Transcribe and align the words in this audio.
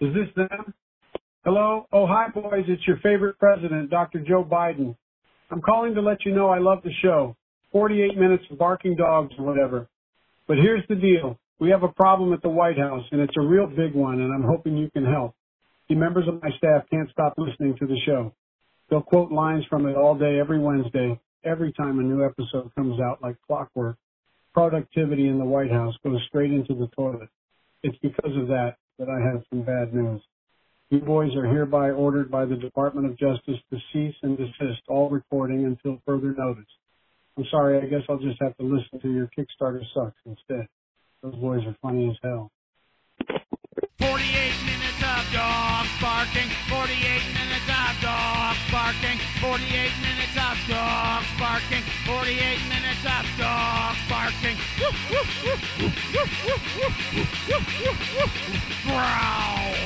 Is 0.00 0.14
this 0.14 0.34
them? 0.34 0.72
Hello? 1.44 1.86
Oh, 1.92 2.06
hi, 2.06 2.28
boys. 2.28 2.64
It's 2.68 2.86
your 2.86 2.96
favorite 3.02 3.38
president, 3.38 3.90
Dr. 3.90 4.20
Joe 4.26 4.42
Biden. 4.42 4.96
I'm 5.50 5.60
calling 5.60 5.94
to 5.94 6.00
let 6.00 6.24
you 6.24 6.34
know 6.34 6.48
I 6.48 6.58
love 6.58 6.78
the 6.82 6.92
show. 7.02 7.36
48 7.72 8.16
minutes 8.16 8.44
of 8.50 8.56
barking 8.56 8.96
dogs 8.96 9.34
or 9.38 9.44
whatever. 9.44 9.88
But 10.48 10.56
here's 10.56 10.82
the 10.88 10.94
deal. 10.94 11.38
We 11.58 11.68
have 11.68 11.82
a 11.82 11.88
problem 11.88 12.32
at 12.32 12.40
the 12.40 12.48
White 12.48 12.78
House, 12.78 13.04
and 13.12 13.20
it's 13.20 13.36
a 13.36 13.42
real 13.42 13.66
big 13.66 13.94
one, 13.94 14.22
and 14.22 14.32
I'm 14.32 14.42
hoping 14.42 14.78
you 14.78 14.90
can 14.90 15.04
help. 15.04 15.34
The 15.90 15.96
members 15.96 16.26
of 16.28 16.42
my 16.42 16.48
staff 16.56 16.84
can't 16.90 17.10
stop 17.10 17.34
listening 17.36 17.76
to 17.78 17.86
the 17.86 17.98
show. 18.06 18.32
They'll 18.88 19.02
quote 19.02 19.30
lines 19.30 19.66
from 19.68 19.86
it 19.86 19.96
all 19.96 20.14
day, 20.14 20.40
every 20.40 20.58
Wednesday, 20.58 21.20
every 21.44 21.74
time 21.74 21.98
a 21.98 22.02
new 22.02 22.24
episode 22.24 22.74
comes 22.74 22.98
out 23.00 23.20
like 23.22 23.36
clockwork. 23.46 23.96
Productivity 24.54 25.28
in 25.28 25.38
the 25.38 25.44
White 25.44 25.70
House 25.70 25.94
goes 26.02 26.20
straight 26.28 26.52
into 26.52 26.74
the 26.74 26.88
toilet. 26.96 27.28
It's 27.82 27.98
because 27.98 28.34
of 28.36 28.48
that 28.48 28.76
that 29.00 29.08
I 29.08 29.18
have 29.18 29.42
some 29.48 29.62
bad 29.62 29.92
news. 29.92 30.20
You 30.90 31.00
boys 31.00 31.34
are 31.34 31.46
hereby 31.46 31.90
ordered 31.90 32.30
by 32.30 32.44
the 32.44 32.56
Department 32.56 33.06
of 33.06 33.18
Justice 33.18 33.58
to 33.70 33.78
cease 33.92 34.14
and 34.22 34.36
desist 34.36 34.82
all 34.88 35.08
recording 35.08 35.64
until 35.64 36.00
further 36.06 36.34
notice. 36.36 36.70
I'm 37.36 37.46
sorry, 37.50 37.78
I 37.78 37.86
guess 37.86 38.02
I'll 38.08 38.18
just 38.18 38.40
have 38.42 38.56
to 38.58 38.62
listen 38.62 39.00
to 39.00 39.10
your 39.10 39.30
Kickstarter 39.36 39.82
sucks 39.94 40.18
instead. 40.26 40.66
Those 41.22 41.34
boys 41.36 41.64
are 41.66 41.76
funny 41.80 42.10
as 42.10 42.16
hell. 42.22 42.50
48 43.98 44.10
minutes 44.66 45.00
of 45.00 45.32
dogs 45.32 45.88
barking. 46.00 46.50
48 46.68 47.34
minutes 47.34 47.68
of 47.68 48.02
dogs 48.02 48.29
barking, 48.90 49.18
48 49.40 49.92
minutes 50.02 50.34
of 50.34 50.58
dogs 50.66 51.26
barking, 51.38 51.82
48 52.06 52.58
minutes 52.68 53.04
of 53.06 53.24
dogs 53.38 53.98
barking. 54.10 54.56
Growl. 58.82 59.78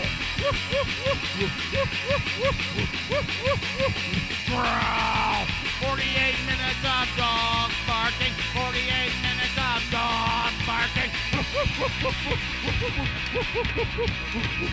Growl. 4.49 5.45
48 5.85 6.41
minutes 6.49 6.85
of 6.89 7.05
dogs 7.19 7.77
barking, 7.87 8.33
48 8.57 9.13
minutes 9.21 9.59
of 9.61 9.85
dogs 9.93 10.57
barking. 10.65 11.11
woof 11.35 11.49
woof 11.55 11.77
woof 11.79 12.25
woof 12.25 12.41
woof 12.65 12.89
woof 13.35 13.55
woof 13.55 13.77
woof, 13.77 14.01
woof 14.05 14.25
woof 14.25 14.65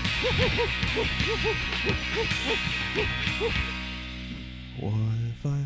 woof 0.72 0.96
woof 0.96 1.20
woof 1.76 2.16
woof 2.16 2.62
woof 2.96 3.42
woof. 3.42 3.81
What 4.82 4.94
if 5.30 5.46
I 5.46 5.62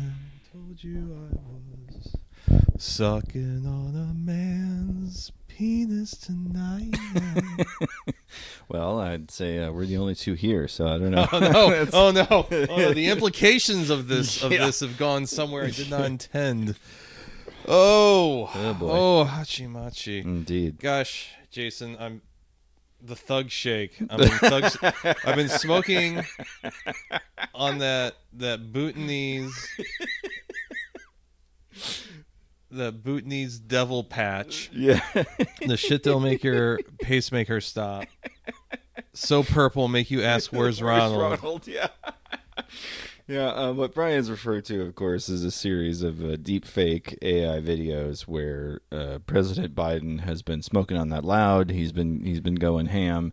told 0.52 0.82
you 0.84 1.16
I 1.32 1.36
was 1.94 2.16
sucking 2.78 3.66
on 3.66 3.94
a 3.96 4.12
man's 4.14 5.32
penis 5.48 6.12
tonight? 6.12 6.94
Well, 8.68 8.98
I'd 8.98 9.30
say 9.30 9.60
uh, 9.60 9.70
we're 9.70 9.86
the 9.86 9.96
only 9.96 10.16
two 10.16 10.34
here, 10.34 10.66
so 10.66 10.88
I 10.88 10.98
don't 10.98 11.12
know. 11.12 11.26
oh 11.32 11.38
no! 11.38 11.86
Oh 11.92 12.10
no! 12.10 12.26
Oh 12.30 12.46
no! 12.76 12.92
The 12.92 13.06
implications 13.06 13.88
of 13.90 14.08
this 14.08 14.42
of 14.42 14.50
Yeah. 14.52 14.66
this 14.66 14.80
have 14.80 14.98
gone 14.98 15.26
somewhere 15.26 15.64
I 15.64 15.70
did 15.70 15.88
not 15.88 16.04
intend. 16.04 16.74
Oh, 17.66 18.50
Oh, 18.54 18.74
boy. 18.74 18.90
oh, 18.90 19.24
hachi 19.24 19.70
machi. 19.70 20.18
Indeed. 20.18 20.80
Gosh, 20.80 21.28
Jason, 21.50 21.96
I'm 21.98 22.20
the 23.06 23.16
thug 23.16 23.50
shake. 23.50 24.00
In 24.00 24.08
thug, 24.08 24.64
I've 25.24 25.36
been 25.36 25.48
smoking 25.48 26.24
on 27.54 27.78
that 27.78 28.16
that 28.34 28.72
Bhutanese 28.72 29.68
the 32.70 32.92
Bhutanese 32.92 33.58
devil 33.58 34.04
patch. 34.04 34.70
Yeah. 34.72 35.00
The 35.66 35.76
shit 35.76 36.02
that'll 36.02 36.20
make 36.20 36.44
your 36.44 36.80
pacemaker 37.00 37.60
stop. 37.60 38.04
So 39.12 39.42
purple, 39.42 39.88
make 39.88 40.10
you 40.10 40.22
ask 40.22 40.52
where's 40.52 40.82
Ronald. 40.82 41.66
Yeah. 41.66 41.88
Yeah. 43.26 43.48
Um, 43.48 43.76
what 43.76 43.94
Brian's 43.94 44.30
referred 44.30 44.64
to, 44.66 44.82
of 44.82 44.94
course, 44.94 45.28
is 45.28 45.44
a 45.44 45.50
series 45.50 46.02
of 46.02 46.24
uh, 46.24 46.36
deep 46.36 46.64
fake 46.64 47.18
AI 47.22 47.60
videos 47.60 48.22
where 48.22 48.80
uh, 48.92 49.18
President 49.26 49.74
Biden 49.74 50.20
has 50.20 50.42
been 50.42 50.62
smoking 50.62 50.96
on 50.96 51.08
that 51.10 51.24
loud. 51.24 51.70
He's 51.70 51.92
been 51.92 52.24
he's 52.24 52.40
been 52.40 52.56
going 52.56 52.86
ham. 52.86 53.32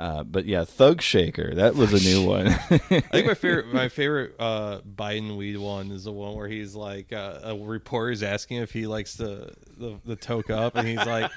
Uh, 0.00 0.24
but 0.24 0.46
yeah, 0.46 0.64
Thug 0.64 1.02
Shaker. 1.02 1.54
That 1.54 1.74
was 1.74 1.92
a 1.92 2.02
new 2.02 2.26
one. 2.26 2.48
I 2.48 2.78
think 2.78 3.26
my 3.26 3.34
favorite 3.34 3.66
my 3.72 3.88
favorite 3.88 4.34
uh, 4.38 4.80
Biden 4.80 5.36
weed 5.36 5.58
one 5.58 5.90
is 5.90 6.04
the 6.04 6.12
one 6.12 6.34
where 6.34 6.48
he's 6.48 6.74
like 6.74 7.12
uh, 7.12 7.40
a 7.42 8.10
is 8.10 8.22
asking 8.22 8.58
if 8.58 8.72
he 8.72 8.86
likes 8.86 9.14
the, 9.14 9.52
the 9.76 10.00
the 10.06 10.16
toke 10.16 10.48
up, 10.48 10.74
and 10.74 10.88
he's 10.88 11.04
like, 11.04 11.30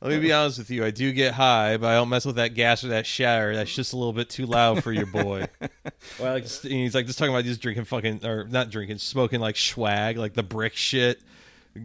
"Let 0.00 0.10
me 0.10 0.18
be 0.18 0.32
honest 0.32 0.58
with 0.58 0.70
you, 0.70 0.84
I 0.84 0.90
do 0.90 1.12
get 1.12 1.34
high, 1.34 1.76
but 1.76 1.88
I 1.88 1.94
don't 1.94 2.08
mess 2.08 2.24
with 2.24 2.36
that 2.36 2.54
gas 2.54 2.84
or 2.84 2.88
that 2.88 3.06
shatter. 3.06 3.54
That's 3.54 3.74
just 3.74 3.92
a 3.92 3.96
little 3.96 4.12
bit 4.12 4.28
too 4.28 4.46
loud 4.46 4.82
for 4.82 4.92
your 4.92 5.06
boy." 5.06 5.48
well, 6.18 6.32
like, 6.32 6.46
he's 6.46 6.94
like 6.94 7.06
just 7.06 7.18
talking 7.18 7.34
about 7.34 7.44
just 7.44 7.60
drinking 7.60 7.84
fucking 7.84 8.24
or 8.24 8.44
not 8.44 8.70
drinking, 8.70 8.98
smoking 8.98 9.40
like 9.40 9.56
swag, 9.56 10.16
like 10.16 10.34
the 10.34 10.42
brick 10.42 10.74
shit, 10.74 11.20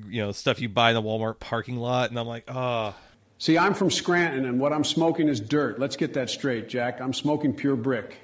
you 0.07 0.21
know, 0.21 0.31
stuff 0.31 0.59
you 0.59 0.69
buy 0.69 0.91
in 0.91 0.95
the 0.95 1.01
Walmart 1.01 1.39
parking 1.39 1.77
lot, 1.77 2.09
and 2.09 2.19
I'm 2.19 2.27
like, 2.27 2.45
oh. 2.47 2.95
See, 3.37 3.57
I'm 3.57 3.73
from 3.73 3.89
Scranton, 3.89 4.45
and 4.45 4.59
what 4.59 4.71
I'm 4.71 4.83
smoking 4.83 5.27
is 5.27 5.39
dirt. 5.39 5.79
Let's 5.79 5.95
get 5.95 6.13
that 6.13 6.29
straight, 6.29 6.69
Jack. 6.69 7.01
I'm 7.01 7.13
smoking 7.13 7.53
pure 7.53 7.75
brick. 7.75 8.17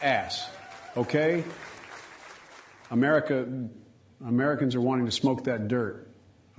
Ass. 0.00 0.48
Okay? 0.96 1.42
America, 2.90 3.46
Americans 4.24 4.74
are 4.74 4.80
wanting 4.80 5.06
to 5.06 5.12
smoke 5.12 5.44
that 5.44 5.66
dirt. 5.66 6.08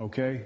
Okay? 0.00 0.42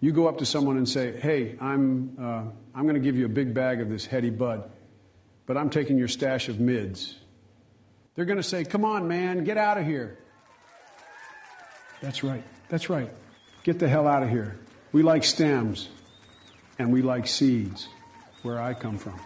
You 0.00 0.12
go 0.12 0.28
up 0.28 0.38
to 0.38 0.46
someone 0.46 0.76
and 0.76 0.88
say, 0.88 1.18
hey, 1.18 1.56
I'm, 1.60 2.16
uh, 2.20 2.44
I'm 2.74 2.82
going 2.82 2.94
to 2.94 3.00
give 3.00 3.16
you 3.16 3.24
a 3.24 3.30
big 3.30 3.54
bag 3.54 3.80
of 3.80 3.88
this 3.88 4.04
heady 4.04 4.30
bud, 4.30 4.70
but 5.46 5.56
I'm 5.56 5.70
taking 5.70 5.96
your 5.96 6.08
stash 6.08 6.48
of 6.48 6.60
mids. 6.60 7.16
They're 8.14 8.26
going 8.26 8.38
to 8.38 8.42
say, 8.42 8.64
come 8.64 8.84
on, 8.84 9.08
man, 9.08 9.44
get 9.44 9.56
out 9.56 9.78
of 9.78 9.86
here. 9.86 10.18
That's 12.00 12.22
right. 12.22 12.44
That's 12.68 12.90
right. 12.90 13.10
Get 13.62 13.78
the 13.78 13.88
hell 13.88 14.06
out 14.06 14.22
of 14.22 14.28
here. 14.28 14.58
We 14.92 15.02
like 15.02 15.24
stems 15.24 15.88
and 16.78 16.92
we 16.92 17.02
like 17.02 17.26
seeds 17.26 17.88
where 18.42 18.60
I 18.60 18.74
come 18.74 18.98
from. 18.98 19.18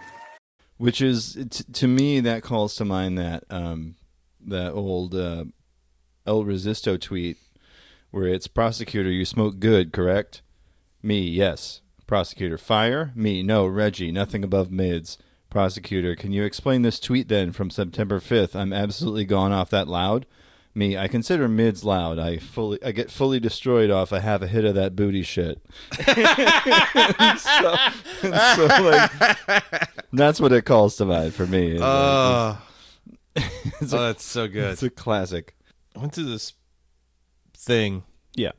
Which 0.78 1.02
is 1.02 1.34
t- 1.34 1.64
to 1.72 1.86
me 1.86 2.20
that 2.20 2.42
calls 2.42 2.74
to 2.76 2.84
mind 2.84 3.18
that 3.18 3.44
um, 3.50 3.96
that 4.46 4.72
old 4.72 5.14
uh, 5.14 5.44
El 6.26 6.44
Resisto 6.44 6.98
tweet 6.98 7.36
where 8.10 8.26
it's 8.26 8.46
prosecutor, 8.46 9.10
you 9.10 9.24
smoke 9.24 9.58
good, 9.58 9.92
correct? 9.92 10.42
Me, 11.02 11.20
yes. 11.20 11.80
Prosecutor, 12.06 12.58
fire? 12.58 13.12
Me, 13.14 13.42
no. 13.42 13.66
Reggie, 13.66 14.10
nothing 14.12 14.42
above 14.44 14.70
mids. 14.70 15.16
Prosecutor, 15.48 16.14
can 16.14 16.32
you 16.32 16.44
explain 16.44 16.82
this 16.82 17.00
tweet 17.00 17.28
then 17.28 17.52
from 17.52 17.70
September 17.70 18.20
fifth? 18.20 18.54
I'm 18.54 18.72
absolutely 18.72 19.24
gone 19.24 19.52
off 19.52 19.70
that 19.70 19.88
loud. 19.88 20.26
Me, 20.72 20.96
I 20.96 21.08
consider 21.08 21.48
mids 21.48 21.82
loud. 21.82 22.20
I 22.20 22.36
fully, 22.38 22.80
I 22.84 22.92
get 22.92 23.10
fully 23.10 23.40
destroyed 23.40 23.90
off 23.90 24.12
a 24.12 24.20
half 24.20 24.42
a 24.42 24.46
hit 24.46 24.64
of 24.64 24.76
that 24.76 24.94
booty 24.94 25.22
shit. 25.24 25.60
so, 26.06 27.76
so 28.22 28.66
like, 28.84 29.10
that's 30.12 30.40
what 30.40 30.52
it 30.52 30.64
calls 30.64 30.96
to 30.98 31.06
mind 31.06 31.34
for 31.34 31.46
me. 31.46 31.72
It's, 31.72 31.82
uh, 31.82 32.56
Oh, 33.36 33.42
it's, 33.80 33.92
oh, 33.94 33.98
a, 33.98 34.00
that's 34.00 34.24
so 34.24 34.46
good. 34.48 34.72
it's 34.72 34.82
a 34.82 34.90
classic. 34.90 35.56
I 35.96 36.00
went 36.00 36.12
to 36.14 36.22
this 36.24 36.52
thing 37.56 38.02
Yeah. 38.34 38.52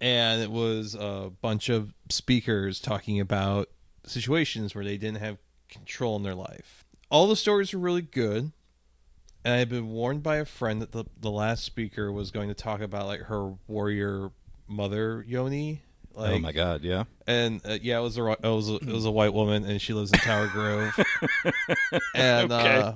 And 0.00 0.42
it 0.42 0.50
was 0.50 0.94
a 0.94 1.30
bunch 1.40 1.68
of 1.68 1.94
speakers 2.08 2.80
talking 2.80 3.20
about 3.20 3.68
situations 4.04 4.74
where 4.74 4.84
they 4.84 4.96
didn't 4.96 5.20
have 5.20 5.38
control 5.68 6.16
in 6.16 6.22
their 6.22 6.34
life. 6.34 6.84
All 7.10 7.28
the 7.28 7.36
stories 7.36 7.72
were 7.72 7.80
really 7.80 8.02
good. 8.02 8.52
And 9.42 9.54
I 9.54 9.58
had 9.58 9.70
been 9.70 9.88
warned 9.88 10.22
by 10.22 10.36
a 10.36 10.44
friend 10.44 10.82
that 10.82 10.92
the, 10.92 11.06
the 11.18 11.30
last 11.30 11.64
speaker 11.64 12.12
was 12.12 12.30
going 12.30 12.48
to 12.48 12.54
talk 12.54 12.82
about 12.82 13.06
like 13.06 13.22
her 13.22 13.54
warrior 13.66 14.30
mother 14.68 15.24
Yoni. 15.26 15.82
Like, 16.12 16.32
oh 16.32 16.38
my 16.40 16.52
god, 16.52 16.82
yeah. 16.82 17.04
and 17.26 17.60
uh, 17.64 17.78
yeah, 17.80 17.98
it 17.98 18.02
was 18.02 18.18
a 18.18 18.26
it 18.30 18.42
was 18.42 18.68
a, 18.68 18.74
it 18.74 18.86
was 18.88 19.04
a 19.04 19.12
white 19.12 19.32
woman, 19.32 19.64
and 19.64 19.80
she 19.80 19.92
lives 19.92 20.10
in 20.10 20.18
Tower 20.18 20.48
Grove, 20.48 20.92
and 22.16 22.50
uh, 22.50 22.94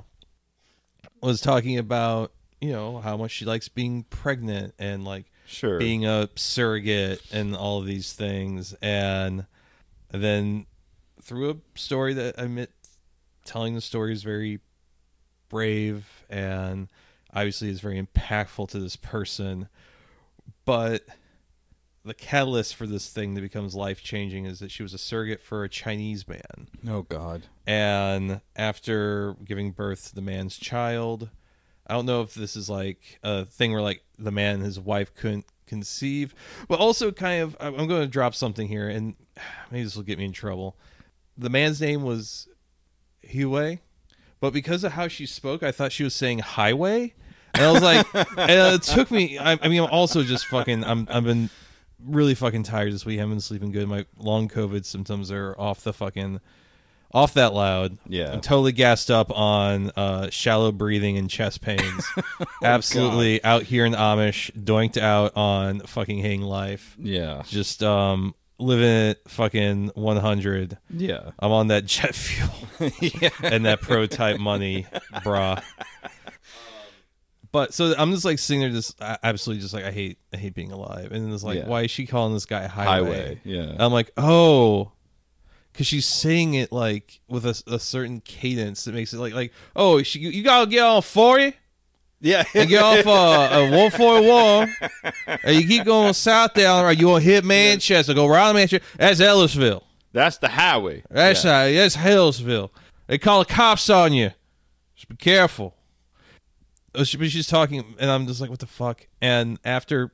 was 1.23 1.41
talking 1.41 1.79
about 1.79 2.33
you 2.61 2.73
know 2.73 2.99
how 2.99 3.17
much 3.17 3.31
she 3.31 3.45
likes 3.45 3.69
being 3.69 4.03
pregnant 4.03 4.75
and 4.81 5.05
like 5.05 5.27
Sure. 5.46 5.79
being 5.79 6.06
a 6.06 6.29
surrogate 6.37 7.20
and 7.32 7.55
all 7.55 7.81
these 7.81 8.12
things, 8.12 8.75
and 8.81 9.46
then 10.11 10.67
through 11.23 11.50
a 11.50 11.79
story 11.79 12.14
that 12.14 12.38
I 12.38 12.44
admit 12.44 12.70
telling 13.44 13.75
the 13.75 13.81
story 13.81 14.12
is 14.12 14.23
very 14.23 14.61
brave 15.49 16.25
and 16.29 16.88
obviously 17.32 17.69
is 17.69 17.81
very 17.81 18.00
impactful 18.02 18.69
to 18.70 18.79
this 18.79 18.96
person, 18.96 19.69
but 20.64 21.05
the 22.05 22.14
catalyst 22.14 22.75
for 22.75 22.87
this 22.87 23.08
thing 23.11 23.35
that 23.35 23.41
becomes 23.41 23.75
life 23.75 24.02
changing 24.02 24.44
is 24.44 24.58
that 24.58 24.70
she 24.70 24.82
was 24.82 24.93
a 24.93 24.99
surrogate 24.99 25.43
for 25.43 25.64
a 25.64 25.69
Chinese 25.69 26.29
man. 26.29 26.69
oh 26.88 27.02
god. 27.02 27.46
And 27.67 28.41
after 28.56 29.37
giving 29.44 29.73
birth 29.73 30.08
to 30.08 30.14
the 30.14 30.20
man's 30.20 30.56
child, 30.58 31.31
I 31.87 31.95
don't 31.95 32.07
know 32.07 32.23
if 32.23 32.35
this 32.35 32.57
is 32.57 32.71
like 32.71 33.19
a 33.23 33.45
thing 33.45 33.73
where 33.73 33.83
like 33.83 34.03
the 34.19 34.31
man 34.31 34.57
and 34.57 34.65
his 34.65 34.81
wife 34.81 35.15
couldn't 35.15 35.47
conceive, 35.67 36.35
but 36.69 36.79
also 36.79 37.13
kind 37.13 37.43
of 37.43 37.57
I'm 37.61 37.87
going 37.89 38.03
to 38.03 38.07
drop 38.07 38.35
something 38.35 38.69
here, 38.69 38.89
and 38.89 39.15
maybe 39.71 39.85
this 39.85 39.97
will 39.97 40.03
get 40.03 40.19
me 40.19 40.25
in 40.25 40.33
trouble. 40.33 40.77
The 41.37 41.51
man's 41.51 41.81
name 41.81 42.03
was 42.03 42.49
highway, 43.31 43.81
but 44.41 44.53
because 44.53 44.85
of 44.85 44.93
how 44.93 45.09
she 45.09 45.27
spoke, 45.27 45.63
I 45.63 45.73
thought 45.73 45.93
she 45.93 46.05
was 46.05 46.15
saying 46.15 46.41
highway, 46.41 47.15
and 47.55 47.65
I 47.65 47.73
was 47.73 47.83
like, 47.83 48.07
it 48.15 48.83
took 48.83 49.11
me. 49.11 49.39
I, 49.39 49.59
I 49.61 49.69
mean, 49.69 49.83
I'm 49.83 49.91
also 49.91 50.23
just 50.23 50.47
fucking. 50.47 50.85
I'm 50.85 51.07
I've 51.11 51.25
been 51.25 51.51
really 52.05 52.35
fucking 52.35 52.63
tired 52.65 52.93
this 52.93 53.05
week. 53.05 53.19
I 53.19 53.21
haven't 53.21 53.35
been 53.35 53.41
sleeping 53.41 53.73
good. 53.73 53.89
My 53.89 54.07
long 54.17 54.49
COVID 54.49 54.85
symptoms 54.85 55.31
are 55.31 55.55
off 55.59 55.83
the 55.83 55.93
fucking 55.93 56.41
off 57.15 57.35
that 57.35 57.55
loud. 57.55 57.97
Yeah. 58.09 58.33
I'm 58.33 58.41
totally 58.41 58.73
gassed 58.73 59.11
up 59.11 59.31
on 59.31 59.91
uh, 59.97 60.29
shallow 60.31 60.73
breathing 60.73 61.17
and 61.17 61.31
chest 61.31 61.61
pains. 61.63 62.05
Absolutely 62.63 63.43
out 63.45 63.63
here 63.63 63.87
in 63.87 63.93
Amish, 63.93 64.51
doinked 64.53 65.01
out 65.01 65.33
on 65.37 65.81
fucking 65.81 66.19
hang 66.19 66.43
life. 66.43 66.97
Yeah. 66.99 67.43
Just 67.47 67.83
um 67.83 68.35
living 68.59 68.85
it 69.11 69.21
fucking 69.29 69.93
100. 69.95 70.79
Yeah. 70.91 71.31
I'm 71.39 71.53
on 71.53 71.69
that 71.69 71.87
jet 71.87 72.15
fuel 72.15 72.51
yeah. 73.01 73.31
and 73.43 73.65
that 73.65 73.81
pro 73.81 74.07
type 74.07 74.41
money, 74.41 74.87
brah. 75.25 75.63
But 77.53 77.73
so 77.73 77.95
I'm 77.97 78.11
just 78.11 78.25
like 78.25 78.41
sitting 78.41 78.61
there, 78.63 78.71
just 78.71 79.01
absolutely 79.01 79.63
just 79.63 79.73
like 79.75 79.85
I 79.85 79.93
hate, 79.93 80.19
I 80.33 80.37
hate 80.39 80.55
being 80.55 80.73
alive. 80.73 81.13
And 81.13 81.25
then 81.25 81.33
it's 81.33 81.45
like, 81.45 81.59
Yeah. 81.59 81.69
why 81.69 81.83
is 81.83 81.91
she 81.93 82.05
calling 82.05 82.35
this 82.35 82.47
guy 82.47 82.67
highway? 82.67 82.91
Highway. 83.13 83.41
Yeah. 83.45 83.77
I'm 83.79 83.93
like, 83.93 84.11
oh, 84.17 84.91
because 85.75 85.88
she's 85.88 86.06
saying 86.06 86.55
it 86.55 86.71
like 86.71 87.21
with 87.29 87.44
a, 87.44 87.61
a 87.67 87.81
certain 87.81 88.21
cadence 88.21 88.85
that 88.85 88.94
makes 88.94 89.12
it 89.12 89.19
like, 89.19 89.35
like, 89.35 89.53
oh, 89.75 90.03
she, 90.05 90.21
you 90.21 90.44
gotta 90.44 90.71
get 90.71 90.85
on 90.85 91.03
forty 91.03 91.55
yeah. 92.21 92.44
and 92.55 92.69
get 92.69 92.82
off 92.82 93.06
uh, 93.06 93.55
a 93.55 93.71
one 93.76 93.91
forty 93.91 94.26
one, 94.26 94.73
and 95.44 95.56
you 95.56 95.67
keep 95.67 95.85
going 95.85 96.15
south 96.15 96.55
down, 96.55 96.85
right? 96.85 96.99
You 96.99 97.09
to 97.09 97.21
hit 97.21 97.44
Manchester, 97.44 98.15
go 98.15 98.26
around 98.26 98.55
Manchester. 98.55 98.87
That's 98.97 99.21
Ellisville. 99.21 99.82
That's 100.12 100.38
the 100.38 100.49
highway. 100.49 101.03
That's 101.11 101.44
yeah. 101.44 101.59
uh, 101.59 101.73
that's 101.73 101.97
Hillsville. 101.97 102.70
They 103.09 103.19
call 103.19 103.41
the 103.41 103.53
cops 103.53 103.91
on 103.91 104.12
you. 104.12 104.31
Just 104.94 105.09
be 105.09 105.17
careful. 105.17 105.75
Uh, 106.94 107.05
But 107.19 107.31
she's 107.31 107.49
talking, 107.49 107.97
and 107.99 108.11
I'm 108.11 108.27
just 108.29 108.41
like, 108.41 108.49
what 108.49 108.61
the 108.61 108.67
fuck? 108.67 109.09
And 109.20 109.59
after, 109.65 110.12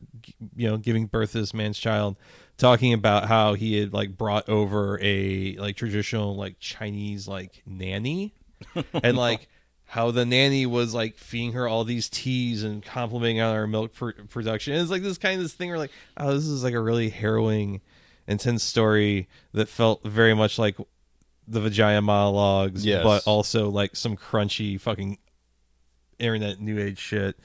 you 0.57 0.69
know, 0.69 0.79
giving 0.79 1.07
birth 1.07 1.33
to 1.33 1.41
this 1.41 1.53
man's 1.53 1.79
child, 1.79 2.17
talking 2.61 2.93
about 2.93 3.27
how 3.27 3.55
he 3.55 3.81
had 3.81 3.93
like 3.93 4.17
brought 4.17 4.49
over 4.49 4.99
a 5.03 5.57
like 5.57 5.75
traditional 5.77 6.37
like 6.37 6.61
Chinese 6.61 7.27
like 7.27 7.63
nanny, 7.67 8.35
and 9.03 9.17
like 9.17 9.49
how 9.87 10.13
the 10.13 10.25
nanny 10.25 10.67
was 10.67 10.95
like 10.95 11.17
feeding 11.17 11.53
her 11.55 11.67
all 11.67 11.83
these 11.83 12.09
teas 12.09 12.63
and 12.63 12.85
complimenting 12.85 13.41
on 13.41 13.55
her 13.57 13.67
milk 13.67 13.93
pr- 13.93 14.11
production. 14.29 14.75
And 14.75 14.83
it's 14.83 14.91
like 14.91 15.03
this 15.03 15.19
kind 15.19 15.35
of 15.37 15.43
this 15.43 15.55
thing 15.55 15.69
where 15.71 15.79
like, 15.79 15.91
oh, 16.17 16.33
this 16.35 16.45
is 16.47 16.63
like 16.63 16.75
a 16.75 16.81
really 16.81 17.09
harrowing, 17.11 17.81
intense 18.29 18.63
story 18.63 19.29
that 19.53 19.69
felt 19.69 20.05
very 20.05 20.33
much 20.35 20.61
like 20.61 20.77
the 21.49 21.61
vagina 21.61 22.01
monologues, 22.03 22.87
Yes. 22.87 23.03
but 23.03 23.25
also 23.27 23.69
like 23.69 23.97
some 23.97 24.17
crunchy 24.17 24.81
fucking 24.81 25.19
internet 26.21 26.61
new 26.61 26.79
age 26.79 26.99
shit. 26.99 27.37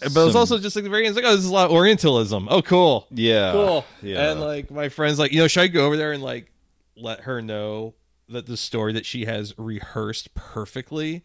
But 0.00 0.10
Some- 0.10 0.36
also 0.36 0.58
just 0.58 0.76
like 0.76 0.84
very 0.86 1.06
it's 1.06 1.16
like, 1.16 1.24
oh, 1.24 1.30
this 1.34 1.44
is 1.44 1.50
a 1.50 1.52
lot 1.52 1.66
of 1.66 1.72
Orientalism. 1.72 2.48
Oh, 2.50 2.62
cool, 2.62 3.06
Yeah. 3.10 3.52
cool. 3.52 3.84
Yeah. 4.02 4.30
And 4.32 4.40
like 4.40 4.70
my 4.70 4.88
friends, 4.88 5.18
like 5.18 5.32
you 5.32 5.38
know, 5.38 5.48
should 5.48 5.62
I 5.62 5.68
go 5.68 5.86
over 5.86 5.96
there 5.96 6.12
and 6.12 6.22
like 6.22 6.50
let 6.96 7.20
her 7.20 7.40
know 7.42 7.94
that 8.28 8.46
the 8.46 8.56
story 8.56 8.92
that 8.94 9.06
she 9.06 9.24
has 9.24 9.54
rehearsed 9.56 10.34
perfectly 10.34 11.22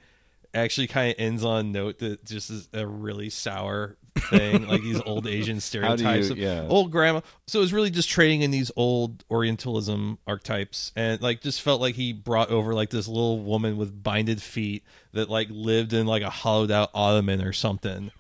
actually 0.54 0.88
kind 0.88 1.10
of 1.12 1.16
ends 1.18 1.44
on 1.44 1.72
note 1.72 2.00
that 2.00 2.26
just 2.26 2.50
is 2.50 2.68
a 2.74 2.86
really 2.86 3.30
sour 3.30 3.98
thing, 4.30 4.68
like 4.68 4.82
these 4.82 5.02
old 5.06 5.26
Asian 5.26 5.60
stereotypes 5.62 6.28
you- 6.28 6.32
of 6.34 6.38
yeah. 6.38 6.66
old 6.68 6.92
grandma. 6.92 7.22
So 7.48 7.60
it 7.60 7.62
was 7.62 7.74
really 7.74 7.90
just 7.90 8.10
trading 8.10 8.42
in 8.42 8.52
these 8.52 8.70
old 8.76 9.24
Orientalism 9.32 10.18
archetypes, 10.28 10.92
and 10.96 11.22
like 11.22 11.42
just 11.42 11.62
felt 11.62 11.80
like 11.82 11.96
he 11.96 12.12
brought 12.14 12.50
over 12.50 12.74
like 12.74 12.90
this 12.90 13.08
little 13.08 13.40
woman 13.40 13.78
with 13.78 14.04
binded 14.04 14.42
feet 14.42 14.84
that 15.14 15.30
like 15.30 15.48
lived 15.50 15.94
in 15.94 16.06
like 16.06 16.22
a 16.24 16.30
hollowed 16.30 16.72
out 16.72 16.90
ottoman 16.94 17.42
or 17.42 17.54
something. 17.54 18.12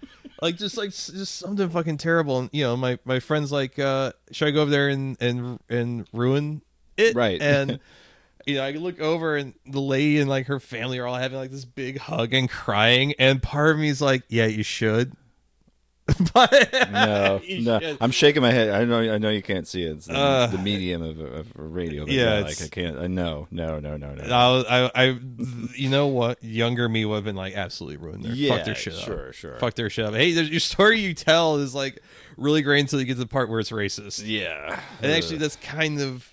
Like 0.41 0.57
just 0.57 0.75
like 0.77 0.89
just 0.89 1.35
something 1.35 1.69
fucking 1.69 1.97
terrible, 1.97 2.39
and 2.39 2.49
you 2.51 2.63
know 2.63 2.75
my 2.75 2.97
my 3.05 3.19
friends 3.19 3.51
like, 3.51 3.77
uh 3.77 4.13
should 4.31 4.47
I 4.47 4.51
go 4.51 4.63
over 4.63 4.71
there 4.71 4.89
and 4.89 5.15
and 5.21 5.59
and 5.69 6.07
ruin 6.13 6.61
it? 6.97 7.15
Right. 7.15 7.41
and 7.41 7.79
you 8.45 8.55
know, 8.55 8.63
I 8.63 8.71
look 8.71 8.99
over 8.99 9.35
and 9.35 9.53
the 9.65 9.81
lady 9.81 10.19
and 10.19 10.29
like 10.29 10.47
her 10.47 10.59
family 10.59 10.99
are 10.99 11.07
all 11.07 11.15
having 11.15 11.37
like 11.37 11.51
this 11.51 11.65
big 11.65 11.99
hug 11.99 12.33
and 12.33 12.49
crying, 12.49 13.13
and 13.19 13.41
part 13.41 13.71
of 13.71 13.79
me 13.79 13.89
is 13.89 14.01
like, 14.01 14.23
yeah, 14.29 14.45
you 14.47 14.63
should. 14.63 15.13
but 16.33 16.69
No, 16.91 17.39
no. 17.59 17.79
should. 17.79 17.97
I'm 18.01 18.11
shaking 18.11 18.41
my 18.41 18.51
head. 18.51 18.69
I 18.69 18.85
know. 18.85 18.99
I 18.99 19.17
know 19.17 19.29
you 19.29 19.41
can't 19.41 19.67
see 19.67 19.83
it. 19.83 19.97
It's 19.97 20.05
the, 20.07 20.15
Uh, 20.17 20.47
the 20.47 20.57
medium 20.57 21.01
of, 21.01 21.19
of 21.19 21.51
radio. 21.55 22.05
Yeah, 22.05 22.39
like 22.39 22.61
I 22.61 22.67
can't. 22.67 22.97
I 22.97 23.07
know. 23.07 23.47
No, 23.51 23.79
no, 23.79 23.97
no, 23.97 24.13
no. 24.15 24.23
I, 24.67 24.85
I, 24.85 24.91
I, 24.95 25.19
you 25.75 25.89
know 25.89 26.07
what? 26.07 26.43
Younger 26.43 26.89
me 26.89 27.05
would 27.05 27.15
have 27.15 27.23
been 27.23 27.35
like, 27.35 27.53
absolutely 27.55 27.97
ruined 27.97 28.23
their, 28.25 28.33
Yeah, 28.33 28.55
fuck 28.55 28.65
their 28.65 28.75
shit 28.75 28.93
up. 28.95 28.99
sure, 29.03 29.33
sure. 29.33 29.57
Fuck 29.59 29.75
their 29.75 29.89
shit 29.89 30.05
up. 30.05 30.13
Hey, 30.13 30.31
there's- 30.33 30.49
your 30.49 30.59
story 30.59 30.99
you 30.99 31.13
tell 31.13 31.57
is 31.57 31.73
like 31.75 32.01
really 32.35 32.61
great 32.61 32.79
until 32.81 32.99
you 32.99 33.05
get 33.05 33.13
to 33.13 33.19
the 33.19 33.27
part 33.27 33.49
where 33.49 33.59
it's 33.59 33.71
racist. 33.71 34.23
Yeah. 34.25 34.79
And 35.01 35.11
actually, 35.11 35.37
that's 35.37 35.55
kind 35.57 36.01
of 36.01 36.27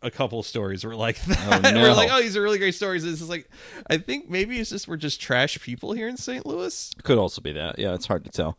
a 0.00 0.12
couple 0.12 0.40
stories 0.44 0.84
were 0.84 0.94
like 0.94 1.20
that. 1.24 1.64
Oh, 1.66 1.70
no. 1.74 1.82
we're 1.82 1.92
like, 1.92 2.08
oh, 2.12 2.20
these 2.22 2.36
are 2.36 2.42
really 2.42 2.58
great 2.58 2.76
stories. 2.76 3.02
This 3.02 3.20
is 3.20 3.28
like, 3.28 3.50
I 3.90 3.98
think 3.98 4.30
maybe 4.30 4.60
it's 4.60 4.70
just 4.70 4.86
we're 4.86 4.96
just 4.96 5.20
trash 5.20 5.60
people 5.60 5.92
here 5.92 6.06
in 6.06 6.16
St. 6.16 6.46
Louis. 6.46 6.92
could 7.02 7.18
also 7.18 7.40
be 7.42 7.52
that. 7.54 7.80
Yeah, 7.80 7.94
it's 7.94 8.06
hard 8.06 8.24
to 8.24 8.30
tell. 8.30 8.56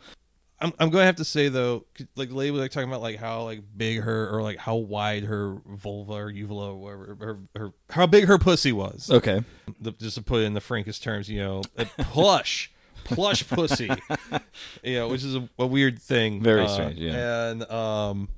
I'm 0.61 0.73
I'm 0.79 0.89
going 0.89 1.01
to 1.03 1.05
have 1.05 1.15
to 1.17 1.25
say 1.25 1.47
though, 1.47 1.85
like 2.15 2.31
lady 2.31 2.51
was 2.51 2.61
like 2.61 2.71
talking 2.71 2.89
about 2.89 3.01
like 3.01 3.17
how 3.17 3.43
like 3.43 3.61
big 3.77 4.01
her 4.01 4.29
or 4.29 4.41
like 4.41 4.57
how 4.57 4.75
wide 4.75 5.23
her 5.23 5.57
vulva 5.65 6.13
or 6.13 6.29
uvula 6.29 6.73
or 6.73 6.77
whatever 6.77 7.15
her, 7.55 7.59
her 7.59 7.71
how 7.89 8.05
big 8.05 8.25
her 8.25 8.37
pussy 8.37 8.71
was. 8.73 9.09
Okay. 9.09 9.41
The, 9.79 9.91
just 9.93 10.15
to 10.15 10.21
put 10.21 10.41
it 10.41 10.45
in 10.45 10.53
the 10.53 10.61
frankest 10.61 11.01
terms, 11.01 11.29
you 11.29 11.39
know, 11.39 11.61
a 11.77 11.85
plush, 11.85 12.71
plush 13.05 13.47
pussy, 13.47 13.89
you 14.83 14.95
know, 14.95 15.07
which 15.07 15.23
is 15.23 15.35
a, 15.35 15.47
a 15.57 15.65
weird 15.65 15.99
thing. 15.99 16.43
Very 16.43 16.65
Uh, 16.65 16.67
strange, 16.67 16.97
yeah. 16.99 17.49
And 17.51 17.71
um, 17.71 18.29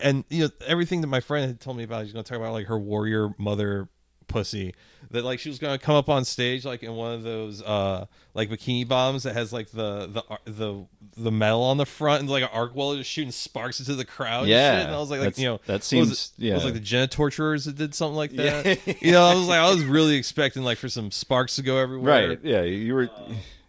and 0.00 0.24
you 0.28 0.44
know 0.44 0.50
everything 0.66 1.00
that 1.02 1.06
my 1.06 1.20
friend 1.20 1.46
had 1.46 1.60
told 1.60 1.76
me 1.76 1.84
about, 1.84 2.02
he's 2.04 2.12
going 2.12 2.24
to 2.24 2.28
talk 2.28 2.38
about 2.38 2.52
like 2.52 2.66
her 2.66 2.78
warrior 2.78 3.30
mother 3.38 3.88
pussy 4.28 4.74
that 5.10 5.24
like 5.24 5.38
she 5.38 5.48
was 5.48 5.58
to 5.60 5.78
come 5.78 5.94
up 5.94 6.08
on 6.08 6.24
stage 6.24 6.64
like 6.64 6.82
in 6.82 6.92
one 6.94 7.12
of 7.14 7.22
those 7.22 7.62
uh 7.62 8.04
like 8.34 8.50
bikini 8.50 8.86
bombs 8.86 9.22
that 9.22 9.34
has 9.34 9.52
like 9.52 9.70
the 9.70 10.06
the 10.08 10.50
the 10.50 10.84
the 11.16 11.30
metal 11.30 11.62
on 11.62 11.76
the 11.76 11.86
front 11.86 12.20
and 12.20 12.28
like 12.30 12.42
an 12.42 12.48
arc 12.52 12.74
welder 12.74 12.98
just 12.98 13.10
shooting 13.10 13.30
sparks 13.30 13.78
into 13.78 13.94
the 13.94 14.04
crowd 14.04 14.40
and 14.42 14.48
Yeah, 14.50 14.78
shit. 14.78 14.86
and 14.86 14.94
I 14.94 14.98
was 14.98 15.10
like, 15.10 15.20
like 15.20 15.38
you 15.38 15.46
know 15.46 15.60
that 15.66 15.84
seems- 15.84 16.32
yeah. 16.38 16.52
it 16.52 16.54
was 16.56 16.64
like 16.64 16.74
the 16.74 16.80
Genitorturers 16.80 17.66
that 17.66 17.76
did 17.76 17.94
something 17.94 18.16
like 18.16 18.32
that 18.32 18.66
Yeah. 18.86 18.94
you 19.00 19.12
know 19.12 19.24
I 19.24 19.34
was 19.34 19.46
like 19.46 19.60
I 19.60 19.70
was 19.70 19.84
really 19.84 20.16
expecting 20.16 20.64
like 20.64 20.78
for 20.78 20.88
some 20.88 21.10
sparks 21.10 21.56
to 21.56 21.62
go 21.62 21.76
everywhere 21.78 22.28
Right. 22.30 22.38
Yeah. 22.42 22.62
You 22.62 22.94
were. 22.94 23.08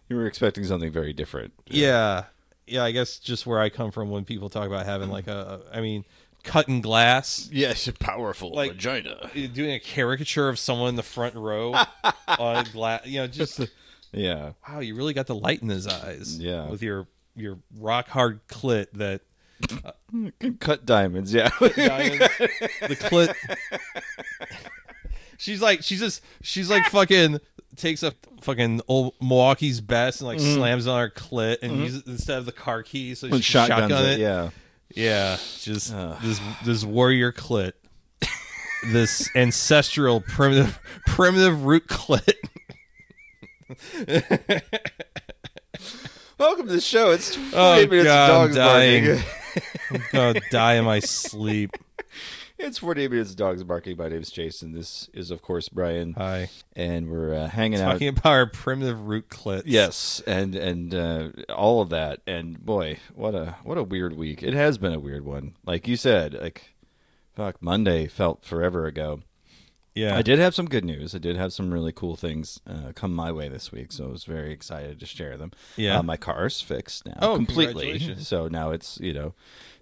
You 0.08 0.16
were 0.16 0.26
expecting 0.26 0.64
something 0.64 0.90
very 0.90 1.12
different. 1.12 1.52
yeah 1.66 2.24
yeah 2.66 2.82
I 2.82 2.90
guess 2.92 3.18
just 3.18 3.46
where 3.46 3.60
I 3.60 3.68
come 3.68 3.90
from 3.90 4.10
when 4.10 4.24
people 4.24 4.48
talk 4.50 4.66
about 4.66 4.86
having 4.86 5.08
like 5.10 5.26
a 5.28 5.60
I 5.72 5.80
mean 5.82 6.04
cutting 6.44 6.80
glass 6.80 7.48
Yes. 7.52 7.86
A 7.88 7.92
powerful 7.92 8.52
Like- 8.52 8.72
vagina. 8.72 9.30
doing 9.52 9.72
a 9.72 9.80
caricature 9.80 10.48
of 10.48 10.58
someone 10.58 10.90
in 10.90 10.96
the 10.96 11.02
front 11.02 11.34
row 11.34 11.74
on 12.28 12.64
glass 12.72 13.06
you 13.06 13.20
know 13.20 13.26
just 13.26 13.60
Yeah. 14.12 14.52
wow 14.68 14.80
you 14.80 14.94
really 14.94 15.14
got 15.14 15.26
the 15.26 15.34
light 15.34 15.62
in 15.62 15.68
his 15.68 15.86
eyes 15.86 16.38
Yeah. 16.38 16.68
with 16.68 16.82
your 16.82 17.06
your 17.36 17.58
rock 17.78 18.08
hard 18.08 18.40
clit 18.48 18.86
that 18.94 19.20
can 19.66 19.80
uh, 19.84 20.50
Cut 20.60 20.86
diamonds. 20.86 21.34
Yeah. 21.34 21.50
diamond, 21.58 22.20
the 22.20 22.96
clit 23.00 23.34
she's 25.36 25.62
like 25.62 25.82
she's 25.82 26.00
just 26.00 26.22
she's 26.42 26.68
like 26.70 26.84
fucking 26.86 27.40
takes 27.76 28.02
a 28.02 28.12
fucking 28.40 28.80
old 28.88 29.14
Milwaukee's 29.20 29.80
best 29.80 30.20
and 30.20 30.28
like 30.28 30.38
mm-hmm. 30.38 30.54
slams 30.54 30.86
on 30.86 30.98
her 31.00 31.10
clit 31.10 31.58
and 31.62 31.72
mm-hmm. 31.72 31.82
uses 31.82 32.02
instead 32.06 32.38
of 32.38 32.46
the 32.46 32.52
car 32.52 32.82
keys 32.82 33.20
so 33.20 33.28
she 33.28 33.42
shotguns 33.42 33.90
shotgun 33.90 34.04
it. 34.04 34.12
it 34.14 34.20
Yeah. 34.20 34.50
Yeah, 34.94 35.36
just 35.60 35.92
Ugh. 35.92 36.16
this 36.22 36.40
this 36.64 36.84
warrior 36.84 37.30
clit, 37.32 37.72
this 38.90 39.28
ancestral 39.36 40.20
primitive 40.22 40.78
primitive 41.06 41.64
root 41.64 41.86
clit. 41.88 42.32
Welcome 46.38 46.66
to 46.68 46.72
the 46.72 46.80
show. 46.80 47.10
It's 47.10 47.34
48 47.34 47.52
Oh, 47.54 47.86
minutes 47.90 48.04
God, 48.04 48.30
of 48.30 48.36
I'm 48.36 48.42
dogs 48.42 48.56
dying. 48.56 49.04
barking. 49.06 49.24
I'm 49.90 50.02
gonna 50.12 50.40
die 50.50 50.74
in 50.74 50.84
my 50.84 51.00
sleep. 51.00 51.76
It's 52.60 52.78
48 52.78 53.10
minutes 53.12 53.30
of 53.30 53.36
dogs 53.36 53.62
barking. 53.62 53.96
My 53.96 54.08
name's 54.08 54.30
Jason. 54.30 54.72
This 54.72 55.08
is, 55.14 55.30
of 55.30 55.42
course, 55.42 55.68
Brian, 55.68 56.14
Hi, 56.14 56.50
and 56.74 57.08
we're 57.08 57.32
uh, 57.32 57.46
hanging 57.48 57.80
out. 57.80 57.92
talking 57.92 58.08
about 58.08 58.26
our 58.26 58.46
primitive 58.46 59.06
root 59.06 59.28
clit. 59.28 59.62
Yes, 59.64 60.20
and 60.26 60.56
and 60.56 60.92
uh, 60.92 61.28
all 61.54 61.80
of 61.80 61.90
that, 61.90 62.20
and 62.26 62.58
boy, 62.58 62.98
what 63.14 63.34
a 63.36 63.56
what 63.62 63.78
a 63.78 63.84
weird 63.84 64.16
week. 64.16 64.42
It 64.42 64.54
has 64.54 64.76
been 64.76 64.92
a 64.92 64.98
weird 64.98 65.24
one. 65.24 65.54
Like 65.64 65.86
you 65.86 65.96
said, 65.96 66.34
like 66.34 66.74
fuck, 67.36 67.62
Monday 67.62 68.08
felt 68.08 68.44
forever 68.44 68.86
ago. 68.86 69.20
Yeah. 69.98 70.16
I 70.16 70.22
did 70.22 70.38
have 70.38 70.54
some 70.54 70.66
good 70.66 70.84
news. 70.84 71.14
I 71.14 71.18
did 71.18 71.36
have 71.36 71.52
some 71.52 71.72
really 71.72 71.92
cool 71.92 72.16
things 72.16 72.60
uh, 72.66 72.92
come 72.94 73.14
my 73.14 73.32
way 73.32 73.48
this 73.48 73.72
week, 73.72 73.92
so 73.92 74.04
I 74.04 74.08
was 74.08 74.24
very 74.24 74.52
excited 74.52 75.00
to 75.00 75.06
share 75.06 75.36
them. 75.36 75.50
Yeah. 75.76 75.98
uh, 75.98 76.02
my 76.02 76.16
car's 76.16 76.60
fixed 76.60 77.06
now 77.06 77.18
Oh, 77.20 77.36
completely. 77.36 78.16
So 78.16 78.48
now 78.48 78.70
it's 78.70 78.98
you 79.00 79.12
know, 79.12 79.34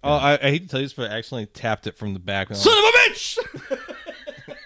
Oh, 0.02 0.12
I, 0.14 0.35
I 0.35 0.50
hate 0.50 0.62
to 0.62 0.68
tell 0.68 0.80
you 0.80 0.87
this, 0.87 0.92
but 0.94 1.11
I 1.11 1.14
accidentally 1.18 1.46
tapped 1.46 1.87
it 1.87 1.96
from 1.96 2.12
the 2.14 2.20
back. 2.20 2.54
son 2.54 2.73
of 2.73 2.85
a 2.85 2.92
bitch. 3.11 3.38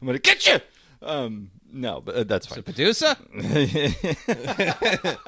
I'm 0.00 0.06
gonna 0.06 0.18
get 0.18 0.46
you. 0.46 0.58
Um, 1.02 1.50
no, 1.72 2.00
but 2.00 2.14
uh, 2.14 2.24
that's 2.24 2.46
fine. 2.46 2.56
So, 2.56 2.62
Producer? 2.62 3.16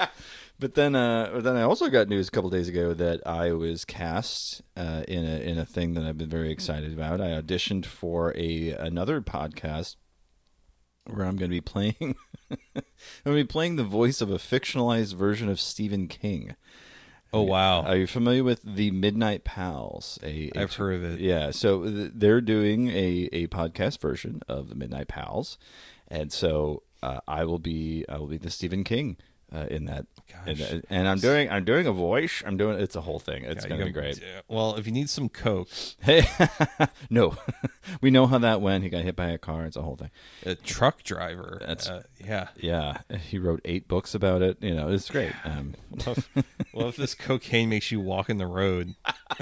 but 0.61 0.75
then, 0.75 0.95
uh, 0.95 1.31
but 1.33 1.45
then 1.45 1.57
I 1.57 1.63
also 1.63 1.89
got 1.89 2.09
news 2.09 2.29
a 2.29 2.31
couple 2.31 2.51
days 2.51 2.69
ago 2.69 2.93
that 2.93 3.27
I 3.27 3.53
was 3.53 3.87
cast 3.87 4.61
uh, 4.77 5.03
in 5.09 5.25
a 5.25 5.39
in 5.39 5.59
a 5.59 5.65
thing 5.65 5.95
that 5.95 6.05
I've 6.05 6.19
been 6.19 6.29
very 6.29 6.53
excited 6.53 6.93
about. 6.93 7.21
I 7.21 7.41
auditioned 7.41 7.87
for 7.87 8.37
a 8.37 8.73
another 8.73 9.23
podcast 9.23 9.97
where 11.07 11.27
I'm 11.27 11.37
going 11.37 11.51
to 11.51 11.57
be 11.57 11.63
playing. 11.63 11.95
I'm 12.51 12.83
going 13.25 13.37
to 13.37 13.43
be 13.43 13.45
playing 13.45 13.77
the 13.77 13.85
voice 13.85 14.21
of 14.21 14.31
a 14.31 14.37
fictionalized 14.37 15.15
version 15.15 15.49
of 15.49 15.59
Stephen 15.59 16.07
King. 16.07 16.55
Oh 17.33 17.43
wow. 17.43 17.83
Are 17.83 17.97
you 17.97 18.07
familiar 18.07 18.45
with 18.45 18.63
the 18.63 18.91
Midnight 18.91 19.45
Pals? 19.45 20.19
A, 20.23 20.51
a 20.55 20.61
I've 20.61 20.75
heard 20.75 20.97
of 20.97 21.05
it. 21.05 21.21
Yeah, 21.21 21.53
so 21.53 21.85
th- 21.85 22.13
they're 22.15 22.41
doing 22.41 22.89
a, 22.89 23.29
a 23.33 23.47
podcast 23.47 24.01
version 24.01 24.43
of 24.49 24.69
the 24.69 24.75
Midnight 24.75 25.09
Pals, 25.09 25.57
and 26.09 26.31
so 26.31 26.83
uh, 27.03 27.21
I 27.27 27.45
will 27.45 27.61
be 27.61 28.05
I 28.09 28.19
will 28.19 28.27
be 28.27 28.37
the 28.37 28.51
Stephen 28.51 28.85
King 28.85 29.17
uh, 29.55 29.67
in 29.71 29.87
that, 29.87 30.07
and, 30.47 30.59
Gosh. 30.59 30.73
and 30.91 31.09
I'm 31.09 31.19
doing 31.19 31.51
I'm 31.51 31.65
doing 31.65 31.87
a 31.87 31.93
voice. 31.93 32.43
I'm 32.47 32.57
doing 32.57 32.79
it's 32.79 32.97
a 32.97 33.01
whole 33.01 33.19
thing. 33.19 33.45
It's 33.45 33.65
Yeah, 33.65 33.71
gonna 33.71 33.85
be 33.87 33.91
great. 33.93 34.19
Yeah, 34.21 34.41
Well, 34.49 34.77
if 34.77 34.87
you 34.87 34.93
need 34.93 35.11
some 35.11 35.29
coke, 35.29 35.69
Hey, 36.01 36.23
no, 37.11 37.37
we 38.01 38.11
know 38.11 38.27
how 38.27 38.39
that 38.39 38.61
went. 38.61 38.85
He 38.85 38.91
got 38.91 39.03
hit 39.03 39.17
by 39.17 39.29
a 39.29 39.39
car. 39.39 39.65
It's 39.65 39.77
a 39.77 39.83
whole 39.83 39.97
thing. 39.97 40.11
a 40.45 40.55
truck 40.55 41.03
driver. 41.03 41.59
That's- 41.61 41.89
uh, 41.89 42.03
yeah. 42.19 42.49
Yeah, 42.57 42.99
he 43.29 43.39
wrote 43.39 43.61
eight 43.65 43.89
books 43.89 44.15
about 44.15 44.43
it. 44.43 44.59
You 44.61 44.75
know, 44.75 44.89
it's 44.89 45.11
great. 45.11 45.33
Um, 45.45 45.75
if, 45.93 46.29
this 46.97 47.15
cocaine 47.15 47.69
makes 47.69 47.91
you 47.91 48.01
walk 48.01 48.29
in 48.31 48.39
the 48.39 48.47
road? 48.47 48.95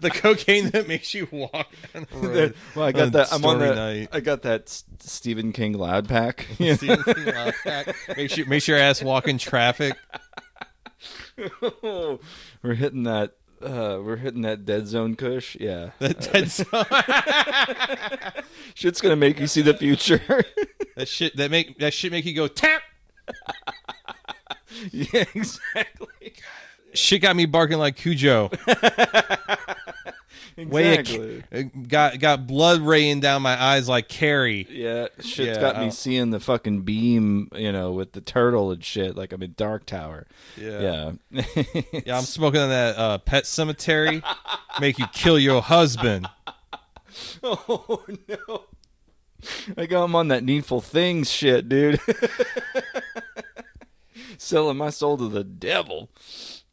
the 0.00 0.10
cocaine 0.12 0.70
that 0.70 0.88
makes 0.88 1.14
you 1.14 1.28
walk 1.30 1.68
on 1.94 2.06
the 2.10 2.18
road. 2.18 2.54
well, 2.74 2.84
I 2.84 2.88
on 2.88 2.94
got 2.94 3.12
that. 3.12 3.32
I'm 3.32 3.44
on 3.44 3.58
the. 3.58 3.74
night. 3.74 4.08
I 4.12 4.20
got 4.20 4.42
that 4.42 4.68
Stephen 5.00 5.52
King 5.52 5.74
loud 5.74 6.08
pack. 6.08 6.46
Stephen 6.54 7.02
King 7.02 7.24
loud 7.26 7.54
pack. 7.64 7.96
Makes 8.16 8.36
you 8.36 8.46
makes 8.46 8.68
your 8.68 8.78
ass 8.78 9.02
walk 9.02 9.28
in 9.28 9.38
traffic. 9.38 9.96
we're 11.82 12.74
hitting 12.74 13.04
that. 13.04 13.34
Uh, 13.62 14.00
we're 14.02 14.16
hitting 14.16 14.42
that 14.42 14.64
dead 14.64 14.86
zone 14.86 15.14
kush. 15.16 15.56
Yeah, 15.60 15.90
That 15.98 16.20
dead 16.32 16.48
zone. 16.50 16.74
shit's 18.74 19.00
gonna 19.00 19.16
make 19.16 19.38
you 19.38 19.46
see 19.46 19.62
the 19.62 19.74
future. 19.74 20.20
That 20.96 21.08
shit 21.08 21.34
that 21.36 21.50
make 21.50 21.78
that 21.78 21.94
shit 21.94 22.12
make 22.12 22.26
you 22.26 22.34
go 22.34 22.46
tap. 22.46 22.82
yeah, 24.90 25.24
exactly. 25.34 26.34
Shit 26.92 27.22
got 27.22 27.36
me 27.36 27.46
barking 27.46 27.78
like 27.78 27.96
Cujo. 27.96 28.50
Way 30.56 31.04
it 31.50 31.88
got 31.88 32.18
got 32.18 32.46
blood 32.46 32.80
raining 32.80 33.20
down 33.20 33.42
my 33.42 33.60
eyes 33.60 33.88
like 33.88 34.08
Carrie. 34.08 34.66
Yeah, 34.70 35.08
shit's 35.20 35.38
Yeah, 35.56 35.60
got 35.60 35.78
me 35.78 35.84
I'll- 35.86 35.90
seeing 35.90 36.30
the 36.30 36.40
fucking 36.40 36.82
beam, 36.82 37.48
you 37.54 37.72
know, 37.72 37.92
with 37.92 38.12
the 38.12 38.20
turtle 38.20 38.70
and 38.70 38.84
shit, 38.84 39.16
like 39.16 39.32
I'm 39.32 39.42
in 39.42 39.54
Dark 39.56 39.86
Tower. 39.86 40.26
Yeah. 40.56 41.12
Yeah. 41.30 41.42
Yeah, 42.06 42.16
I'm 42.18 42.24
smoking 42.24 42.60
on 42.60 42.68
that 42.70 42.96
uh, 42.98 43.18
pet 43.18 43.46
cemetery. 43.46 44.22
Make 44.80 44.98
you 44.98 45.06
kill 45.12 45.38
your 45.38 45.60
husband. 45.62 46.28
oh 47.42 48.04
no. 48.28 48.64
I 49.76 49.86
got 49.86 50.04
him 50.04 50.14
on 50.16 50.28
that 50.28 50.44
needful 50.44 50.80
things 50.80 51.30
shit, 51.30 51.68
dude. 51.68 52.00
Selling 54.38 54.76
my 54.78 54.90
soul 54.90 55.16
to 55.18 55.28
the 55.28 55.44
devil. 55.44 56.08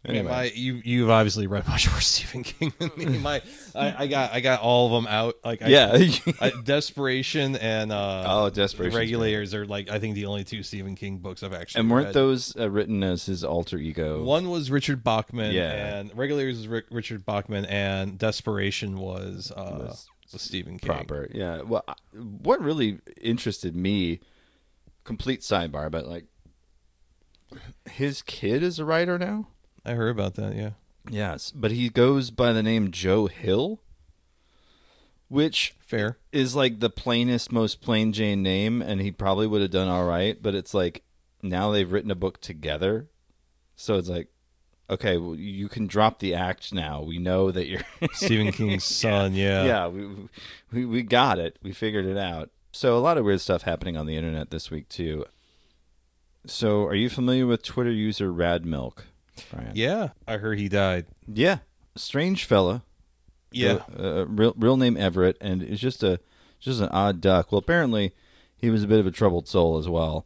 I 0.07 0.11
mean, 0.11 0.19
Anyway. 0.19 0.31
my, 0.33 0.43
you 0.55 0.81
you've 0.85 1.09
obviously 1.09 1.47
read 1.47 1.67
much 1.67 1.89
more 1.91 1.99
Stephen 2.01 2.43
King 2.43 2.71
than 2.79 2.91
me. 2.95 3.17
My 3.17 3.41
I, 3.75 4.03
I 4.03 4.07
got 4.07 4.31
I 4.31 4.39
got 4.39 4.61
all 4.61 4.85
of 4.87 5.03
them 5.03 5.11
out. 5.11 5.35
Like 5.43 5.61
I, 5.61 5.67
yeah. 5.67 5.97
I, 6.39 6.51
Desperation 6.63 7.55
and 7.57 7.91
uh, 7.91 8.23
Oh, 8.25 8.49
Desperation's 8.49 8.93
The 8.93 8.99
Regulators 8.99 9.53
are 9.53 9.65
like 9.65 9.89
I 9.89 9.99
think 9.99 10.15
the 10.15 10.25
only 10.27 10.43
two 10.45 10.63
Stephen 10.63 10.95
King 10.95 11.17
books 11.17 11.43
I've 11.43 11.53
actually. 11.53 11.81
and 11.81 11.91
weren't 11.91 12.05
read. 12.07 12.13
those 12.13 12.55
uh, 12.57 12.69
written 12.69 13.03
as 13.03 13.25
his 13.25 13.43
alter 13.43 13.77
ego? 13.77 14.23
One 14.23 14.49
was 14.49 14.71
Richard 14.71 15.03
Bachman, 15.03 15.51
Yeah. 15.53 15.97
and 15.97 16.17
Regulators 16.17 16.57
was 16.57 16.67
Rick, 16.69 16.85
Richard 16.89 17.25
Bachman, 17.25 17.65
and 17.65 18.17
Desperation 18.17 18.97
was 18.97 19.51
uh, 19.55 19.75
Was 19.87 20.07
was 20.31 20.41
Stephen 20.41 20.77
King. 20.79 20.87
proper. 20.87 21.27
Yeah. 21.33 21.61
Well, 21.63 21.83
I- 21.87 21.93
what 22.15 22.61
really 22.61 22.99
interested 23.21 23.75
me, 23.75 24.19
complete 25.03 25.41
sidebar, 25.41 25.91
but 25.91 26.05
like, 26.07 26.25
his 27.89 28.21
kid 28.21 28.61
is 28.63 28.79
a 28.79 28.85
writer 28.85 29.17
now. 29.17 29.47
I 29.87 29.93
heard 29.93 30.09
about 30.09 30.35
that. 30.35 30.55
Yeah, 30.55 30.71
Yes, 31.09 31.51
but 31.51 31.71
he 31.71 31.89
goes 31.89 32.31
by 32.31 32.51
the 32.53 32.63
name 32.63 32.91
Joe 32.91 33.27
Hill, 33.27 33.79
which 35.29 35.75
fair. 35.79 36.17
is 36.31 36.55
like 36.55 36.79
the 36.79 36.89
plainest, 36.89 37.51
most 37.51 37.81
plain 37.81 38.13
Jane 38.13 38.43
name, 38.43 38.81
and 38.81 39.01
he 39.01 39.11
probably 39.11 39.47
would 39.47 39.61
have 39.61 39.71
done 39.71 39.87
all 39.87 40.05
right. 40.05 40.41
But 40.41 40.55
it's 40.55 40.73
like 40.73 41.03
now 41.41 41.71
they've 41.71 41.91
written 41.91 42.11
a 42.11 42.15
book 42.15 42.41
together, 42.41 43.07
so 43.75 43.95
it's 43.95 44.09
like, 44.09 44.27
okay, 44.89 45.17
well, 45.17 45.35
you 45.35 45.67
can 45.69 45.87
drop 45.87 46.19
the 46.19 46.33
act 46.33 46.73
now. 46.73 47.01
We 47.01 47.17
know 47.19 47.51
that 47.51 47.67
you're 47.67 47.81
Stephen 48.13 48.51
King's 48.51 48.83
son. 48.83 49.33
Yeah. 49.33 49.63
yeah, 49.65 49.87
we, 49.87 50.07
we 50.71 50.85
we 50.85 51.03
got 51.03 51.39
it. 51.39 51.57
We 51.61 51.71
figured 51.71 52.05
it 52.05 52.17
out. 52.17 52.49
So 52.71 52.97
a 52.97 52.99
lot 52.99 53.17
of 53.17 53.25
weird 53.25 53.41
stuff 53.41 53.63
happening 53.63 53.97
on 53.97 54.05
the 54.05 54.15
internet 54.17 54.49
this 54.51 54.69
week 54.69 54.89
too. 54.89 55.25
So 56.45 56.83
are 56.85 56.95
you 56.95 57.09
familiar 57.09 57.45
with 57.47 57.63
Twitter 57.63 57.91
user 57.91 58.31
Radmilk? 58.31 58.99
Brian? 59.51 59.71
Yeah. 59.73 60.09
I 60.27 60.37
heard 60.37 60.59
he 60.59 60.69
died. 60.69 61.05
Yeah, 61.27 61.59
strange 61.95 62.45
fella. 62.45 62.83
Yeah. 63.51 63.79
uh, 63.97 64.25
real 64.27 64.53
real 64.57 64.77
name 64.77 64.97
Everett, 64.97 65.37
and 65.39 65.63
it's 65.63 65.81
just 65.81 66.03
a 66.03 66.19
just 66.59 66.81
an 66.81 66.89
odd 66.89 67.21
duck. 67.21 67.51
Well, 67.51 67.59
apparently 67.59 68.13
he 68.55 68.69
was 68.69 68.83
a 68.83 68.87
bit 68.87 68.99
of 68.99 69.07
a 69.07 69.11
troubled 69.11 69.47
soul 69.47 69.77
as 69.77 69.87
well. 69.87 70.25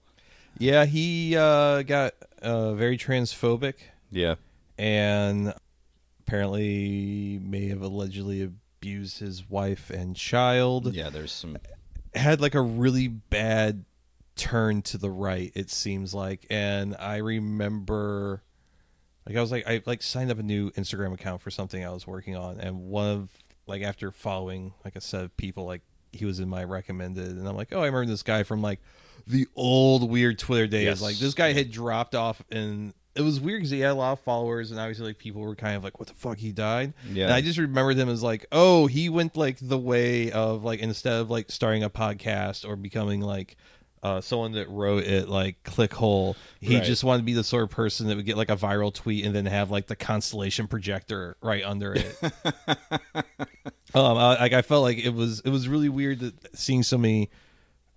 Yeah. 0.58 0.86
He 0.86 1.36
uh, 1.38 1.84
got 1.84 2.14
uh, 2.42 2.74
very 2.74 2.98
transphobic. 2.98 3.76
Yeah, 4.12 4.36
and 4.78 5.54
apparently 6.26 7.40
may 7.44 7.68
have 7.68 7.82
allegedly 7.82 8.42
abused 8.42 9.20
his 9.20 9.50
wife 9.50 9.90
and 9.90 10.16
child. 10.16 10.94
yeah. 10.94 11.10
There's 11.10 11.32
some. 11.32 11.58
Had 12.14 12.42
like 12.42 12.56
a 12.56 12.62
really 12.62 13.08
bad 13.08 13.86
turn 14.36 14.82
to 14.82 14.98
the 14.98 15.10
right, 15.10 15.52
it 15.56 15.70
seems 15.70 16.14
like. 16.14 16.46
And 16.50 16.96
I 16.98 17.18
remember 17.18 18.44
like 19.28 19.36
I 19.36 19.42
was 19.42 19.52
like 19.52 19.68
I 19.68 19.82
like 19.86 20.02
signed 20.02 20.32
up 20.32 20.40
a 20.40 20.44
new 20.44 20.72
Instagram 20.72 21.14
account 21.14 21.42
for 21.42 21.52
something 21.52 21.84
I 21.86 21.90
was 21.92 22.08
working 22.08 22.36
on 22.36 22.60
and 22.60 22.88
one 22.88 23.08
of 23.10 23.30
like 23.68 23.82
after 23.84 24.12
following 24.12 24.74
like 24.84 24.96
a 24.96 25.02
set 25.02 25.24
of 25.24 25.38
people 25.38 25.66
like 25.66 25.82
he 26.12 26.26
was 26.26 26.40
in 26.40 26.50
my 26.50 26.64
recommended 26.64 27.30
and 27.30 27.48
I'm 27.48 27.56
like, 27.56 27.70
Oh, 27.72 27.82
I 27.82 27.86
remember 27.86 28.06
this 28.08 28.24
guy 28.24 28.44
from 28.44 28.62
like 28.62 28.80
the 29.28 29.48
old 29.56 30.10
weird 30.10 30.40
Twitter 30.40 30.68
days. 30.68 30.86
Yes. 30.86 31.02
Like 31.02 31.18
this 31.18 31.34
guy 31.34 31.54
had 31.54 31.72
dropped 31.72 32.16
off 32.16 32.42
and 32.52 32.94
it 33.16 33.22
was 33.22 33.40
weird 33.40 33.60
because 33.60 33.72
he 33.72 33.82
had 33.82 33.92
a 33.92 33.96
lot 33.96 34.14
of 34.14 34.22
followers, 34.22 34.72
and 34.72 34.80
obviously, 34.80 35.08
like 35.08 35.18
people 35.18 35.42
were 35.42 35.56
kind 35.56 35.76
of 35.76 35.84
like, 35.84 36.00
"What 36.00 36.08
the 36.08 36.14
fuck?" 36.14 36.38
He 36.38 36.54
died. 36.54 36.94
Yeah. 37.12 37.26
And 37.26 37.34
I 37.34 37.42
just 37.42 37.60
remembered 37.60 37.98
him 37.98 38.08
as 38.08 38.24
like, 38.24 38.46
"Oh, 38.54 38.88
he 38.88 39.10
went 39.10 39.36
like 39.36 39.58
the 39.62 39.78
way 39.78 40.32
of 40.32 40.64
like 40.64 40.80
instead 40.80 41.20
of 41.20 41.30
like 41.30 41.52
starting 41.52 41.84
a 41.84 41.90
podcast 41.90 42.68
or 42.68 42.76
becoming 42.78 43.20
like 43.20 43.58
uh, 44.04 44.20
someone 44.22 44.54
that 44.54 44.68
wrote 44.70 45.04
it 45.04 45.30
like 45.30 45.62
clickhole, 45.64 46.36
he 46.60 46.76
Right. 46.76 46.84
just 46.84 47.04
wanted 47.04 47.20
to 47.20 47.24
be 47.26 47.34
the 47.34 47.44
sort 47.44 47.64
of 47.64 47.70
person 47.70 48.08
that 48.08 48.16
would 48.18 48.26
get 48.26 48.36
like 48.38 48.50
a 48.50 48.56
viral 48.56 48.94
tweet 48.94 49.26
and 49.26 49.36
then 49.36 49.46
have 49.46 49.70
like 49.70 49.88
the 49.88 49.96
constellation 49.96 50.68
projector 50.68 51.38
right 51.42 51.64
under 51.64 51.94
it. 51.94 52.16
um, 53.94 54.18
I, 54.18 54.40
like 54.40 54.54
I 54.54 54.62
felt 54.62 54.84
like 54.84 54.98
it 54.98 55.14
was 55.14 55.42
it 55.42 55.50
was 55.50 55.68
really 55.68 55.90
weird 55.90 56.20
that 56.20 56.58
seeing 56.58 56.84
so 56.84 56.98
many 56.98 57.30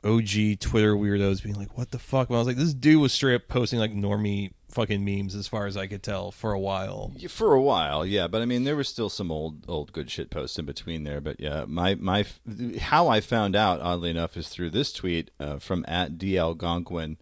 OG 0.04 0.60
Twitter 0.60 0.94
weirdos 0.94 1.42
being 1.42 1.56
like, 1.56 1.78
"What 1.78 1.90
the 1.90 1.98
fuck?" 1.98 2.28
When 2.28 2.36
I 2.36 2.40
was 2.40 2.46
like, 2.46 2.56
this 2.56 2.74
dude 2.74 3.00
was 3.00 3.12
straight 3.12 3.36
up 3.36 3.48
posting 3.48 3.78
like 3.78 3.92
normie 3.92 4.52
fucking 4.68 5.04
memes, 5.04 5.34
as 5.34 5.46
far 5.46 5.66
as 5.66 5.76
I 5.76 5.86
could 5.86 6.02
tell, 6.02 6.30
for 6.30 6.52
a 6.52 6.58
while. 6.58 7.12
For 7.28 7.54
a 7.54 7.62
while, 7.62 8.04
yeah, 8.04 8.26
but 8.26 8.42
I 8.42 8.44
mean, 8.44 8.64
there 8.64 8.76
was 8.76 8.88
still 8.88 9.08
some 9.08 9.30
old, 9.30 9.64
old 9.68 9.92
good 9.92 10.10
shit 10.10 10.30
posts 10.30 10.58
in 10.58 10.66
between 10.66 11.04
there. 11.04 11.20
But 11.20 11.40
yeah, 11.40 11.64
my 11.66 11.94
my 11.94 12.26
how 12.80 13.08
I 13.08 13.20
found 13.20 13.56
out, 13.56 13.80
oddly 13.80 14.10
enough, 14.10 14.36
is 14.36 14.48
through 14.48 14.70
this 14.70 14.92
tweet 14.92 15.30
uh, 15.40 15.58
from 15.58 15.84
at 15.88 16.18
DL 16.18 16.56
Gonquin, 16.56 17.16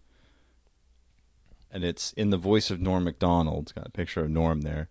and 1.71 1.83
it's 1.83 2.11
in 2.13 2.31
the 2.31 2.37
voice 2.37 2.69
of 2.69 2.81
Norm 2.81 3.05
Macdonald. 3.05 3.63
It's 3.63 3.71
got 3.71 3.87
a 3.87 3.91
picture 3.91 4.21
of 4.21 4.29
Norm 4.29 4.61
there. 4.61 4.89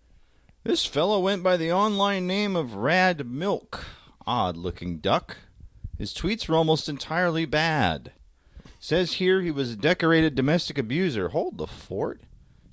This 0.63 0.85
fellow 0.85 1.19
went 1.19 1.43
by 1.43 1.57
the 1.57 1.73
online 1.73 2.25
name 2.25 2.55
of 2.55 2.75
Rad 2.75 3.27
Milk. 3.29 3.85
Odd 4.25 4.55
looking 4.55 4.99
duck. 4.99 5.37
His 6.03 6.13
tweets 6.13 6.49
were 6.49 6.55
almost 6.57 6.89
entirely 6.89 7.45
bad. 7.45 8.11
Says 8.77 9.13
here 9.13 9.39
he 9.39 9.51
was 9.51 9.71
a 9.71 9.75
decorated 9.77 10.35
domestic 10.35 10.77
abuser. 10.77 11.29
Hold 11.29 11.57
the 11.57 11.65
fort. 11.65 12.19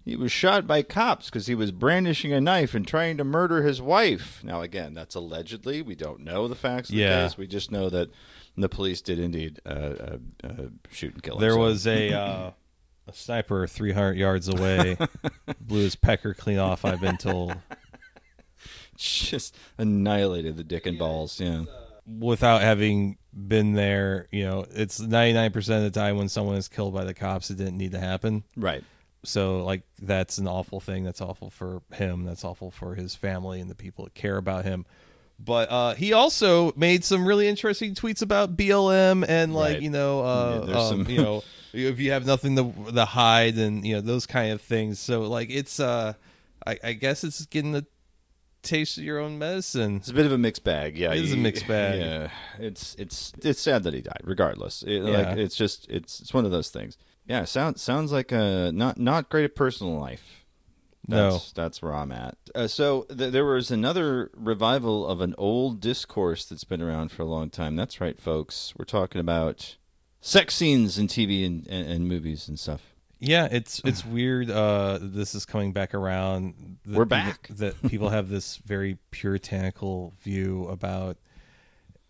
He 0.05 0.17
was 0.17 0.33
shot 0.33 0.67
by 0.67 0.83
cops 0.83 1.27
because 1.27 1.47
he 1.47 1.55
was 1.55 1.71
brandishing 1.71 2.33
a 2.33 2.41
knife 2.41 2.75
and 2.75 2.85
trying 2.85 3.17
to 3.19 3.23
murder 3.23 3.63
his 3.63 3.81
wife. 3.81 4.43
Now, 4.43 4.63
again, 4.63 4.95
that's 4.95 5.15
allegedly. 5.15 5.81
We 5.81 5.95
don't 5.95 6.25
know 6.25 6.49
the 6.49 6.57
facts 6.57 6.89
of 6.89 6.97
Yeah. 6.97 7.23
the 7.23 7.29
case. 7.29 7.39
We 7.39 7.47
just 7.47 7.71
know 7.71 7.89
that 7.89 8.09
the 8.57 8.69
police 8.69 9.01
did 9.01 9.21
indeed 9.21 9.61
uh, 9.65 9.69
uh, 9.69 10.17
uh, 10.43 10.51
shoot 10.91 11.15
and 11.15 11.23
kill 11.23 11.37
him. 11.37 11.41
There 11.41 11.53
So- 11.53 11.59
was 11.61 11.87
a 11.87 12.13
uh, 12.13 12.51
a 13.07 13.13
sniper 13.13 13.65
300 13.69 14.17
yards 14.17 14.49
away, 14.49 14.97
blew 15.61 15.83
his 15.85 15.95
pecker 15.95 16.35
clean 16.35 16.59
off. 16.59 16.85
I've 16.85 17.01
been 17.01 17.17
told, 17.17 17.55
just 18.97 19.57
annihilated 19.79 20.57
the 20.57 20.65
dick 20.65 20.85
and 20.87 20.99
balls. 20.99 21.39
Yeah. 21.41 21.67
without 22.19 22.61
having 22.61 23.17
been 23.35 23.73
there. 23.75 24.27
You 24.31 24.45
know, 24.45 24.67
it's 24.71 25.01
ninety 25.01 25.33
nine 25.35 25.53
percent 25.53 25.85
of 25.85 25.93
the 25.93 25.99
time 25.99 26.17
when 26.17 26.29
someone 26.29 26.57
is 26.57 26.69
killed 26.69 26.95
by 26.95 27.05
the 27.05 27.15
cops, 27.15 27.51
it 27.51 27.57
didn't 27.59 27.77
need 27.79 27.93
to 27.93 28.01
happen. 28.01 28.45
Right. 28.57 28.85
So 29.25 29.65
like 29.65 29.83
that's 30.01 30.39
an 30.39 30.49
awful 30.49 30.81
thing. 30.81 31.05
That's 31.05 31.21
awful 31.21 31.51
for 31.51 31.83
him. 31.93 32.25
That's 32.25 32.45
awful 32.45 32.71
for 32.71 32.95
his 32.95 33.15
family 33.15 33.61
and 33.61 33.71
the 33.71 33.75
people 33.75 34.05
that 34.05 34.15
care 34.15 34.37
about 34.37 34.65
him. 34.65 34.87
But 35.43 35.71
uh, 35.71 35.95
he 35.95 36.13
also 36.13 36.73
made 36.77 37.03
some 37.03 37.25
really 37.27 37.49
interesting 37.49 37.95
tweets 37.95 38.21
about 38.21 38.57
BLM 38.59 39.25
and 39.27 39.55
like 39.55 39.75
Right. 39.75 39.83
you 39.83 39.89
know, 39.91 40.21
uh, 40.21 40.67
Yeah, 40.69 40.75
um, 40.79 40.89
some- 41.05 41.11
you 41.11 41.23
know, 41.23 41.43
if 41.73 41.99
you 41.99 42.13
have 42.13 42.27
nothing 42.27 42.57
to, 42.57 42.93
to 42.93 43.05
hide 43.07 43.57
and 43.57 43.87
you 43.87 43.95
know 43.95 44.01
those 44.03 44.27
kind 44.27 44.53
of 44.53 44.61
things. 44.61 44.99
So 44.99 45.23
like 45.23 45.49
it's, 45.51 45.81
uh, 45.81 46.13
I, 46.67 46.79
I 46.85 46.93
guess 46.93 47.25
it's 47.25 47.47
getting 47.47 47.73
the 47.73 47.87
taste 48.63 48.99
of 48.99 49.05
your 49.05 49.19
own 49.19 49.39
medicine. 49.39 49.97
It's 49.97 50.09
a 50.11 50.15
bit 50.15 50.27
of 50.27 50.33
a 50.33 50.39
mixed 50.39 50.65
bag. 50.65 50.97
Yeah, 50.99 51.13
It 51.13 51.25
is 51.25 51.33
a 51.33 51.37
mixed 51.37 51.67
bag. 51.67 52.01
Yeah, 52.01 52.29
it's 52.59 52.95
it's 52.99 53.33
it's 53.43 53.61
sad 53.61 53.83
that 53.85 53.95
he 53.95 54.01
died. 54.01 54.21
Regardless, 54.25 54.83
It- 54.83 55.03
Yeah. 55.03 55.11
like 55.11 55.39
it's 55.39 55.57
just 55.57 55.89
it's 55.89 56.21
it's 56.21 56.35
one 56.35 56.45
of 56.45 56.51
those 56.51 56.71
things. 56.71 56.97
Yeah, 57.27 57.45
sounds 57.45 57.81
sounds 57.83 58.13
like 58.13 58.33
a 58.33 58.71
not 58.73 58.99
not 58.99 59.29
great 59.31 59.45
at 59.45 59.55
personal 59.55 59.99
life. 59.99 60.45
No. 61.09 61.33
That's, 61.33 61.53
that's 61.53 61.83
where 61.83 61.95
I'm 61.95 62.13
at. 62.13 62.37
Uh, 62.55 62.67
so 62.67 63.03
th- 63.05 63.33
there 63.33 63.45
was 63.47 63.71
another 63.71 64.31
revival 64.35 65.07
of 65.07 65.21
an 65.23 65.35
old 65.39 65.81
discourse 65.81 66.45
that's 66.45 66.63
been 66.65 66.83
around 66.83 67.11
for 67.11 67.23
a 67.23 67.27
long 67.27 67.49
time. 67.49 67.75
That's 67.75 68.01
right, 68.03 68.21
folks. 68.21 68.75
We're 68.79 68.85
talking 68.85 69.21
about 69.21 69.77
sex 70.21 70.55
scenes 70.55 70.99
in 70.99 71.07
TV 71.09 71.45
and, 71.47 71.67
and, 71.69 71.89
and 71.91 72.07
movies 72.07 72.49
and 72.49 72.59
stuff. 72.61 72.83
Yeah, 73.21 73.47
it's 73.51 73.81
it's 73.85 74.05
weird. 74.05 74.51
Uh, 74.51 74.99
this 75.01 75.35
is 75.35 75.45
coming 75.47 75.73
back 75.73 75.95
around. 75.95 76.79
that 76.87 76.97
We're 76.97 77.05
people- 77.07 77.09
back. 77.19 77.49
that 77.51 77.81
people 77.89 78.09
have 78.09 78.29
this 78.29 78.57
very 78.57 78.99
puritanical 79.11 80.15
view 80.23 80.67
about 80.69 81.17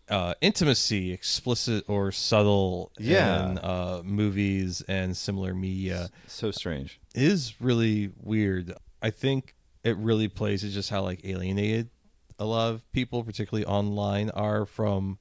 uh, 0.09 0.33
intimacy, 0.41 1.13
explicit 1.13 1.85
or 1.87 2.11
subtle, 2.11 2.91
Yeah. 2.99 3.51
in 3.51 3.57
uh, 3.59 4.01
movies 4.03 4.81
and 4.87 5.15
similar 5.15 5.53
media 5.53 6.09
So 6.27 6.51
strange. 6.51 6.99
is 7.15 7.53
really 7.61 8.11
weird. 8.21 8.73
I 9.01 9.09
think 9.09 9.55
it 9.83 9.95
really 9.97 10.27
plays 10.27 10.61
to 10.61 10.69
just 10.69 10.89
how 10.89 11.03
like 11.03 11.21
alienated 11.23 11.89
a 12.37 12.45
lot 12.45 12.73
of 12.73 12.91
people, 12.91 13.23
particularly 13.23 13.65
online, 13.65 14.29
are 14.31 14.65
from 14.65 15.17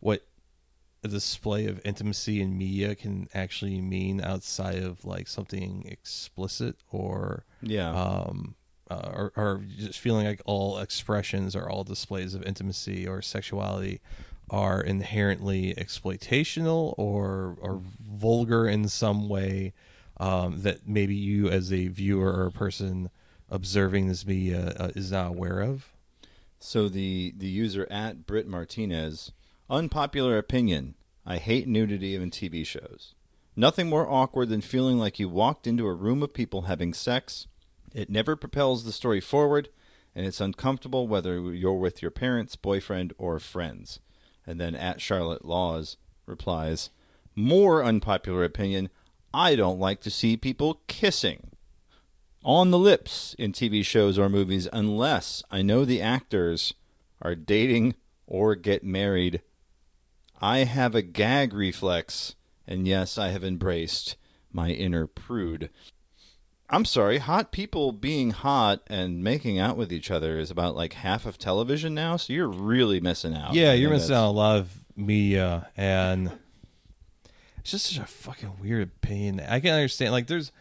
what 0.00 0.26
a 1.02 1.08
display 1.08 1.66
of 1.66 1.80
intimacy 1.84 2.40
in 2.42 2.56
media 2.58 2.94
can 2.94 3.28
actually 3.32 3.80
mean 3.80 4.20
outside 4.20 4.82
of 4.82 5.04
like 5.04 5.28
something 5.28 5.84
explicit 5.88 6.76
or 6.90 7.44
Yeah. 7.62 7.90
um 7.90 8.54
uh, 8.90 9.10
or, 9.14 9.32
or 9.36 9.62
just 9.78 10.00
feeling 10.00 10.26
like 10.26 10.42
all 10.46 10.78
expressions 10.78 11.54
or 11.54 11.70
all 11.70 11.84
displays 11.84 12.34
of 12.34 12.42
intimacy 12.42 13.06
or 13.06 13.22
sexuality 13.22 14.00
are 14.50 14.80
inherently 14.80 15.72
exploitational 15.76 16.94
or 16.98 17.56
or 17.60 17.80
vulgar 18.02 18.66
in 18.68 18.88
some 18.88 19.28
way 19.28 19.72
um, 20.18 20.60
that 20.62 20.86
maybe 20.88 21.14
you 21.14 21.48
as 21.48 21.72
a 21.72 21.86
viewer 21.86 22.32
or 22.32 22.46
a 22.46 22.50
person 22.50 23.10
observing 23.48 24.08
this 24.08 24.26
media 24.26 24.74
uh, 24.78 24.90
is 24.96 25.10
not 25.12 25.28
aware 25.28 25.60
of. 25.60 25.92
So 26.58 26.88
the 26.88 27.32
the 27.36 27.46
user 27.48 27.86
at 27.90 28.26
Brit 28.26 28.46
Martinez, 28.48 29.30
unpopular 29.70 30.36
opinion. 30.36 30.94
I 31.24 31.38
hate 31.38 31.68
nudity 31.68 32.16
in 32.16 32.30
TV 32.30 32.66
shows. 32.66 33.14
Nothing 33.54 33.88
more 33.88 34.10
awkward 34.10 34.48
than 34.48 34.60
feeling 34.60 34.98
like 34.98 35.18
you 35.18 35.28
walked 35.28 35.66
into 35.66 35.86
a 35.86 35.94
room 35.94 36.22
of 36.22 36.34
people 36.34 36.62
having 36.62 36.92
sex. 36.92 37.46
It 37.94 38.10
never 38.10 38.36
propels 38.36 38.84
the 38.84 38.92
story 38.92 39.20
forward, 39.20 39.68
and 40.14 40.26
it's 40.26 40.40
uncomfortable 40.40 41.06
whether 41.06 41.38
you're 41.52 41.74
with 41.74 42.02
your 42.02 42.10
parents, 42.10 42.56
boyfriend, 42.56 43.12
or 43.18 43.38
friends. 43.38 44.00
And 44.46 44.60
then 44.60 44.74
at 44.74 45.00
Charlotte 45.00 45.44
Laws 45.44 45.96
replies, 46.26 46.90
more 47.34 47.84
unpopular 47.84 48.44
opinion. 48.44 48.90
I 49.32 49.54
don't 49.54 49.78
like 49.78 50.00
to 50.02 50.10
see 50.10 50.36
people 50.36 50.80
kissing 50.88 51.50
on 52.42 52.70
the 52.70 52.78
lips 52.78 53.34
in 53.38 53.52
TV 53.52 53.84
shows 53.84 54.18
or 54.18 54.28
movies 54.28 54.68
unless 54.72 55.42
I 55.50 55.62
know 55.62 55.84
the 55.84 56.00
actors 56.00 56.74
are 57.22 57.34
dating 57.34 57.94
or 58.26 58.54
get 58.54 58.82
married. 58.82 59.42
I 60.40 60.58
have 60.64 60.94
a 60.94 61.02
gag 61.02 61.52
reflex, 61.52 62.34
and 62.66 62.86
yes, 62.86 63.18
I 63.18 63.28
have 63.28 63.44
embraced 63.44 64.16
my 64.52 64.70
inner 64.70 65.06
prude. 65.06 65.70
I'm 66.72 66.84
sorry, 66.84 67.18
hot 67.18 67.50
people 67.50 67.90
being 67.92 68.30
hot 68.30 68.82
and 68.86 69.24
making 69.24 69.58
out 69.58 69.76
with 69.76 69.92
each 69.92 70.10
other 70.10 70.38
is 70.38 70.50
about 70.50 70.76
like 70.76 70.92
half 70.94 71.26
of 71.26 71.36
television 71.36 71.94
now, 71.94 72.16
so 72.16 72.32
you're 72.32 72.48
really 72.48 73.00
missing 73.00 73.34
out. 73.34 73.54
Yeah, 73.54 73.72
I 73.72 73.74
you're 73.74 73.90
missing 73.90 74.14
out 74.14 74.28
a 74.28 74.30
lot 74.30 74.56
of 74.58 74.84
media, 74.96 75.68
and 75.76 76.30
it's 77.58 77.72
just 77.72 77.86
such 77.86 78.02
a 78.02 78.06
fucking 78.06 78.60
weird 78.62 78.82
opinion. 79.02 79.40
I 79.40 79.58
can 79.60 79.72
understand. 79.74 80.12
Like, 80.12 80.28
there's 80.28 80.52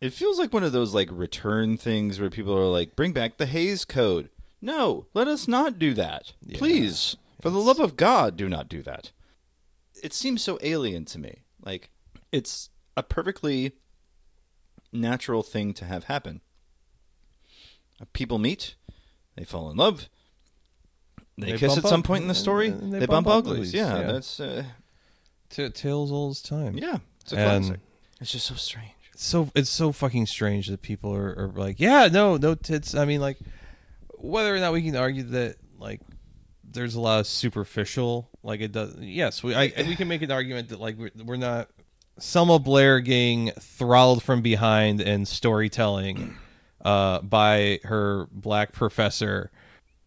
It 0.00 0.12
feels 0.14 0.38
like 0.38 0.52
one 0.52 0.62
of 0.64 0.72
those 0.72 0.94
like 0.94 1.08
return 1.10 1.76
things 1.76 2.20
where 2.20 2.30
people 2.30 2.56
are 2.56 2.64
like, 2.70 2.94
"Bring 2.96 3.12
back 3.12 3.36
the 3.38 3.46
Hays 3.46 3.84
Code." 3.84 4.28
No, 4.62 5.06
let 5.14 5.26
us 5.26 5.48
not 5.48 5.78
do 5.78 5.94
that, 5.94 6.32
Yeah. 6.46 6.58
please. 6.58 7.16
For 7.42 7.50
the 7.50 7.58
love 7.58 7.80
of 7.80 7.96
God, 7.96 8.36
do 8.36 8.48
not 8.48 8.68
do 8.68 8.82
that. 8.82 9.12
It 10.02 10.12
seems 10.12 10.42
so 10.42 10.58
alien 10.62 11.04
to 11.06 11.18
me. 11.18 11.42
Like 11.64 11.90
it's 12.32 12.70
a 12.96 13.02
perfectly 13.02 13.72
natural 14.92 15.42
thing 15.42 15.72
to 15.74 15.84
have 15.84 16.04
happen. 16.04 16.40
Uh, 18.00 18.04
People 18.12 18.38
meet, 18.38 18.74
they 19.36 19.44
fall 19.44 19.70
in 19.70 19.76
love, 19.76 20.08
they, 21.38 21.52
They 21.52 21.58
kiss 21.58 21.76
at 21.78 21.84
some 21.86 22.02
point 22.02 22.22
in 22.22 22.28
the 22.28 22.34
story. 22.34 22.68
and 22.68 22.92
They, 22.92 23.00
they 23.00 23.06
bump, 23.06 23.26
bump 23.26 23.46
uglies. 23.46 23.58
uglies, 23.68 23.74
Yeah, 23.74 23.98
yeah. 24.00 24.12
that's 24.12 24.40
uh, 24.40 24.64
t- 25.48 25.68
tales 25.70 26.10
old 26.12 26.32
as 26.32 26.42
time. 26.42 26.76
yeah, 26.76 26.98
it's 27.22 27.32
a 27.32 27.36
And- 27.38 27.64
classic. 27.66 27.80
It's 28.20 28.32
just 28.32 28.46
so 28.46 28.54
strange. 28.54 28.92
so 29.16 29.50
it's 29.54 29.70
so 29.70 29.92
fucking 29.92 30.26
strange 30.26 30.66
that 30.68 30.82
people 30.82 31.14
are, 31.14 31.30
are 31.38 31.52
like, 31.54 31.80
yeah, 31.80 32.08
no, 32.12 32.36
no 32.36 32.54
tits. 32.54 32.94
I 32.94 33.06
mean, 33.06 33.20
like, 33.22 33.38
whether 34.18 34.54
or 34.54 34.58
not 34.58 34.74
we 34.74 34.82
can 34.82 34.94
argue 34.94 35.22
that, 35.22 35.56
like, 35.78 36.02
there's 36.72 36.94
a 36.94 37.00
lot 37.00 37.20
of 37.20 37.26
superficial, 37.26 38.28
like 38.42 38.60
it 38.60 38.72
does. 38.72 38.96
Yes, 38.98 39.42
we 39.42 39.54
I, 39.54 39.72
we 39.86 39.96
can 39.96 40.08
make 40.08 40.22
an 40.22 40.30
argument 40.30 40.68
that 40.70 40.80
like 40.80 40.96
we're, 40.98 41.10
we're 41.24 41.36
not 41.36 41.68
Selma 42.18 42.58
Blair 42.58 43.00
getting 43.00 43.50
throttled 43.58 44.22
from 44.22 44.42
behind 44.42 45.00
and 45.00 45.26
storytelling 45.26 46.36
uh, 46.84 47.20
by 47.20 47.80
her 47.84 48.28
black 48.32 48.72
professor. 48.72 49.50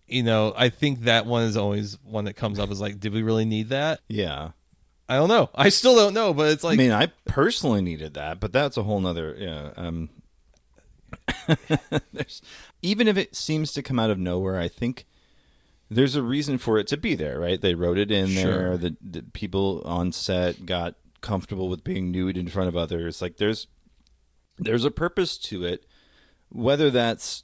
You 0.08 0.24
know, 0.24 0.54
I 0.56 0.70
think 0.70 1.02
that 1.02 1.26
one 1.26 1.44
is 1.44 1.58
always 1.58 1.98
one 2.04 2.26
that 2.26 2.34
comes 2.34 2.60
up 2.60 2.70
is 2.72 2.80
like, 2.80 3.00
did 3.00 3.14
we 3.14 3.24
really 3.24 3.46
need 3.46 3.70
that? 3.70 4.02
Yeah. 4.08 4.52
I 5.10 5.16
don't 5.16 5.30
know. 5.30 5.50
I 5.56 5.70
still 5.70 5.96
don't 5.96 6.14
know, 6.14 6.34
but 6.34 6.52
it's 6.52 6.64
like, 6.64 6.74
I 6.74 6.78
mean, 6.78 6.92
I 6.92 7.08
personally 7.26 7.82
needed 7.82 8.14
that, 8.14 8.40
but 8.40 8.54
that's 8.54 8.78
a 8.78 8.84
whole 8.84 9.00
nother. 9.00 9.36
Yeah. 9.38 9.72
Um, 9.76 10.10
there's 12.14 12.42
even 12.82 13.08
if 13.08 13.18
it 13.18 13.36
seems 13.36 13.74
to 13.74 13.82
come 13.82 14.00
out 14.00 14.10
of 14.10 14.20
nowhere, 14.20 14.60
I 14.60 14.68
think 14.68 15.06
there's 15.90 16.16
a 16.16 16.24
reason 16.24 16.58
for 16.58 16.78
it 16.80 16.88
to 16.88 16.98
be 16.98 17.14
there, 17.16 17.40
right? 17.40 17.60
They 17.62 17.76
wrote 17.76 17.98
it 17.98 18.12
in 18.12 18.28
Sure. 18.28 18.44
there. 18.44 18.78
The, 18.78 18.98
the 19.02 19.22
people 19.24 19.82
on 19.86 20.12
set 20.12 20.66
got 20.66 20.96
comfortable 21.22 21.70
with 21.70 21.84
being 21.84 22.12
nude 22.12 22.38
in 22.38 22.48
front 22.48 22.68
of 22.70 22.76
others. 22.76 23.22
Like 23.22 23.38
there's 23.38 23.68
there's 24.58 24.86
a 24.86 24.92
purpose 24.92 25.38
to 25.40 25.64
it, 25.64 25.86
whether 26.50 26.90
that's 26.92 27.44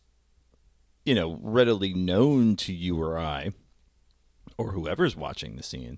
you 1.06 1.16
know 1.16 1.40
readily 1.42 1.94
known 1.94 2.56
to 2.58 2.74
you 2.74 3.02
or 3.02 3.18
I, 3.18 3.52
or 4.58 4.72
whoever's 4.72 5.16
watching 5.16 5.56
the 5.56 5.64
scene. 5.64 5.98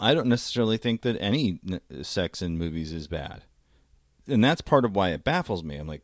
I 0.00 0.14
don't 0.14 0.28
necessarily 0.28 0.76
think 0.76 1.02
that 1.02 1.16
any 1.20 1.58
n- 1.68 2.04
sex 2.04 2.40
in 2.42 2.56
movies 2.58 2.92
is 2.92 3.08
bad, 3.08 3.42
and 4.28 4.42
that's 4.44 4.60
part 4.60 4.84
of 4.84 4.94
why 4.94 5.10
it 5.10 5.24
baffles 5.24 5.64
me. 5.64 5.76
I'm 5.76 5.88
like, 5.88 6.02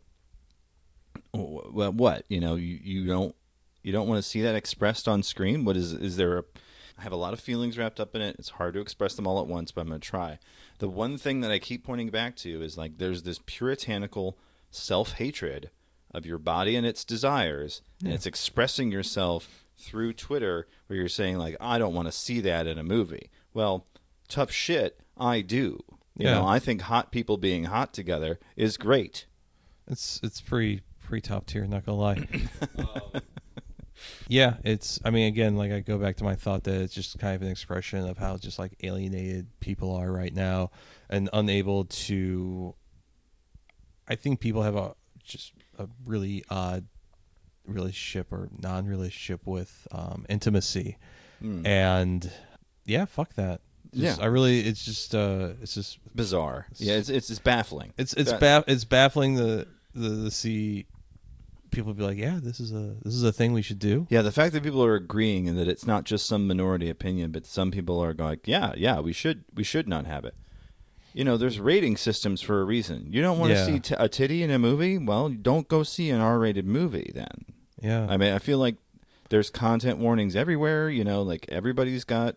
"Oh, 1.32 1.70
well, 1.72 1.92
what 1.92 2.24
you 2.28 2.40
know, 2.40 2.56
you, 2.56 2.78
you 2.82 3.06
don't 3.06 3.36
you 3.84 3.92
don't 3.92 4.08
want 4.08 4.18
to 4.20 4.28
see 4.28 4.40
that 4.42 4.56
expressed 4.56 5.06
on 5.06 5.22
screen. 5.22 5.64
What 5.64 5.76
is 5.76 5.92
is 5.92 6.16
there 6.16 6.38
a? 6.38 6.44
I 6.98 7.02
have 7.02 7.12
a 7.12 7.16
lot 7.16 7.32
of 7.32 7.40
feelings 7.40 7.76
wrapped 7.76 7.98
up 8.00 8.14
in 8.16 8.22
it. 8.22 8.36
It's 8.38 8.50
hard 8.50 8.74
to 8.74 8.80
express 8.80 9.14
them 9.14 9.26
all 9.26 9.40
at 9.40 9.46
once, 9.48 9.70
but 9.72 9.80
I'm 9.82 9.88
going 9.88 10.00
to 10.00 10.08
try. 10.08 10.38
The 10.78 10.88
one 10.88 11.18
thing 11.18 11.40
that 11.40 11.50
I 11.50 11.58
keep 11.58 11.84
pointing 11.84 12.08
back 12.08 12.36
to 12.36 12.62
is 12.62 12.78
like 12.78 12.98
there's 12.98 13.24
this 13.24 13.40
puritanical 13.44 14.38
self 14.70 15.12
hatred 15.14 15.70
of 16.12 16.24
your 16.24 16.38
body 16.38 16.76
and 16.76 16.86
its 16.86 17.04
desires, 17.04 17.82
and 18.02 18.12
it's 18.12 18.26
expressing 18.26 18.92
yourself 18.92 19.64
through 19.76 20.12
Twitter 20.12 20.68
where 20.86 20.96
you're 20.98 21.08
saying 21.08 21.36
like 21.38 21.56
I 21.60 21.78
don't 21.78 21.94
want 21.94 22.06
to 22.06 22.12
see 22.12 22.40
that 22.40 22.66
in 22.68 22.78
a 22.78 22.84
movie. 22.84 23.30
Well, 23.52 23.86
tough 24.28 24.52
shit, 24.52 25.00
I 25.16 25.40
do. 25.40 25.80
You 26.16 26.26
Yeah. 26.26 26.34
know, 26.34 26.46
I 26.46 26.60
think 26.60 26.82
hot 26.82 27.10
people 27.10 27.36
being 27.36 27.64
hot 27.64 27.92
together 27.92 28.38
is 28.56 28.76
great. 28.76 29.26
It's 29.88 30.20
it's 30.22 30.40
pretty 30.40 30.82
pretty 31.02 31.22
top 31.22 31.46
tier. 31.46 31.66
Not 31.66 31.84
gonna 31.84 31.98
lie. 31.98 32.28
Um, 32.78 33.20
yeah, 34.28 34.54
it's. 34.64 35.00
I 35.04 35.10
mean, 35.10 35.28
again, 35.28 35.56
like 35.56 35.72
I 35.72 35.80
go 35.80 35.98
back 35.98 36.16
to 36.16 36.24
my 36.24 36.34
thought 36.34 36.64
that 36.64 36.80
it's 36.80 36.94
just 36.94 37.18
kind 37.18 37.34
of 37.34 37.42
an 37.42 37.48
expression 37.48 38.06
of 38.08 38.18
how 38.18 38.36
just 38.36 38.58
like 38.58 38.72
alienated 38.82 39.46
people 39.60 39.94
are 39.96 40.10
right 40.10 40.34
now, 40.34 40.70
and 41.10 41.28
unable 41.32 41.84
to. 41.86 42.74
I 44.08 44.14
think 44.16 44.40
people 44.40 44.62
have 44.62 44.76
a 44.76 44.94
just 45.22 45.52
a 45.78 45.88
really 46.04 46.44
odd 46.50 46.86
relationship 47.66 48.30
or 48.32 48.48
non-relationship 48.60 49.46
with 49.46 49.86
um, 49.90 50.26
intimacy, 50.28 50.98
Mm. 51.42 51.66
and 51.66 52.30
yeah, 52.84 53.04
fuck 53.06 53.34
that. 53.34 53.60
Just- 53.94 54.18
Yeah. 54.18 54.24
I 54.24 54.26
really, 54.26 54.60
it's 54.60 54.84
just, 54.84 55.14
uh, 55.14 55.52
it's 55.62 55.74
just, 55.74 55.98
Bizarre. 56.14 56.66
Yeah, 56.76 56.94
it's 56.94 57.08
it's, 57.08 57.30
it's 57.30 57.38
baffling. 57.40 57.92
it's 57.96 58.12
it's 58.14 58.30
That- 58.32 58.40
ba- 58.40 58.64
it's 58.66 58.84
baffling 58.84 59.34
the 59.36 59.66
the 59.94 60.08
the 60.08 60.30
see 60.30 60.86
people 61.74 61.92
be 61.94 62.02
like, 62.02 62.16
yeah, 62.18 62.38
this 62.42 62.60
is 62.60 62.72
a 62.72 62.96
this 63.02 63.14
is 63.14 63.22
a 63.22 63.32
thing 63.32 63.52
we 63.52 63.62
should 63.62 63.78
do. 63.78 64.06
Yeah, 64.08 64.22
the 64.22 64.32
fact 64.32 64.52
that 64.54 64.62
people 64.62 64.84
are 64.84 64.94
agreeing 64.94 65.48
and 65.48 65.58
that 65.58 65.68
it's 65.68 65.86
not 65.86 66.04
just 66.04 66.26
some 66.26 66.46
minority 66.46 66.88
opinion, 66.88 67.30
but 67.32 67.44
some 67.46 67.70
people 67.70 67.98
are 68.02 68.14
going, 68.14 68.40
yeah, 68.44 68.72
yeah, 68.76 69.00
we 69.00 69.12
should 69.12 69.44
we 69.54 69.64
should 69.64 69.88
not 69.88 70.06
have 70.06 70.24
it. 70.24 70.34
You 71.12 71.22
know, 71.24 71.36
there's 71.36 71.60
rating 71.60 71.96
systems 71.96 72.40
for 72.40 72.60
a 72.60 72.64
reason. 72.64 73.06
You 73.10 73.22
don't 73.22 73.38
want 73.38 73.50
to 73.52 73.58
Yeah. 73.58 73.66
see 73.66 73.78
t- 73.80 73.94
a 73.98 74.08
titty 74.08 74.42
in 74.42 74.50
a 74.50 74.58
movie? 74.58 74.98
Well, 74.98 75.28
don't 75.28 75.68
go 75.68 75.82
see 75.84 76.10
an 76.10 76.20
R-rated 76.20 76.66
movie 76.66 77.12
then. 77.14 77.44
Yeah, 77.80 78.06
I 78.08 78.16
mean, 78.16 78.32
I 78.32 78.38
feel 78.40 78.58
like 78.58 78.76
there's 79.28 79.48
content 79.50 79.98
warnings 79.98 80.34
everywhere. 80.34 80.88
You 80.90 81.04
know, 81.04 81.22
like 81.22 81.46
everybody's 81.50 82.04
got. 82.04 82.36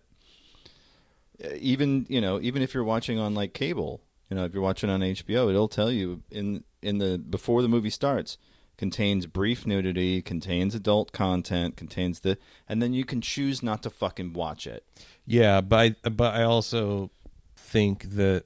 uh, 1.44 1.50
Even 1.60 2.06
you 2.10 2.22
know, 2.22 2.40
even 2.42 2.62
if 2.62 2.74
you're 2.74 2.84
watching 2.84 3.20
on 3.20 3.34
like 3.34 3.54
cable, 3.54 4.02
you 4.30 4.36
know, 4.36 4.46
if 4.46 4.54
you're 4.54 4.64
watching 4.64 4.90
on 4.90 5.02
HBO, 5.02 5.50
it'll 5.50 5.68
tell 5.68 5.92
you 5.92 6.22
in 6.32 6.64
in 6.82 6.98
the 7.00 7.18
before 7.18 7.62
the 7.62 7.68
movie 7.68 7.90
starts 7.90 8.38
contains 8.78 9.26
brief 9.26 9.66
nudity, 9.66 10.22
contains 10.22 10.76
adult 10.76 11.12
content, 11.12 11.76
contains 11.76 12.20
the, 12.20 12.38
and 12.70 12.82
then 12.82 12.94
you 12.94 13.04
can 13.04 13.22
choose 13.22 13.64
not 13.64 13.84
to 13.84 13.90
fucking 13.90 14.34
watch 14.34 14.68
it. 14.68 14.86
yeah, 15.26 15.62
but 15.62 15.96
I, 16.06 16.10
but 16.10 16.36
I 16.36 16.44
also 16.44 17.12
think 17.56 18.12
that 18.12 18.44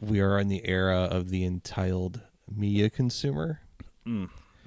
we 0.00 0.20
are 0.20 0.38
in 0.38 0.48
the 0.48 0.66
era 0.66 1.02
of 1.02 1.30
the 1.30 1.44
entitled 1.44 2.20
media 2.50 2.90
consumer. 2.90 3.60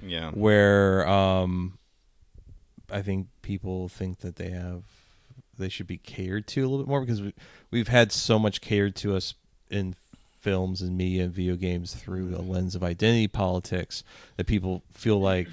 Yeah, 0.00 0.30
where 0.30 1.06
um 1.08 1.78
I 2.90 3.02
think 3.02 3.28
people 3.42 3.88
think 3.88 4.20
that 4.20 4.36
they 4.36 4.50
have 4.50 4.84
they 5.58 5.68
should 5.68 5.86
be 5.86 5.98
catered 5.98 6.46
to 6.48 6.60
a 6.60 6.68
little 6.68 6.78
bit 6.78 6.88
more 6.88 7.00
because 7.00 7.20
we, 7.20 7.34
we've 7.70 7.88
had 7.88 8.12
so 8.12 8.38
much 8.38 8.60
catered 8.60 8.94
to 8.96 9.16
us 9.16 9.34
in 9.70 9.94
films 10.40 10.82
and 10.82 10.96
media 10.96 11.24
and 11.24 11.32
video 11.32 11.56
games 11.56 11.94
through 11.94 12.34
a 12.34 12.38
mm-hmm. 12.38 12.50
lens 12.50 12.74
of 12.74 12.82
identity 12.82 13.28
politics 13.28 14.04
that 14.36 14.46
people 14.46 14.82
feel 14.92 15.20
like 15.20 15.48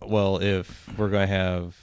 well 0.00 0.38
if 0.40 0.88
we're 0.96 1.08
going 1.08 1.26
to 1.26 1.34
have 1.34 1.76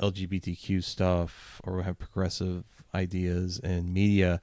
LGBTQ 0.00 0.82
stuff 0.82 1.60
or 1.64 1.76
we 1.76 1.82
have 1.84 1.98
progressive 1.98 2.64
ideas 2.94 3.58
in 3.58 3.92
media 3.92 4.40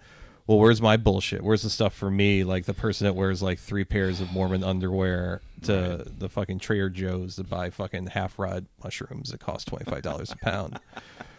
well 0.47 0.59
where's 0.59 0.81
my 0.81 0.97
bullshit? 0.97 1.43
Where's 1.43 1.61
the 1.61 1.69
stuff 1.69 1.93
for 1.93 2.11
me? 2.11 2.43
Like 2.43 2.65
the 2.65 2.73
person 2.73 3.05
that 3.05 3.13
wears 3.13 3.41
like 3.41 3.59
three 3.59 3.85
pairs 3.85 4.19
of 4.19 4.31
mormon 4.31 4.63
underwear 4.63 5.41
to 5.63 6.05
the 6.05 6.29
fucking 6.29 6.59
trader 6.59 6.89
joe's 6.89 7.35
to 7.35 7.43
buy 7.43 7.69
fucking 7.69 8.07
half 8.07 8.39
rod 8.39 8.65
mushrooms 8.83 9.31
that 9.31 9.39
cost 9.39 9.69
$25 9.69 10.33
a 10.33 10.37
pound. 10.37 10.79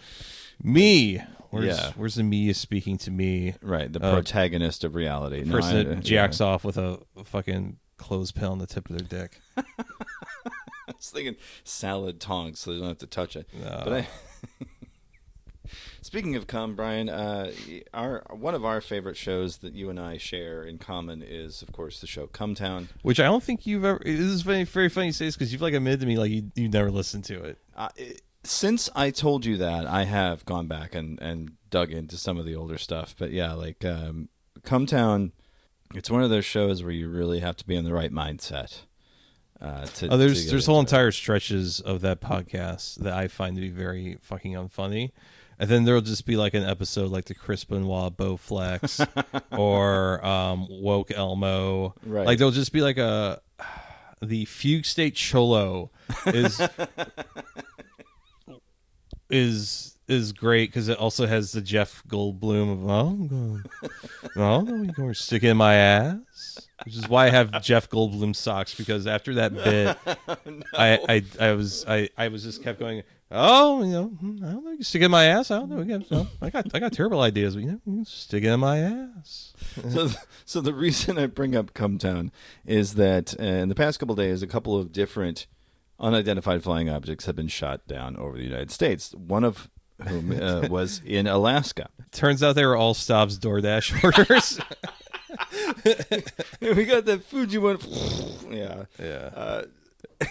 Me 0.62 1.22
where's 1.52 1.66
Yeah. 1.66 1.92
where's 1.96 2.16
the 2.16 2.24
media 2.24 2.54
speaking 2.54 2.98
to 2.98 3.10
me 3.12 3.54
right. 3.62 3.92
The 3.92 4.02
Uh, 4.04 4.12
protagonist 4.14 4.82
of 4.84 4.94
reality. 4.96 5.44
No, 5.44 5.52
person 5.52 5.76
I- 5.76 5.82
that 5.94 6.00
jacks 6.04 6.40
off 6.40 6.64
with 6.64 6.76
a 6.76 6.98
fucking 7.24 7.78
clothespin 7.98 8.44
on 8.44 8.58
the 8.58 8.66
tip 8.66 8.90
of 8.90 8.98
their 8.98 9.06
dick 9.06 9.40
I 9.56 10.94
was 10.96 11.10
thinking 11.10 11.36
salad 11.62 12.20
tongs, 12.20 12.58
so 12.58 12.72
they 12.72 12.78
don't 12.80 12.88
have 12.88 12.98
to 12.98 13.06
touch 13.06 13.36
it. 13.36 13.46
No. 13.62 13.82
But 13.84 13.92
I, 13.92 14.08
speaking 16.02 16.34
of 16.36 16.46
cum, 16.48 16.74
Brian, 16.74 17.08
uh, 17.08 17.52
our 17.94 18.24
one 18.30 18.54
of 18.54 18.64
our 18.64 18.80
favorite 18.80 19.16
shows 19.16 19.58
that 19.58 19.74
you 19.74 19.88
and 19.90 19.98
I 20.00 20.18
share 20.18 20.64
in 20.64 20.78
common 20.78 21.22
is, 21.22 21.62
of 21.62 21.72
course, 21.72 22.00
the 22.00 22.06
show 22.06 22.26
Cumtown. 22.26 22.88
which 23.02 23.20
i 23.20 23.24
don't 23.24 23.42
think 23.42 23.66
you've 23.66 23.84
ever 23.84 24.00
this 24.04 24.18
is 24.18 24.42
very, 24.42 24.64
very 24.64 24.88
funny 24.88 25.06
you 25.08 25.12
say 25.12 25.26
this 25.26 25.36
because 25.36 25.52
you've 25.52 25.62
like 25.62 25.74
admitted 25.74 26.00
to 26.00 26.06
me 26.06 26.18
like 26.18 26.30
you, 26.30 26.50
you 26.56 26.68
never 26.68 26.90
listened 26.90 27.24
to 27.26 27.42
it 27.44 27.58
Uh, 27.76 27.88
it- 27.96 28.22
since 28.44 28.88
I 28.94 29.10
told 29.10 29.44
you 29.44 29.56
that, 29.58 29.86
I 29.86 30.04
have 30.04 30.44
gone 30.44 30.66
back 30.66 30.94
and, 30.94 31.20
and 31.20 31.52
dug 31.70 31.90
into 31.90 32.16
some 32.16 32.38
of 32.38 32.44
the 32.44 32.56
older 32.56 32.78
stuff. 32.78 33.14
But 33.18 33.30
yeah, 33.30 33.52
like 33.52 33.84
um, 33.84 34.28
Cumtown, 34.62 35.32
it's 35.94 36.10
one 36.10 36.22
of 36.22 36.30
those 36.30 36.44
shows 36.44 36.82
where 36.82 36.92
you 36.92 37.08
really 37.08 37.40
have 37.40 37.56
to 37.56 37.66
be 37.66 37.76
in 37.76 37.84
the 37.84 37.92
right 37.94 38.12
mindset. 38.12 38.80
Uh, 39.60 39.84
to, 39.86 40.08
Oh, 40.08 40.16
there's 40.16 40.50
there's 40.50 40.66
whole 40.66 40.78
it. 40.78 40.80
entire 40.80 41.12
stretches 41.12 41.78
of 41.80 42.00
that 42.00 42.20
podcast 42.20 42.96
that 42.96 43.12
I 43.12 43.28
find 43.28 43.54
to 43.54 43.60
be 43.60 43.68
very 43.70 44.18
fucking 44.20 44.54
unfunny. 44.54 45.12
And 45.58 45.70
then 45.70 45.84
there'll 45.84 46.00
just 46.00 46.26
be 46.26 46.34
like 46.34 46.54
an 46.54 46.64
episode 46.64 47.12
like 47.12 47.26
the 47.26 47.34
Chris 47.34 47.62
Benoit 47.64 48.16
Bowflex 48.16 49.06
or 49.56 50.24
um, 50.26 50.66
Woke 50.68 51.12
Elmo. 51.12 51.94
Right. 52.04 52.26
Like 52.26 52.38
there'll 52.38 52.50
just 52.50 52.72
be 52.72 52.80
like 52.80 52.98
a 52.98 53.40
the 54.20 54.44
Fugue 54.46 54.84
State 54.84 55.14
Cholo 55.14 55.90
is 56.26 56.60
is 59.32 59.96
is 60.08 60.32
great 60.32 60.68
because 60.68 60.88
it 60.88 60.98
also 60.98 61.26
has 61.26 61.52
the 61.52 61.60
Jeff 61.60 62.04
Goldblum 62.06 62.72
of 62.72 62.88
oh 62.88 63.06
I'm 63.08 63.26
going 63.28 63.64
oh 64.36 64.58
I'm 64.58 64.86
going 64.88 65.08
to 65.08 65.14
stick 65.14 65.42
it 65.42 65.48
in 65.48 65.56
my 65.56 65.74
ass, 65.74 66.68
which 66.84 66.96
is 66.96 67.08
why 67.08 67.26
I 67.26 67.30
have 67.30 67.62
Jeff 67.62 67.88
Goldblum 67.88 68.36
socks 68.36 68.74
because 68.74 69.06
after 69.06 69.34
that 69.34 69.54
bit, 69.54 69.96
I, 70.74 70.98
I 71.08 71.24
I 71.40 71.52
was 71.52 71.84
I 71.88 72.10
I 72.16 72.28
was 72.28 72.44
just 72.44 72.62
kept 72.62 72.78
going. 72.78 73.02
Oh, 73.34 73.82
you 73.82 73.92
know, 73.92 74.04
hmm, 74.08 74.44
I 74.44 74.52
don't 74.52 74.64
know. 74.64 74.72
You 74.72 74.82
stick 74.82 75.00
it 75.00 75.06
in 75.06 75.10
my 75.10 75.24
ass. 75.24 75.50
I 75.50 75.58
don't 75.60 75.70
know. 75.70 76.26
I 76.42 76.50
got 76.50 76.66
I 76.74 76.78
got 76.78 76.92
terrible 76.92 77.22
ideas, 77.22 77.54
but 77.54 77.64
you 77.64 77.80
know, 77.86 78.04
stick 78.04 78.44
it 78.44 78.48
in 78.48 78.60
my 78.60 78.80
ass. 78.80 79.54
so, 79.88 80.10
so 80.44 80.60
the 80.60 80.74
reason 80.74 81.16
I 81.18 81.26
bring 81.26 81.56
up 81.56 81.72
Cumtown 81.72 82.30
is 82.66 82.94
that 82.96 83.34
uh, 83.40 83.42
in 83.42 83.70
the 83.70 83.74
past 83.74 83.98
couple 83.98 84.14
days, 84.14 84.42
a 84.42 84.46
couple 84.46 84.78
of 84.78 84.92
different 84.92 85.46
unidentified 86.02 86.62
flying 86.62 86.90
objects 86.90 87.26
have 87.26 87.36
been 87.36 87.48
shot 87.48 87.86
down 87.86 88.16
over 88.16 88.36
the 88.36 88.44
United 88.44 88.70
States. 88.70 89.14
One 89.14 89.44
of 89.44 89.70
whom 90.06 90.32
uh, 90.32 90.66
was 90.70 91.00
in 91.04 91.26
Alaska. 91.26 91.88
Turns 92.10 92.42
out 92.42 92.56
they 92.56 92.66
were 92.66 92.76
all 92.76 92.94
stops 92.94 93.38
DoorDash 93.38 94.04
orders. 94.04 94.60
we 96.76 96.84
got 96.84 97.06
that 97.06 97.24
Fuji 97.24 97.58
one. 97.58 97.78
yeah. 98.50 98.84
yeah. 98.98 99.30
Uh, 99.34 99.64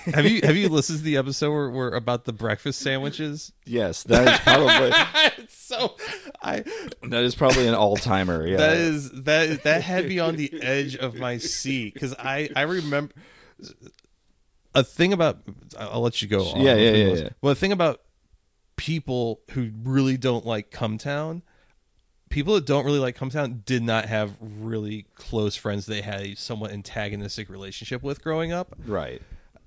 have 0.05 0.25
you 0.25 0.41
have 0.43 0.55
you 0.55 0.69
listened 0.69 0.99
to 0.99 1.03
the 1.03 1.17
episode 1.17 1.51
where, 1.51 1.69
where 1.69 1.89
about 1.89 2.23
the 2.25 2.31
breakfast 2.31 2.79
sandwiches? 2.79 3.51
yes, 3.65 4.03
that 4.03 4.27
is 4.27 4.39
probably 4.39 5.47
so 5.49 5.95
I 6.41 6.63
that 7.03 7.23
is 7.23 7.35
probably 7.35 7.67
an 7.67 7.73
all 7.73 7.97
timer. 7.97 8.47
Yeah. 8.47 8.57
that 8.57 8.77
is 8.77 9.11
that 9.23 9.63
that 9.63 9.81
had 9.81 10.07
me 10.07 10.19
on 10.19 10.37
the 10.37 10.61
edge 10.61 10.95
of 10.95 11.15
my 11.15 11.37
seat 11.39 11.93
because 11.93 12.13
I 12.17 12.49
I 12.55 12.61
remember 12.61 13.13
a 14.73 14.83
thing 14.83 15.13
about 15.13 15.39
I'll 15.77 16.01
let 16.01 16.21
you 16.21 16.27
go. 16.27 16.45
On 16.45 16.61
Yeah, 16.61 16.75
yeah, 16.75 17.13
yeah. 17.13 17.29
Well, 17.41 17.53
the 17.53 17.59
thing 17.59 17.71
about 17.71 18.01
people 18.75 19.41
who 19.51 19.71
really 19.83 20.17
don't 20.17 20.45
like 20.45 20.71
Cumtown, 20.71 21.41
people 22.29 22.55
that 22.55 22.65
don't 22.65 22.85
really 22.85 22.99
like 22.99 23.17
Cumtown 23.17 23.63
did 23.65 23.83
not 23.83 24.05
have 24.05 24.35
really 24.41 25.05
close 25.15 25.55
friends 25.55 25.85
they 25.85 26.01
had 26.01 26.21
a 26.21 26.35
somewhat 26.35 26.71
antagonistic 26.71 27.49
relationship 27.49 28.01
with 28.01 28.23
growing 28.23 28.51
up. 28.51 28.75
right. 28.85 29.21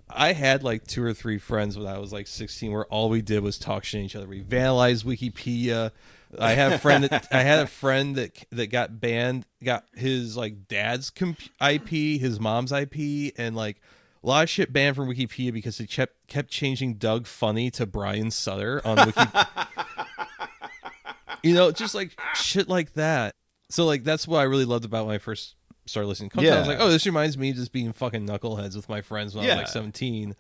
I 0.09 0.33
had 0.33 0.63
like 0.63 0.87
two 0.87 1.03
or 1.03 1.15
three 1.15 1.39
friends 1.39 1.79
when 1.79 1.87
I 1.87 1.99
was 1.99 2.13
like 2.13 2.27
16 2.27 2.71
where 2.71 2.85
all 2.87 3.09
we 3.09 3.23
did 3.23 3.43
was 3.43 3.59
talk 3.59 3.85
shit 3.85 4.01
to 4.01 4.05
each 4.05 4.17
other. 4.17 4.27
We 4.27 4.43
vandalized 4.43 5.05
Wikipedia. 5.05 5.93
I 6.39 6.53
had 6.53 6.73
a 6.73 6.79
friend 6.79 7.05
that 7.05 7.29
I 7.33 7.43
had 7.43 7.61
a 7.61 7.67
friend 7.67 8.17
that 8.17 8.45
that 8.51 8.67
got 8.67 9.01
banned, 9.01 9.47
got 9.63 9.85
his 9.95 10.37
like 10.37 10.69
dad's 10.69 11.11
comp- 11.11 11.39
IP, 11.61 11.89
his 12.21 12.39
mom's 12.39 12.71
IP, 12.71 13.33
and 13.39 13.57
like 13.57 13.81
a 14.25 14.27
lot 14.27 14.43
of 14.45 14.49
shit 14.51 14.73
banned 14.73 14.97
from 14.97 15.09
Wikipedia 15.09 15.53
because 15.53 15.77
they 15.79 15.87
kept 15.87 16.27
kept 16.29 16.51
changing 16.51 16.95
Doug 16.95 17.27
Funnie 17.27 17.71
to 17.73 17.85
Brian 17.87 18.31
Sutter 18.31 18.81
on 18.85 18.97
Wikipedia. 18.97 19.67
you 21.43 21.55
know, 21.55 21.71
just 21.71 21.95
like 21.95 22.19
shit 22.35 22.69
like 22.69 22.95
that. 22.95 23.35
So 23.71 23.85
like 23.85 24.03
that's 24.05 24.27
what 24.27 24.39
I 24.39 24.45
really 24.45 24.65
loved 24.65 24.85
about 24.85 25.07
when 25.07 25.15
I 25.15 25.19
first 25.19 25.57
started 25.87 26.09
listening 26.09 26.31
to 26.31 26.37
Cumtown. 26.39 26.53
I 26.53 26.59
was 26.61 26.69
like, 26.69 26.81
oh, 26.81 26.89
this 26.89 27.05
reminds 27.05 27.37
me 27.37 27.51
of 27.51 27.57
just 27.57 27.73
being 27.73 27.93
fucking 27.93 28.27
knuckleheads 28.27 28.75
with 28.77 28.89
my 28.89 29.03
friends 29.03 29.35
when 29.35 29.45
I 29.45 29.49
was 29.49 29.57
like 29.59 29.69
17. 29.69 30.35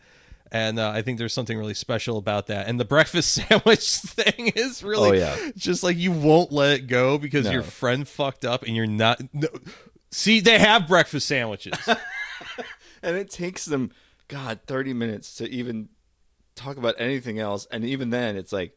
And 0.53 0.79
uh, 0.79 0.90
I 0.90 1.03
think 1.03 1.18
there's 1.18 1.33
something 1.35 1.59
really 1.59 1.75
special 1.75 2.16
about 2.16 2.47
that. 2.47 2.68
And 2.68 2.79
the 2.79 2.85
breakfast 2.85 3.33
sandwich 3.49 3.97
thing 3.97 4.53
is 4.55 4.83
really 4.83 5.23
Oh, 5.23 5.37
yeah. 5.37 5.51
just 5.57 5.83
like 5.83 5.97
you 5.99 6.12
won't 6.12 6.53
let 6.53 6.79
it 6.79 6.87
go 6.87 7.18
because 7.18 7.44
No. 7.47 7.51
your 7.53 7.62
friend 7.62 8.07
fucked 8.09 8.44
up 8.44 8.62
and 8.62 8.75
you're 8.77 8.87
not. 8.87 9.20
No. 9.35 9.49
See, 10.11 10.40
they 10.40 10.59
have 10.59 10.87
breakfast 10.87 11.27
sandwiches. 11.27 11.77
And 13.05 13.17
it 13.17 13.31
takes 13.31 13.64
them, 13.64 13.90
God, 14.29 14.61
thirty 14.67 14.93
minutes 14.93 15.35
to 15.37 15.49
even 15.49 15.88
talk 16.55 16.77
about 16.77 16.95
anything 16.99 17.38
else, 17.38 17.67
and 17.71 17.85
even 17.85 18.11
then, 18.11 18.37
it's 18.37 18.53
like, 18.53 18.77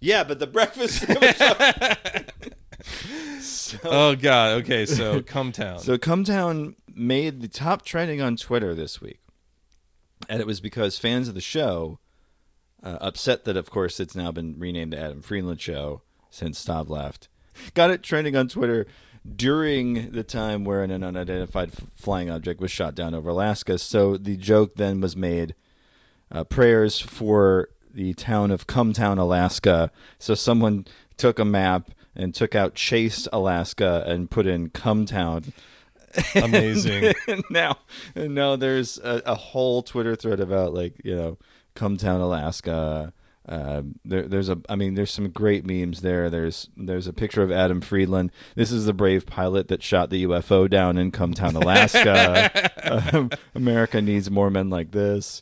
yeah, 0.00 0.24
but 0.24 0.38
the 0.38 0.46
breakfast. 0.46 1.00
so, 3.40 3.78
oh, 3.84 4.16
God. 4.16 4.60
Okay, 4.60 4.86
so 4.86 5.20
Cumtown. 5.20 5.80
So 5.80 5.98
Cumtown 5.98 6.74
made 6.94 7.40
the 7.40 7.48
top 7.48 7.84
trending 7.84 8.20
on 8.20 8.36
Twitter 8.36 8.74
this 8.74 9.00
week. 9.00 9.20
And 10.28 10.40
it 10.40 10.46
was 10.46 10.60
because 10.60 10.98
fans 10.98 11.28
of 11.28 11.34
the 11.34 11.40
show, 11.40 12.00
uh, 12.82 12.98
upset 13.00 13.44
that, 13.44 13.56
of 13.56 13.70
course, 13.70 14.00
it's 14.00 14.14
now 14.14 14.30
been 14.30 14.58
renamed 14.58 14.92
the 14.92 14.98
Adam 14.98 15.22
Friedland 15.22 15.60
Show 15.60 16.02
since 16.30 16.64
Stav 16.64 16.88
left, 16.88 17.28
got 17.74 17.90
it 17.90 18.02
trending 18.02 18.36
on 18.36 18.48
Twitter 18.48 18.86
during 19.36 20.10
the 20.12 20.22
time 20.22 20.64
where 20.64 20.82
an 20.82 20.90
unidentified 20.90 21.72
flying 21.96 22.30
object 22.30 22.60
was 22.60 22.70
shot 22.70 22.94
down 22.94 23.14
over 23.14 23.30
Alaska. 23.30 23.78
So 23.78 24.16
the 24.16 24.36
joke 24.36 24.76
then 24.76 25.00
was 25.00 25.16
made 25.16 25.54
uh, 26.30 26.44
prayers 26.44 27.00
for 27.00 27.68
the 27.92 28.14
town 28.14 28.50
of 28.50 28.66
Cumtown, 28.66 29.18
Alaska. 29.18 29.90
So 30.18 30.34
someone 30.34 30.86
took 31.16 31.38
a 31.38 31.44
map 31.44 31.90
and 32.14 32.34
took 32.34 32.54
out 32.54 32.74
Chase, 32.74 33.28
Alaska, 33.32 34.04
and 34.06 34.30
put 34.30 34.46
in 34.46 34.70
Cumtown. 34.70 35.52
Amazing. 36.34 37.14
and 37.28 37.44
now, 37.50 37.78
and 38.14 38.34
now 38.34 38.56
there's 38.56 38.98
a, 38.98 39.22
a 39.26 39.34
whole 39.34 39.82
Twitter 39.82 40.16
thread 40.16 40.40
about 40.40 40.74
like 40.74 40.94
you 41.04 41.14
know, 41.14 41.38
Cumtown, 41.74 42.20
Alaska. 42.20 43.12
Uh, 43.48 43.82
there, 44.04 44.22
there's 44.22 44.48
a, 44.48 44.58
I 44.68 44.76
mean, 44.76 44.94
there's 44.94 45.10
some 45.10 45.30
great 45.30 45.64
memes 45.64 46.02
there. 46.02 46.28
There's, 46.28 46.68
there's 46.76 47.06
a 47.06 47.12
picture 47.12 47.42
of 47.42 47.50
Adam 47.50 47.80
Friedland. 47.80 48.30
This 48.54 48.70
is 48.70 48.84
the 48.84 48.92
brave 48.92 49.26
pilot 49.26 49.68
that 49.68 49.82
shot 49.82 50.10
the 50.10 50.24
UFO 50.26 50.68
down 50.68 50.98
in 50.98 51.10
Cumtown, 51.10 51.54
Alaska. 51.54 52.70
um, 53.14 53.30
America 53.54 54.02
needs 54.02 54.30
more 54.30 54.50
men 54.50 54.68
like 54.68 54.90
this. 54.90 55.40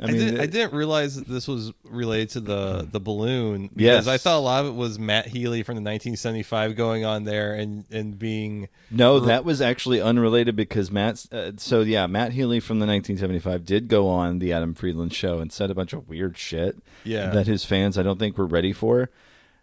I 0.00 0.04
I, 0.04 0.06
mean, 0.12 0.16
didn't, 0.18 0.40
I 0.40 0.46
didn't 0.46 0.72
realize 0.72 1.16
that 1.16 1.28
this 1.28 1.46
was 1.46 1.72
related 1.84 2.30
to 2.30 2.40
the 2.40 2.88
the 2.90 3.00
balloon 3.00 3.68
because 3.74 4.06
Yes. 4.06 4.06
I 4.06 4.16
thought 4.16 4.38
a 4.38 4.40
lot 4.40 4.64
of 4.64 4.70
it 4.70 4.74
was 4.74 4.98
Matt 4.98 5.26
Healy 5.26 5.62
from 5.62 5.74
the 5.74 5.82
1975 5.82 6.74
going 6.74 7.04
on 7.04 7.24
there 7.24 7.54
and 7.54 7.84
and 7.90 8.18
being 8.18 8.68
No, 8.90 9.20
that 9.20 9.44
was 9.44 9.60
actually 9.60 10.00
unrelated 10.00 10.56
because 10.56 10.90
Matt. 10.90 11.26
Uh, 11.30 11.52
so 11.58 11.80
yeah, 11.82 12.06
Matt 12.06 12.32
Healy 12.32 12.60
from 12.60 12.78
the 12.78 12.86
1975 12.86 13.64
did 13.66 13.88
go 13.88 14.08
on 14.08 14.38
the 14.38 14.52
Adam 14.52 14.72
Friedland 14.74 15.12
show 15.12 15.38
and 15.38 15.52
said 15.52 15.70
a 15.70 15.74
bunch 15.74 15.92
of 15.92 16.08
weird 16.08 16.38
shit. 16.38 16.76
Yeah. 17.04 17.30
that 17.30 17.46
his 17.46 17.64
fans 17.64 17.98
I 17.98 18.02
don't 18.02 18.18
think 18.18 18.38
were 18.38 18.46
ready 18.46 18.72
for, 18.72 19.10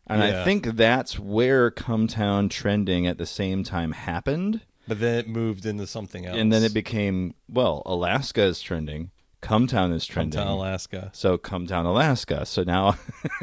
and 0.05 0.21
I 0.23 0.43
think 0.43 0.75
that's 0.75 1.17
where 1.19 1.69
Cumtown 1.71 2.49
trending 2.49 3.07
at 3.07 3.17
the 3.17 3.25
same 3.25 3.63
time 3.63 3.91
happened, 3.91 4.61
but 4.87 4.99
then 4.99 5.17
it 5.19 5.27
moved 5.27 5.65
into 5.65 5.85
something 5.87 6.25
else 6.25 6.37
and 6.37 6.51
then 6.53 6.63
it 6.63 6.73
became 6.73 7.33
well, 7.49 7.81
Alaska 7.85 8.43
is 8.43 8.61
trending, 8.61 9.11
Cumtown 9.41 9.93
is 9.93 10.05
trending. 10.05 10.39
Hometown, 10.39 10.49
Alaska. 10.49 11.09
So 11.13 11.37
Cumtown, 11.37 11.85
Alaska. 11.85 12.45
So 12.45 12.63
now, 12.63 12.97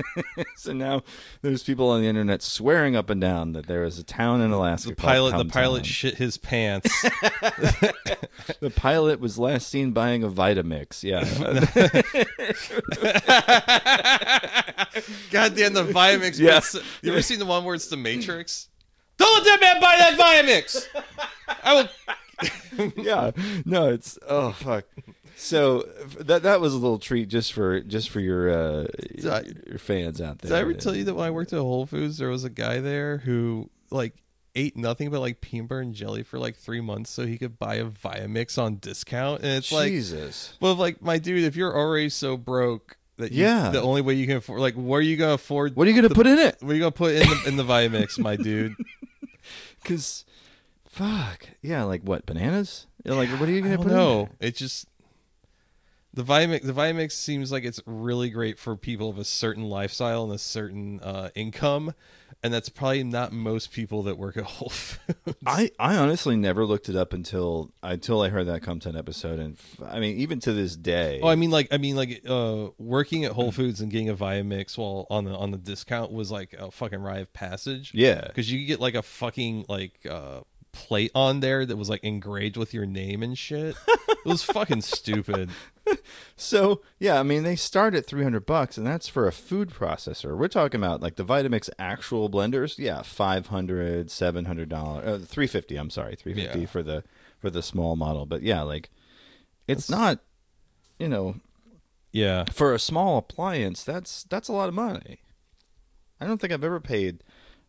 so 0.57 0.73
now 0.73 1.03
there's 1.43 1.63
people 1.63 1.89
on 1.91 2.03
the 2.03 2.09
internet 2.09 2.43
swearing 2.43 2.97
up 2.97 3.11
and 3.11 3.21
down 3.21 3.53
that 3.53 3.67
there 3.69 3.85
is 3.85 3.99
a 3.99 4.03
town 4.03 4.41
in 4.41 4.51
Alaska. 4.51 4.91
The 4.91 4.97
pilot 4.97 5.39
the 5.39 5.45
pilot 5.45 5.87
shit 5.87 6.17
his 6.17 6.37
pants. 6.37 7.05
The 8.61 8.71
pilot 8.71 9.21
was 9.21 9.39
last 9.39 9.69
seen 9.69 9.93
buying 9.93 10.23
a 10.23 10.29
Vitamix. 10.29 11.03
Yeah. 11.03 11.25
God 15.31 15.55
damn 15.55 15.73
the 15.73 15.85
Vitamix. 15.85 16.39
Yeah. 16.39 16.61
You 17.03 17.13
ever 17.13 17.23
seen 17.23 17.39
the 17.39 17.47
one 17.47 17.65
where 17.65 17.75
it's 17.75 17.89
the 17.89 17.97
Matrix? 17.97 18.69
Don't 19.17 19.33
let 19.35 19.45
that 19.45 19.61
man 19.61 19.81
buy 19.81 19.97
that 19.99 20.19
Vitamix. 20.19 20.87
I 21.63 21.75
will. 21.75 22.93
yeah. 22.97 23.31
No, 23.65 23.89
it's 23.91 24.19
oh 24.29 24.53
fuck. 24.53 24.85
So 25.37 25.83
that 26.19 26.43
that 26.45 26.61
was 26.61 26.75
a 26.75 26.79
little 26.79 26.99
treat 26.99 27.29
just 27.29 27.53
for 27.53 27.81
just 27.81 28.09
for 28.11 28.21
your 28.21 28.51
uh, 28.51 28.87
I- 29.25 29.45
your 29.69 29.79
fans 29.79 30.21
out 30.21 30.39
there. 30.39 30.51
Did 30.51 30.57
I 30.57 30.61
ever 30.61 30.75
tell 30.75 30.95
you 30.95 31.05
that 31.05 31.15
when 31.15 31.27
I 31.27 31.31
worked 31.31 31.53
at 31.53 31.59
Whole 31.59 31.87
Foods, 31.87 32.19
there 32.19 32.29
was 32.31 32.45
a 32.45 32.51
guy 32.51 32.81
there 32.81 33.19
who 33.19 33.69
like 33.91 34.15
ate 34.55 34.77
nothing 34.77 35.11
but 35.11 35.21
like 35.21 35.41
peanut 35.41 35.69
butter 35.69 35.81
and 35.81 35.95
jelly 35.95 36.23
for 36.23 36.39
like 36.39 36.57
three 36.57 36.81
months 36.81 37.11
so 37.11 37.27
he 37.27 37.37
could 37.37 37.59
buy 37.59 37.75
a 37.77 37.85
Vitamix 37.87 38.57
on 38.63 38.77
discount, 38.77 39.43
and 39.43 39.51
it's 39.53 39.73
like, 39.73 39.89
Jesus. 39.89 40.57
well, 40.61 40.77
like 40.77 41.03
my 41.03 41.19
dude, 41.19 41.43
if 41.43 41.57
you're 41.57 41.77
already 41.77 42.09
so 42.09 42.37
broke 42.37 42.97
that 43.17 43.33
you, 43.33 43.43
Yeah. 43.45 43.71
the 43.71 43.83
only 43.83 44.01
way 44.03 44.15
you 44.15 44.27
can 44.29 44.37
afford, 44.37 44.61
like, 44.61 44.75
where 44.75 44.99
are 45.01 45.03
you 45.03 45.17
gonna 45.17 45.33
afford? 45.35 45.75
what 45.75 45.87
are 45.87 45.91
you 45.91 45.97
gonna 45.97 46.09
the- 46.09 46.15
put 46.15 46.29
in 46.29 46.39
it? 46.39 46.57
What 46.61 46.71
are 46.71 46.75
you 46.75 46.81
gonna 46.81 46.93
put 46.93 47.15
in 47.17 47.29
the 47.29 47.43
in 47.49 47.57
the 47.57 47.65
Vitamix, 47.65 48.19
my 48.19 48.37
dude? 48.37 48.75
Because, 49.83 50.25
fuck, 50.89 51.47
yeah, 51.61 51.83
like 51.85 52.03
what 52.03 52.25
bananas? 52.25 52.87
Yeah, 53.05 53.13
Like 53.15 53.29
what 53.31 53.49
are 53.49 53.53
you 53.53 53.61
gonna 53.61 53.77
put. 53.77 53.89
It 53.89 53.95
No, 53.95 54.31
it's 54.41 54.59
just 54.59 54.87
the 56.15 56.23
Vitamix 56.23 56.63
the 56.63 56.73
Vitamix 56.73 57.13
seems 57.13 57.51
like 57.53 57.65
it's 57.65 57.81
really 57.87 58.31
great 58.31 58.59
for 58.59 58.77
people 58.77 59.11
of 59.11 59.19
a 59.19 59.25
certain 59.25 59.65
lifestyle 59.65 60.25
and 60.25 60.33
a 60.33 60.39
certain 60.39 61.01
uh, 61.01 61.31
income, 61.35 61.93
and 62.43 62.55
that's 62.55 62.69
probably 62.69 63.03
not 63.03 63.33
most 63.33 63.73
people 63.73 64.05
that 64.05 64.17
work 64.17 64.37
at 64.37 64.45
Whole 64.45 64.69
Foods. 64.69 65.37
I, 65.45 65.71
I 65.79 65.97
honestly 65.97 66.37
never 66.37 66.65
looked 66.65 66.89
it 66.89 66.95
up 66.95 67.13
until 67.13 67.73
until 67.83 68.23
I 68.23 68.29
heard 68.29 68.47
that 68.47 68.63
Cumtown 68.63 68.97
episode, 68.97 69.41
and 69.41 69.57
f- 69.59 69.83
I 69.91 69.99
mean 69.99 70.17
even 70.19 70.39
to 70.41 70.53
this 70.53 70.77
day. 70.77 71.19
Oh, 71.23 71.29
I 71.29 71.35
mean, 71.35 71.51
like, 71.51 71.69
I 71.73 71.79
mean, 71.79 71.97
like, 71.97 72.23
uh, 72.29 72.69
working 72.79 73.25
at 73.25 73.33
Whole 73.33 73.51
Foods 73.51 73.81
and 73.81 73.91
getting 73.91 74.09
a 74.09 74.15
Vitamix 74.15 74.79
while 74.79 75.07
on 75.11 75.25
the 75.25 75.33
on 75.35 75.51
the 75.51 75.59
discount 75.59 76.13
was 76.13 76.31
like 76.31 76.53
a 76.53 76.71
fucking 76.71 77.01
rite 77.01 77.23
of 77.23 77.33
passage. 77.33 77.91
Yeah. 77.93 78.27
because 78.29 78.51
you 78.53 78.61
could 78.61 78.67
get 78.69 78.81
like 78.81 78.95
a 78.95 79.03
fucking 79.03 79.67
like 79.69 79.95
uh 80.09 80.41
plate 80.73 81.11
on 81.15 81.41
there 81.41 81.65
that 81.65 81.77
was 81.77 81.89
like 81.89 82.03
engraved 82.03 82.57
with 82.57 82.75
your 82.75 82.85
name 82.87 83.23
and 83.23 83.39
shit. 83.39 83.77
it 83.89 84.25
was 84.25 84.43
fucking 84.43 84.83
stupid. 84.83 85.51
So 86.37 86.83
yeah, 86.99 87.21
I 87.21 87.23
mean 87.23 87.43
they 87.45 87.55
start 87.57 87.95
at 87.95 88.07
three 88.07 88.23
hundred 88.25 88.45
bucks, 88.47 88.77
and 88.77 88.87
that's 88.87 89.07
for 89.09 89.27
a 89.29 89.33
food 89.33 89.71
processor. 89.71 90.37
We're 90.37 90.49
talking 90.49 90.81
about 90.81 91.01
like 91.01 91.15
the 91.17 91.25
Vitamix 91.25 91.71
actual 91.79 92.29
blenders. 92.29 92.77
Yeah, 92.79 93.03
500 93.03 94.11
700 94.11 94.69
dollars, 94.69 95.05
uh, 95.23 95.25
three 95.25 95.47
fifty. 95.47 95.77
I'm 95.77 95.91
sorry, 95.91 96.17
three 96.17 96.35
fifty 96.35 96.61
Yeah. 96.61 96.67
for 96.67 96.83
the 96.83 97.05
for 97.39 97.51
the 97.51 97.63
small 97.63 97.95
model. 97.97 98.27
But 98.27 98.43
yeah, 98.43 98.63
like 98.63 98.91
it's 99.69 99.89
not, 99.89 100.19
you 100.99 101.09
know, 101.09 101.37
Yeah, 102.13 102.45
for 102.53 102.75
a 102.75 102.79
small 102.79 103.19
appliance. 103.19 103.85
That's 103.85 104.25
that's 104.25 104.49
a 104.49 104.53
lot 104.53 104.69
of 104.69 104.75
money. 104.75 105.21
I 106.21 106.27
don't 106.27 106.41
think 106.41 106.53
I've 106.53 106.65
ever 106.65 106.81
paid 106.81 107.23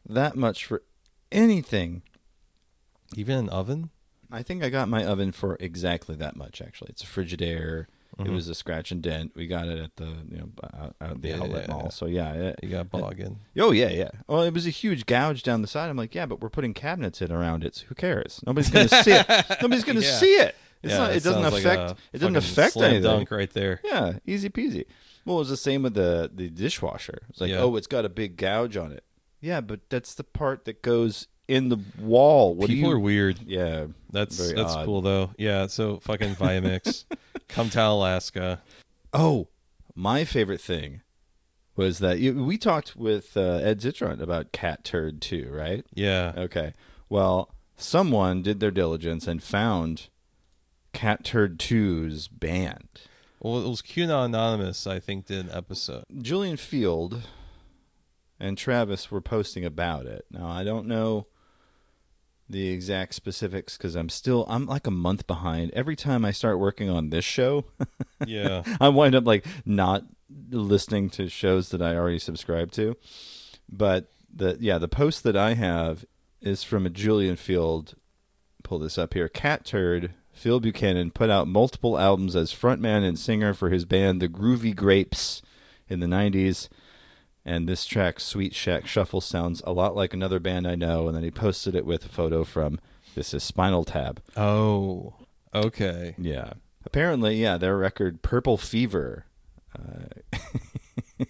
that 0.08 0.36
much 0.36 0.65
for 0.65 0.82
anything. 1.32 2.01
even 3.15 3.38
an 3.38 3.49
oven. 3.49 3.89
I 4.32 4.41
think 4.41 4.63
I 4.63 4.69
got 4.69 4.89
my 4.89 5.06
oven 5.06 5.32
for 5.32 5.56
exactly 5.60 6.15
that 6.15 6.36
much. 6.36 6.62
Actually, 6.62 6.89
it's 6.91 7.04
a 7.04 7.08
Frigidaire. 7.08 7.86
It 8.17 8.25
Mhm. 8.28 8.34
was 8.34 8.47
a 8.47 8.56
scratch 8.56 8.91
and 8.91 9.01
dent. 9.01 9.34
We 9.36 9.45
got 9.45 9.67
it 9.67 9.78
at 9.78 9.95
the 9.97 10.06
you 10.30 10.38
know 10.38 10.49
out, 10.73 10.95
out 11.01 11.21
the 11.21 11.30
Yeah, 11.30 11.36
outlet 11.41 11.65
yeah, 11.67 11.73
mall. 11.73 11.82
yeah. 11.86 11.89
So 11.89 12.06
yeah, 12.06 12.34
it, 12.34 12.60
You 12.63 12.69
got 12.69 12.89
boggin. 12.89 13.38
oh 13.60 13.71
yeah, 13.71 13.89
yeah. 13.89 14.12
Well, 14.28 14.43
it 14.43 14.54
was 14.54 14.65
a 14.65 14.69
huge 14.69 15.06
gouge 15.06 15.43
down 15.43 15.62
the 15.62 15.67
side. 15.67 15.89
I'm 15.89 15.97
like, 15.97 16.15
yeah, 16.15 16.25
but 16.25 16.39
we're 16.41 16.49
putting 16.49 16.73
cabinets 16.73 17.21
in 17.21 17.32
around 17.32 17.63
it. 17.65 17.75
So 17.75 17.86
who 17.88 17.95
cares? 17.95 18.41
Nobody's 18.45 18.69
gonna 18.69 18.88
see 18.89 19.12
it. 19.12 19.28
Nobody's 19.62 19.84
gonna 19.84 20.01
see 20.01 20.36
it. 20.36 20.56
Not. 20.84 21.12
It 21.15 21.23
doesn't 21.23 21.41
like 21.41 21.54
affect. 21.54 21.91
a 21.91 21.95
it 22.13 22.19
doesn't 22.19 22.36
affect 22.36 22.78
anything. 22.78 23.01
dunk 23.04 23.32
right 23.32 23.51
there. 23.51 23.82
Yeah, 23.84 24.19
easy 24.25 24.49
peasy. 24.49 24.86
Well, 25.25 25.38
it 25.38 25.39
was 25.39 25.49
the 25.49 25.58
same 25.58 25.82
with 25.84 25.95
the 25.95 26.30
the 26.34 26.49
dishwasher. 26.49 27.23
It's 27.30 27.41
like, 27.41 27.51
oh, 27.54 27.75
it's 27.75 27.88
got 27.88 28.06
a 28.06 28.10
big 28.10 28.38
gouge 28.38 28.78
on 28.78 28.91
it. 28.91 29.04
Yeah, 29.41 29.62
but 29.62 29.89
that's 29.89 30.13
the 30.13 30.23
part 30.23 30.65
that 30.65 30.82
goes 30.84 31.28
in 31.47 31.69
the 31.69 31.77
wall. 31.99 32.55
What 32.55 32.69
People 32.69 32.89
you? 32.89 32.95
are 32.95 32.99
weird. 32.99 33.39
Yeah, 33.45 33.88
That's 34.12 34.38
that's 34.53 34.73
odd. 34.73 34.86
cool 34.86 35.01
though. 35.01 35.31
Yeah. 35.38 35.67
So 35.67 35.97
fucking 35.99 36.36
Vitamix, 36.36 37.05
come 37.47 37.69
to 37.71 37.84
Alaska. 37.86 38.62
Oh, 39.13 39.47
my 39.95 40.25
favorite 40.25 40.62
thing 40.62 41.01
was 41.75 41.99
that 41.99 42.19
you, 42.19 42.43
we 42.43 42.58
talked 42.58 42.95
with 42.95 43.36
uh, 43.36 43.60
Ed 43.62 43.79
Zitron 43.79 44.21
about 44.21 44.51
Cat 44.51 44.84
Turd 44.84 45.21
2, 45.21 45.49
right? 45.51 45.86
Yeah. 45.93 46.34
Okay. 46.38 46.73
Well, 47.10 47.53
someone 47.77 48.41
did 48.41 48.60
their 48.60 48.71
diligence 48.71 49.27
and 49.27 49.43
found 49.43 50.08
Cat 50.93 51.23
Turd 51.25 51.60
2's 51.60 52.27
band. 52.27 52.88
Well, 53.39 53.63
it 53.65 53.69
was 53.69 53.81
QAnon 53.81 54.25
Anonymous. 54.25 54.88
I 54.88 54.99
think 54.99 55.25
did 55.27 55.45
an 55.45 55.51
episode. 55.51 56.05
Julian 56.21 56.55
Feeld 56.55 57.21
and 58.39 58.58
Travis 58.58 59.12
were 59.12 59.21
posting 59.21 59.65
about 59.65 60.05
it. 60.05 60.25
Now, 60.31 60.47
I 60.47 60.63
don't 60.63 60.88
know 60.88 61.27
the 62.49 62.69
exact 62.69 63.15
specifics 63.15 63.77
because 63.77 63.95
I'm 63.95 64.10
still 64.10 64.45
I'm 64.47 64.65
like 64.65 64.88
a 64.88 64.91
month 64.91 65.27
behind. 65.27 65.71
Every 65.71 65.95
time 65.95 66.23
I 66.25 66.31
start 66.31 66.60
working 66.60 66.89
on 66.89 67.10
this 67.10 67.25
show, 67.25 67.65
Yeah. 68.25 68.63
I 68.79 68.89
wind 68.89 69.15
up 69.15 69.25
like 69.25 69.45
not 69.65 70.03
listening 70.49 71.10
to 71.12 71.27
shows 71.27 71.69
that 71.69 71.81
I 71.81 71.95
already 71.95 72.19
subscribe 72.19 72.71
to. 72.73 72.95
But 73.69 74.12
the 74.34 74.58
yeah, 74.60 74.77
the 74.77 74.88
post 74.88 75.23
that 75.23 75.36
I 75.36 75.53
have 75.53 76.05
is 76.41 76.63
from 76.63 76.86
a 76.86 76.89
Julian 76.89 77.36
Feeld. 77.36 77.95
Pull 78.63 78.79
this 78.79 78.97
up 78.97 79.13
here. 79.13 79.27
Cat 79.27 79.65
Turd. 79.65 80.13
Phil 80.31 80.60
Buchanan 80.60 81.12
put 81.12 81.29
out 81.29 81.47
multiple 81.47 81.97
albums 81.97 82.36
as 82.36 82.51
frontman 82.51 83.08
and 83.08 83.17
singer 83.17 83.53
for 83.53 83.69
his 83.69 83.86
band 83.86 84.21
The 84.21 84.27
Groovy 84.27 84.75
Grapes 84.75 85.41
in 85.88 86.01
the 86.01 86.08
90s. 86.08 86.67
And 87.45 87.69
this 87.69 87.86
track, 87.86 88.19
Sweet 88.19 88.55
Shack 88.55 88.88
Shuffle, 88.88 89.21
sounds 89.21 89.62
a 89.65 89.71
lot 89.71 89.95
like 89.95 90.13
another 90.13 90.39
band 90.39 90.67
I 90.67 90.73
know. 90.75 91.08
And 91.08 91.15
then 91.15 91.23
he 91.23 91.29
posted 91.31 91.75
it 91.75 91.86
with 91.86 92.03
a 92.05 92.10
photo 92.10 92.43
from 92.43 92.79
this 93.13 93.34
is 93.34 93.43
Spinal 93.43 93.84
Tap. 93.86 94.19
Oh. 94.36 95.13
Okay. 95.53 96.15
Yeah. 96.17 96.53
Apparently, 96.86 97.36
yeah, 97.36 97.58
their 97.58 97.77
record 97.77 98.21
Purple 98.21 98.58
Fever. 98.58 99.25
Uh, 99.77 100.38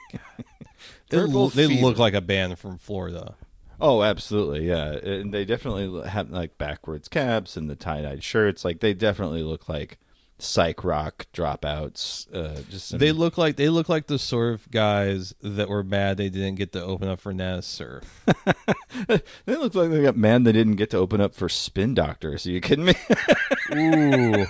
They, 1.10 1.18
Purple 1.18 1.50
they 1.50 1.68
Fever. 1.68 1.86
look 1.86 1.98
like 2.00 2.16
a 2.16 2.22
band 2.22 2.58
from 2.58 2.78
Florida. 2.80 3.36
Oh, 3.80 4.02
absolutely, 4.02 4.68
yeah. 4.68 4.94
And 4.94 5.32
they 5.34 5.46
definitely 5.46 6.08
have 6.10 6.32
like 6.32 6.58
backwards 6.58 7.08
caps 7.08 7.56
and 7.56 7.70
the 7.70 7.76
tie-dyed 7.76 8.24
shirts. 8.24 8.66
Like 8.66 8.80
they 8.80 8.94
definitely 8.96 9.44
look 9.44 9.70
like 9.70 10.00
psych 10.38 10.84
rock 10.84 11.28
dropouts. 11.34 12.28
Uh, 12.34 12.62
just 12.70 12.90
some, 12.90 13.00
They 13.00 13.12
look 13.12 13.38
like 13.38 13.56
they 13.56 13.70
look 13.70 13.88
like 13.90 14.08
the 14.08 14.20
sort 14.20 14.54
of 14.54 14.70
guys 14.72 15.34
that 15.42 15.70
were 15.70 15.84
mad 15.84 16.18
they 16.18 16.30
didn't 16.30 16.56
get 16.56 16.72
to 16.74 16.84
open 16.84 17.08
up 17.08 17.20
for 17.20 17.34
Naz 17.34 17.80
or 17.80 18.02
they 19.08 19.56
look 19.56 19.76
like 19.76 19.90
they 19.92 20.02
got 20.04 20.18
man 20.18 20.44
they 20.44 20.52
didn't 20.52 20.76
get 20.76 20.90
to 20.92 20.98
open 20.98 21.22
up 21.22 21.34
for 21.34 21.48
Spin 21.50 21.94
Doctors. 21.94 22.46
Are 22.46 22.52
you 22.52 22.62
kidding 22.62 22.86
me? 22.86 22.96
Ooh. 23.76 24.46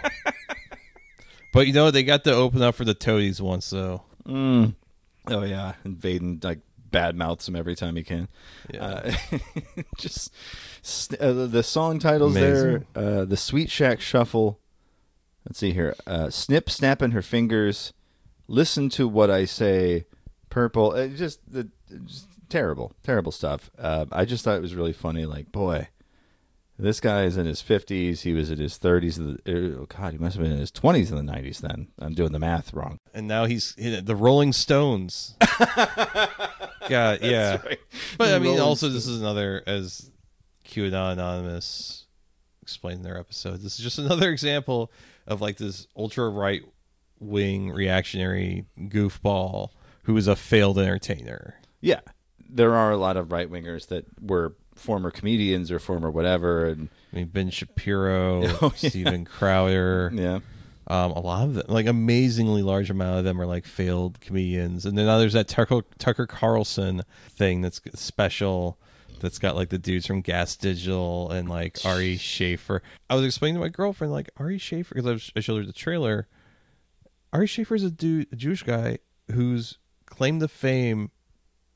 but 1.54 1.68
you 1.68 1.74
know 1.74 1.92
they 1.92 2.04
got 2.04 2.24
to 2.26 2.34
open 2.34 2.62
up 2.62 2.76
for 2.76 2.86
the 2.86 2.94
Toadies 2.96 3.42
once 3.42 3.70
though. 3.70 4.04
mm. 4.26 4.74
Oh 5.28 5.44
yeah, 5.44 5.74
invading 5.84 6.40
like 6.44 6.60
bad 6.92 7.16
mouths 7.16 7.48
him 7.48 7.56
every 7.56 7.76
time 7.76 7.96
he 7.96 8.04
can. 8.04 8.28
Yeah. 8.74 8.86
Uh, 8.86 9.16
just 9.98 10.32
uh, 11.20 11.46
the 11.48 11.64
song 11.64 12.00
titles 12.00 12.36
Amazing. 12.36 12.86
there. 12.94 13.20
Uh, 13.22 13.26
the 13.26 13.38
Sweet 13.38 13.70
Shack 13.70 14.02
Shuffle. 14.02 14.60
Let's 15.46 15.60
see 15.60 15.74
here. 15.74 15.96
Uh, 16.08 16.30
Snip, 16.30 16.70
snapping 16.70 17.12
her 17.12 17.22
fingers. 17.22 17.94
Listen 18.48 18.90
to 18.90 19.08
what 19.08 19.30
I 19.30 19.46
say. 19.46 20.06
Purple. 20.50 20.92
Uh, 20.92 21.08
just 21.08 21.40
the 21.52 21.70
just 22.06 22.28
terrible, 22.50 22.94
terrible 23.04 23.32
stuff. 23.32 23.70
Uh, 23.78 24.06
I 24.12 24.26
just 24.26 24.44
thought 24.44 24.58
it 24.58 24.62
was 24.62 24.76
really 24.76 24.94
funny. 24.94 25.26
Like, 25.26 25.52
boy, 25.52 25.90
this 26.80 27.00
guy 27.00 27.24
is 27.24 27.38
in 27.38 27.46
his 27.46 27.62
fifties. 27.62 28.22
He 28.22 28.34
was 28.34 28.50
in 28.50 28.60
his 28.60 28.78
thirties. 28.78 29.20
Oh 29.20 29.86
God, 29.88 30.14
he 30.14 30.18
must 30.18 30.36
have 30.36 30.44
been 30.44 30.54
in 30.54 30.60
his 30.60 30.72
twenties 30.72 31.12
in 31.12 31.18
the 31.18 31.24
nineties. 31.24 31.60
Then 31.60 31.90
I'm 32.00 32.14
doing 32.14 32.32
the 32.32 32.40
math 32.40 32.74
wrong. 32.74 33.00
and 33.14 33.28
now 33.28 33.46
he's 33.46 33.76
the 33.76 34.16
Rolling 34.16 34.54
Stones. 34.54 35.36
God, 36.90 37.20
yeah. 37.22 37.62
right. 37.66 37.80
But 38.18 38.34
I 38.34 38.40
mean, 38.40 38.50
Rolling 38.50 38.62
also 38.62 38.90
this 38.90 39.08
is 39.08 39.20
another 39.20 39.64
as 39.66 40.12
QAnon 40.66 41.14
Anonymous 41.14 42.06
explained 42.62 42.98
in 42.98 43.04
their 43.04 43.20
episode. 43.20 43.62
This 43.62 43.78
is 43.78 43.84
just 43.84 44.00
another 44.00 44.30
example 44.32 44.92
of 45.28 45.42
like 45.42 45.58
this 45.58 45.88
ultra 45.98 46.30
right 46.30 46.62
wing 47.20 47.72
reactionary 47.72 48.66
goofball 48.80 49.70
who 50.04 50.16
is 50.18 50.28
a 50.28 50.36
failed 50.36 50.78
entertainer. 50.78 51.56
Yeah, 51.82 52.02
there 52.50 52.74
are 52.76 52.92
a 52.92 52.98
lot 52.98 53.18
of 53.18 53.32
right 53.32 53.50
wingers 53.50 53.88
that 53.88 54.06
were 54.22 54.56
former 54.76 55.10
comedians 55.12 55.72
or 55.72 55.80
former 55.80 56.12
whatever, 56.12 56.66
and 56.68 56.90
I 57.14 57.18
mean, 57.18 57.28
Ben 57.28 57.50
Shapiro, 57.50 58.44
Oh, 58.62 58.74
yeah. 58.78 58.90
Steven 58.90 59.26
Crowder. 59.26 60.12
yeah, 60.14 60.40
Um, 60.88 61.12
a 61.14 61.20
lot 61.22 61.46
of 61.46 61.54
them, 61.56 61.66
like 61.70 61.86
amazingly 61.88 62.62
large 62.62 62.90
amount 62.90 63.20
of 63.20 63.24
them, 63.24 63.40
are 63.42 63.46
like 63.46 63.66
failed 63.66 64.20
comedians. 64.20 64.86
And 64.86 64.98
then 64.98 65.06
now 65.06 65.18
there's 65.18 65.34
that 65.34 65.48
Tucker, 65.48 65.82
Tucker 65.98 66.28
Carlson 66.28 67.04
thing 67.30 67.62
that's 67.62 67.82
special. 67.96 68.78
That's 69.26 69.40
got 69.40 69.56
like 69.56 69.70
the 69.70 69.80
dudes 69.80 70.06
from 70.06 70.22
Gas 70.22 70.56
Digital 70.56 71.32
and 71.32 71.50
like 71.50 71.80
Ari 71.84 72.16
Shaffir. 72.16 72.82
I 73.10 73.16
was 73.16 73.26
explaining 73.26 73.56
to 73.56 73.60
my 73.60 73.70
girlfriend 73.70 74.14
like 74.14 74.30
Ari 74.38 74.60
Shaffir 74.60 74.94
because 74.94 75.32
I, 75.36 75.40
showed 75.40 75.58
her 75.58 75.66
the 75.66 75.74
trailer. 75.74 76.28
Ari 77.34 77.48
Shaffir 77.48 77.76
is 77.76 77.84
a 77.84 77.90
dude, 77.90 78.28
a 78.32 78.36
Jewish 78.36 78.62
guy 78.62 79.00
whose 79.32 79.80
claim 80.06 80.40
to 80.42 80.48
fame 80.48 81.10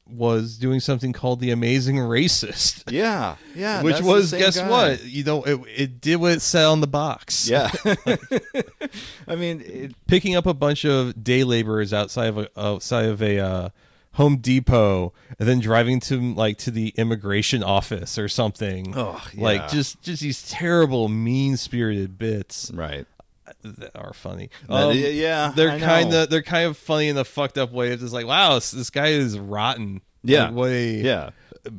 was 0.05 0.59
doing 0.59 0.79
something 0.79 1.11
called 1.11 1.39
the 1.39 1.49
Amazing 1.49 1.95
Racist, 1.95 2.83
yeah, 2.91 3.37
yeah. 3.55 3.81
which 3.81 3.99
was 3.99 4.31
guess 4.31 4.59
guy. 4.59 4.69
what? 4.69 5.03
You 5.03 5.23
know, 5.23 5.41
it, 5.41 5.59
it 5.75 6.01
did 6.01 6.17
what 6.17 6.33
it 6.33 6.43
said 6.43 6.65
on 6.65 6.81
the 6.81 6.87
box. 6.87 7.49
Yeah, 7.49 7.71
I 9.27 9.35
mean, 9.35 9.63
it, 9.65 9.95
picking 10.05 10.35
up 10.35 10.45
a 10.45 10.53
bunch 10.53 10.85
of 10.85 11.23
day 11.23 11.43
laborers 11.43 11.93
outside 11.93 12.27
of 12.27 12.37
a 12.37 12.49
outside 12.55 13.05
of 13.05 13.23
a 13.23 13.39
uh, 13.39 13.69
Home 14.13 14.37
Depot 14.37 15.13
and 15.37 15.47
then 15.47 15.59
driving 15.59 15.99
to 16.01 16.19
like 16.33 16.57
to 16.59 16.71
the 16.71 16.89
immigration 16.97 17.63
office 17.63 18.17
or 18.17 18.27
something. 18.27 18.93
Oh, 18.95 19.23
yeah. 19.33 19.43
Like 19.43 19.69
just 19.69 20.01
just 20.01 20.21
these 20.21 20.47
terrible 20.49 21.07
mean 21.09 21.57
spirited 21.57 22.17
bits 22.17 22.71
right. 22.73 23.05
that 23.63 23.91
are 23.95 24.13
funny. 24.13 24.49
That- 24.67 24.73
Um, 24.89 24.97
yeah, 24.97 25.53
they're 25.55 25.79
kind 25.79 26.13
of 26.13 26.29
they're 26.29 26.41
kind 26.41 26.67
of 26.67 26.77
funny 26.77 27.07
in 27.09 27.15
the 27.15 27.23
fucked 27.25 27.57
up 27.57 27.71
way. 27.71 27.89
It's 27.89 28.01
just 28.01 28.13
like 28.13 28.25
wow, 28.25 28.55
this, 28.55 28.71
this 28.71 28.89
guy 28.89 29.07
is 29.07 29.37
rotten. 29.39 30.01
Yeah. 30.23 30.45
Like, 30.45 30.53
what 30.53 30.69
a- 30.71 31.01
Yeah, 31.01 31.29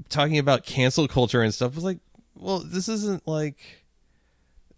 talking 0.08 0.38
about 0.38 0.64
cancel 0.64 1.08
culture 1.08 1.42
and 1.42 1.52
stuff 1.52 1.74
was 1.74 1.84
like, 1.84 1.98
well, 2.36 2.60
this 2.60 2.88
isn't 2.88 3.26
like 3.28 3.58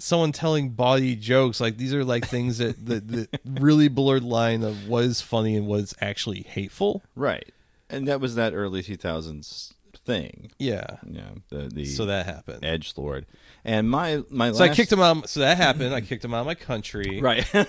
someone 0.03 0.33
telling 0.33 0.71
body 0.71 1.15
jokes. 1.17 1.61
Like 1.61 1.77
these 1.77 1.95
are 1.95 2.05
like 2.05 2.27
things 2.27 2.59
that 2.59 2.85
that, 2.87 3.09
that 3.09 3.41
really 3.45 3.89
blurred 3.89 4.23
line 4.25 4.63
of 4.63 4.89
what 4.89 5.05
is 5.05 5.21
funny 5.21 5.57
and 5.57 5.67
what 5.67 5.81
is 5.81 5.95
actually 6.01 6.43
hateful. 6.43 7.03
right. 7.15 7.51
And 7.89 8.09
that 8.09 8.21
was 8.21 8.35
that 8.37 8.55
early 8.55 8.83
two 8.83 8.97
thousands 8.97 9.75
thing. 10.07 10.51
Yeah. 10.59 10.97
Yeah, 11.07 11.29
the 11.51 11.69
the 11.69 11.85
So 11.85 12.07
that 12.07 12.25
happened. 12.27 12.65
edge 12.65 12.95
lord, 12.97 13.27
and 13.65 13.89
my 13.91 14.23
my 14.31 14.51
So 14.53 14.65
I 14.65 14.71
kicked 14.75 14.91
him 14.91 15.01
out. 15.01 15.29
So 15.29 15.41
that 15.41 15.59
happened. 15.59 15.95
I 15.95 16.01
kicked 16.01 16.25
him 16.25 16.33
out 16.35 16.41
of 16.41 16.47
my 16.47 16.55
country. 16.55 17.21
Right. 17.21 17.47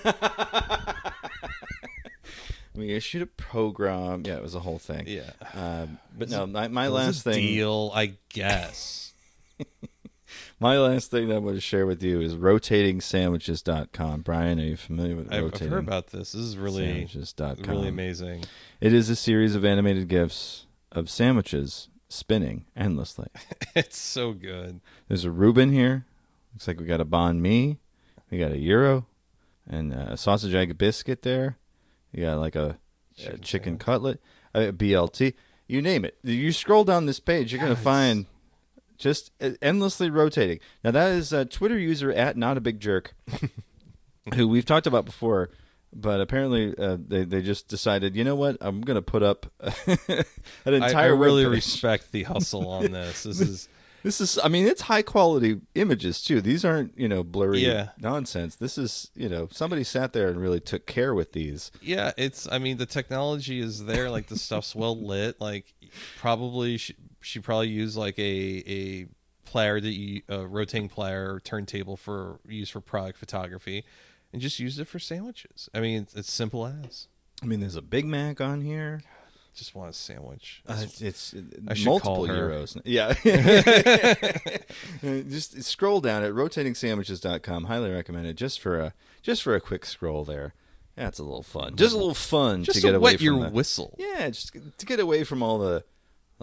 we 2.74 2.90
issued 2.92 3.20
a 3.22 3.26
program. 3.26 4.22
Yeah, 4.24 4.36
it 4.36 4.42
was 4.42 4.54
a 4.54 4.60
whole 4.60 4.78
thing. 4.78 5.04
Yeah. 5.06 5.30
Um, 5.52 5.98
but 6.16 6.30
no, 6.30 6.46
my, 6.46 6.68
my 6.68 6.86
It 6.86 6.90
was 6.90 7.06
last 7.06 7.26
a 7.26 7.32
thing. 7.32 7.46
deal, 7.46 7.92
I 7.94 8.14
guess. 8.30 9.12
My 10.60 10.78
last 10.78 11.10
thing 11.10 11.28
that 11.28 11.34
I 11.34 11.38
want 11.38 11.56
to 11.56 11.60
share 11.60 11.84
with 11.84 12.02
you 12.02 12.20
is 12.20 12.36
rotatingsandwiches.com. 12.36 14.20
Brian, 14.22 14.60
are 14.60 14.64
you 14.64 14.76
familiar 14.76 15.16
with 15.16 15.26
I've, 15.28 15.38
I've 15.38 15.44
rotating? 15.44 15.68
heard 15.70 15.78
about 15.84 16.08
this. 16.08 16.32
This 16.32 16.42
is 16.42 16.56
really 16.56 16.84
sandwiches.com. 16.86 17.64
really 17.68 17.88
amazing. 17.88 18.44
It 18.80 18.92
is 18.92 19.10
a 19.10 19.16
series 19.16 19.54
of 19.54 19.64
animated 19.64 20.08
gifs 20.08 20.66
of 20.92 21.10
sandwiches 21.10 21.88
spinning 22.08 22.66
endlessly. 22.76 23.28
It's 23.76 23.98
so 23.98 24.32
good. 24.32 24.80
There's 25.08 25.24
a 25.24 25.32
Reuben 25.32 25.72
here. 25.72 26.04
Looks 26.52 26.68
like 26.68 26.78
we 26.78 26.86
got 26.86 27.00
a 27.00 27.04
banh 27.04 27.40
mi. 27.40 27.80
We 28.30 28.38
got 28.38 28.52
a 28.52 28.58
euro 28.58 29.06
and 29.68 29.92
a 29.92 30.16
sausage 30.16 30.54
egg 30.54 30.78
biscuit 30.78 31.22
there. 31.22 31.58
You 32.12 32.22
got 32.22 32.38
like 32.38 32.54
a 32.54 32.78
chicken, 33.16 33.40
chicken 33.40 33.78
cutlet, 33.78 34.20
a 34.54 34.70
BLT. 34.70 35.34
You 35.66 35.82
name 35.82 36.04
it. 36.04 36.16
You 36.22 36.52
scroll 36.52 36.84
down 36.84 37.06
this 37.06 37.18
page, 37.18 37.52
you're 37.52 37.60
going 37.60 37.74
to 37.74 37.80
find 37.82 38.26
just 38.98 39.30
uh, 39.40 39.50
endlessly 39.62 40.10
rotating. 40.10 40.60
Now 40.82 40.90
that 40.92 41.12
is 41.12 41.32
a 41.32 41.44
Twitter 41.44 41.78
user 41.78 42.12
at 42.12 42.36
not 42.36 42.56
a 42.56 42.60
big 42.60 42.80
jerk, 42.80 43.14
who 44.34 44.48
we've 44.48 44.64
talked 44.66 44.86
about 44.86 45.04
before. 45.04 45.50
But 45.96 46.20
apparently, 46.20 46.76
uh, 46.76 46.96
they 47.00 47.22
they 47.24 47.40
just 47.40 47.68
decided, 47.68 48.16
you 48.16 48.24
know 48.24 48.34
what? 48.34 48.56
I'm 48.60 48.80
going 48.80 48.96
to 48.96 49.02
put 49.02 49.22
up 49.22 49.46
an 49.60 50.24
I, 50.66 50.72
entire. 50.72 50.96
I 51.14 51.16
really 51.16 51.44
webpage. 51.44 51.52
respect 51.52 52.10
the 52.10 52.24
hustle 52.24 52.68
on 52.68 52.90
this. 52.90 53.22
This 53.22 53.40
is 53.40 53.68
This 54.02 54.20
is, 54.20 54.38
I 54.42 54.48
mean, 54.48 54.66
it's 54.66 54.82
high 54.82 55.02
quality 55.02 55.60
images 55.76 56.20
too. 56.20 56.40
These 56.42 56.62
aren't, 56.64 56.98
you 56.98 57.08
know, 57.08 57.22
blurry 57.22 57.60
Yeah. 57.60 57.90
nonsense. 57.98 58.56
This 58.56 58.76
is, 58.76 59.10
you 59.14 59.28
know, 59.30 59.48
somebody 59.52 59.82
sat 59.84 60.12
there 60.12 60.28
and 60.28 60.38
really 60.40 60.60
took 60.60 60.84
care 60.86 61.14
with 61.14 61.32
these. 61.32 61.70
Yeah, 61.80 62.10
it's. 62.18 62.46
I 62.50 62.58
mean, 62.58 62.76
the 62.76 62.86
technology 62.86 63.60
is 63.60 63.84
there. 63.86 64.10
Like 64.10 64.26
the 64.26 64.36
stuff's 64.36 64.74
well 64.74 65.00
lit. 65.00 65.40
Like 65.40 65.72
probably 66.18 66.76
she, 66.76 66.96
she 67.24 67.40
probably 67.40 67.68
used 67.68 67.96
like 67.96 68.18
a 68.18 68.62
a 68.66 69.06
player 69.44 69.80
that 69.80 69.92
you 69.92 70.22
a 70.28 70.46
rotating 70.46 70.88
player 70.88 71.40
turntable 71.42 71.96
for 71.96 72.40
use 72.46 72.70
for 72.70 72.80
product 72.80 73.18
photography, 73.18 73.84
and 74.32 74.42
just 74.42 74.58
used 74.58 74.78
it 74.78 74.86
for 74.86 74.98
sandwiches. 74.98 75.68
I 75.74 75.80
mean, 75.80 76.02
it's, 76.02 76.14
it's 76.14 76.32
simple 76.32 76.66
as. 76.66 77.08
I 77.42 77.46
mean, 77.46 77.60
there's 77.60 77.76
a 77.76 77.82
Big 77.82 78.04
Mac 78.04 78.40
on 78.40 78.60
here. 78.60 79.02
Just 79.54 79.74
want 79.74 79.88
a 79.88 79.92
sandwich. 79.92 80.62
Uh, 80.66 80.78
it's 80.80 81.00
it's 81.00 81.34
I 81.68 81.74
should 81.74 81.86
multiple 81.86 82.26
euros. 82.26 82.80
Yeah. 82.84 83.12
just 85.28 85.62
scroll 85.62 86.00
down 86.00 86.24
at 86.24 86.34
rotating-sandwiches.com. 86.34 87.64
Highly 87.64 87.92
recommend 87.92 88.26
it 88.26 88.34
just 88.34 88.58
for 88.58 88.80
a 88.80 88.94
just 89.22 89.42
for 89.42 89.54
a 89.54 89.60
quick 89.60 89.86
scroll 89.86 90.24
there. 90.24 90.54
That's 90.96 91.20
a 91.20 91.22
little 91.22 91.42
fun. 91.42 91.76
Just 91.76 91.94
a 91.94 91.96
little 91.96 92.14
fun 92.14 92.64
just 92.64 92.76
to 92.76 92.82
get 92.82 92.90
to 92.92 92.96
away 92.96 93.12
wet 93.12 93.16
from 93.18 93.24
your 93.24 93.40
the, 93.44 93.50
whistle. 93.50 93.94
Yeah, 93.98 94.28
just 94.28 94.56
to 94.78 94.86
get 94.86 94.98
away 94.98 95.22
from 95.22 95.42
all 95.42 95.58
the 95.58 95.84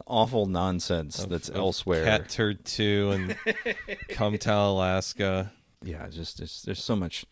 awful 0.08 0.46
nonsense 0.46 1.24
that's 1.26 1.50
Of 1.50 1.56
elsewhere. 1.58 2.06
Cat 2.06 2.30
turd 2.30 2.66
two 2.66 3.12
and 3.14 3.30
Cumtown, 4.10 4.70
Alaska. 4.70 5.52
yeah, 5.84 6.08
just 6.10 6.38
there's, 6.38 6.64
there's 6.64 6.84
so 6.84 6.96
much 6.96 7.26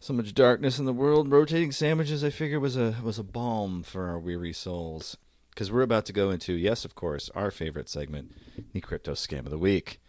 so 0.00 0.12
much 0.12 0.34
darkness 0.34 0.78
in 0.78 0.84
the 0.84 0.92
world. 0.92 1.30
Rotating 1.30 1.72
sandwiches, 1.72 2.22
I 2.22 2.30
figure, 2.30 2.60
was 2.60 2.76
a 2.76 2.96
was 3.02 3.18
a 3.18 3.24
balm 3.24 3.82
for 3.82 4.06
our 4.08 4.18
weary 4.18 4.52
souls. 4.52 5.16
Because 5.50 5.72
we're 5.72 5.82
about 5.82 6.04
to 6.06 6.12
go 6.12 6.28
into, 6.30 6.52
yes, 6.52 6.84
of 6.84 6.94
course, 6.94 7.30
our 7.34 7.50
favorite 7.50 7.88
segment, 7.88 8.30
the 8.74 8.80
crypto 8.82 9.12
scam 9.12 9.46
of 9.46 9.50
the 9.50 9.56
week. 9.58 10.00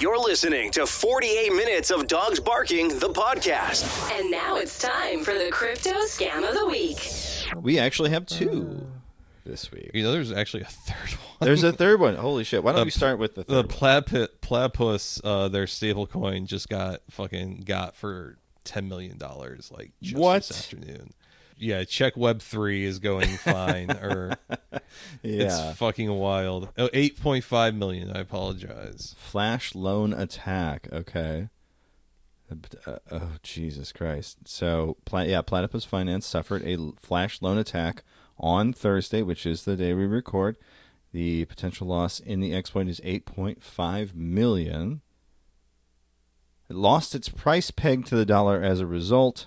You're 0.00 0.18
listening 0.18 0.72
to 0.72 0.84
48 0.84 1.52
Minutes 1.54 1.90
of 1.92 2.08
Dogs 2.08 2.40
Barking, 2.40 2.88
the 2.88 3.08
podcast. 3.10 3.84
And 4.18 4.30
now 4.32 4.56
it's 4.56 4.80
time 4.80 5.22
for 5.22 5.34
the 5.34 5.48
crypto 5.52 5.90
scam 6.06 6.48
of 6.48 6.54
the 6.56 6.66
week. 6.66 7.08
We 7.56 7.78
actually 7.78 8.10
have 8.10 8.26
two 8.26 8.84
this 9.48 9.72
week. 9.72 9.90
You 9.94 10.04
know, 10.04 10.12
there's 10.12 10.30
actually 10.30 10.62
a 10.62 10.66
third 10.66 11.10
one. 11.38 11.46
There's 11.48 11.64
a 11.64 11.72
third 11.72 11.98
one. 11.98 12.14
Holy 12.16 12.44
shit! 12.44 12.62
Why 12.62 12.72
don't 12.72 12.80
The 12.80 12.84
we 12.84 12.90
start 12.90 13.18
with 13.18 13.34
the 13.34 13.44
the 13.44 13.64
platypus, 13.64 14.28
platypus 14.40 15.20
uh, 15.24 15.48
their 15.48 15.66
stable 15.66 16.06
coin 16.06 16.46
just 16.46 16.68
got 16.68 17.00
fucking 17.10 17.62
got 17.66 17.96
for 17.96 18.36
ten 18.64 18.88
million 18.88 19.18
dollars 19.18 19.72
like 19.74 19.90
just 20.02 20.16
What? 20.16 20.42
this 20.42 20.58
afternoon. 20.72 21.10
Yeah, 21.60 21.82
check 21.82 22.16
Web 22.16 22.40
three 22.40 22.84
is 22.84 23.00
going 23.00 23.28
fine, 23.38 23.90
or 23.90 24.36
Yeah, 25.22 25.68
it's 25.70 25.78
fucking 25.78 26.08
wild. 26.12 26.68
Oh, 26.78 26.88
eight 26.92 27.20
point 27.20 27.42
five 27.42 27.74
million. 27.74 28.12
I 28.12 28.20
apologize. 28.20 29.16
flash 29.18 29.74
loan 29.74 30.12
attack. 30.12 30.88
Okay. 30.92 31.48
Uh, 32.86 32.96
oh 33.10 33.30
Jesus 33.42 33.92
Christ! 33.92 34.38
So, 34.46 34.96
pla- 35.04 35.22
yeah, 35.22 35.42
Platypus 35.42 35.84
Finance 35.84 36.24
suffered 36.26 36.62
a 36.64 36.78
flash 36.98 37.42
loan 37.42 37.58
attack 37.58 38.04
on 38.38 38.72
Thursday, 38.72 39.22
which 39.22 39.46
is 39.46 39.64
the 39.64 39.76
day 39.76 39.94
we 39.94 40.06
record. 40.06 40.56
The 41.12 41.44
potential 41.46 41.86
loss 41.86 42.20
in 42.20 42.40
the 42.40 42.54
exploit 42.54 42.88
is 42.88 43.00
8.5 43.00 44.14
million. 44.14 45.00
It 46.68 46.76
lost 46.76 47.14
its 47.14 47.28
price 47.28 47.70
peg 47.70 48.04
to 48.06 48.16
the 48.16 48.26
dollar 48.26 48.62
as 48.62 48.80
a 48.80 48.86
result, 48.86 49.46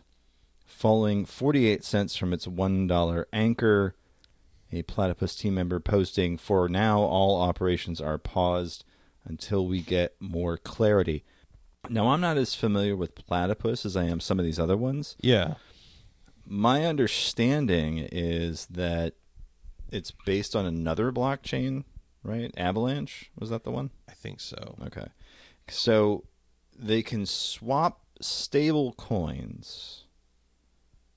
falling 0.65 1.25
48 1.25 1.83
cents 1.83 2.15
from 2.15 2.33
its 2.33 2.47
$1 2.47 3.25
anchor 3.31 3.95
a 4.71 4.83
platypus 4.83 5.35
team 5.35 5.55
member 5.55 5.79
posting, 5.79 6.37
"For 6.37 6.69
now, 6.69 7.01
all 7.01 7.41
operations 7.41 7.99
are 7.99 8.17
paused 8.17 8.85
until 9.25 9.67
we 9.67 9.81
get 9.81 10.15
more 10.19 10.57
clarity." 10.57 11.23
Now, 11.89 12.09
I'm 12.09 12.21
not 12.21 12.37
as 12.37 12.55
familiar 12.55 12.95
with 12.95 13.15
platypus 13.15 13.85
as 13.85 13.97
I 13.97 14.05
am 14.05 14.19
some 14.19 14.39
of 14.39 14.45
these 14.45 14.59
other 14.59 14.77
ones. 14.77 15.15
Yeah. 15.19 15.55
My 16.45 16.85
understanding 16.85 17.99
is 18.11 18.65
that 18.67 19.13
it's 19.91 20.11
based 20.25 20.55
on 20.55 20.65
another 20.65 21.11
blockchain, 21.11 21.83
right? 22.23 22.51
Avalanche 22.57 23.31
was 23.37 23.49
that 23.49 23.63
the 23.63 23.71
one? 23.71 23.91
I 24.09 24.13
think 24.13 24.39
so. 24.39 24.75
Okay. 24.85 25.07
So 25.69 26.25
they 26.77 27.01
can 27.01 27.25
swap 27.25 28.01
stable 28.21 28.93
coins 28.93 30.05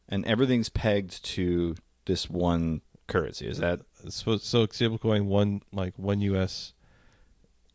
and 0.08 0.24
everything's 0.26 0.68
pegged 0.68 1.24
to 1.24 1.76
this 2.06 2.28
one 2.28 2.82
currency. 3.06 3.46
Is 3.46 3.58
that 3.58 3.80
So, 4.08 4.36
so 4.36 4.66
stablecoin 4.66 5.26
one 5.26 5.62
like 5.72 5.94
one 5.96 6.20
US 6.20 6.72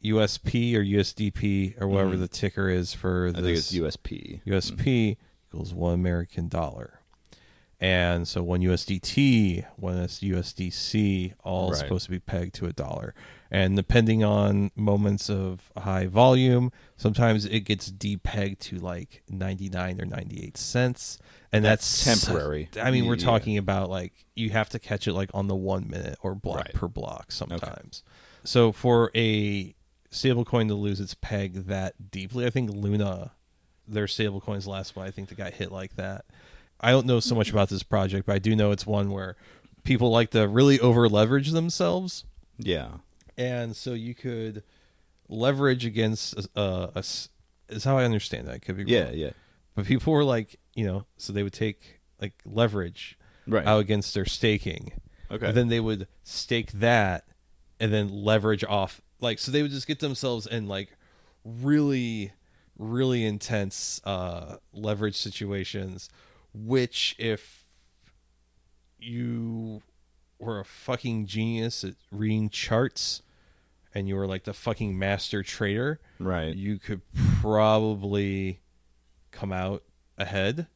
USP 0.03 0.75
or 0.75 0.83
USDP 0.83 1.81
or 1.81 1.87
whatever 1.87 2.11
mm-hmm. 2.11 2.21
the 2.21 2.27
ticker 2.27 2.69
is 2.69 2.93
for 2.93 3.27
I 3.27 3.41
this 3.41 3.69
think 3.69 3.83
it's 3.85 3.97
USP. 3.97 4.41
USP 4.45 5.17
equals 5.47 5.73
one 5.73 5.93
American 5.93 6.47
dollar. 6.47 6.98
And 7.81 8.27
so 8.27 8.43
one 8.43 8.61
USDT, 8.61 9.65
one 9.77 9.95
USDC, 9.95 11.33
all 11.43 11.69
Right. 11.71 11.77
supposed 11.79 12.05
to 12.05 12.11
be 12.11 12.19
pegged 12.19 12.55
to 12.55 12.65
a 12.65 12.73
dollar. 12.73 13.13
And 13.51 13.75
depending 13.75 14.23
on 14.23 14.71
moments 14.75 15.29
of 15.29 15.71
high 15.77 16.05
volume, 16.07 16.71
sometimes 16.97 17.45
it 17.45 17.61
gets 17.61 17.89
depegged 17.91 18.59
to 18.59 18.79
like 18.79 19.23
99 19.29 20.01
or 20.01 20.05
98 20.05 20.57
cents. 20.57 21.17
And 21.51 21.63
that's, 21.65 22.03
That's 22.05 22.25
temporary. 22.25 22.69
I 22.79 22.91
mean, 22.91 23.05
we're 23.07 23.15
Yeah. 23.15 23.25
talking 23.25 23.57
about 23.57 23.89
like 23.89 24.25
you 24.35 24.49
have 24.51 24.69
to 24.69 24.79
catch 24.79 25.07
it 25.07 25.13
like 25.13 25.31
on 25.33 25.47
the 25.47 25.55
one 25.55 25.89
minute 25.89 26.17
or 26.21 26.35
block 26.35 26.57
Right. 26.65 26.73
per 26.73 26.87
block 26.87 27.31
sometimes. 27.31 28.03
So 28.43 28.71
for 28.71 29.09
a 29.15 29.73
stablecoin 30.11 30.67
to 30.67 30.75
lose 30.75 30.99
its 30.99 31.13
peg 31.15 31.65
that 31.67 32.11
deeply, 32.11 32.45
I 32.45 32.49
think 32.49 32.71
Luna, 32.71 33.31
their 33.87 34.05
stablecoins 34.05 34.67
last 34.67 34.95
one, 34.95 35.07
I 35.07 35.11
think 35.11 35.29
they 35.29 35.35
got 35.35 35.53
hit 35.53 35.71
like 35.71 35.95
that. 35.95 36.25
I 36.81 36.91
don't 36.91 37.05
know 37.05 37.19
so 37.19 37.35
much 37.35 37.49
about 37.51 37.69
this 37.69 37.83
project, 37.83 38.25
but 38.25 38.33
I 38.35 38.39
do 38.39 38.55
know 38.55 38.71
it's 38.71 38.85
one 38.87 39.11
where 39.11 39.35
people 39.83 40.09
like 40.11 40.31
to 40.31 40.47
really 40.47 40.79
over 40.79 41.07
leverage 41.09 41.51
themselves, 41.51 42.25
Yeah. 42.57 42.89
and 43.37 43.75
so 43.75 43.93
you 43.93 44.15
could 44.15 44.63
leverage 45.27 45.85
against 45.85 46.35
uh, 46.55 46.87
a 46.95 46.99
s- 46.99 47.29
is 47.67 47.83
how 47.83 47.97
I 47.97 48.03
understand 48.05 48.47
that. 48.47 48.55
I 48.55 48.59
could 48.59 48.77
be 48.77 48.83
Yeah, 48.85 49.05
wrong. 49.05 49.13
yeah. 49.13 49.31
But 49.75 49.85
people 49.85 50.13
were 50.13 50.23
like, 50.23 50.59
you 50.75 50.85
know, 50.85 51.05
so 51.17 51.31
they 51.33 51.43
would 51.43 51.53
take 51.53 51.99
like 52.21 52.33
leverage 52.45 53.17
Right. 53.47 53.65
out 53.65 53.79
against 53.79 54.13
their 54.13 54.25
staking. 54.25 54.93
Okay. 55.31 55.47
And 55.47 55.55
then 55.57 55.67
they 55.69 55.79
would 55.79 56.07
stake 56.23 56.71
that 56.73 57.25
and 57.79 57.93
then 57.93 58.09
leverage 58.09 58.63
off 58.63 59.01
like 59.21 59.37
so 59.39 59.51
they 59.51 59.61
would 59.61 59.71
just 59.71 59.85
get 59.87 59.99
themselves 59.99 60.47
in 60.47 60.67
like 60.67 60.89
really 61.45 62.31
really 62.77 63.25
intense 63.25 64.01
uh 64.05 64.57
leverage 64.73 65.15
situations 65.15 66.09
which 66.53 67.15
if 67.19 67.65
you 68.97 69.81
were 70.39 70.59
a 70.59 70.65
fucking 70.65 71.25
genius 71.25 71.83
at 71.83 71.95
reading 72.11 72.49
charts 72.49 73.21
and 73.93 74.07
you 74.07 74.15
were 74.15 74.27
like 74.27 74.43
the 74.43 74.53
fucking 74.53 74.97
master 74.97 75.43
trader 75.43 75.99
Right. 76.19 76.55
you 76.55 76.77
could 76.79 77.01
probably 77.41 78.59
come 79.31 79.51
out 79.51 79.83
ahead 80.17 80.67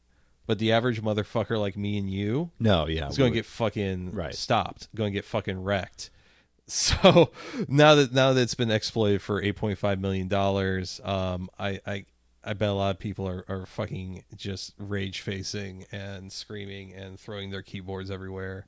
but 0.46 0.58
the 0.58 0.72
average 0.72 1.02
motherfucker 1.02 1.58
like 1.58 1.76
me 1.76 1.96
and 1.98 2.10
you 2.10 2.50
No, 2.58 2.86
yeah. 2.86 3.08
is 3.08 3.16
going 3.16 3.32
to 3.32 3.38
get 3.38 3.46
fucking 3.46 4.12
Right. 4.12 4.34
stopped, 4.34 4.88
going 4.94 5.10
to 5.12 5.14
get 5.16 5.24
fucking 5.24 5.62
wrecked. 5.62 6.10
So 6.66 7.30
now 7.68 7.94
that 7.94 8.14
now 8.14 8.32
that 8.32 8.40
it's 8.40 8.54
been 8.54 8.70
exploited 8.70 9.20
for 9.20 9.42
eight 9.42 9.54
point 9.54 9.76
five 9.78 10.00
million 10.00 10.28
dollars, 10.28 10.98
um, 11.04 11.50
I, 11.58 11.78
I 11.86 12.06
I 12.44 12.52
bet 12.52 12.68
a 12.68 12.74
lot 12.74 12.90
of 12.90 12.98
people 12.98 13.26
are, 13.26 13.44
are 13.48 13.64
fucking 13.66 14.24
just 14.36 14.74
rage 14.78 15.20
facing 15.20 15.86
and 15.90 16.30
screaming 16.30 16.92
and 16.92 17.18
throwing 17.18 17.50
their 17.50 17.62
keyboards 17.62 18.10
everywhere. 18.10 18.66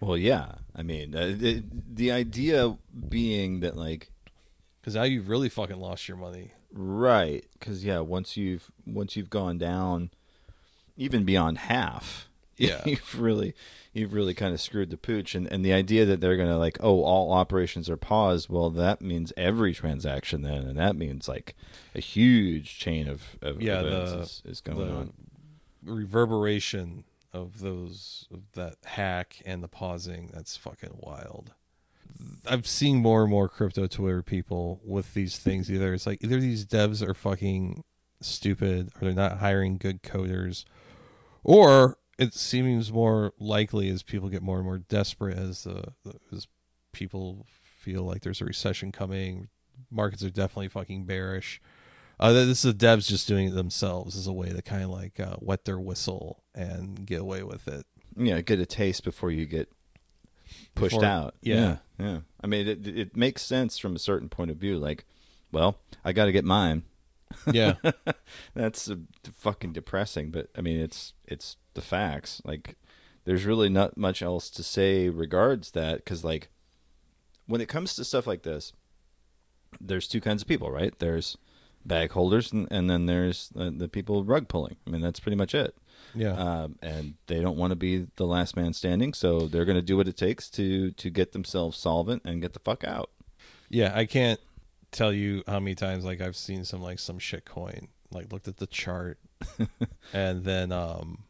Well, 0.00 0.16
yeah. 0.16 0.52
I 0.74 0.82
mean, 0.82 1.14
uh, 1.14 1.34
the, 1.36 1.62
the 1.92 2.10
idea 2.10 2.78
being 3.08 3.60
that 3.60 3.76
like 3.76 4.10
Because 4.80 4.94
now 4.94 5.02
you've 5.02 5.28
really 5.28 5.50
fucking 5.50 5.78
lost 5.78 6.08
your 6.08 6.16
money. 6.16 6.52
right 6.72 7.44
cuz 7.60 7.84
yeah, 7.84 8.00
once 8.00 8.36
you've 8.36 8.70
once 8.86 9.16
you've 9.16 9.28
gone 9.28 9.58
down 9.58 10.10
even 10.96 11.24
beyond 11.24 11.58
half, 11.58 12.29
Yeah. 12.68 12.82
you've 12.86 13.20
really 13.20 13.54
you've 13.92 14.12
really 14.12 14.34
kind 14.34 14.54
of 14.54 14.60
screwed 14.60 14.90
the 14.90 14.96
pooch 14.96 15.34
and 15.34 15.46
and 15.50 15.64
the 15.64 15.72
idea 15.72 16.04
that 16.04 16.20
they're 16.20 16.36
going 16.36 16.48
to 16.48 16.56
like 16.58 16.78
oh 16.80 17.02
all 17.02 17.32
operations 17.32 17.88
are 17.90 17.96
paused, 17.96 18.48
well 18.48 18.70
that 18.70 19.00
means 19.02 19.32
every 19.36 19.72
transaction 19.74 20.42
then 20.42 20.62
and 20.62 20.78
that 20.78 20.94
means 20.96 21.26
like 21.28 21.54
a 21.94 22.00
huge 22.00 22.78
chain 22.78 23.08
of 23.08 23.36
of 23.42 23.60
Yeah, 23.62 23.80
events 23.80 24.12
the- 24.12 24.20
is, 24.20 24.42
is 24.44 24.60
going 24.60 24.78
the 24.78 24.92
on. 24.94 25.12
reverberation 25.84 27.04
of 27.32 27.60
those 27.60 28.26
of 28.32 28.40
that 28.54 28.76
hack 28.84 29.40
and 29.46 29.62
the 29.62 29.68
pausing 29.68 30.30
that's 30.32 30.56
fucking 30.56 30.96
wild 30.98 31.52
i've 32.46 32.66
seen 32.66 32.96
more 32.98 33.22
and 33.22 33.30
more 33.30 33.48
crypto 33.48 33.86
twitter 33.86 34.22
people 34.22 34.80
with 34.84 35.14
these 35.14 35.38
things 35.38 35.70
either 35.70 35.94
it's 35.94 36.06
like 36.06 36.22
either 36.24 36.40
these 36.40 36.66
devs 36.66 37.06
are 37.06 37.14
fucking 37.14 37.82
stupid 38.20 38.90
or 38.96 39.04
they're 39.06 39.12
not 39.12 39.38
hiring 39.38 39.78
good 39.78 40.02
coders 40.02 40.64
or 41.44 41.96
it 42.20 42.34
seems 42.34 42.92
more 42.92 43.32
likely 43.40 43.88
as 43.88 44.02
people 44.04 44.28
get 44.28 44.42
more 44.42 44.56
and 44.58 44.64
more 44.66 44.78
desperate 44.78 45.36
as 45.38 45.66
uh, 45.66 45.90
as 46.32 46.46
people 46.92 47.46
feel 47.50 48.02
like 48.04 48.22
there's 48.22 48.40
a 48.40 48.44
recession 48.44 48.92
coming 48.92 49.48
markets 49.90 50.22
are 50.22 50.30
definitely 50.30 50.68
fucking 50.68 51.04
bearish 51.04 51.60
uh, 52.20 52.32
this 52.32 52.62
is 52.64 52.74
the 52.76 52.86
devs 52.86 53.08
just 53.08 53.26
doing 53.26 53.48
it 53.48 53.54
themselves 53.54 54.14
as 54.16 54.26
a 54.26 54.32
way 54.32 54.50
to 54.50 54.60
kind 54.60 54.82
of 54.84 54.90
like 54.90 55.18
uh, 55.18 55.36
wet 55.40 55.64
their 55.64 55.80
whistle 55.80 56.42
and 56.54 57.06
get 57.06 57.20
away 57.20 57.42
with 57.42 57.66
it. 57.66 57.86
yeah, 58.14 58.40
get 58.42 58.58
a 58.60 58.66
taste 58.66 59.04
before 59.04 59.30
you 59.30 59.46
get 59.46 59.72
pushed 60.74 60.96
Before- 60.96 61.04
out. 61.06 61.34
yeah. 61.40 61.78
yeah, 61.98 62.04
yeah. 62.06 62.18
I 62.42 62.46
mean, 62.46 62.68
it 62.68 62.86
it 62.86 63.16
makes 63.16 63.40
sense 63.40 63.78
from 63.78 63.96
a 63.96 63.98
certain 63.98 64.28
point 64.28 64.50
of 64.50 64.58
view. 64.58 64.78
Like, 64.78 65.06
well, 65.50 65.78
I 66.04 66.12
got 66.12 66.26
to 66.26 66.32
get 66.32 66.44
mine. 66.44 66.82
Yeah, 67.52 67.74
That's 68.54 68.90
uh, 68.90 68.96
fucking 69.32 69.72
depressing, 69.72 70.30
but 70.30 70.48
I 70.56 70.60
mean, 70.60 70.80
it's 70.80 71.14
it's 71.26 71.56
the 71.74 71.80
facts. 71.80 72.42
Like, 72.44 72.76
there's 73.24 73.44
really 73.44 73.68
not 73.68 73.96
much 73.96 74.22
else 74.22 74.50
to 74.50 74.62
say 74.62 75.08
regards 75.08 75.70
that 75.72 75.98
because, 75.98 76.24
like, 76.24 76.48
when 77.46 77.60
it 77.60 77.68
comes 77.68 77.94
to 77.94 78.04
stuff 78.04 78.26
like 78.26 78.42
this, 78.42 78.72
there's 79.80 80.08
two 80.08 80.20
kinds 80.20 80.42
of 80.42 80.48
people, 80.48 80.70
right? 80.70 80.96
There's 80.98 81.36
bag 81.84 82.10
holders, 82.12 82.52
and, 82.52 82.68
and 82.70 82.90
then 82.90 83.06
there's 83.06 83.50
uh, 83.58 83.70
the 83.74 83.88
people 83.88 84.24
rug 84.24 84.48
pulling. 84.48 84.76
I 84.86 84.90
mean, 84.90 85.00
that's 85.00 85.20
pretty 85.20 85.36
much 85.36 85.54
it. 85.54 85.74
yeah, 86.14 86.32
um, 86.32 86.76
and 86.82 87.14
they 87.26 87.40
don't 87.40 87.56
want 87.56 87.70
to 87.70 87.76
be 87.76 88.06
the 88.16 88.26
last 88.26 88.56
man 88.56 88.72
standing, 88.72 89.14
so 89.14 89.46
they're 89.46 89.64
going 89.64 89.76
to 89.76 89.82
do 89.82 89.96
what 89.96 90.08
it 90.08 90.16
takes 90.16 90.50
to 90.50 90.90
to 90.92 91.10
get 91.10 91.32
themselves 91.32 91.78
solvent 91.78 92.22
and 92.24 92.42
get 92.42 92.52
the 92.52 92.58
fuck 92.60 92.84
out. 92.84 93.10
yeah. 93.70 93.92
I 93.94 94.04
can't 94.04 94.40
tell 94.90 95.12
you 95.12 95.42
how 95.46 95.60
many 95.60 95.74
times 95.74 96.04
like 96.04 96.20
I've 96.20 96.36
seen 96.36 96.64
some 96.64 96.82
like 96.82 96.98
some 96.98 97.18
shit 97.18 97.44
coin 97.44 97.88
like 98.12 98.32
looked 98.32 98.48
at 98.48 98.56
the 98.56 98.66
chart 98.66 99.18
and 100.12 100.44
then 100.44 100.72
um 100.72 101.24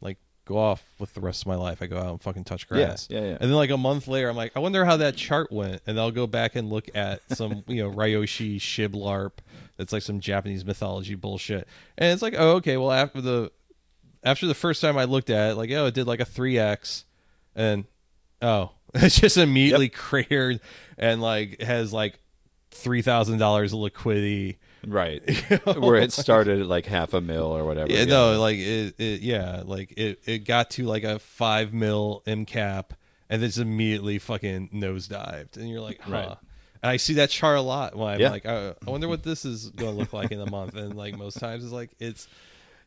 like 0.00 0.18
go 0.44 0.58
off 0.58 0.84
with 0.98 1.14
the 1.14 1.20
rest 1.20 1.42
of 1.42 1.46
my 1.46 1.54
life. 1.54 1.80
I 1.80 1.86
go 1.86 1.98
out 1.98 2.10
and 2.10 2.20
fucking 2.20 2.44
touch 2.44 2.68
grass. 2.68 3.08
yeah, 3.10 3.20
yeah. 3.20 3.26
And 3.40 3.50
then 3.50 3.52
like 3.52 3.70
a 3.70 3.76
month 3.76 4.08
later, 4.08 4.28
I'm 4.28 4.36
like, 4.36 4.52
I 4.56 4.60
wonder 4.60 4.84
how 4.84 4.96
that 4.98 5.16
chart 5.16 5.50
went, 5.50 5.82
and 5.86 5.98
I'll 5.98 6.10
go 6.10 6.26
back 6.26 6.56
and 6.56 6.70
look 6.70 6.88
at 6.94 7.20
some 7.36 7.64
you 7.68 7.82
know 7.82 7.90
Ryoshi 7.90 8.56
Shiblarp 8.56 9.32
that's 9.76 9.92
like 9.92 10.02
some 10.02 10.20
Japanese 10.20 10.64
mythology 10.64 11.14
bullshit, 11.14 11.66
and 11.96 12.12
it's 12.12 12.22
like, 12.22 12.34
oh 12.36 12.56
okay, 12.56 12.76
well 12.76 12.92
after 12.92 13.20
the 13.20 13.50
after 14.22 14.46
the 14.46 14.54
first 14.54 14.82
time 14.82 14.98
I 14.98 15.04
looked 15.04 15.30
at 15.30 15.52
it, 15.52 15.54
like 15.54 15.70
oh 15.70 15.86
it 15.86 15.94
did 15.94 16.06
like 16.06 16.20
a 16.20 16.24
three 16.24 16.58
x, 16.58 17.04
and 17.54 17.84
oh 18.42 18.72
it's 18.94 19.18
just 19.18 19.36
immediately 19.36 19.88
cratered 19.88 20.60
and 20.98 21.22
like 21.22 21.60
has 21.62 21.92
like 21.92 22.18
three 22.70 23.02
thousand 23.02 23.38
dollars 23.38 23.72
of 23.72 23.80
liquidity. 23.80 24.58
Right, 24.86 25.22
where 25.76 25.96
it 25.96 26.10
started 26.12 26.60
at 26.60 26.66
like 26.66 26.86
half 26.86 27.12
a 27.12 27.20
mil 27.20 27.44
or 27.44 27.64
whatever. 27.64 27.92
Yeah, 27.92 28.06
no, 28.06 28.40
like 28.40 28.56
it, 28.56 28.94
it, 28.98 29.20
yeah, 29.20 29.62
like 29.66 29.92
it, 29.98 30.20
it 30.24 30.38
got 30.46 30.70
to 30.72 30.84
like 30.84 31.04
a 31.04 31.18
five 31.18 31.74
mil 31.74 32.22
M 32.26 32.46
cap, 32.46 32.94
and 33.28 33.42
then 33.42 33.48
just 33.48 33.58
immediately 33.58 34.18
fucking 34.18 34.70
nosedived, 34.70 35.56
and 35.58 35.68
you're 35.68 35.80
like, 35.82 36.00
huh. 36.00 36.12
Right. 36.12 36.36
And 36.82 36.90
I 36.90 36.96
see 36.96 37.12
that 37.14 37.28
chart 37.28 37.58
a 37.58 37.60
lot. 37.60 37.94
When 37.94 38.08
I'm 38.08 38.20
Yeah. 38.20 38.30
like, 38.30 38.46
uh, 38.46 38.72
I 38.86 38.90
wonder 38.90 39.06
what 39.06 39.22
this 39.22 39.44
is 39.44 39.68
going 39.68 39.92
to 39.92 39.98
look 39.98 40.14
like 40.14 40.32
in 40.32 40.40
a 40.40 40.50
month, 40.50 40.74
and 40.74 40.94
like 40.96 41.14
most 41.14 41.38
times, 41.38 41.62
it's 41.62 41.74
like 41.74 41.90
it's 41.98 42.26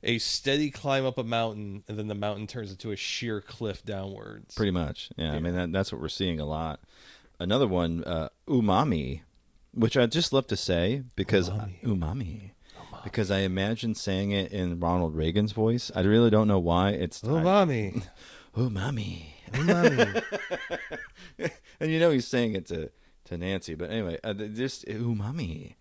a 0.01 0.17
steady 0.17 0.71
climb 0.71 1.05
up 1.05 1.19
a 1.19 1.23
mountain, 1.23 1.83
and 1.87 1.99
then 1.99 2.07
the 2.07 2.15
mountain 2.15 2.47
turns 2.47 2.71
into 2.71 2.89
a 2.91 2.95
sheer 2.95 3.39
cliff 3.39 3.85
downwards. 3.85 4.55
pretty 4.55 4.71
much. 4.71 5.11
Yeah, 5.15 5.33
I 5.33 5.39
mean 5.39 5.53
that, 5.55 5.71
that's 5.71 5.91
what 5.91 6.01
we're 6.01 6.09
seeing 6.09 6.39
a 6.39 6.45
lot. 6.45 6.79
Another 7.39 7.67
one, 7.67 8.03
uh, 8.03 8.29
umami, 8.47 9.21
which 9.73 9.97
I 9.97 10.05
just 10.05 10.33
love 10.33 10.47
to 10.47 10.57
say 10.57 11.03
because 11.15 11.49
umami. 11.49 12.51
Because 13.03 13.29
I 13.29 13.39
imagine 13.39 13.95
saying 13.95 14.31
it 14.31 14.51
in 14.51 14.79
Ronald 14.79 15.15
Reagan's 15.15 15.51
voice. 15.51 15.91
I 15.93 16.01
really 16.01 16.29
don't 16.29 16.47
know 16.47 16.59
why. 16.59 16.91
It's 16.91 17.21
mommy. 17.21 18.03
umami. 18.55 19.25
Umami. 19.51 20.23
and 21.79 21.91
you 21.91 21.99
know 21.99 22.11
he's 22.11 22.27
saying 22.27 22.53
it 22.55 22.65
to, 22.67 22.91
to 23.25 23.37
Nancy. 23.37 23.75
But 23.75 23.91
anyway, 23.91 24.19
uh, 24.23 24.33
just 24.33 24.85
umami. 24.87 25.75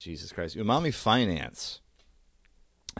Jesus 0.00 0.32
Christ. 0.32 0.56
Umami 0.56 0.92
Finance 0.92 1.80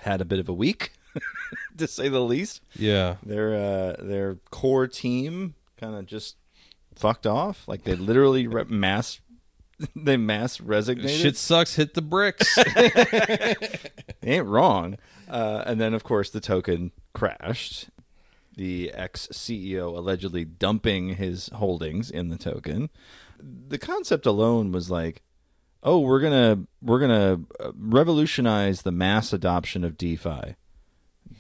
had 0.03 0.21
a 0.21 0.25
bit 0.25 0.39
of 0.39 0.49
a 0.49 0.55
week, 0.55 0.93
to 1.77 1.87
say 1.87 2.09
the 2.09 2.21
least. 2.21 2.63
yeah. 2.75 3.17
Their 3.25 3.55
uh, 3.55 3.97
their 3.99 4.37
core 4.51 4.87
team 4.87 5.55
kind 5.77 5.95
of 5.95 6.07
just 6.07 6.37
fucked 6.95 7.27
off. 7.27 7.67
Like 7.67 7.85
they 7.85 7.95
literally 7.95 8.47
re- 8.47 8.65
mass 8.65 9.21
they 9.97 10.17
mass 10.17 10.61
resignated. 10.61 11.11
Shit 11.11 11.37
sucks. 11.37 11.77
Hit 11.77 11.95
the 11.95 12.03
bricks. 12.03 12.57
Ain't 14.23 14.47
wrong. 14.47 14.97
Uh, 15.29 15.63
and 15.67 15.81
then, 15.81 15.95
of 15.95 16.05
course, 16.05 16.31
the 16.31 16.41
token 16.41 16.93
crashed. 17.13 17.89
The 18.57 18.93
ex 18.93 19.27
CEO 19.33 19.97
allegedly 19.97 20.45
dumping 20.45 21.17
his 21.17 21.49
holdings 21.55 22.11
in 22.11 22.29
the 22.29 22.37
token. 22.37 22.89
The 23.41 23.79
concept 23.79 24.27
alone 24.27 24.71
was 24.71 24.91
like, 24.91 25.23
oh, 25.83 25.99
we're 25.99 26.21
gonna 26.21 26.61
we're 26.81 27.01
gonna 27.01 27.41
uh, 27.59 27.73
revolutionize 27.77 28.83
the 28.83 28.93
mass 28.93 29.33
adoption 29.33 29.83
of 29.83 29.99
DeFi, 29.99 30.55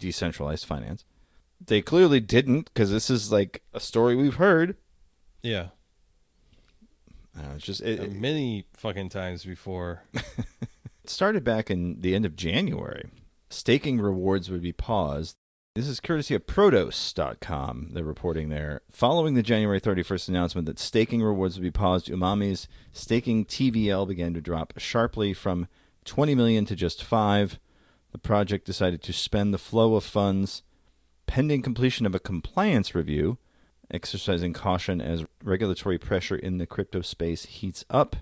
decentralized 0.00 0.66
finance. 0.66 1.04
They 1.64 1.80
clearly 1.82 2.18
didn't 2.20 2.64
because 2.74 2.90
this 2.90 3.08
is 3.08 3.30
like 3.30 3.62
a 3.72 3.80
story 3.80 4.16
we've 4.16 4.34
heard. 4.34 4.76
yeah. 5.42 5.68
Uh, 7.36 7.54
it's 7.56 7.64
just 7.64 7.80
it, 7.82 8.00
it 8.00 8.12
Many 8.12 8.66
fucking 8.74 9.08
times 9.08 9.44
before. 9.44 10.02
It 10.12 10.24
started 11.06 11.44
back 11.44 11.70
in 11.70 12.00
the 12.00 12.14
end 12.14 12.24
of 12.24 12.36
January. 12.36 13.10
Staking 13.50 14.00
rewards 14.00 14.50
would 14.50 14.62
be 14.62 14.72
paused. 14.72 15.36
This 15.74 15.88
is 15.88 15.98
courtesy 15.98 16.36
of 16.36 16.46
Protos.com. 16.46 17.90
They're 17.92 18.04
reporting 18.04 18.48
there. 18.48 18.82
Following 18.92 19.34
the 19.34 19.42
January 19.42 19.80
31st 19.80 20.28
announcement 20.28 20.66
that 20.66 20.78
staking 20.78 21.20
rewards 21.20 21.56
would 21.56 21.64
be 21.64 21.72
paused, 21.72 22.06
Umami's 22.06 22.68
staking 22.92 23.44
TVL 23.44 24.06
began 24.06 24.34
to 24.34 24.40
drop 24.40 24.74
sharply 24.76 25.34
from 25.34 25.66
20 26.04 26.36
million 26.36 26.64
to 26.66 26.76
just 26.76 27.02
5. 27.02 27.58
The 28.12 28.18
project 28.18 28.66
decided 28.66 29.02
to 29.02 29.12
spend 29.12 29.52
the 29.52 29.58
flow 29.58 29.96
of 29.96 30.04
funds 30.04 30.62
pending 31.26 31.62
completion 31.62 32.06
of 32.06 32.14
a 32.14 32.20
compliance 32.20 32.94
review, 32.94 33.38
exercising 33.94 34.52
caution 34.52 35.00
as 35.00 35.24
regulatory 35.42 35.98
pressure 35.98 36.36
in 36.36 36.58
the 36.58 36.66
crypto 36.66 37.00
space 37.00 37.46
heats 37.46 37.84
up. 37.88 38.16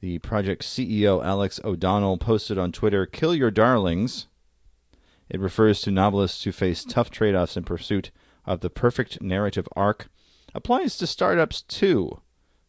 The 0.00 0.18
project 0.18 0.62
CEO 0.62 1.24
Alex 1.24 1.60
O'Donnell 1.62 2.18
posted 2.18 2.58
on 2.58 2.72
Twitter, 2.72 3.06
Kill 3.06 3.34
your 3.34 3.50
darlings. 3.50 4.26
It 5.28 5.40
refers 5.40 5.80
to 5.82 5.90
novelists 5.90 6.42
who 6.42 6.52
face 6.52 6.84
tough 6.84 7.10
trade 7.10 7.34
offs 7.34 7.56
in 7.56 7.64
pursuit 7.64 8.10
of 8.44 8.60
the 8.60 8.70
perfect 8.70 9.22
narrative 9.22 9.68
arc. 9.76 10.08
Applies 10.54 10.96
to 10.96 11.06
startups 11.06 11.62
too. 11.62 12.20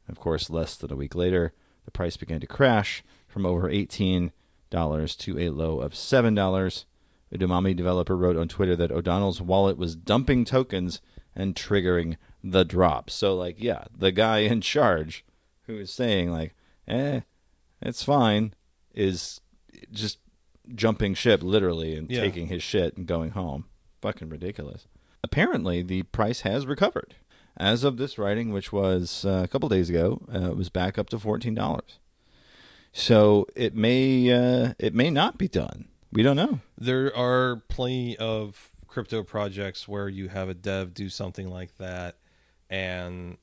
Of 0.08 0.20
course, 0.20 0.50
less 0.50 0.76
than 0.76 0.92
a 0.92 0.96
week 0.96 1.16
later, 1.16 1.54
the 1.86 1.92
price 1.92 2.18
began 2.18 2.40
to 2.42 2.48
crash 2.48 3.04
from 3.28 3.46
over 3.46 3.70
$18 3.70 4.32
to 4.70 5.40
a 5.40 5.50
low 5.50 5.80
of 5.80 5.94
$7. 5.94 6.86
A 7.34 7.38
Dumami 7.38 7.76
developer 7.76 8.16
wrote 8.18 8.36
on 8.38 8.48
Twitter 8.48 8.76
that 8.76 8.92
O'Donnell's 8.92 9.42
wallet 9.42 9.78
was 9.78 9.96
dumping 9.96 10.46
tokens 10.46 11.02
and 11.36 11.56
triggering 11.56 12.18
the 12.44 12.64
drop. 12.66 13.10
So, 13.10 13.36
like, 13.36 13.56
yeah, 13.62 13.86
the 13.96 14.12
guy 14.12 14.40
in 14.40 14.62
charge 14.62 15.24
who 15.68 15.78
is 15.78 15.92
saying, 15.92 16.32
like, 16.32 16.56
eh, 16.88 17.22
it's 17.82 18.04
fine, 18.04 18.54
is 18.94 19.42
just 19.92 20.20
jumping 20.74 21.14
ship 21.14 21.42
literally 21.44 21.96
and 21.96 22.10
Yeah. 22.10 22.22
taking 22.22 22.48
his 22.48 22.64
shit 22.64 22.98
and 22.98 23.06
going 23.08 23.32
home. 23.32 23.66
Fucking 24.02 24.30
ridiculous. 24.30 24.88
Apparently, 25.24 25.82
the 25.82 26.04
price 26.04 26.42
has 26.42 26.66
recovered. 26.66 27.16
As 27.58 27.84
of 27.84 27.98
this 27.98 28.18
writing, 28.18 28.52
which 28.52 28.72
was 28.74 29.24
uh, 29.26 29.42
a 29.44 29.48
couple 29.48 29.70
days 29.70 29.90
ago, 29.90 30.22
uh, 30.34 30.52
it 30.52 30.58
was 30.58 30.70
back 30.70 30.98
up 30.98 31.10
to 31.10 31.20
fourteen 31.20 31.54
dollars. 31.54 32.00
So 32.94 33.46
it 33.56 33.76
may 33.76 34.32
uh, 34.32 34.74
it 34.80 34.94
may 34.96 35.10
not 35.10 35.38
be 35.38 35.48
done. 35.48 35.86
We 36.12 36.24
don't 36.24 36.36
know. 36.36 36.60
There 36.78 37.16
are 37.16 37.58
plenty 37.70 38.18
of 38.18 38.71
crypto 38.92 39.24
projects 39.24 39.88
where 39.88 40.10
you 40.10 40.28
have 40.28 40.50
a 40.50 40.54
dev 40.54 40.94
do 40.94 41.08
something 41.10 41.50
like 41.50 41.78
that 41.78 42.18
and 42.70 43.38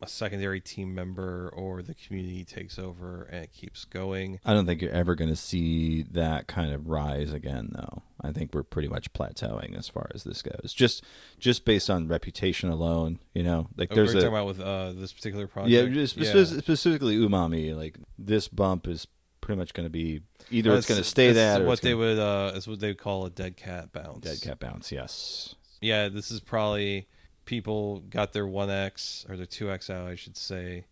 a 0.00 0.06
secondary 0.06 0.60
team 0.60 0.94
member 0.94 1.52
or 1.56 1.82
the 1.82 1.94
community 1.94 2.44
takes 2.44 2.78
over 2.78 3.24
and 3.32 3.44
it 3.44 3.52
keeps 3.52 3.84
going. 3.84 4.38
I 4.44 4.52
don't 4.54 4.64
think 4.66 4.80
you're 4.80 4.92
ever 4.92 5.14
going 5.16 5.30
to 5.30 5.36
see 5.36 6.02
that 6.12 6.46
kind 6.46 6.72
of 6.72 6.88
rise 6.88 7.32
again, 7.32 7.70
though. 7.72 8.02
I 8.20 8.30
think 8.30 8.54
we're 8.54 8.62
pretty 8.62 8.86
much 8.88 9.12
plateauing 9.12 9.76
as 9.76 9.88
far 9.88 10.08
as 10.14 10.22
this 10.24 10.42
goes. 10.42 10.72
Just 10.72 11.02
just 11.38 11.64
based 11.64 11.90
on 11.90 12.06
reputation 12.06 12.68
alone, 12.68 13.18
you 13.34 13.42
know. 13.42 13.68
Like 13.76 13.90
Oh, 13.90 13.96
there's 13.96 14.14
we're 14.14 14.20
a 14.20 14.22
talking 14.22 14.34
about 14.36 14.46
with 14.46 14.60
uh, 14.60 14.92
this 14.92 15.12
particular 15.12 15.48
project. 15.48 15.70
yeah, 15.72 15.86
just 15.86 16.14
spec- 16.14 16.60
specifically 16.62 17.16
umami. 17.16 17.76
Like 17.76 17.98
this 18.18 18.46
bump 18.46 18.86
is 18.86 19.06
pretty 19.48 19.58
much 19.60 19.72
going 19.72 19.86
to 19.86 19.90
be 19.90 20.20
either 20.50 20.74
it's 20.76 20.86
going 20.86 21.00
to 21.00 21.02
stay 21.04 21.32
that 21.32 21.64
what 21.64 21.80
they 21.80 21.92
gonna- 21.92 22.04
would 22.04 22.18
uh 22.18 22.52
is 22.54 22.68
what 22.68 22.80
they 22.80 22.88
would 22.88 22.98
call 22.98 23.24
a 23.24 23.30
dead 23.30 23.56
cat 23.56 23.90
bounce. 23.92 24.20
dead 24.20 24.42
cat 24.42 24.58
bounce. 24.58 24.92
Yes. 24.92 25.54
Yeah, 25.80 26.08
this 26.10 26.30
is 26.30 26.40
probably 26.40 27.08
people 27.46 28.00
got 28.00 28.34
their 28.34 28.44
1x 28.44 29.26
or 29.30 29.38
their 29.38 29.46
2x 29.46 29.88
out, 29.88 30.06
I 30.06 30.16
should 30.16 30.36
say, 30.36 30.84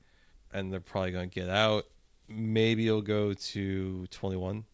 and 0.54 0.72
they're 0.72 0.80
probably 0.80 1.10
going 1.10 1.28
to 1.28 1.34
get 1.38 1.50
out. 1.50 1.84
Maybe 2.28 2.86
it'll 2.86 3.02
go 3.02 3.34
to 3.34 4.06
21. 4.06 4.64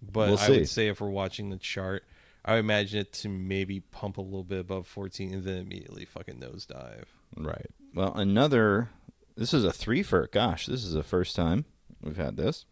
But 0.00 0.28
We'll 0.30 0.38
I 0.38 0.48
would 0.48 0.68
say 0.70 0.88
if 0.88 1.02
we're 1.02 1.10
watching 1.10 1.50
the 1.50 1.58
chart, 1.58 2.04
I 2.42 2.52
would 2.54 2.60
imagine 2.60 3.00
it 3.00 3.12
to 3.14 3.28
maybe 3.28 3.80
pump 3.80 4.16
a 4.16 4.22
little 4.22 4.44
bit 4.44 4.60
above 4.60 4.86
14 4.86 5.34
and 5.34 5.44
then 5.44 5.58
immediately 5.58 6.06
fucking 6.06 6.40
nosedive. 6.40 7.04
Right. 7.36 7.66
Well, 7.94 8.14
another. 8.14 8.88
This 9.36 9.52
is 9.52 9.62
a 9.62 9.72
three 9.72 10.02
for. 10.02 10.26
Gosh, 10.32 10.64
this 10.64 10.84
is 10.84 10.94
the 10.94 11.02
first 11.02 11.36
time 11.36 11.66
we've 12.02 12.16
had 12.16 12.38
this. 12.38 12.64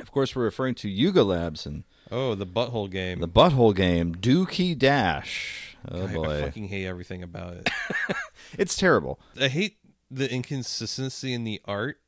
Of 0.00 0.10
course, 0.10 0.34
we're 0.36 0.44
referring 0.44 0.74
to 0.76 0.88
Yuga 0.88 1.22
Labs 1.24 1.66
and 1.66 1.84
Oh, 2.10 2.34
the 2.34 2.46
butthole 2.46 2.90
game. 2.90 3.20
the 3.20 3.28
butthole 3.28 3.74
game 3.74 4.14
Dookie 4.14 4.78
Dash. 4.78 5.76
Oh 5.90 6.02
I, 6.06 6.10
I 6.10 6.14
boy, 6.14 6.40
fucking 6.42 6.68
hate 6.68 6.86
everything 6.86 7.22
about 7.22 7.54
it. 7.54 7.70
it's 8.58 8.76
terrible. 8.76 9.20
I 9.40 9.48
hate 9.48 9.76
the 10.10 10.30
inconsistency 10.32 11.32
in 11.32 11.44
the 11.44 11.60
art. 11.66 11.98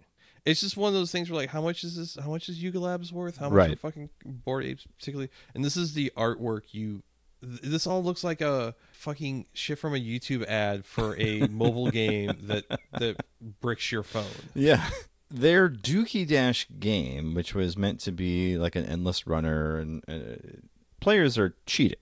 It's 0.47 0.61
just 0.62 0.76
one 0.76 0.88
of 0.88 0.95
those 0.95 1.12
things 1.12 1.30
where 1.30 1.38
like, 1.41 1.51
how 1.51 1.61
much 1.61 1.84
is 1.84 1.97
this? 1.97 2.16
How 2.22 2.30
much 2.30 2.49
is 2.49 2.62
Yuga 2.62 2.80
Labs 2.80 3.12
worth? 3.12 3.36
How 3.36 3.47
much 3.51 3.53
Right. 3.57 3.72
are 3.72 3.76
fucking 3.76 4.09
bored 4.24 4.64
apes 4.64 4.86
particularly? 4.99 5.30
And 5.55 5.64
this 5.64 5.76
is 5.76 5.93
the 5.95 6.12
artwork 6.16 6.62
you. 6.72 7.03
This 7.43 7.86
all 7.86 8.03
looks 8.03 8.22
like 8.24 8.41
a 8.41 8.74
fucking 8.93 9.47
shit 9.55 9.78
from 9.78 9.95
a 9.95 9.99
YouTube 9.99 10.45
ad 10.47 10.84
for 10.84 11.14
a 11.18 11.47
mobile 11.49 11.91
game 11.91 12.32
that 12.45 12.64
that 12.99 13.16
bricks 13.61 13.93
your 13.93 14.03
phone. 14.03 14.24
Yeah. 14.55 14.88
Their 15.31 15.68
Dookie 15.68 16.26
Dash 16.26 16.66
game, 16.81 17.35
which 17.35 17.55
was 17.55 17.76
meant 17.76 18.01
to 18.01 18.12
be 18.12 18.59
like 18.59 18.74
an 18.74 18.85
endless 18.85 19.26
runner, 19.26 19.78
and 19.78 20.03
uh, 20.09 20.59
players 21.01 21.39
are 21.39 21.55
cheating. 21.66 21.99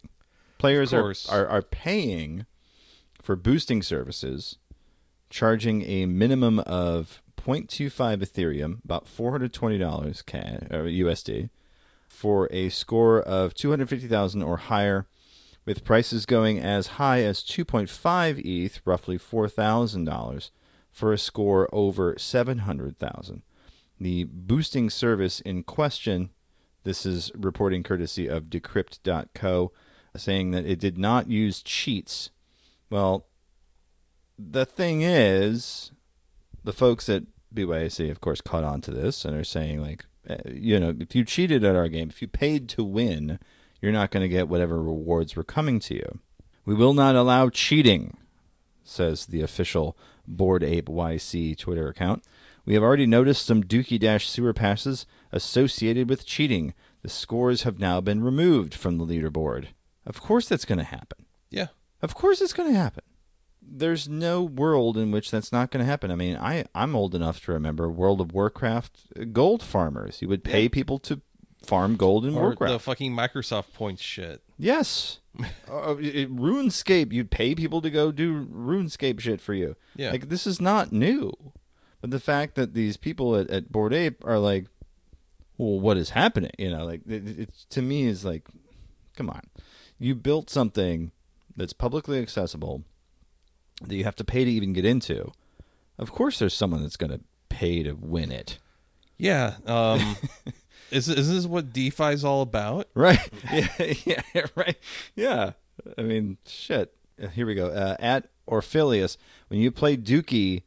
Players 0.56 0.92
are, 0.92 1.14
are 1.28 1.46
are 1.46 1.62
paying 1.62 2.46
for 3.20 3.36
boosting 3.36 3.82
services, 3.82 4.56
charging 5.28 5.82
a 5.82 6.06
minimum 6.06 6.60
of 6.60 7.22
0.25 7.36 8.22
Ethereum, 8.22 8.84
about 8.84 9.04
$420 9.06 10.26
CAD, 10.26 10.68
or 10.70 10.84
USD, 10.84 11.50
for 12.08 12.48
a 12.50 12.68
score 12.70 13.20
of 13.20 13.54
250,000 13.54 14.42
or 14.42 14.56
higher, 14.56 15.06
with 15.64 15.84
prices 15.84 16.26
going 16.26 16.58
as 16.58 16.86
high 16.98 17.22
as 17.22 17.42
2.5 17.42 18.38
ETH, 18.44 18.80
roughly 18.84 19.18
$4,000, 19.18 20.50
for 20.98 21.12
a 21.12 21.18
score 21.18 21.68
over 21.72 22.16
700,000. 22.18 23.42
The 24.00 24.24
boosting 24.24 24.90
service 24.90 25.38
in 25.40 25.62
question, 25.62 26.30
this 26.82 27.06
is 27.06 27.30
reporting 27.36 27.84
courtesy 27.84 28.26
of 28.26 28.44
decrypt.co, 28.46 29.72
saying 30.16 30.50
that 30.50 30.66
it 30.66 30.80
did 30.80 30.98
not 30.98 31.30
use 31.30 31.62
cheats. 31.62 32.30
Well, 32.90 33.26
the 34.36 34.66
thing 34.66 35.02
is, 35.02 35.92
the 36.64 36.72
folks 36.72 37.08
at 37.08 37.22
BAYC, 37.54 38.10
of 38.10 38.20
course, 38.20 38.40
caught 38.40 38.64
on 38.64 38.80
to 38.80 38.90
this 38.90 39.24
and 39.24 39.36
are 39.36 39.44
saying, 39.44 39.80
like, 39.80 40.04
eh, 40.28 40.38
you 40.52 40.80
know, 40.80 40.96
if 40.98 41.14
you 41.14 41.24
cheated 41.24 41.62
at 41.62 41.76
our 41.76 41.88
game, 41.88 42.08
if 42.08 42.20
you 42.20 42.26
paid 42.26 42.68
to 42.70 42.82
win, 42.82 43.38
you're 43.80 43.92
not 43.92 44.10
going 44.10 44.22
to 44.22 44.28
get 44.28 44.48
whatever 44.48 44.82
rewards 44.82 45.36
were 45.36 45.44
coming 45.44 45.78
to 45.78 45.94
you. 45.94 46.18
We 46.64 46.74
will 46.74 46.92
not 46.92 47.14
allow 47.14 47.50
cheating, 47.50 48.16
says 48.82 49.26
the 49.26 49.42
official 49.42 49.96
Bored 50.28 50.62
Ape 50.62 50.86
YC 50.88 51.56
Twitter 51.58 51.88
account. 51.88 52.22
We 52.64 52.74
have 52.74 52.82
already 52.82 53.06
noticed 53.06 53.46
some 53.46 53.64
Dookie 53.64 53.98
Dash 53.98 54.28
sewer 54.28 54.52
passes 54.52 55.06
associated 55.32 56.08
with 56.08 56.26
cheating. 56.26 56.74
The 57.02 57.08
scores 57.08 57.62
have 57.62 57.78
now 57.78 58.00
been 58.00 58.22
removed 58.22 58.74
from 58.74 58.98
the 58.98 59.06
leaderboard. 59.06 59.68
Of 60.06 60.20
course, 60.20 60.48
that's 60.48 60.64
going 60.64 60.78
to 60.78 60.84
happen. 60.84 61.24
Yeah, 61.50 61.68
Of 62.02 62.14
course, 62.14 62.40
it's 62.40 62.52
going 62.52 62.70
to 62.72 62.78
happen. 62.78 63.04
There's 63.62 64.08
no 64.08 64.42
world 64.42 64.96
in 64.96 65.10
which 65.10 65.30
that's 65.30 65.52
not 65.52 65.70
going 65.70 65.80
to 65.84 65.90
happen. 65.90 66.10
I 66.10 66.14
mean, 66.16 66.36
I 66.36 66.64
I'm 66.74 66.96
old 66.96 67.14
enough 67.14 67.42
to 67.44 67.52
remember 67.52 67.90
World 67.90 68.20
of 68.20 68.32
Warcraft 68.32 68.98
uh, 69.18 69.24
gold 69.24 69.62
farmers. 69.62 70.22
You 70.22 70.28
would 70.28 70.42
pay 70.44 70.68
people 70.70 70.98
to 71.00 71.20
farm 71.62 71.96
gold 71.96 72.24
in 72.24 72.34
or 72.34 72.40
Warcraft. 72.42 72.72
the 72.72 72.78
fucking 72.78 73.12
Microsoft 73.12 73.74
points 73.74 74.00
shit. 74.02 74.42
yes, 74.58 75.18
Uh, 75.70 75.96
it- 76.00 76.34
RuneScape, 76.34 77.12
you'd 77.12 77.30
pay 77.30 77.54
people 77.54 77.80
to 77.82 77.90
go 77.90 78.10
do 78.10 78.46
RuneScape 78.46 79.20
shit 79.20 79.40
for 79.40 79.54
you. 79.54 79.76
Yeah. 79.96 80.10
Like 80.10 80.28
this 80.30 80.46
is 80.46 80.60
not 80.60 80.92
new. 80.92 81.32
But 82.00 82.10
the 82.10 82.20
fact 82.20 82.54
that 82.54 82.74
these 82.74 82.96
people 82.96 83.36
at, 83.36 83.50
at 83.50 83.70
Bored 83.70 83.92
Ape 83.92 84.24
are 84.24 84.38
like, 84.38 84.66
well, 85.56 85.78
what 85.78 85.96
is 85.96 86.10
happening? 86.10 86.52
You 86.58 86.70
know, 86.70 86.84
like 86.84 87.02
it, 87.08 87.38
it 87.40 87.50
to 87.70 87.82
me 87.82 88.04
is 88.06 88.24
like, 88.24 88.48
come 89.16 89.28
on, 89.28 89.42
you 89.98 90.14
built 90.14 90.48
something 90.48 91.12
that's 91.56 91.72
publicly 91.72 92.20
accessible 92.20 92.84
that 93.82 93.94
you 93.94 94.04
have 94.04 94.16
to 94.16 94.24
pay 94.24 94.44
to 94.44 94.50
even 94.50 94.72
get 94.72 94.84
into. 94.84 95.32
Of 95.98 96.12
course, 96.12 96.38
there's 96.38 96.54
someone 96.54 96.82
that's 96.82 96.96
going 96.96 97.10
to 97.10 97.20
pay 97.48 97.82
to 97.82 97.92
win 97.92 98.30
it. 98.32 98.58
Yeah. 99.18 99.54
Um, 99.66 100.16
is 100.90 101.08
is 101.08 101.30
this 101.30 101.46
what 101.46 101.72
DeFi 101.72 102.12
is 102.12 102.24
all 102.24 102.42
about? 102.42 102.88
Right. 102.94 103.30
yeah. 103.52 103.68
Yeah. 104.34 104.46
Right. 104.54 104.76
Yeah. 105.14 105.52
I 105.96 106.02
mean, 106.02 106.38
shit. 106.46 106.94
Uh, 107.22 107.28
Here 107.28 107.46
we 107.46 107.54
go. 107.54 107.68
Uh, 107.68 107.96
at 107.98 108.28
Orphilius, 108.48 109.16
when 109.48 109.60
you 109.60 109.70
play 109.70 109.96
Dookie, 109.96 110.62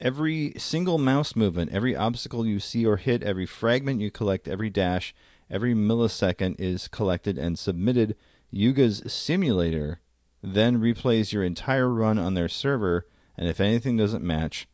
every 0.00 0.52
single 0.56 0.98
mouse 0.98 1.34
movement, 1.36 1.72
every 1.72 1.96
obstacle 1.96 2.46
you 2.46 2.60
see 2.60 2.86
or 2.86 2.96
hit, 2.96 3.22
every 3.22 3.46
fragment 3.46 4.00
you 4.00 4.10
collect, 4.10 4.48
every 4.48 4.70
dash, 4.70 5.14
every 5.50 5.74
millisecond 5.74 6.56
is 6.58 6.88
collected 6.88 7.38
and 7.38 7.58
submitted. 7.58 8.16
Yuga's 8.50 9.02
simulator 9.12 10.00
then 10.42 10.80
replays 10.80 11.32
your 11.32 11.44
entire 11.44 11.88
run 11.88 12.18
on 12.18 12.34
their 12.34 12.48
server, 12.48 13.06
and 13.36 13.48
if 13.48 13.60
anything 13.60 13.96
doesn't 13.96 14.24
match, 14.24 14.66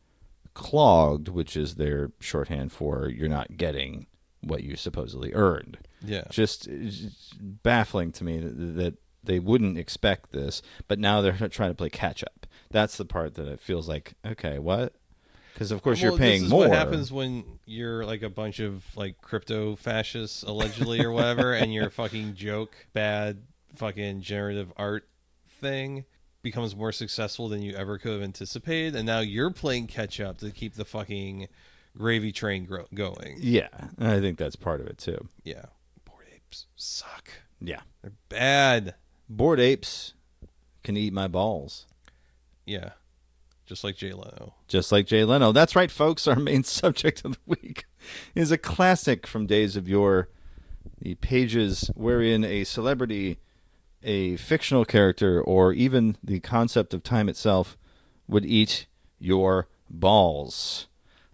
clogged, 0.53 1.27
which 1.27 1.55
is 1.55 1.75
their 1.75 2.11
shorthand 2.19 2.71
for 2.71 3.09
you're 3.09 3.29
not 3.29 3.57
getting 3.57 4.07
what 4.47 4.63
you 4.63 4.75
supposedly 4.75 5.33
earned 5.33 5.77
Yeah. 6.03 6.23
just 6.29 6.67
uh, 6.67 6.71
it's 6.73 7.33
baffling 7.39 8.11
to 8.13 8.23
me 8.23 8.39
that, 8.39 8.51
that 8.77 8.93
they 9.23 9.39
wouldn't 9.39 9.77
expect 9.77 10.31
this, 10.31 10.61
but 10.87 10.99
now 10.99 11.21
they're 11.21 11.33
trying 11.49 11.71
to 11.71 11.75
play 11.75 11.89
catch 11.89 12.23
up. 12.23 12.47
That's 12.71 12.97
the 12.97 13.05
part 13.05 13.35
that 13.35 13.47
it 13.47 13.59
feels 13.59 13.87
like, 13.89 14.13
okay, 14.25 14.57
what? 14.59 14.93
Because 15.53 15.71
of 15.71 15.81
course 15.81 16.01
Well, 16.01 16.11
you're 16.11 16.19
paying 16.19 16.41
this 16.41 16.45
is 16.47 16.51
more. 16.51 16.67
What 16.67 16.77
happens 16.77 17.11
when 17.11 17.43
you're 17.65 18.05
like 18.05 18.21
a 18.21 18.29
bunch 18.29 18.59
of 18.59 18.83
like 18.95 19.19
crypto 19.21 19.75
fascists 19.75 20.43
allegedly 20.43 21.01
or 21.03 21.11
whatever, 21.11 21.53
and 21.53 21.73
your 21.73 21.89
fucking 21.99 22.35
joke 22.35 22.75
bad 22.93 23.41
fucking 23.75 24.21
generative 24.21 24.71
art 24.77 25.07
thing 25.59 26.05
becomes 26.43 26.75
more 26.75 26.91
successful 26.91 27.49
than 27.49 27.61
you 27.61 27.73
ever 27.73 27.97
could 27.97 28.11
have 28.13 28.21
anticipated, 28.21 28.95
and 28.95 29.05
now 29.05 29.19
you're 29.19 29.51
playing 29.51 29.87
catch 29.87 30.19
up 30.21 30.37
to 30.37 30.51
keep 30.51 30.75
the 30.75 30.85
fucking 30.85 31.47
gravy 31.97 32.31
train 32.31 32.65
gro- 32.65 32.85
going. 32.93 33.37
Yeah, 33.39 33.67
I 33.99 34.19
think 34.19 34.37
that's 34.37 34.55
part 34.55 34.81
of 34.81 34.87
it 34.87 34.97
too. 34.97 35.27
Yeah, 35.43 35.65
bored 36.05 36.27
apes 36.33 36.67
suck. 36.75 37.29
Yeah, 37.59 37.81
They're 38.01 38.13
bad. 38.29 38.95
bored 39.29 39.59
apes 39.59 40.13
can 40.83 40.95
eat 40.97 41.11
my 41.13 41.27
balls. 41.27 41.85
Yeah, 42.65 42.91
just 43.65 43.83
like 43.83 43.95
Jay 43.97 44.11
Leno. 44.13 44.53
just 44.67 44.91
like 44.91 45.07
Jay 45.07 45.23
Leno. 45.23 45.51
That's 45.51 45.75
right, 45.75 45.91
folks. 45.91 46.27
Our 46.27 46.35
main 46.35 46.63
subject 46.65 47.23
of 47.25 47.33
the 47.33 47.39
week 47.45 47.85
is 48.35 48.51
a 48.51 48.57
classic 48.57 49.25
from 49.27 49.47
days 49.47 49.75
of 49.75 49.87
yore. 49.87 50.29
The 50.99 51.15
pages 51.15 51.91
wherein 51.95 52.43
a 52.43 52.63
celebrity, 52.63 53.39
a 54.03 54.35
fictional 54.37 54.85
character, 54.85 55.41
or 55.41 55.73
even 55.73 56.17
the 56.23 56.39
concept 56.39 56.93
of 56.93 57.03
time 57.03 57.27
itself 57.29 57.77
would 58.27 58.45
eat 58.45 58.85
your 59.19 59.67
balls. 59.89 60.87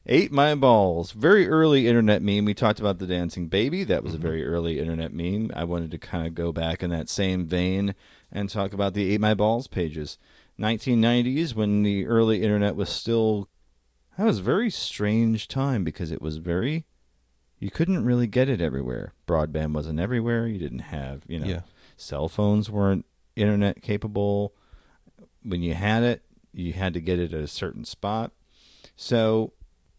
Ate 0.06 0.34
my 0.34 0.54
balls. 0.54 1.12
Very 1.14 1.48
early 1.48 1.88
internet 1.88 2.22
meme. 2.22 2.44
We 2.44 2.54
talked 2.54 2.80
about 2.80 3.00
the 3.00 3.08
dancing 3.08 3.48
baby. 3.48 3.86
That 3.86 4.04
was 4.04 4.14
a 4.14 4.18
mm-hmm. 4.18 4.28
very 4.28 4.46
early 4.46 4.80
internet 4.80 5.14
meme. 5.14 5.52
I 5.56 5.64
wanted 5.64 5.92
to 5.92 5.98
kind 5.98 6.28
of 6.28 6.36
go 6.36 6.52
back 6.52 6.84
in 6.84 6.90
that 6.90 7.08
same 7.08 7.46
vein 7.46 7.96
and 8.32 8.50
talk 8.50 8.74
about 8.74 8.94
the 8.94 9.14
ate 9.14 9.22
my 9.22 9.34
balls 9.34 9.68
pages. 9.68 10.18
1990s 10.60 11.56
when 11.56 11.84
the 11.84 12.06
early 12.06 12.44
internet 12.44 12.76
was 12.76 12.90
still 12.90 13.50
that 14.18 14.26
was 14.26 14.40
a 14.40 14.44
very 14.44 14.70
strange 14.70 15.48
time 15.48 15.84
because 15.84 16.12
it 16.12 16.22
was 16.22 16.38
very 16.38 16.86
you 17.60 17.72
couldn't 17.72 18.04
really 18.04 18.28
get 18.28 18.50
it 18.50 18.60
everywhere. 18.60 19.14
Broadband 19.26 19.74
wasn't 19.74 20.00
everywhere. 20.00 20.48
You 20.48 20.60
didn't 20.60 20.80
have, 20.80 21.24
you 21.28 21.40
know, 21.40 21.48
Yeah. 21.48 21.62
cell 21.96 22.28
phones 22.28 22.70
weren't 22.70 23.06
internet 23.38 23.82
capable. 23.82 24.54
When 25.44 25.64
you 25.64 25.74
had 25.74 26.04
it, 26.04 26.24
you 26.52 26.74
had 26.74 26.94
to 26.94 27.00
get 27.00 27.20
it 27.20 27.34
at 27.34 27.40
a 27.40 27.48
certain 27.48 27.86
spot. 27.86 28.34
So 28.98 29.54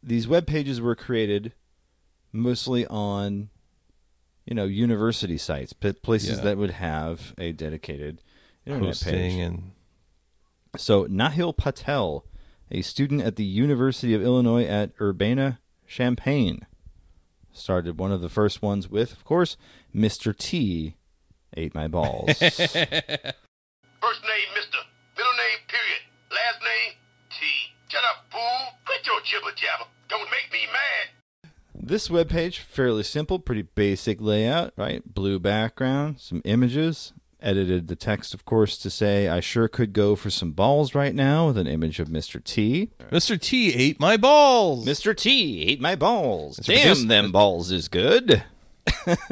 these 0.06 0.28
web 0.28 0.46
pages 0.46 0.80
were 0.80 0.94
created 0.94 1.52
mostly 2.32 2.86
on 2.86 3.48
you 4.46 4.54
know 4.54 4.64
university 4.64 5.38
sites, 5.38 5.72
places 5.72 6.38
Yeah. 6.38 6.44
that 6.44 6.58
would 6.58 6.72
have 6.72 7.34
a 7.38 7.52
dedicated 7.52 8.20
internet 8.66 8.88
Hosting 8.88 9.12
page. 9.12 9.32
and 9.40 9.72
So 10.76 11.06
Nehal 11.06 11.56
Patel, 11.56 12.24
a 12.70 12.82
student 12.82 13.22
at 13.22 13.36
the 13.36 13.44
University 13.44 14.14
of 14.14 14.22
Illinois 14.22 14.64
at 14.64 14.90
Urbana 15.00 15.60
Champaign, 15.86 16.66
started 17.52 17.98
one 17.98 18.10
of 18.12 18.20
the 18.20 18.28
first 18.28 18.60
ones 18.62 18.88
with, 18.90 19.12
of 19.12 19.24
course, 19.24 19.56
Mr. 19.94 20.36
T. 20.36 20.96
Ate 21.56 21.74
my 21.74 21.86
balls. 21.86 22.36
First 22.38 22.50
name 24.26 24.48
Mr. 24.58 24.80
Middle 25.16 25.36
name 25.38 25.60
period. 25.68 26.02
Last 26.32 26.58
name 26.60 26.92
T. 27.30 27.46
Shut 27.88 28.02
up, 28.04 28.26
fool. 28.30 28.74
Quit 28.84 29.06
your 29.06 29.13
jibber 29.24 29.52
jabber. 29.56 29.84
Don't 30.08 30.28
make 30.30 30.52
me 30.52 30.66
mad. 30.72 31.08
this 31.74 32.08
webpage, 32.08 32.58
fairly 32.58 33.02
simple, 33.02 33.38
pretty 33.38 33.62
basic 33.62 34.20
layout, 34.20 34.72
right? 34.76 35.02
Blue 35.12 35.38
background, 35.38 36.20
some 36.20 36.42
images. 36.44 37.12
Edited 37.40 37.88
the 37.88 37.96
text, 37.96 38.32
of 38.32 38.46
course, 38.46 38.78
to 38.78 38.88
say, 38.88 39.28
I 39.28 39.40
sure 39.40 39.68
could 39.68 39.92
go 39.92 40.16
for 40.16 40.30
some 40.30 40.52
balls 40.52 40.94
right 40.94 41.14
now 41.14 41.48
with 41.48 41.58
an 41.58 41.66
image 41.66 42.00
of 42.00 42.08
Mr. 42.08 42.42
T. 42.42 42.90
Mr. 43.10 43.38
T 43.38 43.74
ate 43.74 44.00
my 44.00 44.16
balls. 44.16 44.86
Mr. 44.86 45.14
T 45.14 45.60
ate 45.68 45.78
my 45.80 45.94
balls. 45.94 46.56
It's 46.58 46.66
Damn, 46.68 46.78
produced- 46.86 47.08
them 47.08 47.32
balls 47.32 47.70
is 47.70 47.88
good. 47.88 48.42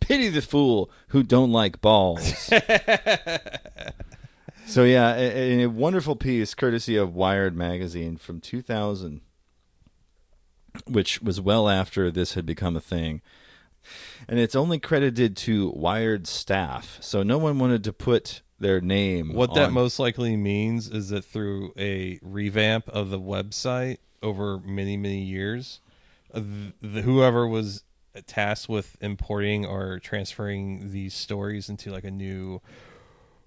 Pity 0.00 0.28
the 0.28 0.40
fool 0.42 0.88
who 1.08 1.24
don't 1.24 1.50
like 1.50 1.80
balls. 1.80 2.50
so 4.66 4.84
yeah, 4.84 5.14
a, 5.14 5.62
a- 5.62 5.66
wonderful 5.66 6.16
piece 6.16 6.54
courtesy 6.54 6.96
of 6.96 7.14
Wired 7.14 7.56
magazine 7.56 8.16
from 8.16 8.40
2000, 8.40 9.20
which 10.86 11.20
was 11.22 11.40
well 11.40 11.68
after 11.68 12.10
this 12.10 12.34
had 12.34 12.46
become 12.46 12.76
a 12.76 12.80
thing. 12.80 13.20
And 14.28 14.38
it's 14.38 14.54
only 14.54 14.78
credited 14.78 15.36
to 15.38 15.70
Wired 15.70 16.26
staff, 16.26 16.98
so 17.00 17.22
no 17.22 17.38
one 17.38 17.58
wanted 17.58 17.82
to 17.84 17.92
put 17.92 18.42
their 18.60 18.80
name. 18.80 19.34
What 19.34 19.54
that 19.54 19.72
most 19.72 19.98
likely 19.98 20.36
means 20.36 20.88
is 20.88 21.08
that 21.08 21.24
through 21.24 21.72
a 21.76 22.18
revamp 22.22 22.88
of 22.88 23.10
the 23.10 23.20
website 23.20 23.98
over 24.22 24.58
many, 24.58 24.96
many 24.96 25.20
years, 25.20 25.80
uh, 26.32 26.40
the, 26.80 27.02
whoever 27.02 27.46
was 27.46 27.82
tasked 28.26 28.68
with 28.68 28.96
importing 29.00 29.66
or 29.66 29.98
transferring 29.98 30.92
these 30.92 31.14
stories 31.14 31.68
into 31.68 31.90
like 31.90 32.04
a 32.04 32.10
new 32.10 32.60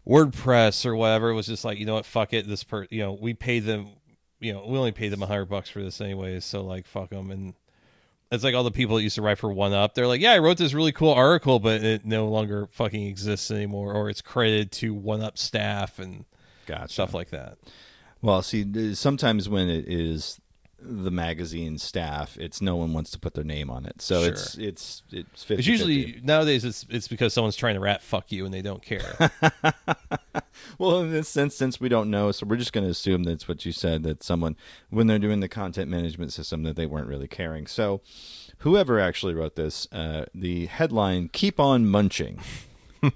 WordPress 0.08 0.86
or 0.86 0.96
whatever 0.96 1.34
was 1.34 1.48
just 1.48 1.66
like, 1.66 1.80
you 1.80 1.86
know 1.86 1.96
what, 1.96 2.06
fuck 2.06 2.34
it. 2.34 2.48
This 2.48 2.64
per, 2.64 2.88
you 2.90 3.02
know, 3.02 3.14
we 3.14 3.34
paid 3.34 3.66
them, 3.66 3.88
you 4.40 4.54
know, 4.54 4.66
we 4.68 4.78
only 4.78 4.92
paid 4.92 5.10
them 5.10 5.24
a 5.24 5.28
hundred 5.28 5.46
bucks 5.46 5.70
for 5.70 5.82
this 5.82 6.00
anyways, 6.02 6.46
so 6.46 6.64
like, 6.64 6.86
fuck 6.86 7.10
them. 7.10 7.32
And 7.32 7.54
it's 8.32 8.44
like 8.44 8.56
all 8.56 8.64
the 8.64 8.72
people 8.72 8.98
that 8.98 9.04
used 9.04 9.16
to 9.16 9.22
write 9.22 9.38
for 9.38 9.52
One 9.52 9.74
Up. 9.74 9.94
They're 9.96 10.08
like, 10.08 10.22
yeah, 10.22 10.34
I 10.34 10.40
wrote 10.40 10.58
this 10.58 10.74
really 10.74 10.92
cool 10.92 11.14
article, 11.14 11.60
but 11.60 11.84
it 11.84 12.06
no 12.06 12.28
longer 12.28 12.68
fucking 12.72 13.08
exists 13.08 13.50
anymore, 13.52 13.94
or 13.94 14.10
it's 14.10 14.22
credited 14.22 14.72
to 14.74 14.94
One 14.94 15.22
Up 15.22 15.38
staff 15.38 16.00
and 16.00 16.26
Gotcha. 16.66 16.94
stuff 16.94 17.14
like 17.14 17.30
that. 17.30 17.58
Well, 18.22 18.42
see, 18.42 18.96
sometimes 18.96 19.48
when 19.48 19.70
it 19.70 19.86
is 19.88 20.40
the 20.88 21.12
magazine 21.12 21.78
staff, 21.78 22.38
it's 22.40 22.62
no 22.62 22.76
one 22.76 22.94
wants 22.94 23.12
to 23.12 23.20
put 23.20 23.34
their 23.34 23.44
name 23.44 23.70
on 23.70 23.86
it, 23.86 24.02
so 24.02 24.22
Sure. 24.24 24.32
it's 24.32 24.56
it's 24.58 25.04
it's 25.12 25.44
50 25.44 25.60
It's 25.60 25.68
usually 25.68 26.20
nowadays 26.24 26.64
it's 26.64 26.86
it's 26.90 27.08
because 27.08 27.34
someone's 27.34 27.56
trying 27.56 27.76
to 27.76 27.80
rat 27.82 28.02
fuck 28.02 28.32
you 28.32 28.46
and 28.46 28.54
they 28.54 28.62
don't 28.62 28.82
care. 28.84 29.32
well 30.78 31.00
in 31.02 31.12
this 31.12 31.28
sense 31.28 31.56
since 31.56 31.80
we 31.80 31.90
don't 31.90 32.10
know, 32.10 32.32
so 32.32 32.46
we're 32.46 32.56
just 32.58 32.74
going 32.74 32.84
to 32.86 32.92
assume 32.92 33.24
that's 33.24 33.48
what 33.48 33.66
you 33.66 33.72
said 33.72 34.04
that 34.04 34.24
someone 34.24 34.56
when 34.90 35.08
they're 35.08 35.20
doing 35.20 35.40
the 35.40 35.48
content 35.50 35.90
management 35.90 36.32
system 36.34 36.64
that 36.64 36.76
they 36.76 36.86
weren't 36.86 37.08
really 37.08 37.28
caring. 37.28 37.68
So, 37.68 38.02
whoever 38.60 39.00
actually 39.00 39.34
wrote 39.34 39.56
this, 39.56 39.88
uh, 39.92 40.26
the 40.34 40.68
headline 40.68 41.30
"Keep 41.30 41.60
on 41.60 41.88
munching." 41.88 42.40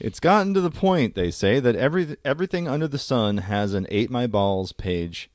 It's 0.00 0.18
gotten 0.20 0.54
to 0.54 0.60
the 0.60 0.70
point, 0.72 1.14
they 1.14 1.30
say, 1.30 1.60
that 1.60 1.76
every 1.76 2.16
everything 2.24 2.66
under 2.68 2.88
the 2.88 2.98
sun 2.98 3.38
has 3.38 3.74
an 3.74 3.86
"Ate 3.90 4.10
My 4.10 4.26
Balls" 4.26 4.72
page 4.72 5.30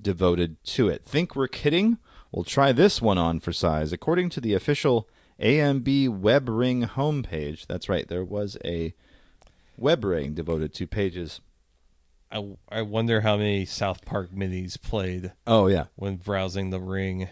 devoted 0.00 0.56
to 0.64 0.88
it. 0.88 1.04
Think 1.04 1.36
we're 1.36 1.48
kidding? 1.48 1.98
We'll 2.32 2.44
try 2.44 2.72
this 2.72 3.00
one 3.02 3.18
on 3.18 3.40
for 3.40 3.52
size. 3.52 3.92
According 3.92 4.30
to 4.30 4.40
the 4.40 4.54
official 4.54 5.08
AMB 5.40 6.08
web 6.08 6.48
ring 6.48 6.82
homepage, 6.82 7.66
that's 7.66 7.88
right, 7.88 8.06
there 8.08 8.24
was 8.24 8.56
a 8.64 8.94
web 9.76 10.04
ring 10.04 10.34
devoted 10.34 10.72
to 10.74 10.86
pages. 10.86 11.40
I 12.32 12.56
I 12.68 12.82
wonder 12.82 13.20
how 13.20 13.36
many 13.36 13.64
South 13.64 14.04
Park 14.04 14.32
minis 14.32 14.80
played 14.80 15.32
Oh 15.46 15.68
yeah. 15.68 15.84
when 15.94 16.16
browsing 16.16 16.70
the 16.70 16.80
ring. 16.80 17.28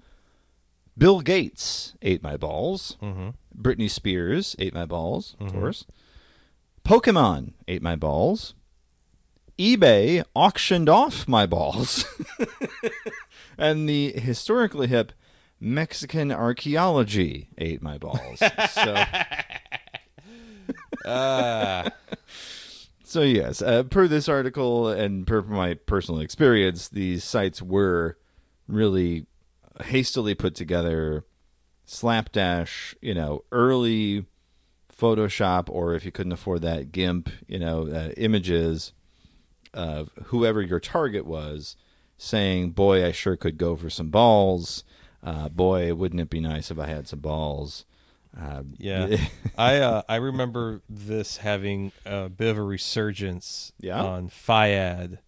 Bill 0.98 1.22
Gates 1.22 1.94
ate 2.02 2.24
my 2.24 2.38
balls. 2.38 2.98
Mm-hmm. 3.02 3.30
Britney 3.60 3.90
Spears 3.90 4.56
ate 4.60 4.74
my 4.74 4.86
balls, 4.86 5.36
of 5.40 5.48
mm-hmm. 5.48 5.60
course. 5.60 5.86
Pokemon 6.86 7.54
ate 7.68 7.82
my 7.82 7.96
balls. 7.96 8.54
eBay 9.58 10.24
auctioned 10.36 10.90
off 10.90 11.28
my 11.28 11.46
balls. 11.46 12.06
and 13.58 13.88
the 13.88 14.12
historically 14.14 14.88
hip 14.88 15.14
Mexican 15.60 16.32
archaeology 16.32 17.50
ate 17.58 17.82
my 17.82 17.98
balls. 17.98 18.40
so. 18.72 19.04
Ah. 21.06 21.84
So 23.14 23.22
yes, 23.22 23.62
uh, 23.62 23.84
per 23.84 24.08
this 24.08 24.28
article 24.28 24.88
and 24.88 25.28
per 25.28 25.44
my 25.44 25.76
personal 25.76 26.20
experience, 26.20 26.88
these 26.88 27.24
sites 27.24 27.62
were 27.62 28.18
really 28.68 29.28
hastily 29.84 30.34
put 30.34 30.56
together, 30.56 31.24
slapdash, 31.86 32.96
you 33.04 33.14
know, 33.14 33.44
early 33.52 34.26
Photoshop, 34.92 35.70
or 35.70 35.94
if 35.94 36.06
you 36.06 36.12
couldn't 36.12 36.32
afford 36.32 36.64
that, 36.64 36.92
GIMP, 36.92 37.30
you 37.46 37.60
know, 37.60 37.88
uh, 37.88 38.14
images 38.18 38.94
of 39.76 40.10
whoever 40.24 40.60
your 40.60 40.80
target 40.80 41.28
was, 41.28 41.76
saying, 42.18 42.72
"Boy, 42.72 43.06
I 43.06 43.12
sure 43.12 43.38
could 43.38 43.60
go 43.60 43.76
for 43.76 43.92
some 43.92 44.10
balls. 44.10 44.84
Uh, 45.22 45.50
boy, 45.50 45.94
wouldn't 45.94 46.22
it 46.22 46.32
be 46.32 46.40
nice 46.40 46.72
if 46.72 46.80
I 46.80 46.88
had 46.88 47.08
some 47.08 47.20
balls." 47.20 47.86
Uh, 48.40 48.64
Yeah, 48.78 49.18
I 49.58 49.78
uh, 49.80 50.02
I 50.10 50.16
remember 50.18 50.82
this 50.90 51.38
having 51.38 51.92
a 52.06 52.30
bit 52.30 52.50
of 52.50 52.58
a 52.58 52.64
resurgence 52.64 53.74
Yeah? 53.80 54.04
on 54.04 54.30
FYAD 54.30 55.20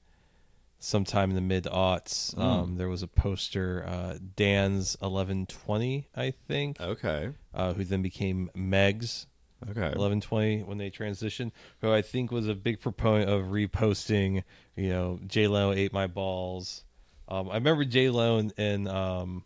sometime 0.80 1.30
in 1.30 1.36
the 1.36 1.42
mid 1.42 1.66
aughts. 1.66 2.34
Hmm. 2.36 2.42
Um, 2.42 2.76
there 2.78 2.90
was 2.90 3.04
a 3.04 3.08
poster, 3.08 3.86
uh, 3.88 4.18
Dan's 4.36 4.98
eleven 5.02 5.46
twenty, 5.46 6.08
I 6.16 6.32
think, 6.32 6.80
okay. 6.82 7.30
uh, 7.54 7.74
who 7.74 7.84
then 7.84 8.02
became 8.02 8.50
Meg's 8.56 9.28
Okay. 9.70 9.92
eleven 9.96 10.22
twenty 10.22 10.62
when 10.64 10.78
they 10.78 10.90
transitioned. 10.92 11.52
Who 11.82 11.92
I 11.92 12.02
think 12.02 12.32
was 12.32 12.48
a 12.48 12.56
big 12.56 12.82
proponent 12.82 13.30
of 13.30 13.46
reposting. 13.48 14.44
You 14.76 14.90
know, 14.90 15.20
J 15.28 15.48
Lo 15.48 15.72
ate 15.72 15.94
my 15.94 16.08
balls. 16.08 16.84
Um, 17.28 17.50
I 17.50 17.56
remember 17.56 17.86
J 17.86 18.10
Lo 18.10 18.38
and, 18.38 18.54
and 18.58 18.88
um, 18.88 19.44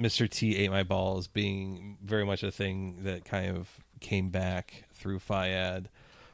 Mr. 0.00 0.28
T 0.28 0.56
ate 0.56 0.70
my 0.70 0.82
balls 0.82 1.26
being 1.26 1.96
very 2.02 2.24
much 2.24 2.42
a 2.42 2.50
thing 2.50 2.98
that 3.02 3.24
kind 3.24 3.56
of 3.56 3.80
came 4.00 4.28
back 4.28 4.84
through 4.92 5.18
FYAD. 5.18 5.86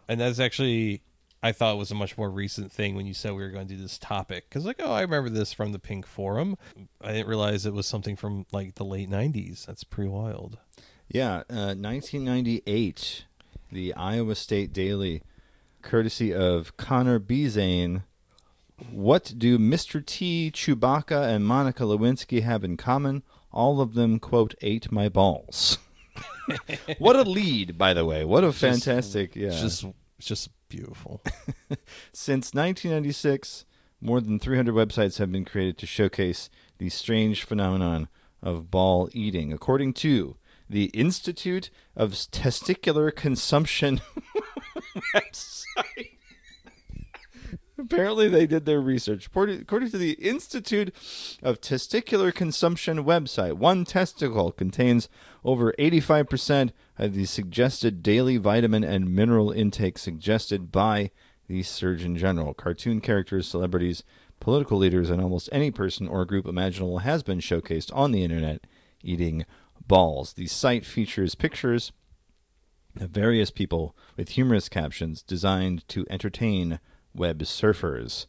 And 0.08 0.20
that's 0.20 0.40
actually, 0.40 1.02
I 1.42 1.52
thought 1.52 1.78
was 1.78 1.90
a 1.90 1.94
much 1.94 2.18
more 2.18 2.30
recent 2.30 2.72
thing 2.72 2.94
when 2.94 3.06
you 3.06 3.14
said 3.14 3.32
we 3.32 3.42
were 3.42 3.50
going 3.50 3.68
to 3.68 3.74
do 3.74 3.80
this 3.80 3.98
topic. 3.98 4.48
Because, 4.48 4.64
like, 4.64 4.80
oh, 4.80 4.92
I 4.92 5.02
remember 5.02 5.30
this 5.30 5.52
from 5.52 5.72
the 5.72 5.78
Pink 5.78 6.06
Forum. 6.06 6.56
I 7.00 7.12
didn't 7.12 7.28
realize 7.28 7.64
it 7.64 7.72
was 7.72 7.86
something 7.86 8.16
from, 8.16 8.46
like, 8.52 8.74
the 8.74 8.84
late 8.84 9.08
90s. 9.08 9.66
That's 9.66 9.84
pretty 9.84 10.10
wild. 10.10 10.58
Yeah, 11.08 11.42
uh, 11.50 11.74
1998, 11.76 13.26
the 13.70 13.94
Iowa 13.94 14.34
State 14.34 14.72
Daily, 14.72 15.22
courtesy 15.82 16.34
of 16.34 16.76
Connor 16.76 17.20
Bezane. 17.20 18.02
What 18.90 19.34
do 19.36 19.58
Mr. 19.58 20.04
T, 20.04 20.50
Chewbacca, 20.52 21.28
and 21.28 21.46
Monica 21.46 21.84
Lewinsky 21.84 22.42
have 22.42 22.64
in 22.64 22.76
common? 22.76 23.22
All 23.52 23.80
of 23.80 23.94
them, 23.94 24.18
quote, 24.18 24.54
ate 24.62 24.90
my 24.90 25.08
balls. 25.08 25.78
what 26.98 27.16
a 27.16 27.22
lead, 27.22 27.76
by 27.78 27.94
the 27.94 28.04
way. 28.04 28.24
What 28.24 28.44
a 28.44 28.52
fantastic, 28.52 29.36
yeah. 29.36 29.50
Just, 29.50 29.84
just 30.18 30.50
beautiful. 30.68 31.22
Since 32.12 32.54
1996, 32.54 33.64
more 34.00 34.20
than 34.20 34.38
300 34.38 34.74
websites 34.74 35.18
have 35.18 35.30
been 35.30 35.44
created 35.44 35.78
to 35.78 35.86
showcase 35.86 36.50
the 36.78 36.88
strange 36.88 37.44
phenomenon 37.44 38.08
of 38.42 38.70
ball 38.70 39.08
eating. 39.12 39.52
According 39.52 39.92
to 39.94 40.36
the 40.68 40.86
Institute 40.86 41.70
of 41.94 42.12
Testicular 42.12 43.14
Consumption 43.14 44.00
website. 45.14 46.16
Apparently, 47.82 48.28
they 48.28 48.46
did 48.46 48.64
their 48.64 48.80
research. 48.80 49.26
According 49.26 49.90
to 49.90 49.98
the 49.98 50.12
Institute 50.12 50.94
of 51.42 51.60
Testicular 51.60 52.32
Consumption 52.32 53.04
website, 53.04 53.54
one 53.54 53.84
testicle 53.84 54.52
contains 54.52 55.08
over 55.44 55.74
85% 55.78 56.70
of 56.96 57.14
the 57.14 57.24
suggested 57.24 58.02
daily 58.02 58.36
vitamin 58.36 58.84
and 58.84 59.12
mineral 59.12 59.50
intake 59.50 59.98
suggested 59.98 60.70
by 60.70 61.10
the 61.48 61.64
Surgeon 61.64 62.16
General. 62.16 62.54
Cartoon 62.54 63.00
characters, 63.00 63.48
celebrities, 63.48 64.04
political 64.38 64.78
leaders, 64.78 65.10
and 65.10 65.20
almost 65.20 65.48
any 65.50 65.72
person 65.72 66.06
or 66.06 66.24
group 66.24 66.46
imaginable 66.46 66.98
has 66.98 67.24
been 67.24 67.40
showcased 67.40 67.94
on 67.94 68.12
the 68.12 68.22
internet 68.22 68.64
eating 69.02 69.44
balls. 69.88 70.34
The 70.34 70.46
site 70.46 70.86
features 70.86 71.34
pictures 71.34 71.90
of 73.00 73.10
various 73.10 73.50
people 73.50 73.96
with 74.16 74.30
humorous 74.30 74.68
captions 74.68 75.22
designed 75.22 75.86
to 75.88 76.06
entertain 76.08 76.78
web 77.14 77.40
surfers. 77.40 78.26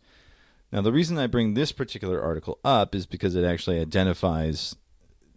Now, 0.72 0.82
the 0.82 0.92
reason 0.92 1.18
I 1.18 1.28
bring 1.28 1.54
this 1.54 1.72
particular 1.72 2.22
article 2.22 2.60
up 2.64 2.96
is 2.96 3.06
because 3.06 3.36
it 3.36 3.46
actually 3.46 3.80
identifies 3.80 4.76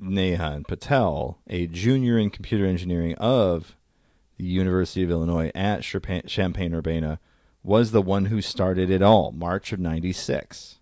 Nehal 0.01 0.67
Patel, 0.67 1.39
a 1.47 1.67
junior 1.67 2.19
in 2.19 2.31
computer 2.31 2.67
engineering 2.67 3.15
of 3.17 3.77
the 4.39 4.45
University 4.45 5.03
of 5.03 5.11
Illinois 5.11 5.51
at 5.55 5.83
Champaign 5.83 6.75
Urbana, 6.75 7.21
was 7.63 7.91
the 7.91 8.03
one 8.03 8.27
who 8.27 8.41
started 8.41 8.91
it 8.91 9.03
all, 9.03 9.33
March 9.33 9.73
of 9.73 9.81
96. 9.81 10.79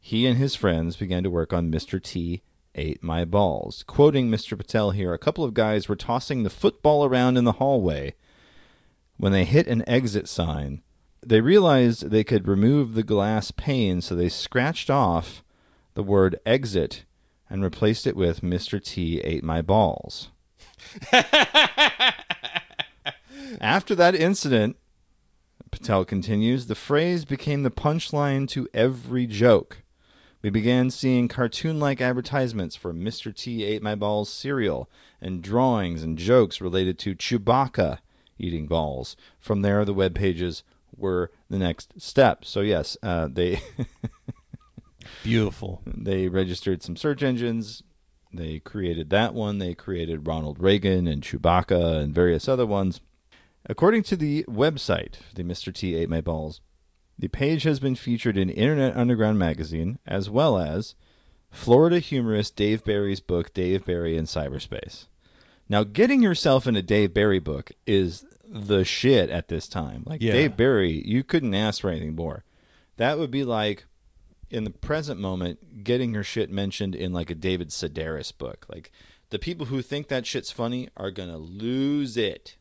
He 0.00 0.26
and 0.26 0.36
his 0.36 0.54
friends 0.54 0.96
began 0.96 1.22
to 1.22 1.30
work 1.30 1.52
on 1.52 1.70
Mr. 1.70 2.02
T 2.02 2.42
ate 2.74 3.02
my 3.02 3.24
balls. 3.24 3.84
Quoting 3.86 4.28
Mr. 4.28 4.56
Patel 4.56 4.90
here, 4.90 5.12
a 5.12 5.18
couple 5.18 5.44
of 5.44 5.54
guys 5.54 5.88
were 5.88 5.96
tossing 5.96 6.42
the 6.42 6.50
football 6.50 7.04
around 7.04 7.36
in 7.36 7.44
the 7.44 7.52
hallway. 7.52 8.14
When 9.16 9.32
they 9.32 9.44
hit 9.44 9.68
an 9.68 9.88
exit 9.88 10.28
sign, 10.28 10.82
they 11.28 11.40
realized 11.40 12.10
they 12.10 12.24
could 12.24 12.48
remove 12.48 12.94
the 12.94 13.02
glass 13.02 13.50
pane, 13.50 14.00
so 14.00 14.14
they 14.14 14.28
scratched 14.28 14.90
off 14.90 15.42
the 15.94 16.02
word 16.02 16.38
exit 16.44 17.04
and 17.48 17.62
replaced 17.62 18.06
it 18.06 18.16
with 18.16 18.40
Mr. 18.40 18.82
T 18.82 19.20
ate 19.20 19.44
my 19.44 19.62
balls. 19.62 20.30
After 23.60 23.94
that 23.94 24.14
incident, 24.14 24.76
Patel 25.70 26.04
continues, 26.04 26.66
the 26.66 26.74
phrase 26.74 27.24
became 27.24 27.62
the 27.62 27.70
punchline 27.70 28.48
to 28.48 28.68
every 28.74 29.26
joke. 29.26 29.82
We 30.42 30.50
began 30.50 30.90
seeing 30.90 31.28
cartoon 31.28 31.80
like 31.80 32.00
advertisements 32.00 32.76
for 32.76 32.92
Mr. 32.92 33.34
T 33.34 33.64
ate 33.64 33.82
my 33.82 33.94
balls 33.94 34.30
cereal 34.30 34.90
and 35.20 35.42
drawings 35.42 36.02
and 36.02 36.18
jokes 36.18 36.60
related 36.60 36.98
to 37.00 37.14
Chewbacca 37.14 37.98
eating 38.38 38.66
balls. 38.66 39.16
From 39.38 39.62
there, 39.62 39.84
the 39.84 39.94
web 39.94 40.14
pages 40.14 40.62
were 40.96 41.30
the 41.48 41.58
next 41.58 42.00
step. 42.00 42.44
So, 42.44 42.60
yes, 42.60 42.96
uh, 43.02 43.28
they. 43.30 43.60
Beautiful. 45.22 45.82
They 45.86 46.28
registered 46.28 46.82
some 46.82 46.96
search 46.96 47.22
engines. 47.22 47.82
They 48.32 48.58
created 48.58 49.10
that 49.10 49.32
one. 49.32 49.58
They 49.58 49.74
created 49.74 50.26
Ronald 50.26 50.58
Reagan 50.58 51.06
and 51.06 51.22
Chewbacca 51.22 52.02
and 52.02 52.14
various 52.14 52.48
other 52.48 52.66
ones. 52.66 53.00
According 53.66 54.02
to 54.04 54.16
the 54.16 54.44
website, 54.44 55.14
the 55.34 55.42
Mr. 55.42 55.72
T 55.72 55.94
ate 55.94 56.10
my 56.10 56.20
balls, 56.20 56.60
the 57.18 57.28
page 57.28 57.62
has 57.62 57.80
been 57.80 57.94
featured 57.94 58.36
in 58.36 58.50
Internet 58.50 58.96
Underground 58.96 59.38
magazine 59.38 59.98
as 60.06 60.28
well 60.28 60.58
as 60.58 60.94
Florida 61.50 62.00
humorist 62.00 62.56
Dave 62.56 62.84
Barry's 62.84 63.20
book 63.20 63.54
Dave 63.54 63.84
Barry 63.84 64.16
in 64.16 64.24
Cyberspace. 64.24 65.06
Now, 65.68 65.84
getting 65.84 66.22
yourself 66.22 66.66
in 66.66 66.76
a 66.76 66.82
Dave 66.82 67.14
Barry 67.14 67.38
book 67.38 67.72
is 67.86 68.24
the 68.46 68.84
shit 68.84 69.30
at 69.30 69.48
this 69.48 69.66
time. 69.66 70.04
Like 70.06 70.22
Yeah. 70.22 70.32
Dave 70.32 70.56
Barry, 70.56 71.02
you 71.06 71.24
couldn't 71.24 71.54
ask 71.54 71.80
for 71.80 71.90
anything 71.90 72.14
more. 72.14 72.44
That 72.96 73.18
would 73.18 73.30
be 73.30 73.44
like 73.44 73.86
in 74.50 74.64
the 74.64 74.70
present 74.70 75.18
moment 75.18 75.82
getting 75.82 76.14
your 76.14 76.22
shit 76.22 76.50
mentioned 76.50 76.94
in 76.94 77.12
like 77.12 77.30
a 77.30 77.34
David 77.34 77.70
Sedaris 77.70 78.36
book. 78.36 78.66
Like 78.68 78.92
the 79.30 79.38
people 79.38 79.66
who 79.66 79.82
think 79.82 80.08
that 80.08 80.26
shit's 80.26 80.52
funny 80.52 80.88
are 80.96 81.10
gonna 81.10 81.38
lose 81.38 82.16
it. 82.16 82.56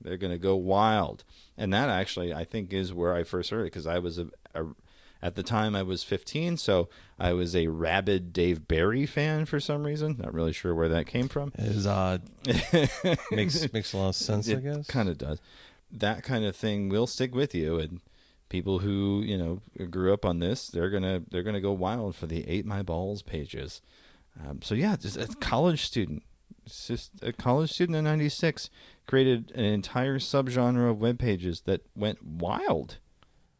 They're 0.00 0.16
gonna 0.16 0.38
go 0.38 0.56
wild, 0.56 1.24
and 1.58 1.72
that 1.72 1.88
actually 1.90 2.32
I 2.32 2.44
think 2.44 2.72
is 2.72 2.94
where 2.94 3.14
I 3.14 3.24
first 3.24 3.50
heard 3.50 3.62
it 3.62 3.72
because 3.72 3.86
I 3.86 3.98
was 3.98 4.18
a, 4.18 4.28
a 4.54 4.66
at 5.22 5.34
the 5.34 5.42
time 5.42 5.74
I 5.74 5.82
was 5.82 6.02
15, 6.02 6.56
so 6.56 6.88
I 7.18 7.32
was 7.32 7.56
a 7.56 7.68
rabid 7.68 8.32
Dave 8.32 8.68
Barry 8.68 9.06
fan 9.06 9.46
for 9.46 9.60
some 9.60 9.84
reason. 9.84 10.16
Not 10.18 10.34
really 10.34 10.52
sure 10.52 10.74
where 10.74 10.88
that 10.88 11.06
came 11.06 11.28
from. 11.28 11.52
It 11.58 11.66
is 11.66 11.86
odd. 11.86 12.22
makes 13.30 13.72
makes 13.72 13.92
a 13.92 13.96
lot 13.96 14.08
of 14.10 14.14
sense, 14.16 14.48
I 14.48 14.54
guess. 14.54 14.86
kind 14.86 15.08
of 15.08 15.18
does. 15.18 15.40
That 15.90 16.22
kind 16.22 16.44
of 16.44 16.54
thing 16.54 16.88
will 16.88 17.06
stick 17.06 17.34
with 17.34 17.54
you, 17.54 17.78
and 17.78 18.00
people 18.48 18.80
who 18.80 19.22
you 19.24 19.36
know 19.38 19.60
grew 19.86 20.12
up 20.12 20.24
on 20.24 20.38
this, 20.40 20.68
they're 20.68 20.90
gonna 20.90 21.22
they're 21.30 21.42
gonna 21.42 21.60
go 21.60 21.72
wild 21.72 22.14
for 22.14 22.26
the 22.26 22.46
"Ate 22.48 22.66
My 22.66 22.82
Balls" 22.82 23.22
pages. 23.22 23.80
Um, 24.44 24.60
so 24.62 24.74
yeah, 24.74 24.96
just 24.96 25.16
a 25.16 25.26
college 25.36 25.84
student. 25.84 26.22
It's 26.66 26.88
just 26.88 27.12
a 27.22 27.32
college 27.32 27.72
student 27.72 27.96
in 27.96 28.04
'96 28.04 28.70
created 29.06 29.52
an 29.54 29.64
entire 29.64 30.18
subgenre 30.18 30.90
of 30.90 31.00
web 31.00 31.18
pages 31.18 31.62
that 31.62 31.82
went 31.94 32.22
wild. 32.24 32.98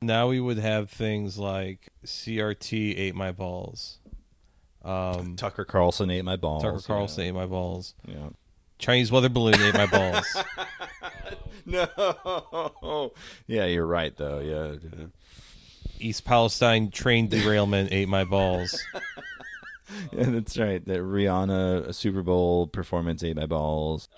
Now 0.03 0.29
we 0.29 0.41
would 0.41 0.59
have 0.59 0.91
things 0.91 1.39
like 1.39 1.89
CRT 2.05 2.99
ate 2.99 3.15
my 3.15 3.33
balls. 3.33 3.99
Um, 4.85 5.37
Tucker 5.37 5.65
Carlson 5.65 6.11
ate 6.11 6.25
my 6.25 6.37
balls. 6.37 6.63
Tucker 6.63 6.81
Carlson 6.81 7.25
ate 7.25 7.35
my 7.35 7.47
balls. 7.47 7.95
Yeah. 8.07 8.29
Chinese 8.79 9.11
weather 9.11 9.29
balloon 9.29 9.61
ate 9.61 9.75
my 9.75 9.87
balls. 9.87 10.37
No. 11.67 13.13
Yeah, 13.49 13.65
you're 13.65 13.87
right 13.87 14.17
though. 14.17 14.39
Yeah. 14.39 15.07
East 15.99 16.25
Palestine 16.25 16.93
train 16.93 17.27
derailment 17.29 17.91
ate 17.93 18.09
my 18.09 18.25
balls. 18.25 18.83
Yeah, 20.13 20.25
that's 20.31 20.59
right. 20.59 20.85
That 20.85 20.99
Rihanna 20.99 21.95
Super 21.95 22.23
Bowl 22.23 22.67
performance 22.67 23.23
ate 23.23 23.37
my 23.37 23.47
balls. 23.47 24.09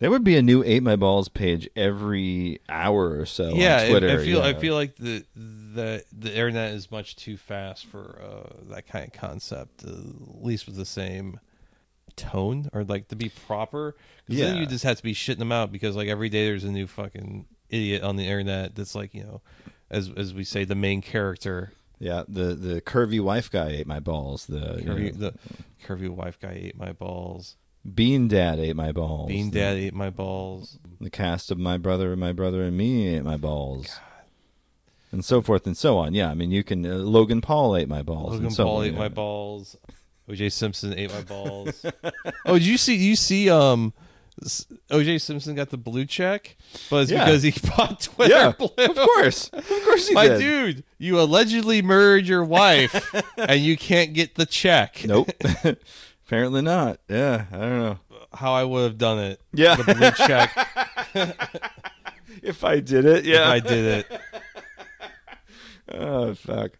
There 0.00 0.10
would 0.10 0.22
be 0.24 0.36
a 0.36 0.42
new 0.42 0.62
ate 0.64 0.82
my 0.82 0.94
balls 0.96 1.28
page 1.28 1.68
every 1.74 2.60
hour 2.68 3.18
or 3.18 3.26
so 3.26 3.48
yeah, 3.54 3.76
on 3.78 3.80
I- 3.82 3.88
Twitter. 3.90 4.08
I, 4.20 4.24
feel 4.24 4.42
I 4.42 4.54
feel 4.54 4.74
like 4.74 4.96
the 4.96 5.24
the 5.34 6.04
the 6.16 6.30
internet 6.30 6.72
is 6.74 6.90
much 6.90 7.16
too 7.16 7.36
fast 7.36 7.86
for 7.86 8.20
uh, 8.22 8.72
that 8.72 8.86
kind 8.86 9.06
of 9.06 9.12
concept. 9.12 9.84
Uh, 9.84 9.90
at 9.90 10.44
least 10.44 10.66
with 10.66 10.76
the 10.76 10.84
same 10.84 11.40
tone 12.16 12.68
or 12.72 12.84
like 12.84 13.08
to 13.08 13.16
be 13.16 13.28
proper. 13.46 13.92
'Cause 14.26 14.36
then 14.36 14.54
Yeah. 14.56 14.60
you 14.60 14.66
just 14.66 14.84
have 14.84 14.96
to 14.98 15.02
be 15.02 15.14
shitting 15.14 15.38
them 15.38 15.52
out 15.52 15.72
because 15.72 15.96
like 15.96 16.08
every 16.08 16.28
day 16.28 16.46
there's 16.46 16.64
a 16.64 16.70
new 16.72 16.86
fucking 16.86 17.46
idiot 17.70 18.02
on 18.02 18.16
the 18.16 18.24
internet 18.24 18.74
that's 18.74 18.94
like 18.94 19.14
you 19.14 19.24
know, 19.24 19.40
as 19.90 20.10
as 20.16 20.32
we 20.34 20.44
say, 20.44 20.64
the 20.64 20.74
main 20.74 21.00
character. 21.02 21.72
Yeah, 21.98 22.22
the 22.28 22.54
the 22.54 22.80
curvy 22.80 23.20
wife 23.20 23.50
guy 23.50 23.70
ate 23.70 23.86
my 23.88 23.98
balls. 23.98 24.46
The, 24.46 24.76
you 24.78 24.84
know, 24.84 24.94
the 25.10 25.34
curvy 25.84 26.08
wife 26.08 26.38
guy 26.38 26.52
ate 26.56 26.76
my 26.78 26.92
balls. 26.92 27.56
Bean 27.94 28.28
Dad 28.28 28.58
ate 28.58 28.76
my 28.76 28.92
balls. 28.92 29.28
Bean 29.28 29.50
Dad 29.50 29.76
ate 29.76 29.94
my 29.94 30.10
balls. 30.10 30.78
The 31.00 31.10
cast 31.10 31.50
of 31.50 31.58
My 31.58 31.76
Brother 31.78 32.12
and 32.12 32.20
My 32.20 32.32
Brother 32.32 32.62
and 32.62 32.76
Me 32.76 33.08
ate 33.14 33.24
my 33.24 33.36
balls. 33.36 33.98
And 35.10 35.24
so 35.24 35.40
forth 35.40 35.66
and 35.66 35.76
so 35.76 35.96
on. 35.98 36.12
Yeah, 36.14 36.28
I 36.30 36.34
mean, 36.34 36.50
you 36.50 36.62
can. 36.62 36.84
Uh, 36.84 36.96
Logan 36.96 37.40
Paul 37.40 37.76
ate 37.76 37.88
my 37.88 38.02
balls. 38.02 38.32
Logan 38.32 38.46
and 38.46 38.54
so 38.54 38.64
Paul 38.64 38.78
on, 38.78 38.84
ate 38.86 38.92
yeah. 38.92 38.98
my 38.98 39.08
balls. 39.08 39.76
OJ 40.28 40.52
Simpson 40.52 40.92
ate 40.98 41.10
my 41.12 41.22
balls. 41.22 41.84
oh, 42.44 42.54
did 42.54 42.66
you 42.66 42.76
see? 42.76 42.96
You 42.96 43.16
see? 43.16 43.48
Um, 43.48 43.94
OJ 44.90 45.20
Simpson 45.20 45.54
got 45.54 45.70
the 45.70 45.76
blue 45.78 46.04
check, 46.04 46.56
but 46.90 46.98
it's 47.02 47.10
Yeah. 47.10 47.24
because 47.24 47.42
he 47.42 47.50
bought 47.76 48.00
Twitter 48.02 48.34
Yeah, 48.34 48.52
Blue. 48.52 48.68
of 48.78 48.94
course, 48.96 49.48
of 49.48 49.66
course 49.84 50.06
he 50.08 50.14
My 50.14 50.28
did. 50.28 50.38
dude, 50.38 50.84
you 50.98 51.18
allegedly 51.20 51.82
murdered 51.82 52.26
your 52.26 52.44
wife, 52.44 53.12
and 53.38 53.60
you 53.60 53.76
can't 53.76 54.12
get 54.12 54.34
the 54.36 54.46
check. 54.46 55.02
Nope. 55.04 55.30
Apparently 56.28 56.60
not. 56.62 57.00
Yeah, 57.08 57.46
I 57.50 57.56
don't 57.56 57.78
know. 57.78 57.98
How 58.34 58.52
I 58.52 58.62
would 58.62 58.82
have 58.84 58.98
done 58.98 59.18
it. 59.18 59.40
Yeah. 59.54 59.76
the 59.76 59.94
blue 59.94 60.10
check. 60.26 60.54
If 62.40 62.62
I 62.62 62.78
did 62.78 63.04
it, 63.04 63.24
yeah. 63.24 63.42
If 63.42 63.64
I 63.64 63.68
did 63.68 63.84
it. 64.06 64.20
Oh 65.90 66.34
fuck. 66.34 66.72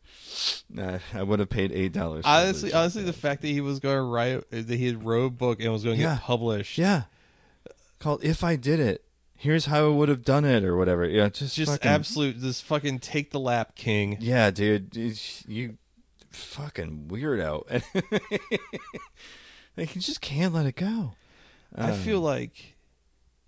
Nah, 0.69 0.99
I 1.15 1.23
would 1.23 1.39
have 1.41 1.49
paid 1.49 1.73
eight 1.73 1.93
dollars. 1.95 2.25
Honestly, 2.27 2.75
honestly, 2.75 3.03
the 3.05 3.13
fact 3.15 3.41
that 3.41 3.49
he 3.49 3.63
was 3.63 3.81
going 3.81 3.97
to 3.97 4.03
write 4.03 4.51
that 4.51 4.69
he 4.69 4.87
had 4.87 5.03
wrote 5.03 5.25
a 5.25 5.31
book 5.31 5.61
and 5.63 5.73
was 5.73 5.83
going 5.83 5.97
to 5.97 6.03
Yeah. 6.03 6.17
get 6.17 6.23
published. 6.25 6.77
yeah, 6.77 7.05
called 7.99 8.23
"If 8.23 8.45
I 8.45 8.55
Did 8.57 8.81
It." 8.81 9.03
Here's 9.35 9.65
how 9.67 9.87
I 9.87 9.89
would 9.89 10.11
have 10.11 10.25
done 10.25 10.45
it, 10.45 10.63
or 10.63 10.77
whatever. 10.77 11.07
Yeah, 11.09 11.31
just 11.31 11.57
Just 11.57 11.73
fucking, 11.73 11.91
absolute, 11.91 12.39
just 12.41 12.65
fucking 12.65 12.99
take 12.99 13.31
the 13.31 13.41
lap, 13.41 13.77
king. 13.77 14.19
Yeah, 14.21 14.51
dude, 14.51 14.95
you, 14.95 15.15
you 15.47 15.79
fucking 16.31 17.07
weirdo. 17.09 17.65
like 19.77 19.95
you 19.95 20.01
just 20.01 20.21
can't 20.21 20.53
let 20.55 20.67
it 20.67 20.77
go. 20.77 21.13
I 21.75 21.91
Um, 21.91 21.99
feel 21.99 22.21
like 22.21 22.77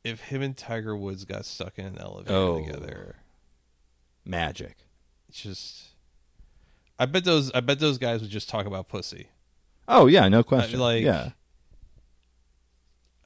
if 0.05 0.21
him 0.21 0.43
and 0.43 0.57
Tiger 0.57 0.97
Woods 0.97 1.25
got 1.25 1.45
stuck 1.45 1.79
in 1.79 1.87
an 1.87 1.99
elevator 1.99 2.35
Oh. 2.35 2.65
together, 2.65 3.17
magic. 4.25 4.77
just. 5.31 5.89
I 6.99 7.07
bet 7.07 7.25
those. 7.25 7.51
I 7.53 7.61
bet 7.61 7.79
those 7.79 7.97
guys 7.99 8.21
would 8.21 8.31
just 8.31 8.49
talk 8.49 8.67
about 8.67 8.89
pussy. 8.89 9.29
Oh 9.89 10.07
yeah, 10.07 10.29
no 10.29 10.43
question. 10.43 10.79
like- 10.81 11.03
yeah, 11.03 11.31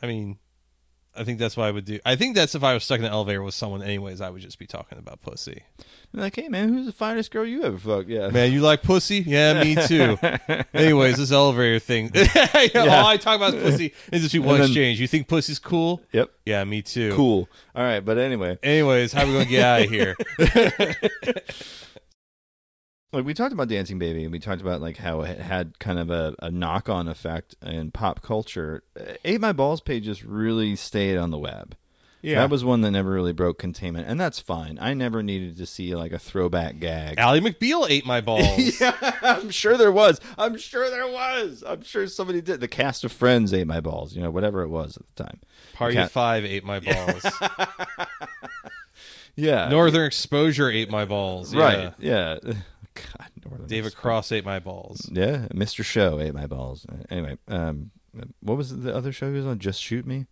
I 0.01 0.07
mean, 0.07 0.39
I 1.17 1.25
think 1.25 1.39
that's 1.39 1.57
what 1.57 1.65
I 1.67 1.71
would 1.71 1.85
do. 1.85 2.01
I 2.05 2.17
think 2.17 2.35
that's 2.35 2.55
if 2.55 2.65
I 2.65 2.75
was 2.75 2.83
stuck 2.85 2.99
in 2.99 3.05
an 3.05 3.13
elevator 3.13 3.43
with 3.43 3.55
someone, 3.55 3.83
anyways. 3.83 4.21
I 4.21 4.31
would 4.31 4.43
just 4.43 4.59
be 4.59 4.67
talking 4.67 4.99
about 4.99 5.23
pussy. 5.23 5.63
like 6.13 6.35
hey 6.37 6.49
man, 6.49 6.69
who's 6.71 6.87
the 6.87 6.93
finest 6.93 7.31
girl 7.31 7.45
you 7.45 7.63
ever 7.63 7.79
fucked? 7.79 8.09
Yeah, 8.09 8.29
Man, 8.31 8.53
you 8.53 8.61
like 8.61 8.83
pussy? 8.83 9.19
Yeah, 9.27 9.63
me 9.63 9.75
too. 9.87 10.19
anyways, 10.75 11.17
this 11.19 11.31
elevator 11.33 11.79
thing. 11.79 12.11
All 12.75 13.07
I 13.07 13.17
talk 13.17 13.37
about 13.37 13.55
is 13.55 13.63
pussy. 13.63 13.93
Is 14.13 14.23
just 14.23 14.35
one 14.45 14.55
And 14.57 14.63
then- 14.65 14.71
exchange. 14.71 15.01
You 15.01 15.07
think 15.07 15.29
pussy's 15.29 15.59
cool? 15.59 16.03
Yep. 16.13 16.31
Yeah, 16.47 16.65
me 16.65 16.83
too. 16.83 17.15
Cool. 17.15 17.49
All 17.75 17.83
right, 17.83 18.01
but 18.01 18.19
anyway, 18.19 18.59
Anyways, 18.63 19.13
how 19.13 19.23
are 19.23 19.27
we 19.27 19.33
gonna 19.35 19.45
get 19.47 19.63
out 19.65 19.83
of 19.83 19.91
here? 19.91 20.17
like 23.15 23.25
we 23.25 23.35
talked 23.35 23.53
about 23.53 23.69
Dancing 23.69 23.99
Baby, 23.99 24.25
and 24.25 24.33
we 24.33 24.39
talked 24.39 24.61
about 24.61 24.81
like 24.81 24.97
how 24.97 25.23
it 25.23 25.39
had 25.39 25.79
kind 25.79 25.99
of 25.99 26.11
a, 26.11 26.35
a 26.41 26.51
knock 26.51 26.89
on 26.89 27.09
effect 27.09 27.55
in 27.63 27.91
pop 27.91 28.23
culture. 28.23 28.83
Uh, 28.99 29.15
Ate 29.25 29.41
My 29.41 29.53
Balls 29.53 29.81
pages 29.81 30.25
really 30.25 30.77
stayed 30.77 31.17
on 31.17 31.31
the 31.31 31.39
web. 31.39 31.77
Yeah. 32.23 32.41
That 32.41 32.49
was 32.49 32.65
one 32.65 32.81
that 32.81 32.91
never 32.91 33.11
really 33.11 33.35
broke 33.35 33.59
containment, 33.59 34.09
and 34.09 34.19
that's 34.19 34.41
fine. 34.41 34.79
I 34.81 34.95
never 34.95 35.23
needed 35.23 35.59
to 35.59 35.67
see 35.67 35.95
like 35.95 36.11
a 36.13 36.19
throwback 36.19 36.79
gag. 36.79 37.17
Ally 37.19 37.41
McBeal 37.41 37.87
ate 37.89 38.07
my 38.07 38.23
balls. 38.23 38.81
yeah, 38.81 38.95
I'm 39.21 39.51
sure 39.51 39.77
there 39.77 39.93
was. 39.93 40.21
I'm 40.39 40.57
sure 40.57 40.89
there 40.89 41.07
was. 41.07 41.63
I'm 41.67 41.83
sure 41.83 42.07
somebody 42.07 42.41
did. 42.41 42.61
The 42.61 42.69
cast 42.69 43.05
of 43.05 43.13
Friends 43.13 43.53
ate 43.53 43.67
my 43.67 43.81
balls. 43.81 44.17
You 44.17 44.23
know, 44.23 44.31
whatever 44.31 44.63
it 44.63 44.69
was 44.69 44.97
at 44.97 45.03
the 45.15 45.25
time. 45.25 45.41
Party 45.75 45.97
Cat- 45.97 46.11
Five 46.13 46.47
ate 46.47 46.65
my 46.65 46.81
balls. 46.81 47.25
Yeah. 49.37 49.69
Northern 49.69 50.07
Exposure 50.07 50.71
ate 50.71 50.91
my 50.91 51.05
balls. 51.05 51.55
Right. 51.55 51.93
Yeah. 51.99 52.39
Yeah. 52.97 53.03
God, 53.19 53.31
Northern 53.45 53.67
David 53.67 53.87
Exposure. 53.89 54.01
Cross 54.03 54.33
ate 54.33 54.45
my 54.45 54.59
balls. 54.59 55.09
Yeah, 55.13 55.47
Mr. 55.53 55.85
Show 55.85 56.21
ate 56.21 56.35
my 56.35 56.47
balls. 56.47 56.87
Anyway, 57.11 57.39
um, 57.49 57.91
what 58.41 58.57
was 58.57 58.81
the 58.81 58.95
other 58.95 59.13
show 59.13 59.31
he 59.31 59.37
was 59.37 59.47
on? 59.47 59.59
Just 59.59 59.83
Shoot 59.83 60.07
Me. 60.07 60.27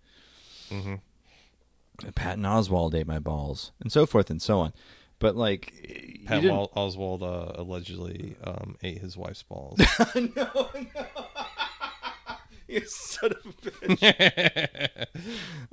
Mm-hmm. 0.71 0.95
Patton 2.15 2.43
Oswalt 2.45 2.95
ate 2.95 3.07
my 3.07 3.19
balls, 3.19 3.73
and 3.81 3.93
so 3.93 4.07
forth 4.07 4.31
and 4.31 4.41
so 4.41 4.59
on. 4.61 4.73
But 5.19 5.37
like, 5.37 5.73
you 6.19 6.27
Pat 6.27 6.43
didn't- 6.43 6.57
Wal- 6.57 6.71
Oswalt 6.77 7.23
uh, 7.23 7.53
allegedly 7.61 8.37
um, 8.43 8.77
ate 8.83 8.99
his 8.99 9.17
wife's 9.17 9.43
balls. 9.45 9.79
no, 10.15 10.27
no. 10.35 10.69
you 12.69 12.83
son 12.87 13.31
of 13.33 13.47
a 13.47 13.71
bitch. 13.71 15.07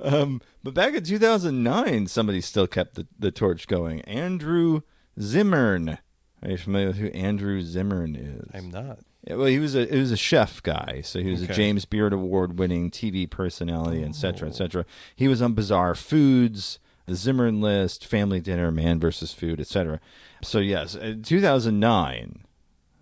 um, 0.00 0.40
but 0.62 0.74
back 0.74 0.94
in 0.94 1.02
2009, 1.02 2.06
somebody 2.06 2.40
still 2.40 2.66
kept 2.68 2.94
the, 2.94 3.06
the 3.18 3.30
torch 3.32 3.66
going. 3.66 4.02
Andrew 4.02 4.82
Zimmern. 5.20 5.98
Are 6.42 6.50
you 6.50 6.56
familiar 6.56 6.88
with 6.88 6.96
who 6.96 7.08
Andrew 7.08 7.60
Zimmern 7.62 8.16
is? 8.16 8.48
I'm 8.54 8.70
not. 8.70 9.00
Yeah, 9.26 9.34
well, 9.34 9.46
he 9.46 9.58
was 9.58 9.74
a 9.74 9.84
he 9.84 9.98
was 9.98 10.12
a 10.12 10.16
chef 10.16 10.62
guy, 10.62 11.02
so 11.04 11.20
he 11.20 11.30
was 11.30 11.42
a 11.42 11.46
James 11.46 11.84
Beard 11.84 12.14
Award 12.14 12.58
winning 12.58 12.90
TV 12.90 13.28
personality, 13.28 14.02
et 14.02 14.14
cetera, 14.14 14.48
et 14.48 14.54
cetera. 14.54 14.86
He 15.14 15.28
was 15.28 15.42
on 15.42 15.52
Bizarre 15.52 15.94
Foods, 15.94 16.78
The 17.04 17.14
Zimmern 17.14 17.60
List, 17.60 18.06
Family 18.06 18.40
Dinner, 18.40 18.70
Man 18.70 18.98
versus 18.98 19.34
Food, 19.34 19.60
et 19.60 19.66
cetera. 19.66 20.00
So 20.42 20.58
yes, 20.58 20.94
in 20.94 21.22
2009, 21.22 22.44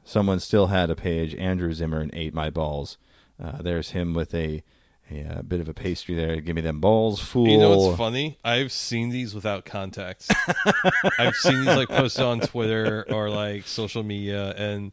someone 0.05 0.41
still 0.41 0.67
had 0.67 0.91
a 0.91 0.97
page. 0.97 1.37
Andrew 1.37 1.73
Zimmern 1.73 2.11
ate 2.15 2.35
my 2.35 2.51
balls. 2.51 2.99
Uh, 3.41 3.63
there's 3.63 3.91
him 3.91 4.13
with 4.13 4.35
a, 4.35 4.65
a, 5.11 5.39
uh 5.39 5.43
bit 5.43 5.61
of 5.61 5.69
a 5.69 5.75
pastry 5.75 6.15
there. 6.15 6.41
Give 6.41 6.55
me 6.55 6.63
them 6.63 6.81
balls, 6.81 7.21
fool. 7.21 7.49
You 7.49 7.59
know 7.59 7.77
what's 7.77 7.99
funny? 7.99 8.39
I've 8.45 8.73
seen 8.73 9.11
these 9.11 9.35
without 9.35 9.65
context. 9.65 10.33
I've 11.19 11.37
seen 11.37 11.65
these 11.65 11.77
like 11.77 11.89
posted 11.89 12.25
on 12.25 12.41
Twitter 12.41 13.07
or 13.11 13.31
like 13.31 13.67
social 13.67 14.03
media, 14.03 14.55
and 14.57 14.93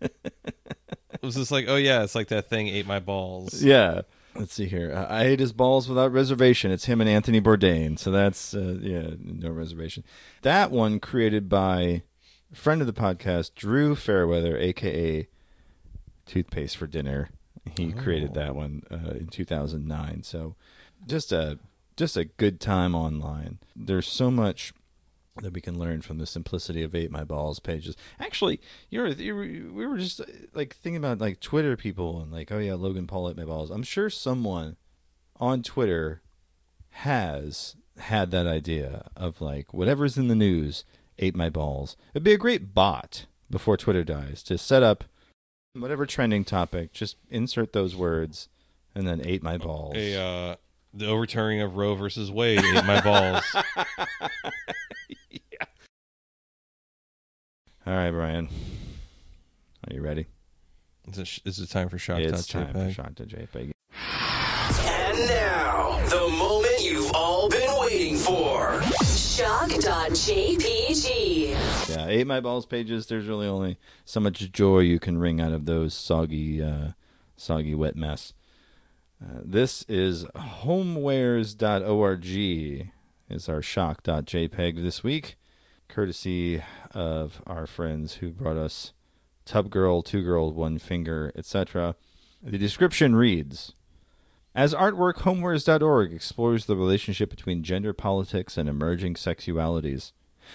it 0.00 1.22
was 1.22 1.34
just 1.34 1.50
like, 1.50 1.66
oh 1.68 1.76
yeah, 1.76 2.02
it's 2.02 2.14
like 2.14 2.28
that 2.28 2.48
thing 2.48 2.68
ate 2.68 2.86
my 2.86 3.00
balls. 3.00 3.62
Yeah. 3.62 4.02
Let's 4.34 4.54
see 4.54 4.66
here. 4.66 4.92
Uh, 4.94 5.06
I 5.06 5.24
ate 5.24 5.40
his 5.40 5.52
balls 5.52 5.88
without 5.88 6.12
reservation. 6.12 6.70
It's 6.70 6.84
him 6.84 7.00
and 7.00 7.10
Anthony 7.10 7.40
Bourdain. 7.40 7.98
So 7.98 8.12
that's 8.12 8.54
uh, 8.54 8.78
yeah, 8.80 9.10
no 9.18 9.50
reservation. 9.50 10.04
That 10.42 10.70
one 10.70 11.00
created 11.00 11.48
by 11.48 12.02
a 12.52 12.54
friend 12.56 12.80
of 12.80 12.86
the 12.86 12.92
podcast, 12.92 13.56
Drew 13.56 13.96
Fairweather, 13.96 14.56
aka 14.56 15.26
Toothpaste 16.24 16.76
for 16.76 16.86
Dinner. 16.86 17.30
He 17.76 17.92
created 17.92 18.34
that 18.34 18.54
one 18.54 18.82
uh, 18.90 19.10
in 19.10 19.28
2009. 19.28 20.22
So 20.22 20.54
just 21.06 21.32
a 21.32 21.58
just 21.96 22.16
a 22.16 22.24
good 22.24 22.60
time 22.60 22.94
online. 22.94 23.58
There's 23.74 24.06
so 24.06 24.30
much 24.30 24.72
that 25.42 25.52
we 25.52 25.60
can 25.60 25.78
learn 25.78 26.02
from 26.02 26.18
the 26.18 26.26
simplicity 26.26 26.82
of 26.82 26.94
ate 26.94 27.10
my 27.10 27.24
balls 27.24 27.58
pages. 27.60 27.96
Actually, 28.18 28.60
you're, 28.90 29.08
you're 29.08 29.36
we 29.36 29.86
were 29.86 29.98
just 29.98 30.20
like 30.54 30.76
thinking 30.76 30.96
about 30.96 31.18
like 31.18 31.40
Twitter 31.40 31.76
people 31.76 32.20
and 32.20 32.32
like 32.32 32.50
oh 32.52 32.58
yeah, 32.58 32.74
Logan 32.74 33.06
Paul 33.06 33.30
ate 33.30 33.36
my 33.36 33.44
balls. 33.44 33.70
I'm 33.70 33.82
sure 33.82 34.10
someone 34.10 34.76
on 35.36 35.62
Twitter 35.62 36.22
has 36.90 37.76
had 37.98 38.30
that 38.30 38.46
idea 38.46 39.10
of 39.16 39.40
like 39.40 39.74
whatever's 39.74 40.16
in 40.16 40.28
the 40.28 40.34
news 40.34 40.84
ate 41.18 41.36
my 41.36 41.50
balls. 41.50 41.96
It'd 42.14 42.24
be 42.24 42.32
a 42.32 42.38
great 42.38 42.74
bot 42.74 43.26
before 43.50 43.76
Twitter 43.76 44.04
dies 44.04 44.42
to 44.44 44.58
set 44.58 44.82
up 44.82 45.04
Whatever 45.74 46.06
trending 46.06 46.44
topic, 46.44 46.92
just 46.92 47.16
insert 47.30 47.72
those 47.72 47.94
words, 47.94 48.48
and 48.94 49.06
then 49.06 49.20
ate 49.24 49.42
my 49.42 49.58
balls. 49.58 49.96
A 49.96 50.20
uh, 50.20 50.56
the 50.94 51.06
overturning 51.06 51.60
of 51.60 51.76
Roe 51.76 51.94
versus 51.94 52.30
Wade 52.30 52.60
ate 52.64 52.84
my 52.84 53.00
balls. 53.00 53.44
yeah. 55.30 55.66
All 57.86 57.94
right, 57.94 58.10
Brian. 58.10 58.48
Are 59.88 59.94
you 59.94 60.02
ready? 60.02 60.26
Is 61.12 61.18
it, 61.18 61.38
is 61.44 61.58
it 61.58 61.70
time 61.70 61.88
for 61.88 61.98
shock 61.98 62.20
it's 62.20 62.46
Dot 62.46 62.64
time 62.64 62.72
for 62.72 62.78
JPEG? 62.78 62.94
Shock 62.94 63.14
to 63.16 63.24
JPEG. 63.24 63.70
And 64.86 65.18
now, 65.28 65.98
the 66.08 66.28
moment 66.36 66.82
you've 66.82 67.10
all 67.14 67.48
been 67.48 67.70
waiting 67.80 68.16
for. 68.16 68.82
Shock.jpg. 69.04 70.08
Yeah, 71.88 72.06
ate 72.06 72.26
my 72.26 72.40
balls 72.40 72.66
pages. 72.66 73.06
There's 73.06 73.26
really 73.26 73.46
only 73.46 73.78
so 74.04 74.20
much 74.20 74.52
joy 74.52 74.80
you 74.80 74.98
can 74.98 75.18
wring 75.18 75.40
out 75.40 75.52
of 75.52 75.64
those 75.64 75.94
soggy, 75.94 76.62
uh, 76.62 76.88
soggy 77.36 77.74
wet 77.74 77.96
mess. 77.96 78.34
Uh, 79.22 79.40
this 79.42 79.84
is 79.88 80.24
homewares.org 80.36 82.26
is 83.30 83.48
our 83.48 83.62
shock.jpg 83.62 84.82
this 84.82 85.02
week, 85.02 85.36
courtesy 85.88 86.62
of 86.92 87.42
our 87.46 87.66
friends 87.66 88.14
who 88.14 88.30
brought 88.30 88.56
us 88.56 88.92
Tub 89.44 89.70
Girl, 89.70 90.02
Two 90.02 90.22
Girl, 90.22 90.52
One 90.52 90.78
Finger, 90.78 91.32
etc. 91.34 91.96
The 92.42 92.58
description 92.58 93.16
reads 93.16 93.72
As 94.54 94.74
artwork, 94.74 95.16
homewares.org 95.16 96.12
explores 96.12 96.66
the 96.66 96.76
relationship 96.76 97.30
between 97.30 97.62
gender 97.62 97.92
politics 97.92 98.56
and 98.56 98.68
emerging 98.68 99.14
sexualities. 99.14 100.12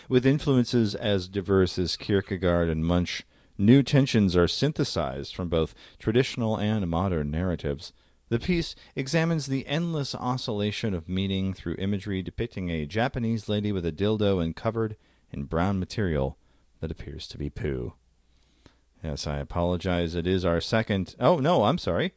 With 0.10 0.26
influences 0.26 0.96
as 0.96 1.28
diverse 1.28 1.78
as 1.80 1.98
Kierkegaard 1.98 2.70
and 2.70 2.86
Munch, 2.86 3.24
new 3.58 3.84
tensions 3.84 4.36
are 4.36 4.48
synthesized 4.48 5.36
from 5.36 5.50
both 5.50 5.76
traditional 6.00 6.58
and 6.58 6.88
modern 6.90 7.32
narratives. 7.32 7.94
The 8.30 8.40
piece 8.40 8.76
examines 8.96 9.46
the 9.46 9.68
endless 9.68 10.16
oscillation 10.16 10.94
of 10.94 11.08
meaning 11.08 11.54
through 11.54 11.76
imagery 11.78 12.22
depicting 12.22 12.70
a 12.70 12.86
Japanese 12.86 13.48
lady 13.48 13.72
with 13.72 13.86
a 13.86 13.92
dildo 13.92 14.44
and 14.44 14.56
covered 14.56 14.96
in 15.32 15.44
brown 15.44 15.80
material 15.80 16.38
that 16.80 16.92
appears 16.92 17.28
to 17.28 17.38
be 17.38 17.50
poo. 17.50 17.94
Yes, 19.04 19.28
I 19.28 19.38
apologize. 19.38 20.16
It 20.16 20.26
is 20.26 20.46
our 20.46 20.62
second. 20.62 21.16
Oh 21.20 21.38
no, 21.38 21.66
I'm 21.66 21.78
sorry. 21.78 22.14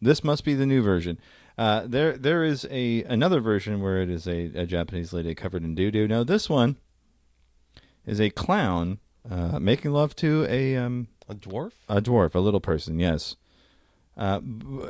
This 0.00 0.24
must 0.24 0.44
be 0.44 0.54
the 0.54 0.66
new 0.66 0.82
version. 0.82 1.18
Uh, 1.56 1.84
there, 1.86 2.16
there 2.16 2.42
is 2.42 2.66
a 2.70 3.04
another 3.04 3.40
version 3.40 3.80
where 3.80 4.02
it 4.02 4.10
is 4.10 4.26
a, 4.26 4.46
a 4.54 4.66
Japanese 4.66 5.12
lady 5.12 5.34
covered 5.34 5.62
in 5.62 5.74
doo 5.74 5.90
doo. 5.90 6.08
No, 6.08 6.24
this 6.24 6.50
one 6.50 6.76
is 8.04 8.20
a 8.20 8.30
clown 8.30 8.98
uh, 9.30 9.58
making 9.60 9.92
love 9.92 10.16
to 10.16 10.46
a 10.48 10.76
um, 10.76 11.08
A 11.28 11.34
dwarf? 11.34 11.72
a 11.88 12.00
dwarf, 12.02 12.34
a 12.34 12.40
little 12.40 12.60
person. 12.60 12.98
Yes, 12.98 13.36
uh, 14.16 14.40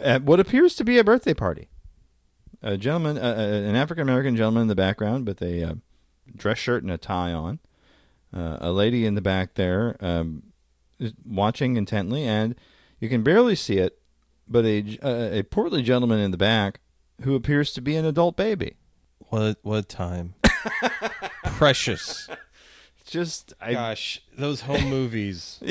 at 0.03 0.23
what 0.23 0.41
appears 0.41 0.75
to 0.77 0.85
be 0.85 0.99
a 0.99 1.05
birthday 1.05 1.35
party. 1.35 1.69
A 2.63 2.79
gentleman, 2.79 3.19
an 3.19 3.77
African 3.77 4.03
American 4.03 4.35
gentleman 4.37 4.63
in 4.63 4.69
the 4.69 4.75
background 4.75 5.27
with 5.27 5.43
a 5.43 5.63
uh, 5.63 5.75
dress 6.35 6.57
shirt 6.59 6.83
and 6.83 6.91
a 6.91 6.97
tie 6.97 7.33
on. 7.33 7.59
Uh, 8.35 8.57
a 8.61 8.73
lady 8.73 9.07
in 9.07 9.15
the 9.15 9.21
back 9.21 9.55
there 9.55 9.97
um, 10.01 10.43
watching 11.25 11.77
intently, 11.77 12.25
and 12.25 12.57
you 12.99 13.09
can 13.09 13.23
barely 13.23 13.55
see 13.55 13.77
it, 13.79 14.01
but 14.49 14.65
a, 14.65 14.99
uh, 15.03 15.39
a 15.39 15.43
portly 15.43 15.83
gentleman 15.83 16.21
in 16.21 16.31
the 16.31 16.37
back 16.37 16.81
who 17.23 17.35
appears 17.35 17.73
to 17.75 17.81
be 17.81 17.97
an 17.97 18.05
adult 18.05 18.37
baby. 18.37 18.77
What 19.29 19.59
what 19.63 19.89
time. 19.89 20.35
Precious. 21.45 22.29
Just, 23.07 23.53
I, 23.61 23.75
Gosh, 23.75 24.23
those 24.37 24.63
home 24.63 24.89
movies. 24.89 25.61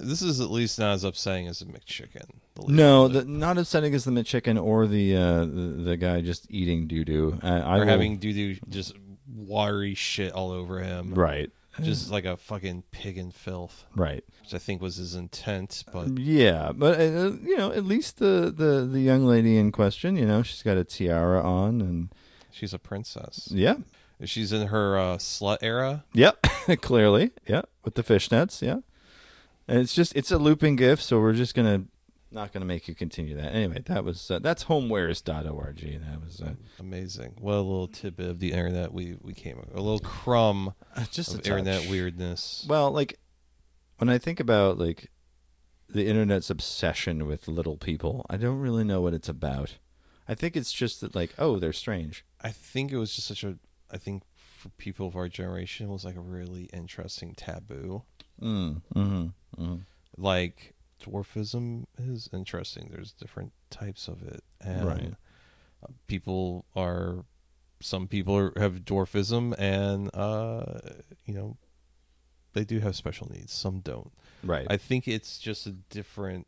This 0.00 0.22
is 0.22 0.40
at 0.40 0.50
least 0.50 0.78
not 0.78 0.94
as 0.94 1.04
upsetting 1.04 1.46
as 1.46 1.58
the 1.58 1.66
McChicken. 1.66 2.26
The 2.54 2.64
no, 2.66 3.08
the, 3.08 3.24
not 3.24 3.58
upsetting 3.58 3.94
as 3.94 4.04
the 4.04 4.10
McChicken 4.10 4.62
or 4.62 4.86
the, 4.86 5.14
uh, 5.14 5.40
the 5.44 5.82
the 5.84 5.96
guy 5.96 6.22
just 6.22 6.50
eating 6.50 6.86
doo 6.88 7.04
doo. 7.04 7.38
I, 7.42 7.58
I 7.58 7.76
or 7.76 7.80
will- 7.80 7.86
having 7.86 8.16
doo 8.16 8.32
doo 8.32 8.56
just 8.68 8.96
watery 9.32 9.94
shit 9.94 10.32
all 10.32 10.50
over 10.50 10.80
him. 10.80 11.14
right, 11.14 11.50
Just 11.80 12.10
like 12.10 12.26
a 12.26 12.36
fucking 12.36 12.84
pig 12.90 13.16
in 13.16 13.30
filth, 13.30 13.86
right. 13.96 14.22
which 14.42 14.52
I 14.52 14.58
think 14.58 14.82
was 14.82 14.96
his 14.96 15.14
intent. 15.14 15.84
But 15.90 16.18
Yeah, 16.18 16.72
but 16.74 17.00
uh, 17.00 17.32
you 17.42 17.56
know, 17.56 17.72
at 17.72 17.84
least 17.84 18.18
the, 18.18 18.52
the 18.54 18.86
the 18.90 19.00
young 19.00 19.24
lady 19.24 19.56
in 19.56 19.72
question, 19.72 20.16
you 20.16 20.26
know, 20.26 20.42
she's 20.42 20.62
got 20.62 20.76
a 20.76 20.84
tiara 20.84 21.42
on, 21.42 21.80
and 21.80 22.14
she's 22.50 22.74
a 22.74 22.78
princess. 22.78 23.48
yeah, 23.50 23.76
She's 24.24 24.52
in 24.52 24.68
her 24.68 24.98
uh, 24.98 25.16
slut 25.16 25.58
era. 25.62 26.04
yep, 26.12 26.42
clearly, 26.82 27.30
yeah, 27.46 27.62
with 27.84 27.94
the 27.94 28.02
fishnets, 28.04 28.60
yeah. 28.60 28.80
And 29.66 29.78
it's 29.80 29.94
just 29.94 30.14
it's 30.14 30.30
a 30.30 30.38
looping 30.38 30.76
gif, 30.76 31.00
so 31.00 31.20
we're 31.20 31.32
just 31.32 31.54
gonna 31.54 31.84
not 32.32 32.52
gonna 32.52 32.64
make 32.64 32.88
you 32.88 32.94
continue 32.94 33.36
that. 33.36 33.54
Anyway, 33.54 33.82
that 33.86 34.04
was 34.04 34.30
uh, 34.30 34.38
that's 34.38 34.64
homewares.org. 34.64 35.80
That 35.80 36.24
was 36.24 36.40
uh, 36.40 36.54
Amazing. 36.80 37.34
What 37.38 37.54
a 37.54 37.56
little 37.56 37.88
tidbit 37.88 38.28
of 38.28 38.38
the 38.40 38.52
internet 38.52 38.92
we, 38.92 39.16
we 39.20 39.34
came 39.34 39.58
a 39.74 39.80
little 39.80 40.00
crumb 40.00 40.74
just 41.10 41.34
a 41.34 41.38
of 41.38 41.46
internet 41.46 41.88
weirdness. 41.88 42.66
Well, 42.68 42.90
like 42.90 43.18
when 43.98 44.08
I 44.08 44.18
think 44.18 44.40
about 44.40 44.78
like 44.78 45.10
the 45.88 46.06
internet's 46.06 46.50
obsession 46.50 47.26
with 47.26 47.48
little 47.48 47.76
people, 47.76 48.26
I 48.28 48.36
don't 48.36 48.58
really 48.58 48.84
know 48.84 49.00
what 49.00 49.14
it's 49.14 49.28
about. 49.28 49.76
I 50.28 50.34
think 50.34 50.56
it's 50.56 50.72
just 50.72 51.00
that 51.00 51.14
like, 51.14 51.34
oh, 51.38 51.58
they're 51.58 51.72
strange. 51.72 52.24
I 52.40 52.50
think 52.50 52.92
it 52.92 52.98
was 52.98 53.14
just 53.14 53.28
such 53.28 53.44
a. 53.44 53.58
I 53.90 53.98
think 53.98 54.22
for 54.34 54.70
people 54.70 55.06
of 55.06 55.16
our 55.16 55.28
generation, 55.28 55.88
it 55.88 55.92
was 55.92 56.04
like 56.04 56.16
a 56.16 56.20
really 56.20 56.64
interesting 56.72 57.34
taboo. 57.34 58.04
Mm, 58.40 58.82
mm-hmm, 58.94 59.62
mm-hmm. 59.62 59.76
Like 60.16 60.74
dwarfism 61.02 61.84
is 61.98 62.28
interesting. 62.32 62.88
There's 62.90 63.12
different 63.12 63.52
types 63.70 64.08
of 64.08 64.22
it, 64.22 64.42
and 64.60 64.86
Right. 64.86 65.14
uh, 65.82 65.88
people 66.06 66.64
are. 66.76 67.24
Some 67.80 68.06
people 68.06 68.36
are, 68.36 68.52
have 68.56 68.84
dwarfism, 68.84 69.54
and 69.58 70.08
uh, 70.14 70.64
you 71.26 71.34
know, 71.34 71.56
they 72.52 72.64
do 72.64 72.78
have 72.78 72.94
special 72.94 73.28
needs. 73.28 73.52
Some 73.52 73.80
don't. 73.80 74.12
Right. 74.44 74.66
I 74.70 74.76
think 74.76 75.08
it's 75.08 75.38
just 75.40 75.66
a 75.66 75.72
different 75.72 76.46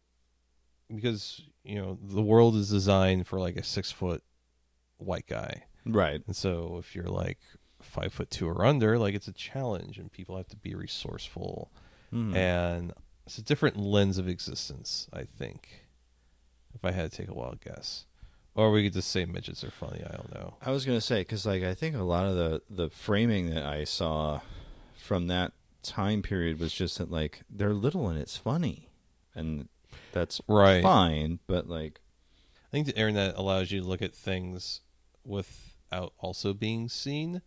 because 0.95 1.43
you 1.65 1.75
know 1.81 1.99
the 2.01 2.23
world 2.23 2.55
is 2.55 2.71
designed 2.71 3.27
for 3.27 3.41
like 3.41 3.57
a 3.57 3.65
six 3.65 3.91
foot 3.91 4.23
white 4.99 5.27
guy, 5.27 5.65
right. 5.85 6.23
and 6.27 6.37
so 6.37 6.77
if 6.79 6.95
you're 6.95 7.09
like 7.09 7.39
five 7.83 8.13
foot 8.13 8.31
two 8.31 8.47
or 8.49 8.65
under, 8.65 8.97
like 8.99 9.15
it's 9.15 9.27
a 9.29 9.33
challenge, 9.33 9.99
and 9.99 10.13
people 10.13 10.37
have 10.37 10.47
to 10.49 10.57
be 10.57 10.75
resourceful, 10.77 11.73
Mhm. 12.13 12.37
and 12.37 12.93
it's 13.27 13.39
a 13.39 13.43
different 13.43 13.77
lens 13.77 14.18
of 14.18 14.29
existence. 14.29 15.09
I 15.12 15.25
think, 15.25 15.87
if 16.75 16.85
I 16.85 16.93
had 16.93 17.11
to 17.11 17.16
take 17.16 17.29
a 17.29 17.35
wild 17.35 17.61
guess, 17.61 18.05
or 18.55 18.70
we 18.70 18.85
could 18.85 18.93
just 18.93 19.11
say 19.11 19.25
midgets 19.25 19.64
are 19.64 19.70
funny. 19.70 20.03
I 20.05 20.12
don't 20.16 20.33
know. 20.35 20.55
I 20.62 20.70
was 20.70 20.85
gonna 20.85 21.01
say 21.01 21.20
because 21.22 21.45
like 21.47 21.62
I 21.62 21.75
think 21.75 21.97
a 21.97 22.03
lot 22.03 22.27
of 22.27 22.35
the 22.37 22.62
the 22.70 22.91
framing 22.91 23.51
that 23.51 23.64
I 23.64 23.85
saw 23.85 24.41
from 24.97 25.27
that 25.29 25.53
time 25.83 26.22
period 26.22 26.59
was 26.59 26.72
just 26.72 26.99
that 26.99 27.11
like 27.11 27.43
they're 27.51 27.75
little 27.75 28.09
and 28.09 28.18
it's 28.18 28.37
funny, 28.37 28.89
and 29.35 29.68
that's 30.12 30.41
Right. 30.49 30.83
fine. 30.83 31.41
But 31.47 31.68
like, 31.68 32.01
I 32.66 32.70
think 32.70 32.87
the 32.87 32.95
internet 32.97 33.35
allows 33.37 33.70
you 33.72 33.81
to 33.81 33.87
look 33.87 34.03
at 34.03 34.14
things 34.14 34.81
without 35.25 36.12
also 36.18 36.53
being 36.55 36.89
seen. 36.89 37.43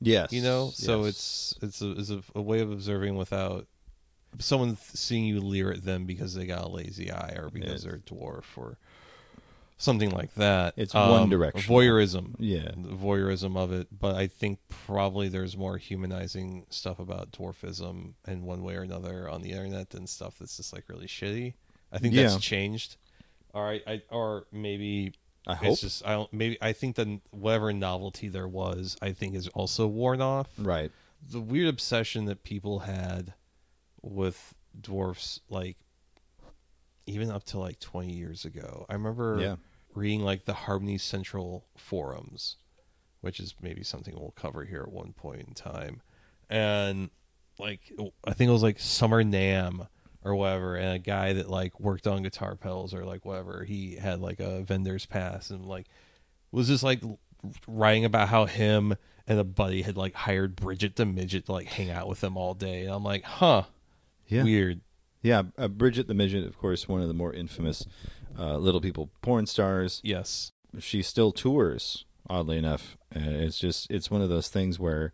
yes, 0.00 0.32
you 0.32 0.42
know 0.42 0.70
so 0.74 1.04
yes. 1.04 1.08
it's 1.08 1.54
it's 1.62 1.82
a, 1.82 1.90
it's 1.92 2.10
a, 2.10 2.22
a 2.34 2.42
way 2.42 2.60
of 2.60 2.70
observing 2.70 3.16
without 3.16 3.66
someone 4.38 4.76
seeing 4.76 5.24
you 5.24 5.40
leer 5.40 5.70
at 5.72 5.84
them 5.84 6.04
because 6.06 6.34
they 6.34 6.46
got 6.46 6.64
a 6.64 6.68
lazy 6.68 7.10
eye 7.10 7.34
or 7.36 7.50
because 7.50 7.84
Yeah. 7.84 7.90
they're 7.90 7.98
a 7.98 8.02
dwarf 8.02 8.44
or 8.56 8.78
something 9.78 10.10
like 10.10 10.32
that 10.34 10.74
It's 10.76 10.94
Um, 10.94 11.10
one 11.10 11.28
direction. 11.28 11.60
voyeurism 11.72 12.34
Yeah. 12.38 12.70
the 12.76 12.94
voyeurism 12.96 13.56
of 13.56 13.72
it 13.72 13.88
but 13.98 14.14
i 14.14 14.26
think 14.28 14.60
probably 14.68 15.28
there's 15.28 15.56
more 15.56 15.76
humanizing 15.76 16.66
stuff 16.70 16.98
about 17.00 17.32
dwarfism 17.32 18.14
in 18.26 18.44
one 18.44 18.62
way 18.62 18.74
or 18.76 18.82
another 18.82 19.28
on 19.28 19.42
the 19.42 19.50
internet 19.50 19.90
than 19.90 20.06
stuff 20.06 20.38
that's 20.38 20.56
just 20.56 20.72
like 20.72 20.88
really 20.88 21.06
shitty 21.06 21.54
i 21.90 21.98
think 21.98 22.14
Yeah. 22.14 22.28
that's 22.28 22.38
changed 22.40 22.96
all 23.54 23.64
right 23.64 23.82
I, 23.86 24.02
or 24.10 24.46
maybe 24.52 25.14
I 25.46 25.56
hope 25.56 25.72
it's 25.72 25.80
just 25.80 26.06
I 26.06 26.12
don't 26.12 26.32
maybe 26.32 26.56
I 26.62 26.72
think 26.72 26.94
that 26.96 27.20
whatever 27.32 27.72
novelty 27.72 28.28
there 28.28 28.46
was, 28.46 28.96
I 29.02 29.10
think 29.10 29.34
is 29.34 29.48
also 29.48 29.88
worn 29.88 30.20
off. 30.20 30.48
right. 30.56 30.92
The 31.28 31.40
weird 31.40 31.66
obsession 31.66 32.26
that 32.26 32.44
people 32.44 32.78
had 32.80 33.34
with 34.02 34.54
dwarfs, 34.80 35.40
like 35.48 35.76
even 37.06 37.30
up 37.30 37.44
to 37.44 37.58
like 37.58 37.78
twenty 37.80 38.12
years 38.12 38.44
ago. 38.44 38.86
I 38.88 38.94
remember 38.94 39.38
Yeah. 39.40 39.56
reading 39.94 40.20
like 40.22 40.44
the 40.44 40.54
Harmony 40.54 40.98
Central 40.98 41.66
forums, 41.76 42.56
which 43.20 43.40
is 43.40 43.54
maybe 43.60 43.82
something 43.82 44.14
we'll 44.14 44.32
cover 44.32 44.64
here 44.64 44.82
at 44.82 44.92
one 44.92 45.12
point 45.12 45.40
in 45.46 45.54
time, 45.54 46.00
and 46.48 47.10
like 47.58 47.92
I 48.24 48.32
think 48.32 48.48
it 48.48 48.52
was 48.52 48.62
like 48.62 48.78
Summer 48.78 49.22
NAMM 49.22 49.88
or 50.24 50.34
whatever, 50.36 50.76
and 50.76 50.94
a 50.94 50.98
guy 50.98 51.32
that 51.32 51.50
like 51.50 51.78
worked 51.80 52.06
on 52.06 52.22
guitar 52.22 52.54
pedals 52.54 52.94
or 52.94 53.04
like 53.04 53.24
whatever. 53.24 53.64
He 53.64 53.96
had 53.96 54.20
like 54.20 54.38
a 54.40 54.62
vendor's 54.62 55.04
pass 55.06 55.50
and 55.50 55.66
like 55.66 55.86
was 56.52 56.68
just 56.68 56.84
like 56.84 57.02
writing 57.66 58.04
about 58.04 58.28
how 58.28 58.44
him 58.46 58.94
and 59.26 59.38
a 59.38 59.44
buddy 59.44 59.82
had 59.82 59.96
like 59.96 60.14
hired 60.14 60.54
Bridget 60.54 60.94
the 60.96 61.04
midget 61.04 61.46
to 61.46 61.52
like 61.52 61.66
hang 61.66 61.90
out 61.90 62.08
with 62.08 62.20
them 62.20 62.36
all 62.36 62.54
day. 62.54 62.82
And 62.84 62.94
I'm 62.94 63.02
like, 63.02 63.24
huh, 63.24 63.64
Yeah. 64.32 64.44
Weird. 64.44 64.80
Yeah, 65.22 65.42
uh, 65.56 65.68
Bridget 65.68 66.08
the 66.08 66.14
Midget, 66.14 66.44
of 66.46 66.58
course, 66.58 66.88
one 66.88 67.00
of 67.00 67.06
the 67.08 67.14
more 67.14 67.32
infamous 67.32 67.86
uh, 68.38 68.56
Little 68.56 68.80
People 68.80 69.10
porn 69.20 69.46
stars. 69.46 70.00
Yes. 70.02 70.50
She 70.80 71.02
still 71.02 71.30
tours, 71.32 72.04
oddly 72.28 72.58
enough. 72.58 72.96
And 73.12 73.36
it's 73.36 73.58
just, 73.58 73.88
it's 73.90 74.10
one 74.10 74.20
of 74.22 74.28
those 74.28 74.48
things 74.48 74.80
where, 74.80 75.12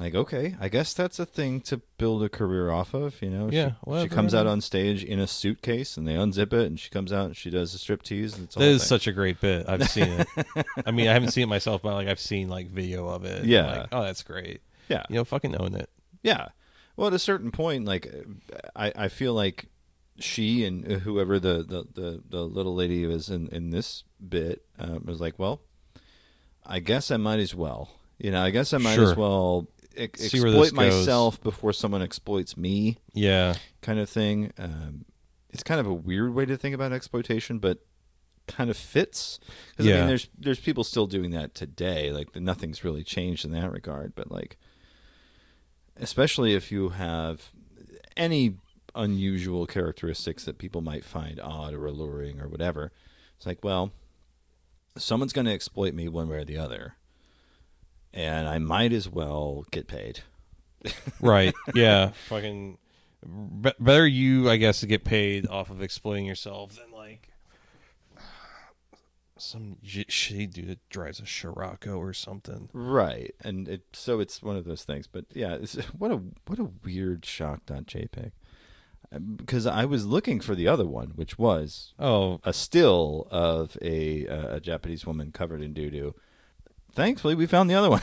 like, 0.00 0.14
okay, 0.16 0.56
I 0.60 0.68
guess 0.68 0.92
that's 0.94 1.20
a 1.20 1.26
thing 1.26 1.60
to 1.62 1.82
build 1.98 2.24
a 2.24 2.28
career 2.28 2.70
off 2.70 2.94
of, 2.94 3.20
you 3.22 3.30
know? 3.30 3.48
Yeah, 3.52 3.66
She, 3.66 3.70
she 3.70 3.76
whatever, 3.84 4.14
comes 4.14 4.34
out 4.34 4.46
on 4.48 4.60
stage 4.60 5.04
in 5.04 5.20
a 5.20 5.26
suitcase 5.28 5.96
and 5.96 6.08
they 6.08 6.14
unzip 6.14 6.52
it 6.52 6.66
and 6.66 6.80
she 6.80 6.90
comes 6.90 7.12
out 7.12 7.26
and 7.26 7.36
she 7.36 7.50
does 7.50 7.74
a 7.74 7.78
strip 7.78 8.02
tease. 8.02 8.34
And 8.34 8.46
it's 8.46 8.56
That 8.56 8.64
is 8.64 8.82
such 8.84 9.06
a 9.06 9.12
great 9.12 9.40
bit. 9.40 9.68
I've 9.68 9.88
seen 9.88 10.08
it. 10.08 10.26
I 10.86 10.90
mean, 10.90 11.06
I 11.06 11.12
haven't 11.12 11.30
seen 11.30 11.44
it 11.44 11.48
myself, 11.48 11.82
but 11.82 11.94
like 11.94 12.08
I've 12.08 12.18
seen 12.18 12.48
like 12.48 12.70
video 12.70 13.06
of 13.08 13.24
it. 13.24 13.44
Yeah. 13.44 13.66
Like, 13.66 13.88
oh, 13.92 14.02
that's 14.02 14.22
great. 14.24 14.62
Yeah. 14.88 15.04
You 15.08 15.16
know, 15.16 15.24
fucking 15.24 15.54
own 15.56 15.74
it. 15.74 15.90
Yeah. 16.24 16.48
Well, 16.96 17.08
at 17.08 17.14
a 17.14 17.18
certain 17.18 17.50
point, 17.50 17.84
like 17.86 18.12
I, 18.76 18.92
I 18.96 19.08
feel 19.08 19.34
like 19.34 19.66
she 20.18 20.64
and 20.64 20.84
whoever 20.84 21.38
the, 21.38 21.62
the, 21.62 21.84
the, 22.00 22.22
the 22.28 22.42
little 22.42 22.74
lady 22.74 23.06
was 23.06 23.30
in, 23.30 23.48
in 23.48 23.70
this 23.70 24.04
bit 24.26 24.64
uh, 24.78 24.98
was 25.04 25.20
like, 25.20 25.38
well, 25.38 25.62
I 26.64 26.80
guess 26.80 27.10
I 27.10 27.16
might 27.16 27.40
as 27.40 27.54
well. 27.54 27.90
You 28.18 28.30
know, 28.30 28.42
I 28.42 28.50
guess 28.50 28.72
I 28.72 28.78
might 28.78 28.94
Sure. 28.94 29.10
as 29.10 29.16
well 29.16 29.66
ex- 29.96 30.20
See 30.30 30.40
where 30.40 30.50
this 30.50 30.68
exploit 30.68 30.84
goes. 30.90 30.98
myself 31.00 31.40
before 31.42 31.72
someone 31.72 32.02
exploits 32.02 32.56
me, 32.56 32.98
Yeah. 33.14 33.54
kind 33.80 33.98
of 33.98 34.08
thing. 34.08 34.52
Um, 34.58 35.04
it's 35.50 35.62
kind 35.62 35.80
of 35.80 35.86
a 35.86 35.92
weird 35.94 36.34
way 36.34 36.44
to 36.46 36.56
think 36.56 36.74
about 36.74 36.92
exploitation, 36.92 37.58
but 37.58 37.84
kind 38.46 38.70
of 38.70 38.76
fits. 38.76 39.40
Because 39.70 39.90
I 39.90 39.96
mean, 39.98 40.06
there's 40.06 40.28
there's 40.38 40.60
people 40.60 40.84
still 40.84 41.06
doing 41.06 41.30
that 41.32 41.54
today. 41.54 42.10
Like 42.12 42.34
nothing's 42.36 42.84
really 42.84 43.02
changed 43.02 43.44
in 43.44 43.50
that 43.52 43.70
regard. 43.72 44.14
But 44.14 44.30
like, 44.30 44.56
especially 46.02 46.54
if 46.54 46.70
you 46.70 46.90
have 46.90 47.50
any 48.16 48.56
unusual 48.94 49.66
characteristics 49.66 50.44
that 50.44 50.58
people 50.58 50.82
might 50.82 51.04
find 51.04 51.40
odd 51.40 51.72
or 51.72 51.86
alluring 51.86 52.40
or 52.40 52.48
whatever, 52.48 52.92
it's 53.36 53.46
like, 53.46 53.62
well, 53.64 53.92
someone's 54.96 55.32
going 55.32 55.46
to 55.46 55.52
exploit 55.52 55.94
me 55.94 56.08
one 56.08 56.28
way 56.28 56.36
or 56.38 56.44
the 56.44 56.58
other, 56.58 56.96
and 58.12 58.46
I 58.48 58.58
might 58.58 58.92
as 58.92 59.08
well 59.08 59.64
get 59.70 59.86
paid. 59.86 60.20
Right. 61.20 61.54
Yeah. 61.74 62.10
fucking. 62.28 62.76
Better 63.78 64.04
you, 64.04 64.50
I 64.50 64.56
guess, 64.56 64.80
to 64.80 64.86
get 64.88 65.04
paid 65.04 65.46
off 65.46 65.70
of 65.70 65.80
exploiting 65.80 66.26
yourself 66.26 66.74
than 66.74 66.90
like 66.90 67.28
some 69.42 69.76
shitty 69.84 70.50
dude 70.52 70.68
that 70.68 70.88
drives 70.88 71.20
a 71.20 71.26
Scirocco 71.26 71.96
or 71.98 72.12
something. 72.12 72.68
Right, 72.72 73.34
and 73.42 73.68
it, 73.68 73.82
so 73.92 74.20
it's 74.20 74.42
one 74.42 74.56
of 74.56 74.64
those 74.64 74.84
things. 74.84 75.06
But 75.06 75.24
yeah, 75.34 75.54
it's, 75.54 75.74
what 75.98 76.10
a 76.10 76.20
what 76.46 76.58
a 76.58 76.70
weird 76.84 77.24
shock.jpg. 77.24 78.32
Because 79.36 79.66
I 79.66 79.84
was 79.84 80.06
looking 80.06 80.40
for 80.40 80.54
the 80.54 80.66
other 80.68 80.86
one, 80.86 81.08
which 81.16 81.38
was 81.38 81.92
Oh, 81.98 82.40
a 82.44 82.52
still 82.54 83.28
of 83.30 83.76
a 83.82 84.26
uh, 84.26 84.56
a 84.56 84.60
Japanese 84.60 85.04
woman 85.04 85.32
covered 85.32 85.60
in 85.60 85.74
doo 85.74 85.90
doo. 85.90 86.14
Thankfully, 86.94 87.34
we 87.34 87.46
found 87.46 87.68
the 87.68 87.74
other 87.74 87.90
one. 87.90 88.00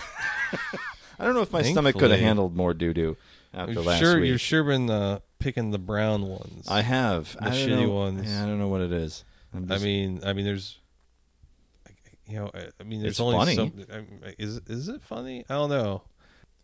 I 1.20 1.26
don't 1.26 1.34
know 1.34 1.42
if 1.42 1.52
my 1.52 1.64
stomach 1.64 1.98
could 1.98 2.12
have 2.12 2.20
handled 2.20 2.56
more 2.56 2.74
doo 2.76 2.94
doo 2.94 3.18
after 3.54 3.74
you're 3.74 3.84
last 3.84 4.00
sure 4.00 4.20
week. 4.20 4.30
you're 4.30 4.38
sure 4.38 4.64
been 4.64 4.90
uh, 4.90 5.20
picking 5.40 5.72
the 5.72 5.78
brown 5.80 6.28
ones. 6.28 6.66
I 6.70 6.82
have 6.82 7.34
The 7.38 7.46
I 7.46 7.50
shitty 7.52 7.88
know- 7.88 7.90
ones. 7.94 8.30
Yeah, 8.32 8.44
I 8.44 8.46
don't 8.46 8.60
know 8.60 8.68
what 8.68 8.82
it 8.82 8.92
is. 8.94 9.24
I'm 9.54 9.72
I 9.72 9.80
mean, 9.80 10.22
I 10.24 10.34
mean, 10.34 10.46
there's, 10.46 10.78
you 12.30 12.38
know, 12.40 12.52
I- 12.54 12.70
I 12.80 12.84
mean, 12.84 13.02
there's 13.02 13.14
It's 13.14 13.20
only 13.20 13.38
funny. 13.38 13.56
some. 13.56 14.20
I- 14.24 14.36
Is 14.38 14.58
is 14.68 14.88
it 14.90 15.02
funny? 15.02 15.46
I 15.50 15.54
don't 15.56 15.70
know. 15.70 16.04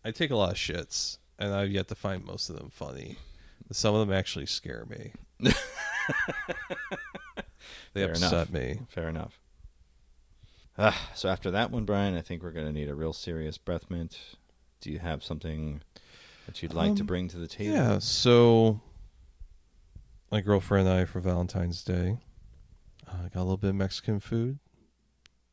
I 0.04 0.10
take 0.12 0.30
a 0.30 0.36
lot 0.36 0.50
of 0.52 0.56
shits, 0.56 1.18
and 1.38 1.52
I've 1.52 1.70
yet 1.70 1.88
to 1.88 1.94
find 1.94 2.24
most 2.24 2.48
of 2.50 2.56
them 2.56 2.70
funny. 2.70 3.16
Some 3.72 3.94
of 3.94 4.06
them 4.06 4.16
actually 4.16 4.46
scare 4.46 4.84
me. 4.88 5.12
they 5.40 5.52
Fair 8.02 8.10
upset 8.10 8.32
enough. 8.32 8.50
me. 8.50 8.80
Fair 8.88 9.08
enough. 9.08 9.40
Ah, 10.78 11.08
so 11.14 11.28
after 11.28 11.50
that 11.50 11.70
one, 11.70 11.84
Brian, 11.84 12.14
I 12.16 12.20
think 12.20 12.42
we're 12.42 12.50
going 12.52 12.66
to 12.66 12.72
need 12.72 12.88
a 12.88 12.94
real 12.94 13.12
serious 13.12 13.56
breath 13.58 13.90
mint. 13.90 14.18
Do 14.80 14.90
you 14.90 14.98
have 14.98 15.24
something 15.24 15.80
that 16.46 16.62
you'd 16.62 16.74
like 16.74 16.94
to 16.96 17.00
Um, 17.00 17.06
bring 17.06 17.28
to 17.28 17.38
the 17.38 17.46
table? 17.48 17.74
Yeah. 17.74 17.98
So, 17.98 18.80
my 20.30 20.40
girlfriend 20.42 20.86
and 20.86 20.98
I 21.00 21.04
for 21.06 21.20
Valentine's 21.20 21.82
Day 21.82 22.18
uh, 23.08 23.28
got 23.32 23.36
a 23.36 23.40
little 23.42 23.56
bit 23.56 23.70
of 23.70 23.76
Mexican 23.76 24.20
food, 24.20 24.58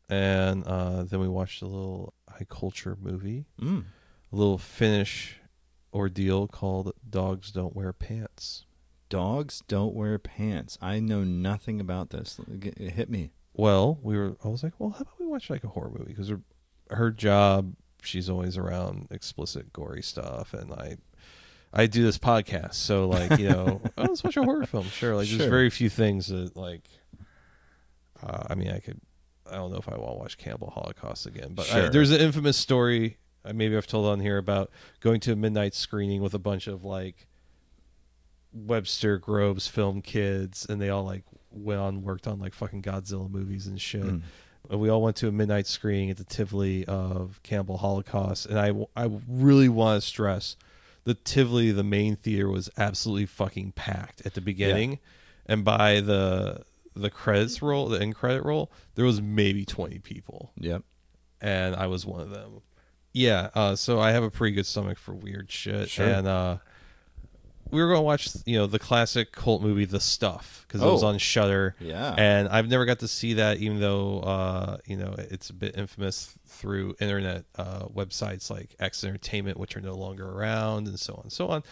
and 0.09 0.63
uh, 0.65 1.03
then 1.03 1.19
we 1.19 1.27
watched 1.27 1.61
a 1.61 1.65
little 1.67 2.13
high 2.29 2.45
culture 2.49 2.97
movie. 3.01 3.45
Mm. 3.61 3.85
a 4.31 4.35
little 4.35 4.57
Finnish 4.57 5.39
ordeal 5.93 6.47
called 6.47 6.91
"Dogs 7.09 7.51
Don't 7.51 7.75
Wear 7.75 7.93
Pants." 7.93 8.65
Dogs 9.09 9.61
don't 9.67 9.93
wear 9.93 10.17
pants. 10.17 10.75
I 10.81 10.99
know 10.99 11.23
nothing 11.23 11.79
about 11.79 12.09
this. 12.09 12.39
G- 12.57 12.73
Hit 12.89 13.11
me. 13.11 13.31
Well, 13.53 13.99
we 14.01 14.17
were. 14.17 14.35
I 14.43 14.47
was 14.47 14.63
like, 14.63 14.73
well, 14.79 14.89
how 14.89 15.01
about 15.01 15.19
we 15.19 15.27
watch 15.27 15.51
like 15.51 15.63
a 15.63 15.67
horror 15.67 15.91
movie? 15.91 16.05
Because 16.13 16.29
her, 16.29 16.41
her 16.89 17.11
job, 17.11 17.75
she's 18.01 18.27
always 18.27 18.57
around 18.57 19.09
explicit, 19.11 19.71
gory 19.71 20.01
stuff, 20.01 20.55
and 20.55 20.73
I, 20.73 20.97
I 21.71 21.85
do 21.85 22.01
this 22.03 22.17
podcast, 22.17 22.73
so 22.73 23.07
like 23.07 23.37
you 23.39 23.49
know, 23.49 23.81
oh, 23.99 24.01
let's 24.01 24.23
watch 24.23 24.35
a 24.37 24.41
horror 24.43 24.65
film. 24.65 24.85
Sure, 24.85 25.15
like 25.15 25.27
Sure. 25.27 25.37
there's 25.37 25.49
very 25.51 25.69
few 25.69 25.89
things 25.89 26.27
that 26.29 26.57
like. 26.57 26.89
Uh, 28.21 28.43
I 28.49 28.55
mean, 28.55 28.71
I 28.71 28.79
could. 28.79 28.99
I 29.49 29.55
don't 29.55 29.71
know 29.71 29.77
if 29.77 29.87
I 29.89 29.97
want 29.97 30.11
to 30.11 30.17
watch 30.19 30.37
Cannibal 30.37 30.69
Holocaust 30.71 31.25
again, 31.25 31.53
but 31.53 31.71
I- 31.73 31.89
there's 31.89 32.11
an 32.11 32.21
infamous 32.21 32.57
story. 32.57 33.17
uh, 33.45 33.53
Maybe 33.53 33.75
I've 33.75 33.87
told 33.87 34.05
on 34.07 34.19
here 34.19 34.37
about 34.37 34.69
going 35.01 35.19
to 35.21 35.33
a 35.33 35.35
midnight 35.35 35.73
screening 35.75 36.21
with 36.21 36.33
a 36.33 36.39
bunch 36.39 36.67
of 36.67 36.83
like 36.83 37.27
Webster 38.53 39.17
Groves 39.17 39.67
film 39.67 40.01
kids, 40.01 40.65
and 40.69 40.81
they 40.81 40.89
all 40.89 41.03
like 41.03 41.23
went 41.51 41.79
on 41.79 42.03
worked 42.03 42.27
on 42.27 42.39
like 42.39 42.53
fucking 42.53 42.81
Godzilla 42.81 43.29
movies 43.29 43.67
and 43.67 43.79
shit. 43.81 44.03
Mm. 44.03 44.21
And 44.69 44.79
we 44.79 44.89
all 44.89 45.01
went 45.01 45.17
to 45.17 45.27
a 45.27 45.31
midnight 45.31 45.67
screening 45.67 46.09
at 46.09 46.17
the 46.17 46.23
Tivoli 46.23 46.85
of 46.85 47.39
Cannibal 47.43 47.77
Holocaust, 47.77 48.45
and 48.45 48.59
I 48.59 48.71
I 48.95 49.09
really 49.27 49.69
want 49.69 50.01
to 50.01 50.07
stress 50.07 50.55
the 51.03 51.15
Tivoli, 51.15 51.71
the 51.71 51.83
main 51.83 52.15
theater, 52.15 52.47
was 52.47 52.69
absolutely 52.77 53.25
fucking 53.25 53.73
packed 53.73 54.25
at 54.25 54.35
the 54.35 54.41
beginning, 54.41 54.99
and 55.47 55.65
by 55.65 55.99
the 55.99 56.63
the 56.95 57.09
credits 57.09 57.61
roll, 57.61 57.87
the 57.89 57.99
end 58.01 58.15
credit 58.15 58.43
roll, 58.43 58.71
there 58.95 59.05
was 59.05 59.21
maybe 59.21 59.65
twenty 59.65 59.99
people 59.99 60.51
Yep. 60.57 60.83
and 61.41 61.75
I 61.75 61.87
was 61.87 62.05
one 62.05 62.21
of 62.21 62.29
them. 62.29 62.61
Yeah, 63.13 63.49
uh, 63.53 63.75
so 63.75 63.99
I 63.99 64.11
have 64.11 64.23
a 64.23 64.31
pretty 64.31 64.55
good 64.55 64.65
stomach 64.65 64.97
for 64.97 65.13
weird 65.13 65.51
shit, 65.51 65.89
Sure. 65.89 66.05
and 66.07 66.27
uh, 66.27 66.57
we 67.69 67.81
were 67.81 67.87
going 67.87 67.99
to 67.99 68.03
watch, 68.03 68.27
you 68.45 68.57
know, 68.57 68.67
the 68.67 68.77
classic 68.79 69.31
cult 69.31 69.61
movie, 69.63 69.85
The 69.85 69.99
Stuff, 69.99 70.65
because 70.67 70.81
it 70.81 70.85
was 70.85 71.03
Oh. 71.03 71.07
on 71.07 71.17
Shudder. 71.17 71.75
Yeah. 71.79 72.13
and 72.17 72.47
I've 72.49 72.67
never 72.67 72.85
got 72.85 72.99
to 72.99 73.07
see 73.07 73.33
that, 73.33 73.57
even 73.57 73.79
though 73.79 74.19
uh, 74.19 74.77
you 74.85 74.97
know 74.97 75.15
it's 75.17 75.49
a 75.49 75.53
bit 75.53 75.75
infamous 75.77 76.33
through 76.47 76.95
internet 76.99 77.45
uh, 77.55 77.85
websites 77.85 78.49
like 78.51 78.75
X 78.79 79.03
Entertainment, 79.03 79.57
which 79.59 79.75
are 79.77 79.81
no 79.81 79.93
longer 79.95 80.29
around, 80.29 80.87
and 80.87 80.99
so 80.99 81.13
on 81.15 81.21
and 81.23 81.31
so 81.31 81.47
on. 81.47 81.63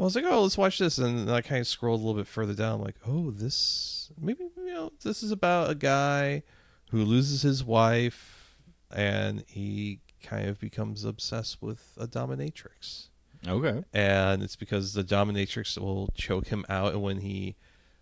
I 0.00 0.02
was 0.04 0.16
like, 0.16 0.24
oh, 0.26 0.42
let's 0.42 0.56
watch 0.56 0.78
this, 0.78 0.96
and 0.96 1.30
I 1.30 1.42
kind 1.42 1.60
of 1.60 1.66
scrolled 1.66 2.00
a 2.00 2.02
little 2.04 2.18
bit 2.18 2.26
further 2.26 2.54
down. 2.54 2.76
I'm 2.76 2.84
like, 2.84 2.96
oh, 3.06 3.30
this 3.30 4.10
maybe 4.18 4.44
you 4.56 4.72
know 4.74 4.92
this 5.02 5.22
is 5.22 5.30
about 5.30 5.68
a 5.70 5.74
guy 5.74 6.42
who 6.90 7.04
loses 7.04 7.42
his 7.42 7.62
wife, 7.62 8.56
and 8.90 9.44
he 9.46 10.00
kind 10.22 10.48
of 10.48 10.58
becomes 10.58 11.04
obsessed 11.04 11.60
with 11.62 11.92
a 11.98 12.06
dominatrix, 12.06 13.08
Okay. 13.46 13.84
and 13.92 14.42
it's 14.42 14.56
because 14.56 14.94
the 14.94 15.04
dominatrix 15.04 15.76
will 15.78 16.08
choke 16.14 16.48
him 16.48 16.64
out, 16.70 16.92
and 16.94 17.02
when 17.02 17.18
he 17.20 17.56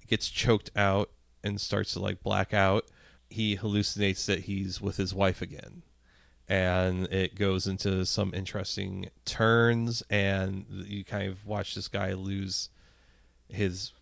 gets 0.07 0.29
choked 0.29 0.71
out 0.77 1.11
and 1.43 1.61
starts 1.61 1.93
to 1.95 2.01
like 2.01 2.23
black 2.23 2.55
out, 2.55 2.85
he 3.29 3.57
hallucinates 3.57 4.25
that 4.27 4.41
he's 4.41 4.81
with 4.81 4.97
his 4.99 5.13
wife 5.13 5.43
again 5.43 5.83
and 6.49 7.07
it 7.13 7.35
goes 7.35 7.67
into 7.67 8.05
some 8.07 8.33
interesting 8.35 9.11
turns 9.25 10.03
and 10.11 10.65
you 10.87 11.05
kind 11.05 11.29
of 11.29 11.47
watch 11.47 11.75
this 11.75 11.89
guy 11.89 12.13
lose 12.15 12.71
his 13.49 13.93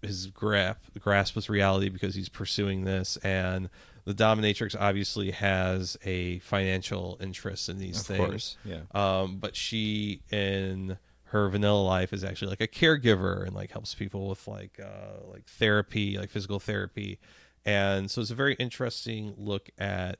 his 0.00 0.26
grasp 0.26 0.80
grasp 0.98 1.36
with 1.36 1.48
reality 1.48 1.88
because 1.88 2.14
he's 2.16 2.28
pursuing 2.28 2.84
this 2.84 3.16
and 3.18 3.70
the 4.04 4.12
dominatrix 4.14 4.74
obviously 4.80 5.30
has 5.30 5.96
a 6.04 6.40
financial 6.40 7.16
interest 7.20 7.68
in 7.68 7.78
these 7.78 8.00
Of 8.00 8.06
things 8.06 8.18
course. 8.18 8.56
Yeah. 8.64 8.80
um, 8.94 9.36
but 9.38 9.54
she 9.54 10.22
in 10.32 10.98
her 11.26 11.48
vanilla 11.48 11.82
life 11.82 12.12
is 12.12 12.24
actually 12.24 12.50
like 12.50 12.60
a 12.60 12.66
caregiver 12.66 13.46
and 13.46 13.54
like 13.54 13.70
helps 13.70 13.94
people 13.94 14.28
with 14.28 14.46
like 14.48 14.80
uh, 14.82 15.30
like 15.30 15.46
therapy, 15.46 16.18
like 16.18 16.30
physical 16.30 16.58
therapy, 16.58 17.18
and 17.64 18.10
so 18.10 18.20
it's 18.20 18.30
a 18.30 18.34
very 18.34 18.54
interesting 18.54 19.32
look 19.38 19.70
at 19.78 20.18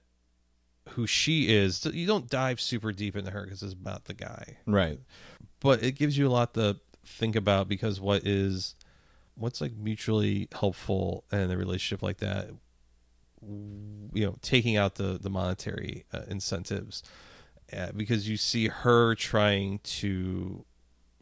who 0.90 1.06
she 1.06 1.48
is. 1.54 1.84
You 1.86 2.06
don't 2.06 2.28
dive 2.28 2.60
super 2.60 2.92
deep 2.92 3.16
into 3.16 3.30
her 3.30 3.42
because 3.44 3.62
it's 3.62 3.72
about 3.72 4.04
the 4.06 4.14
guy, 4.14 4.56
Right. 4.66 4.98
but 5.60 5.82
it 5.82 5.92
gives 5.92 6.16
you 6.18 6.26
a 6.28 6.30
lot 6.30 6.54
to 6.54 6.78
think 7.04 7.34
about 7.36 7.68
because 7.68 8.00
what 8.00 8.26
is 8.26 8.74
what's 9.34 9.60
like 9.60 9.72
mutually 9.76 10.48
helpful 10.52 11.24
in 11.32 11.50
a 11.50 11.56
relationship 11.56 12.02
like 12.02 12.18
that 12.18 12.50
you 13.44 14.24
know 14.26 14.36
taking 14.42 14.76
out 14.76 14.94
the 14.96 15.18
the 15.20 15.30
monetary 15.30 16.04
uh, 16.12 16.20
incentives 16.28 17.02
uh, 17.76 17.90
because 17.96 18.28
you 18.28 18.36
see 18.36 18.68
her 18.68 19.14
trying 19.16 19.80
to 19.82 20.64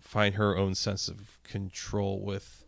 find 0.01 0.35
her 0.35 0.57
own 0.57 0.75
sense 0.75 1.09
of 1.09 1.39
control 1.45 2.21
with 2.21 2.67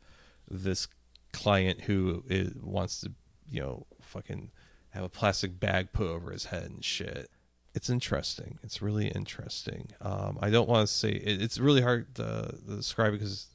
this 0.48 0.86
client 1.32 1.82
who 1.82 2.22
is, 2.28 2.54
wants 2.62 3.00
to, 3.00 3.10
you 3.50 3.60
know, 3.60 3.86
fucking 4.00 4.50
have 4.92 5.04
a 5.04 5.08
plastic 5.08 5.58
bag 5.58 5.92
put 5.92 6.06
over 6.06 6.30
his 6.30 6.46
head 6.46 6.64
and 6.64 6.84
shit. 6.84 7.30
It's 7.74 7.88
interesting. 7.88 8.58
It's 8.62 8.82
really 8.82 9.08
interesting. 9.08 9.92
Um, 10.00 10.38
I 10.42 10.50
don't 10.50 10.68
want 10.68 10.86
to 10.86 10.92
say 10.92 11.10
it, 11.10 11.40
it's 11.40 11.58
really 11.58 11.80
hard 11.80 12.14
to, 12.16 12.54
to 12.66 12.76
describe 12.76 13.12
because 13.12 13.46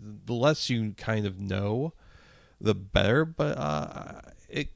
the 0.00 0.32
less 0.32 0.70
you 0.70 0.94
kind 0.96 1.26
of 1.26 1.38
know, 1.38 1.92
the 2.60 2.74
better. 2.74 3.24
But 3.26 3.58
uh, 3.58 4.20
it 4.48 4.68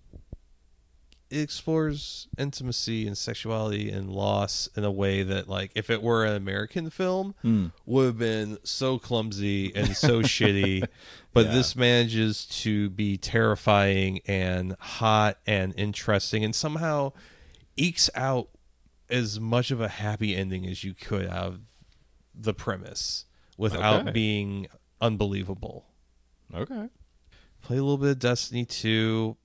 it 1.32 1.40
explores 1.40 2.28
intimacy 2.36 3.06
and 3.06 3.16
sexuality 3.16 3.90
and 3.90 4.10
loss 4.10 4.68
in 4.76 4.84
a 4.84 4.90
way 4.90 5.22
that 5.22 5.48
like 5.48 5.72
if 5.74 5.88
it 5.88 6.02
were 6.02 6.24
an 6.24 6.36
american 6.36 6.90
film 6.90 7.34
hmm. 7.42 7.66
would 7.86 8.04
have 8.06 8.18
been 8.18 8.58
so 8.64 8.98
clumsy 8.98 9.74
and 9.74 9.96
so 9.96 10.20
shitty 10.22 10.86
but 11.32 11.46
Yeah. 11.46 11.52
this 11.52 11.74
manages 11.74 12.44
to 12.62 12.90
be 12.90 13.16
terrifying 13.16 14.20
and 14.26 14.76
hot 14.78 15.38
and 15.46 15.72
interesting 15.76 16.44
and 16.44 16.54
somehow 16.54 17.12
ekes 17.76 18.10
out 18.14 18.48
as 19.08 19.40
much 19.40 19.70
of 19.70 19.80
a 19.80 19.88
happy 19.88 20.36
ending 20.36 20.66
as 20.66 20.84
you 20.84 20.92
could 20.94 21.26
out 21.28 21.46
of 21.46 21.60
the 22.34 22.52
premise 22.54 23.24
without 23.56 24.02
Okay. 24.02 24.10
being 24.12 24.66
unbelievable 25.00 25.86
Okay. 26.54 26.88
play 27.62 27.76
a 27.78 27.82
little 27.82 27.96
bit 27.98 28.10
of 28.10 28.18
Destiny 28.18 28.64
2. 28.66 29.36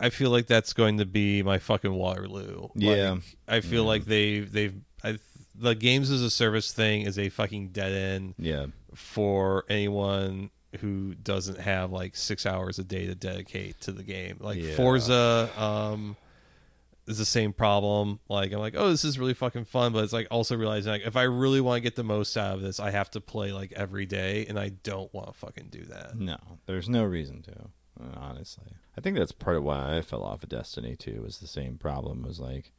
I 0.00 0.08
feel 0.10 0.30
like 0.30 0.46
that's 0.46 0.72
going 0.72 0.98
to 0.98 1.04
be 1.06 1.42
my 1.42 1.58
fucking 1.58 1.92
Waterloo. 1.92 2.68
Yeah. 2.74 3.10
Like, 3.12 3.22
I 3.46 3.60
feel 3.60 3.84
like 3.84 4.06
they 4.06 4.40
they've 4.40 4.74
I, 5.04 5.18
the 5.54 5.74
games 5.74 6.10
as 6.10 6.22
a 6.22 6.30
service 6.30 6.72
thing 6.72 7.02
is 7.02 7.18
a 7.18 7.28
fucking 7.28 7.68
dead 7.68 7.92
end 7.92 8.34
Yeah. 8.38 8.66
for 8.94 9.64
anyone 9.68 10.50
who 10.80 11.14
doesn't 11.16 11.58
have 11.60 11.90
like 11.92 12.16
6 12.16 12.46
hours 12.46 12.78
a 12.78 12.84
day 12.84 13.06
to 13.06 13.14
dedicate 13.14 13.80
to 13.82 13.92
the 13.92 14.02
game. 14.02 14.38
Like 14.40 14.58
Yeah. 14.58 14.74
Forza 14.74 15.50
um 15.56 16.16
is 17.06 17.18
the 17.18 17.24
same 17.24 17.52
problem. 17.52 18.20
Like 18.28 18.52
I'm 18.52 18.60
like, 18.60 18.74
"Oh, 18.76 18.88
this 18.88 19.04
is 19.04 19.18
really 19.18 19.34
fucking 19.34 19.64
fun," 19.64 19.92
but 19.92 20.04
it's 20.04 20.12
like 20.12 20.28
also 20.30 20.56
realizing 20.56 20.92
like 20.92 21.02
if 21.04 21.16
I 21.16 21.24
really 21.24 21.60
want 21.60 21.76
to 21.78 21.80
get 21.80 21.96
the 21.96 22.04
most 22.04 22.36
out 22.36 22.54
of 22.54 22.62
this, 22.62 22.78
I 22.78 22.90
have 22.90 23.10
to 23.12 23.20
play 23.20 23.50
like 23.52 23.72
every 23.72 24.06
day 24.06 24.46
and 24.48 24.58
I 24.58 24.68
don't 24.70 25.12
want 25.12 25.26
to 25.26 25.32
fucking 25.34 25.68
do 25.70 25.82
that. 25.86 26.16
No, 26.16 26.36
there's 26.66 26.88
no 26.88 27.02
reason 27.04 27.42
to. 27.42 27.52
Honestly, 28.16 28.72
I 28.96 29.00
think 29.00 29.16
that's 29.16 29.32
part 29.32 29.56
of 29.56 29.64
why 29.64 29.96
I 29.96 30.02
fell 30.02 30.22
off 30.22 30.42
of 30.42 30.48
Destiny 30.48 30.96
too. 30.96 31.22
Was 31.22 31.38
the 31.38 31.46
same 31.46 31.76
problem. 31.76 32.22
Was 32.22 32.40
like, 32.40 32.72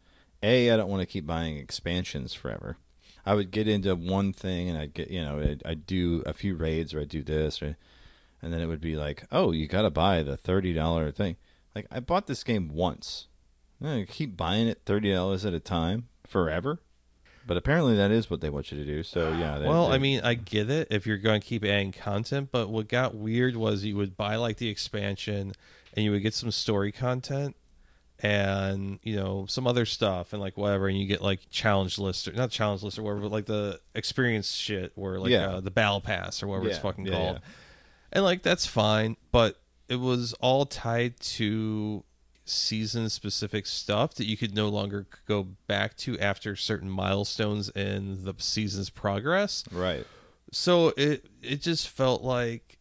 a 0.43 0.71
I 0.71 0.77
don't 0.77 0.89
want 0.89 1.01
to 1.01 1.05
keep 1.05 1.25
buying 1.25 1.57
expansions 1.57 2.33
forever. 2.33 2.77
I 3.25 3.35
would 3.35 3.51
get 3.51 3.67
into 3.67 3.95
one 3.95 4.33
thing 4.33 4.69
and 4.69 4.77
I'd 4.77 4.93
get 4.93 5.09
you 5.11 5.21
know 5.21 5.39
I'd, 5.39 5.61
I'd 5.65 5.85
do 5.85 6.23
a 6.25 6.33
few 6.33 6.55
raids 6.55 6.93
or 6.93 7.01
I'd 7.01 7.09
do 7.09 7.23
this 7.23 7.61
or, 7.61 7.77
and 8.41 8.51
then 8.51 8.61
it 8.61 8.67
would 8.67 8.81
be 8.81 8.95
like, 8.95 9.25
oh, 9.31 9.51
you 9.51 9.67
got 9.67 9.83
to 9.83 9.91
buy 9.91 10.23
the 10.23 10.37
thirty 10.37 10.73
dollar 10.73 11.11
thing. 11.11 11.37
Like 11.75 11.87
I 11.91 11.99
bought 11.99 12.27
this 12.27 12.43
game 12.43 12.69
once. 12.69 13.27
I 13.83 14.05
keep 14.07 14.37
buying 14.37 14.67
it 14.67 14.81
thirty 14.85 15.13
dollars 15.13 15.45
at 15.45 15.53
a 15.53 15.59
time 15.59 16.07
forever. 16.25 16.79
But 17.45 17.57
apparently 17.57 17.95
that 17.97 18.11
is 18.11 18.29
what 18.29 18.39
they 18.41 18.49
want 18.49 18.71
you 18.71 18.77
to 18.77 18.85
do. 18.85 19.01
So 19.03 19.31
yeah. 19.33 19.57
they- 19.57 19.67
Well, 19.67 19.89
they- 19.89 19.95
I 19.95 19.97
mean, 19.97 20.21
I 20.23 20.35
get 20.35 20.69
it 20.69 20.87
if 20.91 21.07
you're 21.07 21.17
going 21.17 21.41
to 21.41 21.47
keep 21.47 21.63
adding 21.65 21.91
content, 21.91 22.49
but 22.51 22.69
what 22.69 22.87
got 22.87 23.15
weird 23.15 23.55
was 23.55 23.83
you 23.83 23.95
would 23.97 24.15
buy 24.15 24.35
like 24.35 24.57
the 24.57 24.69
expansion 24.69 25.53
and 25.93 26.05
you 26.05 26.11
would 26.11 26.21
get 26.21 26.33
some 26.33 26.51
story 26.51 26.91
content 26.91 27.55
and 28.23 28.99
you 29.01 29.15
know 29.15 29.45
some 29.49 29.65
other 29.65 29.85
stuff 29.85 30.31
and 30.33 30.41
like 30.41 30.55
whatever, 30.57 30.87
and 30.87 30.97
you 30.99 31.07
get 31.07 31.21
like 31.21 31.39
challenge 31.49 31.97
list 31.97 32.27
or 32.27 32.33
not 32.33 32.51
challenge 32.51 32.83
list 32.83 32.99
or 32.99 33.03
whatever, 33.03 33.21
but 33.21 33.31
like 33.31 33.45
the 33.47 33.79
experience 33.95 34.51
shit 34.53 34.91
or 34.95 35.17
like 35.19 35.31
Yeah. 35.31 35.47
uh, 35.55 35.59
the 35.59 35.71
battle 35.71 36.01
pass 36.01 36.43
or 36.43 36.47
whatever 36.47 36.69
it's 36.69 36.77
fucking 36.77 37.07
yeah, 37.07 37.11
called, 37.13 37.35
yeah. 37.37 37.49
and 38.13 38.23
like 38.23 38.43
that's 38.43 38.65
fine, 38.67 39.17
but 39.31 39.59
it 39.89 39.95
was 39.95 40.33
all 40.33 40.65
tied 40.65 41.19
to 41.19 42.03
season 42.51 43.09
specific 43.09 43.65
stuff 43.65 44.15
that 44.15 44.25
you 44.25 44.37
could 44.37 44.53
no 44.53 44.69
longer 44.69 45.07
go 45.27 45.43
back 45.67 45.95
to 45.97 46.19
after 46.19 46.55
certain 46.55 46.89
milestones 46.89 47.69
in 47.69 48.23
the 48.23 48.33
season's 48.37 48.89
progress. 48.89 49.63
right. 49.71 50.05
So 50.53 50.89
it 50.97 51.25
it 51.41 51.61
just 51.61 51.87
felt 51.87 52.23
like 52.23 52.77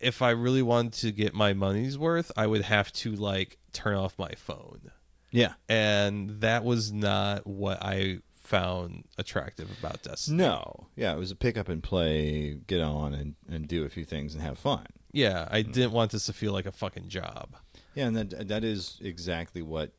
if 0.00 0.22
I 0.22 0.30
really 0.30 0.62
wanted 0.62 0.94
to 0.94 1.12
get 1.12 1.34
my 1.34 1.52
money's 1.52 1.98
worth, 1.98 2.32
I 2.36 2.46
would 2.46 2.62
have 2.62 2.92
to 2.94 3.12
like 3.14 3.58
turn 3.72 3.94
off 3.94 4.18
my 4.18 4.32
phone. 4.36 4.90
Yeah. 5.30 5.54
And 5.68 6.40
that 6.40 6.64
was 6.64 6.92
not 6.92 7.46
what 7.46 7.82
I 7.82 8.20
found 8.32 9.04
attractive 9.18 9.68
about 9.78 10.02
Destiny. 10.02 10.38
No, 10.38 10.86
yeah, 10.96 11.12
it 11.12 11.18
was 11.18 11.30
a 11.30 11.36
pick 11.36 11.58
up 11.58 11.68
and 11.68 11.82
play, 11.82 12.54
get 12.66 12.80
on 12.80 13.12
and, 13.12 13.34
and 13.48 13.66
do 13.66 13.84
a 13.84 13.90
few 13.90 14.04
things 14.04 14.34
and 14.34 14.42
have 14.42 14.58
fun. 14.58 14.86
Yeah, 15.12 15.48
I 15.50 15.62
mm. 15.62 15.72
didn't 15.72 15.92
want 15.92 16.12
this 16.12 16.26
to 16.26 16.32
feel 16.32 16.52
like 16.52 16.66
a 16.66 16.72
fucking 16.72 17.08
job. 17.08 17.56
Yeah, 17.96 18.06
and 18.06 18.16
that 18.16 18.46
that 18.48 18.62
is 18.62 18.98
exactly 19.02 19.62
what 19.62 19.90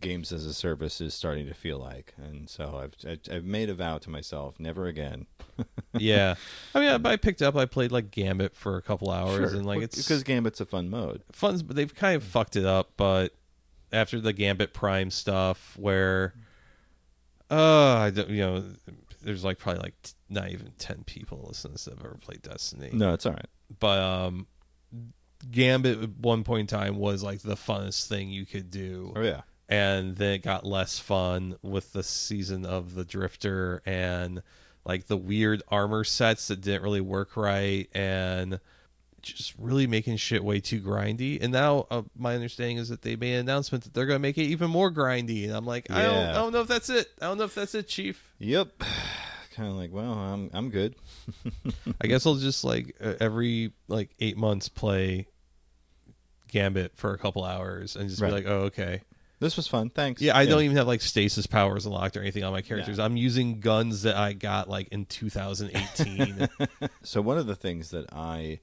games 0.00 0.32
as 0.32 0.44
a 0.46 0.52
service 0.52 1.00
is 1.00 1.14
starting 1.14 1.46
to 1.46 1.54
feel 1.54 1.78
like. 1.78 2.12
And 2.18 2.48
so 2.50 2.80
I've 2.82 3.18
I've- 3.30 3.40
made 3.40 3.70
a 3.70 3.74
vow 3.74 3.98
to 3.98 4.10
myself, 4.10 4.58
never 4.60 4.86
again. 4.86 5.26
yeah. 5.96 6.34
I 6.74 6.80
mean, 6.80 7.06
I, 7.06 7.12
I 7.12 7.16
picked 7.16 7.40
up, 7.40 7.54
I 7.56 7.66
played 7.66 7.92
like 7.92 8.10
Gambit 8.10 8.52
for 8.54 8.76
a 8.76 8.82
couple 8.82 9.10
hours 9.10 9.52
and 9.52 9.64
like 9.64 9.80
it's 9.82 9.96
because 9.96 10.22
Gambit's 10.22 10.60
a 10.60 10.66
fun 10.66 10.90
mode. 10.90 11.22
fun, 11.32 11.58
but 11.66 11.76
they've 11.76 11.94
kind 11.94 12.16
of 12.16 12.24
fucked 12.24 12.56
it 12.56 12.64
up. 12.66 12.90
But 12.96 13.32
after 13.92 14.20
the 14.20 14.32
Gambit 14.32 14.74
Prime 14.74 15.10
stuff, 15.10 15.76
where, 15.78 16.34
uh, 17.50 17.96
I 17.98 18.10
don't, 18.10 18.28
you 18.28 18.40
know, 18.40 18.64
there's 19.22 19.44
like 19.44 19.58
probably 19.58 19.82
like 19.82 20.02
t- 20.02 20.12
not 20.28 20.50
even 20.50 20.72
ten 20.78 21.04
people 21.04 21.44
listening 21.46 21.74
that 21.74 21.94
have 21.94 22.04
ever 22.04 22.18
played 22.20 22.42
Destiny. 22.42 22.90
No, 22.92 23.14
it's 23.14 23.24
all 23.24 23.32
right. 23.32 23.46
But 23.78 23.98
um, 24.00 24.46
Gambit 25.50 26.02
at 26.02 26.10
one 26.18 26.44
point 26.44 26.72
in 26.72 26.78
time 26.78 26.96
was 26.98 27.22
like 27.22 27.40
the 27.40 27.56
funnest 27.56 28.08
thing 28.08 28.30
you 28.30 28.46
could 28.46 28.70
do. 28.70 29.12
Oh 29.16 29.22
yeah, 29.22 29.42
and 29.68 30.16
then 30.16 30.34
it 30.34 30.42
got 30.42 30.64
less 30.64 30.98
fun 30.98 31.56
with 31.62 31.92
the 31.92 32.02
season 32.02 32.64
of 32.64 32.94
the 32.94 33.04
drifter 33.04 33.82
and 33.84 34.42
like 34.84 35.06
the 35.06 35.16
weird 35.16 35.62
armor 35.68 36.04
sets 36.04 36.48
that 36.48 36.60
didn't 36.60 36.82
really 36.82 37.00
work 37.00 37.36
right 37.36 37.88
and 37.92 38.60
just 39.20 39.54
really 39.58 39.88
making 39.88 40.16
shit 40.16 40.44
way 40.44 40.60
too 40.60 40.80
grindy. 40.80 41.42
And 41.42 41.52
now 41.52 41.86
uh, 41.90 42.02
my 42.16 42.34
understanding 42.34 42.76
is 42.76 42.88
that 42.90 43.02
they 43.02 43.16
made 43.16 43.34
an 43.34 43.40
announcement 43.40 43.84
that 43.84 43.94
they're 43.94 44.06
going 44.06 44.16
to 44.16 44.22
make 44.22 44.38
it 44.38 44.44
even 44.44 44.70
more 44.70 44.90
grindy. 44.92 45.44
And 45.44 45.52
i'm 45.54 45.66
like 45.66 45.90
I, 45.90 46.02
don't, 46.02 46.16
I 46.16 46.32
don't 46.34 46.52
know 46.52 46.60
if 46.60 46.68
that's 46.68 46.88
it. 46.88 47.08
I 47.20 47.26
don't 47.26 47.38
know 47.38 47.44
if 47.44 47.54
that's 47.54 47.74
it 47.74 47.88
chief. 47.88 48.32
Yep. 48.38 48.84
Kind 49.56 49.68
of 49.70 49.76
like, 49.76 49.90
well, 49.92 50.12
I'm 50.12 50.50
I'm 50.52 50.70
good. 50.70 50.94
i 52.00 52.06
guess 52.06 52.26
i'll 52.26 52.34
just 52.36 52.62
like 52.64 52.94
uh, 53.00 53.14
every 53.20 53.72
like 53.88 54.10
eight 54.20 54.36
months 54.36 54.68
play 54.68 55.26
gambit 56.48 56.92
for 56.96 57.12
a 57.12 57.18
couple 57.18 57.44
hours 57.44 57.96
and 57.96 58.08
just 58.08 58.20
Right. 58.22 58.28
be 58.28 58.34
like 58.34 58.46
oh 58.46 58.60
okay 58.64 59.02
This 59.40 59.56
was 59.56 59.66
fun. 59.66 59.90
Thanks. 59.90 60.22
Yeah, 60.22 60.34
I 60.36 60.46
don't 60.46 60.62
even 60.62 60.76
have 60.78 60.86
like 60.86 61.02
stasis 61.02 61.46
powers 61.46 61.84
unlocked 61.84 62.16
or 62.16 62.20
anything 62.22 62.42
on 62.44 62.52
my 62.52 62.62
characters. 62.62 62.96
Yeah. 62.98 63.04
I'm 63.04 63.16
using 63.18 63.60
guns 63.60 64.02
that 64.02 64.16
I 64.16 64.32
got 64.32 64.66
like 64.68 64.88
in 64.92 65.04
2018. 65.04 66.48
So 67.02 67.20
one 67.20 67.36
of 67.36 67.46
the 67.46 67.54
things 67.54 67.90
that 67.90 68.06
I 68.14 68.60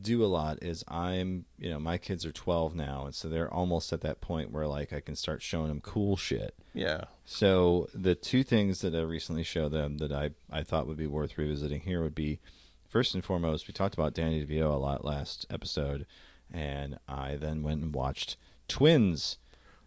do 0.00 0.24
a 0.24 0.26
lot 0.26 0.62
is 0.62 0.84
I'm, 0.88 1.44
you 1.58 1.70
know, 1.70 1.78
my 1.78 1.98
kids 1.98 2.24
are 2.24 2.32
12 2.32 2.74
now, 2.74 3.04
and 3.06 3.14
so 3.14 3.28
they're 3.28 3.52
almost 3.52 3.92
at 3.92 4.00
that 4.00 4.20
point 4.20 4.50
where 4.50 4.66
like 4.66 4.92
I 4.92 5.00
can 5.00 5.16
start 5.16 5.42
showing 5.42 5.68
them 5.68 5.80
cool 5.80 6.16
shit. 6.16 6.54
yeah. 6.72 7.04
So 7.26 7.88
the 7.94 8.14
two 8.14 8.42
things 8.42 8.80
that 8.82 8.94
I 8.94 9.00
recently 9.00 9.44
showed 9.44 9.72
them 9.72 9.96
that 9.98 10.12
I, 10.12 10.30
I 10.50 10.62
thought 10.62 10.86
would 10.86 10.98
be 10.98 11.06
worth 11.06 11.38
revisiting 11.38 11.80
here 11.80 12.02
would 12.02 12.14
be 12.14 12.38
first 12.88 13.14
and 13.14 13.24
foremost, 13.24 13.66
we 13.66 13.72
talked 13.72 13.94
about 13.94 14.14
Danny 14.14 14.44
DeVito 14.44 14.72
a 14.72 14.76
lot 14.76 15.04
last 15.04 15.46
episode, 15.50 16.06
and 16.52 16.98
I 17.08 17.36
then 17.36 17.62
went 17.62 17.82
and 17.82 17.94
watched 17.94 18.36
Twins, 18.68 19.38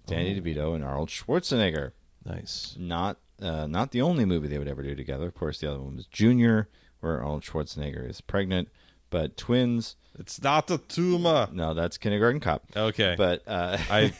Danny 0.06 0.40
DeVito 0.40 0.76
and 0.76 0.84
Arnold 0.84 1.10
Schwarzenegger. 1.10 1.92
Nice. 2.26 2.76
Not 2.78 3.18
uh, 3.42 3.68
not 3.68 3.92
the 3.92 4.02
only 4.02 4.26
movie 4.26 4.48
they 4.48 4.58
would 4.58 4.68
ever 4.68 4.84
do 4.84 4.96
together. 4.96 5.28
Of 5.28 5.36
course, 5.36 5.60
the 5.60 5.70
other 5.70 5.80
one 5.80 5.96
was 5.96 6.08
Junior, 6.08 6.68
where 7.00 7.22
Arnold 7.22 7.44
Schwarzenegger 7.44 8.10
is 8.10 8.20
pregnant. 8.20 8.70
But 9.10 9.38
Twins, 9.38 9.96
It's 10.20 10.42
not 10.42 10.70
a 10.72 10.78
tumor. 10.80 11.48
no, 11.52 11.74
that's 11.74 11.98
Kindergarten 11.98 12.40
Cop. 12.40 12.64
Okay. 12.76 13.16
But 13.18 13.44
uh, 13.48 13.78
I 13.90 14.14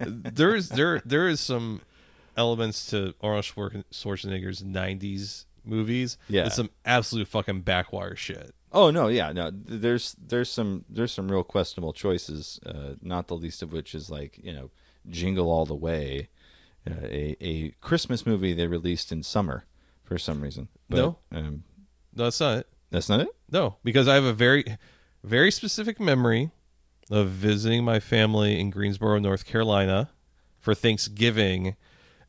there 0.00 0.54
is 0.54 0.68
there 0.68 1.02
there 1.04 1.28
is 1.28 1.40
some 1.40 1.80
elements 2.36 2.90
to 2.90 3.14
Arnold 3.20 3.44
Schwar- 3.44 3.84
Schwarzenegger's 3.92 4.62
90s 4.62 5.44
movies. 5.64 6.16
Yeah. 6.28 6.46
It's 6.46 6.56
some 6.56 6.70
absolute 6.84 7.28
fucking 7.28 7.62
backwater 7.62 8.16
shit. 8.16 8.54
Oh 8.72 8.90
no, 8.90 9.06
yeah, 9.08 9.30
no. 9.32 9.50
There's 9.52 10.14
there's 10.14 10.50
some 10.50 10.84
there's 10.88 11.12
some 11.12 11.30
real 11.30 11.44
questionable 11.44 11.92
choices. 11.92 12.58
Uh, 12.66 12.94
not 13.02 13.28
the 13.28 13.36
least 13.36 13.62
of 13.62 13.72
which 13.72 13.94
is 13.94 14.10
like 14.10 14.38
you 14.42 14.52
know, 14.52 14.70
Jingle 15.08 15.48
All 15.50 15.64
the 15.64 15.76
Way, 15.76 16.28
uh, 16.90 16.94
a 17.04 17.36
a 17.40 17.70
Christmas 17.80 18.26
movie 18.26 18.52
they 18.52 18.66
released 18.66 19.12
in 19.12 19.22
summer 19.22 19.64
for 20.02 20.18
some 20.18 20.40
reason. 20.40 20.68
But, 20.88 20.96
No. 20.96 21.18
um, 21.32 21.62
No, 22.16 22.24
that's 22.24 22.40
not 22.40 22.58
it. 22.58 22.66
That's 22.94 23.08
not 23.08 23.20
it. 23.20 23.28
No, 23.50 23.76
because 23.84 24.08
I 24.08 24.14
have 24.14 24.24
a 24.24 24.32
very, 24.32 24.64
very 25.22 25.50
specific 25.50 26.00
memory 26.00 26.50
of 27.10 27.28
visiting 27.28 27.84
my 27.84 28.00
family 28.00 28.58
in 28.58 28.70
Greensboro, 28.70 29.18
North 29.18 29.44
Carolina, 29.44 30.10
for 30.58 30.74
Thanksgiving, 30.74 31.76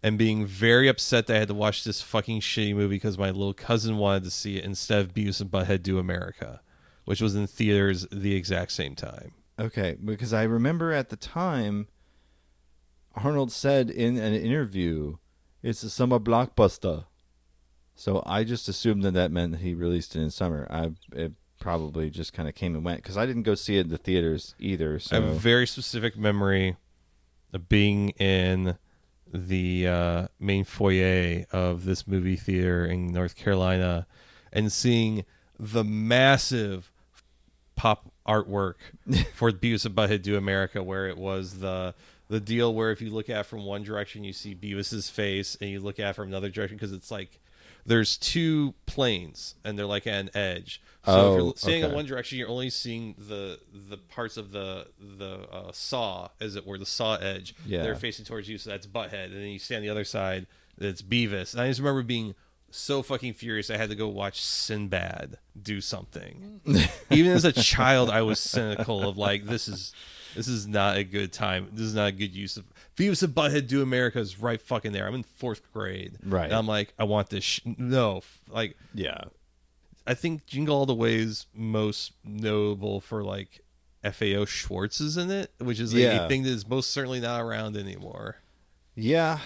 and 0.04 0.18
being 0.18 0.46
very 0.46 0.88
upset 0.88 1.28
that 1.28 1.36
I 1.36 1.40
had 1.40 1.48
to 1.48 1.54
watch 1.54 1.84
this 1.84 2.02
fucking 2.02 2.42
shitty 2.42 2.76
movie 2.76 2.96
because 2.96 3.18
my 3.18 3.30
little 3.30 3.54
cousin 3.54 3.98
wanted 3.98 4.24
to 4.26 4.32
see 4.32 4.58
it 4.58 4.66
instead 4.66 5.02
of 5.02 5.14
Beavis 5.14 5.42
and 5.42 5.50
Butthead 5.50 5.84
Do 5.84 5.98
America, 5.98 6.62
which 7.06 7.22
was 7.22 7.36
in 7.36 7.48
theaters 7.48 8.06
the 8.12 8.36
exact 8.36 8.72
same 8.74 8.96
time. 8.96 9.32
Okay, 9.58 9.98
because 10.04 10.34
I 10.34 10.44
remember 10.44 10.92
at 10.92 11.10
the 11.10 11.16
time, 11.16 11.88
Arnold 13.16 13.52
said 13.52 13.90
in 13.90 14.18
an 14.18 14.34
interview, 14.34 15.16
"It's 15.64 15.82
a 15.84 15.90
summer 15.90 16.20
blockbuster." 16.20 17.06
So 17.96 18.22
I 18.26 18.44
just 18.44 18.68
assumed 18.68 19.04
that 19.04 19.14
that 19.14 19.32
meant 19.32 19.54
that 19.54 19.62
he 19.62 19.74
released 19.74 20.16
it 20.16 20.22
in 20.22 20.30
summer. 20.30 20.68
I 20.70 20.92
it 21.14 21.34
probably 21.60 22.10
just 22.10 22.34
kind 22.34 22.48
of 22.48 22.56
came 22.56 22.76
and 22.76 22.84
went 22.84 23.02
because 23.02 23.18
I 23.18 23.26
didn't 23.26 23.44
go 23.44 23.56
see 23.56 23.78
it 23.78 23.86
in 23.86 23.90
the 23.90 23.98
theaters 23.98 24.54
either. 24.60 25.00
So 25.00 25.18
I 25.18 25.22
have 25.22 25.30
a 25.30 25.34
very 25.34 25.66
specific 25.66 26.18
memory 26.18 26.76
of 27.54 27.70
being 27.70 28.10
in 28.12 28.78
the 29.34 29.88
uh, 29.88 30.28
main 30.40 30.64
foyer 30.64 31.46
of 31.52 31.86
this 31.86 32.08
movie 32.08 32.36
theater 32.36 32.86
in 32.86 33.08
North 33.08 33.36
Carolina 33.36 34.06
and 34.52 34.72
seeing 34.72 35.26
the 35.60 35.84
massive 35.84 36.92
pop 37.76 38.12
artwork 38.28 38.76
for 39.34 39.52
Beavis 39.52 39.86
and 39.86 39.96
Butthead 39.96 40.22
Do 40.22 40.38
America, 40.38 40.84
where 40.84 41.08
it 41.08 41.18
was 41.18 41.60
the 41.60 41.96
the 42.28 42.40
deal 42.40 42.74
where 42.74 42.92
if 42.92 43.02
you 43.02 43.12
look 43.12 43.30
at 43.30 43.42
it 43.42 43.46
from 43.46 43.66
one 43.66 43.84
direction, 43.84 44.24
you 44.24 44.34
see 44.34 44.56
Beavis's 44.56 45.10
face, 45.10 45.56
and 45.62 45.70
you 45.70 45.80
look 45.80 46.00
at 46.00 46.10
it 46.10 46.14
from 46.14 46.28
another 46.28 46.50
direction 46.50 46.76
because 46.76 46.92
it's 46.92 47.12
like 47.12 47.40
there's 47.86 48.18
two 48.18 48.74
planes 48.86 49.56
and 49.64 49.78
they're 49.78 49.86
like 49.86 50.08
at 50.08 50.20
an 50.20 50.30
edge. 50.36 50.82
So 51.06 51.12
if 51.12 51.18
Oh, 51.18 51.36
you're 51.46 51.54
standing 51.56 51.84
in 51.84 51.92
one 51.94 52.06
direction, 52.06 52.40
you're 52.40 52.50
only 52.50 52.72
seeing 52.72 53.14
the 53.18 53.60
the 53.90 53.98
parts 53.98 54.38
of 54.38 54.52
the 54.52 54.88
the 55.00 55.48
uh, 55.52 55.72
saw, 55.72 56.30
as 56.42 56.56
it 56.56 56.66
were, 56.66 56.78
the 56.80 56.86
saw 56.86 57.16
edge. 57.18 57.54
Yeah. 57.66 57.84
They're 57.84 57.96
facing 57.96 58.26
towards 58.26 58.50
you, 58.50 58.58
so 58.58 58.72
that's 58.72 58.88
Butthead, 58.88 59.26
and 59.26 59.36
then 59.36 59.50
you 59.50 59.60
stand 59.60 59.78
on 59.80 59.84
the 59.84 59.90
other 59.90 60.04
side, 60.04 60.48
it's 60.80 61.04
Beavis. 61.04 61.54
And 61.54 61.62
I 61.62 61.68
just 61.68 61.80
remember 61.80 62.02
being 62.02 62.34
so 62.72 63.04
fucking 63.04 63.34
furious. 63.34 63.70
I 63.70 63.78
had 63.78 63.90
to 63.90 63.96
go 63.96 64.08
watch 64.08 64.42
Sinbad 64.42 65.38
do 65.62 65.80
something. 65.80 66.60
Even 67.12 67.32
as 67.34 67.46
a 67.46 67.54
child, 67.54 68.10
I 68.10 68.24
was 68.24 68.40
cynical 68.40 69.08
of 69.08 69.16
like 69.18 69.46
this 69.46 69.68
is 69.68 69.94
this 70.36 70.48
is 70.48 70.68
not 70.68 70.98
a 70.98 71.04
good 71.04 71.32
time. 71.32 71.70
This 71.72 71.86
is 71.86 71.94
not 71.94 72.08
a 72.10 72.12
good 72.12 72.34
use 72.36 72.58
of 72.58 72.66
Beavis 72.98 73.22
and 73.24 73.34
Butthead 73.36 73.68
Do 73.68 73.82
America 73.82 74.20
is 74.20 74.40
right 74.40 74.62
fucking 74.62 74.92
there. 74.94 75.06
I'm 75.08 75.16
in 75.16 75.24
fourth 75.24 75.72
grade, 75.74 76.18
Right. 76.24 76.46
And 76.46 76.54
I'm 76.54 76.68
like, 76.68 76.94
I 76.98 77.04
want 77.04 77.30
this. 77.30 77.44
Sh- 77.44 77.60
no, 77.66 78.22
like 78.50 78.78
yeah, 78.94 79.26
I 80.08 80.14
think 80.14 80.46
Jingle 80.46 80.76
All 80.78 80.86
the 80.86 80.96
Way 80.96 81.16
is 81.16 81.48
most 81.54 82.14
notable 82.24 83.02
for 83.02 83.24
like 83.24 83.62
FAO 84.04 84.46
Schwarz 84.46 85.02
is 85.02 85.18
in 85.18 85.32
it, 85.32 85.52
which 85.58 85.80
is 85.80 85.94
like 85.94 86.04
Yeah. 86.04 86.26
a 86.26 86.28
thing 86.30 86.44
that 86.44 86.50
is 86.50 86.68
most 86.68 86.92
certainly 86.92 87.20
not 87.20 87.42
around 87.42 87.76
anymore. 87.76 88.38
yeah. 88.96 89.40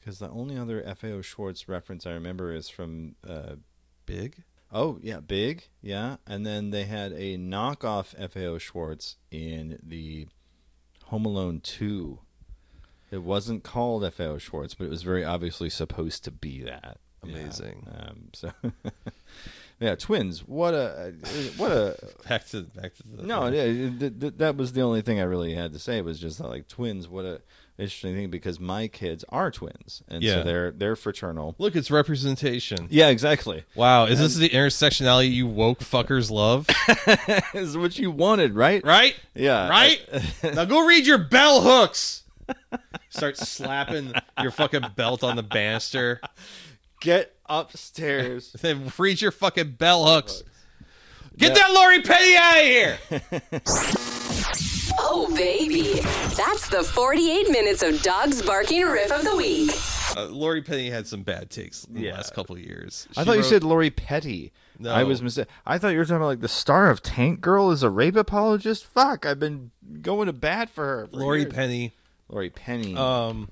Because 0.00 0.18
the 0.18 0.28
only 0.28 0.56
other 0.58 0.82
FAO 0.94 1.22
Schwarz 1.22 1.66
reference 1.66 2.06
I 2.06 2.12
remember 2.12 2.52
is 2.52 2.68
from 2.68 3.14
uh, 3.26 3.54
Big. 4.06 4.42
Oh 4.70 4.98
yeah, 5.02 5.20
big, 5.20 5.68
yeah. 5.82 6.16
And 6.26 6.44
then 6.44 6.70
they 6.70 6.84
had 6.84 7.12
a 7.12 7.38
knockoff 7.38 8.14
FAO 8.30 8.58
Schwarz 8.58 9.16
in 9.30 9.78
the 9.82 10.26
Home 11.04 11.24
Alone 11.24 11.60
two. 11.60 12.18
It 13.10 13.22
wasn't 13.22 13.62
called 13.62 14.02
FAO 14.12 14.38
Schwarz, 14.38 14.74
but 14.74 14.84
it 14.84 14.90
was 14.90 15.02
very 15.02 15.24
obviously 15.24 15.70
supposed 15.70 16.24
to 16.24 16.30
be 16.30 16.62
that. 16.62 16.98
Yeah. 17.24 17.30
Amazing. 17.36 17.86
Um, 17.96 18.28
so, 18.34 18.52
yeah, 19.80 19.94
twins. 19.94 20.40
What 20.46 20.74
a 20.74 21.14
what 21.56 21.70
a 21.72 21.96
Back 22.28 22.46
to 22.48 22.62
back 22.62 22.94
to 22.96 23.02
the 23.16 23.22
no. 23.22 23.46
Yeah, 23.48 23.64
th- 23.98 24.20
th- 24.20 24.34
that 24.38 24.56
was 24.56 24.72
the 24.72 24.82
only 24.82 25.00
thing 25.02 25.20
I 25.20 25.24
really 25.24 25.54
had 25.54 25.72
to 25.72 25.78
say 25.78 26.00
was 26.00 26.18
just 26.20 26.38
that, 26.38 26.48
like 26.48 26.68
twins. 26.68 27.08
What 27.08 27.24
a 27.24 27.40
interesting 27.78 28.14
thing 28.14 28.30
because 28.30 28.60
my 28.60 28.88
kids 28.88 29.24
are 29.30 29.50
twins, 29.50 30.02
and 30.08 30.22
Yeah. 30.22 30.34
so 30.34 30.42
they're 30.44 30.70
they're 30.70 30.96
fraternal. 30.96 31.54
Look, 31.58 31.76
it's 31.76 31.90
representation. 31.90 32.88
Yeah, 32.90 33.08
exactly. 33.08 33.64
Wow, 33.74 34.04
is 34.06 34.18
this 34.18 34.36
the 34.36 34.48
intersectionality 34.50 35.32
you 35.32 35.46
woke 35.46 35.80
fuckers 35.80 36.30
love? 36.30 36.66
is 37.54 37.76
what 37.76 37.98
you 37.98 38.10
wanted, 38.10 38.54
right? 38.54 38.84
right? 38.84 39.16
Yeah. 39.34 39.68
Right? 39.68 40.00
now 40.42 40.64
go 40.66 40.86
read 40.86 41.06
your 41.06 41.18
bell 41.18 41.62
hooks. 41.62 42.22
Start 43.10 43.36
slapping 43.36 44.12
your 44.42 44.50
fucking 44.50 44.82
belt 44.96 45.22
on 45.22 45.36
the 45.36 45.42
banister. 45.42 46.20
Get 47.00 47.34
upstairs. 47.46 48.52
Then 48.60 48.90
read 48.98 49.20
your 49.20 49.30
fucking 49.30 49.72
bell 49.72 50.04
hooks. 50.06 50.42
Get 51.36 51.54
that 51.54 51.72
Lori 51.72 52.00
Petty 52.02 52.36
out 52.36 52.56
of 52.56 52.62
here. 52.62 54.00
Oh, 54.96 55.32
baby. 55.34 56.00
That's 56.36 56.68
the 56.68 56.82
48 56.84 57.50
minutes 57.50 57.82
of 57.82 58.00
dogs 58.02 58.40
barking 58.42 58.82
riff 58.82 59.10
of 59.10 59.24
the 59.24 59.36
week. 59.36 59.70
Uh, 60.16 60.26
Lori 60.26 60.62
Petty 60.62 60.88
had 60.88 61.06
some 61.06 61.22
bad 61.22 61.50
takes 61.50 61.84
in 61.84 61.94
the 61.94 62.12
last 62.12 62.32
couple 62.32 62.54
of 62.54 62.62
years. 62.62 63.08
I 63.16 63.22
She 63.22 63.26
thought 63.26 63.36
you 63.36 63.42
said 63.42 63.64
Lori 63.64 63.90
Petty. 63.90 64.52
No. 64.78 64.90
I 64.92 65.02
was 65.02 65.20
mistaken. 65.20 65.52
I 65.66 65.78
thought 65.78 65.88
you 65.88 65.98
were 65.98 66.04
talking 66.04 66.16
about 66.18 66.26
like 66.28 66.40
the 66.40 66.48
star 66.48 66.90
of 66.90 67.02
Tank 67.02 67.40
Girl 67.40 67.70
is 67.72 67.82
a 67.82 67.90
rape 67.90 68.14
apologist. 68.16 68.84
Fuck, 68.86 69.26
I've 69.26 69.40
been 69.40 69.72
going 70.00 70.26
to 70.26 70.32
bat 70.32 70.70
for 70.70 70.84
her. 70.84 71.06
for 71.08 71.16
Lori 71.16 71.40
years. 71.40 71.52
Penny. 71.52 71.92
Laurie 72.28 72.50
Penny. 72.50 72.96
Um, 72.96 73.48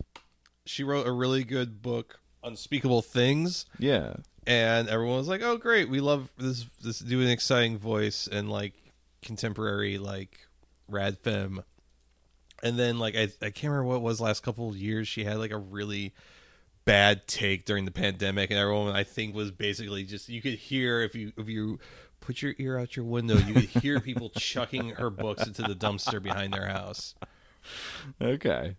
she 0.64 0.84
wrote 0.84 1.06
a 1.06 1.12
really 1.12 1.44
good 1.44 1.82
book, 1.82 2.20
Unspeakable 2.42 3.02
Things, 3.02 3.66
yeah. 3.78 4.14
and 4.46 4.88
everyone 4.88 5.18
was 5.18 5.28
like, 5.28 5.42
"Oh, 5.42 5.56
great! 5.56 5.88
We 5.88 6.00
love 6.00 6.30
this. 6.38 6.66
This 6.82 6.98
do 6.98 7.20
an 7.20 7.28
exciting 7.28 7.78
voice 7.78 8.28
and 8.30 8.50
like 8.50 8.74
contemporary 9.22 9.98
like 9.98 10.46
rad 10.88 11.18
femme." 11.18 11.64
And 12.62 12.78
then 12.78 12.98
like 12.98 13.16
I 13.16 13.28
I 13.42 13.50
can't 13.50 13.72
remember 13.72 13.84
what 13.84 13.96
it 13.96 14.02
was 14.02 14.20
last 14.20 14.42
couple 14.42 14.68
of 14.68 14.76
years. 14.76 15.08
She 15.08 15.24
had 15.24 15.38
like 15.38 15.50
a 15.50 15.58
really 15.58 16.12
bad 16.84 17.26
take 17.26 17.64
during 17.64 17.84
the 17.84 17.90
pandemic, 17.90 18.50
and 18.50 18.58
everyone 18.58 18.94
I 18.94 19.04
think 19.04 19.34
was 19.34 19.50
basically 19.50 20.04
just 20.04 20.28
you 20.28 20.42
could 20.42 20.54
hear 20.54 21.00
if 21.02 21.14
you 21.14 21.32
if 21.36 21.48
you 21.48 21.78
put 22.20 22.40
your 22.40 22.54
ear 22.58 22.78
out 22.78 22.96
your 22.96 23.04
window, 23.04 23.36
you 23.36 23.54
could 23.54 23.82
hear 23.82 24.00
people 24.00 24.30
chucking 24.36 24.90
her 24.90 25.10
books 25.10 25.46
into 25.46 25.62
the 25.62 25.74
dumpster 25.74 26.22
behind 26.22 26.54
their 26.54 26.68
house. 26.68 27.14
Okay. 28.20 28.76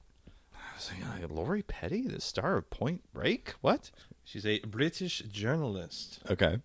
I 0.54 0.76
was 0.76 0.90
thinking, 0.90 1.08
like, 1.10 1.30
Lori 1.30 1.62
Petty, 1.62 2.08
the 2.08 2.22
star 2.22 2.58
of 2.58 2.70
Point 2.70 3.02
Break. 3.14 3.54
What? 3.62 3.92
She's 4.24 4.46
a 4.46 4.60
British 4.60 5.20
journalist. 5.32 6.20
Okay. 6.30 6.60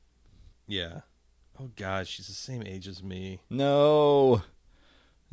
Yeah. 0.66 1.00
Oh 1.60 1.70
God, 1.76 2.06
she's 2.06 2.28
the 2.28 2.32
same 2.32 2.62
age 2.64 2.86
as 2.86 3.02
me. 3.02 3.40
No. 3.50 4.42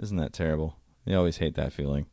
Isn't 0.01 0.17
that 0.17 0.33
terrible? 0.33 0.77
You 1.05 1.17
always 1.17 1.37
hate 1.37 1.55
that 1.55 1.71
feeling. 1.71 2.07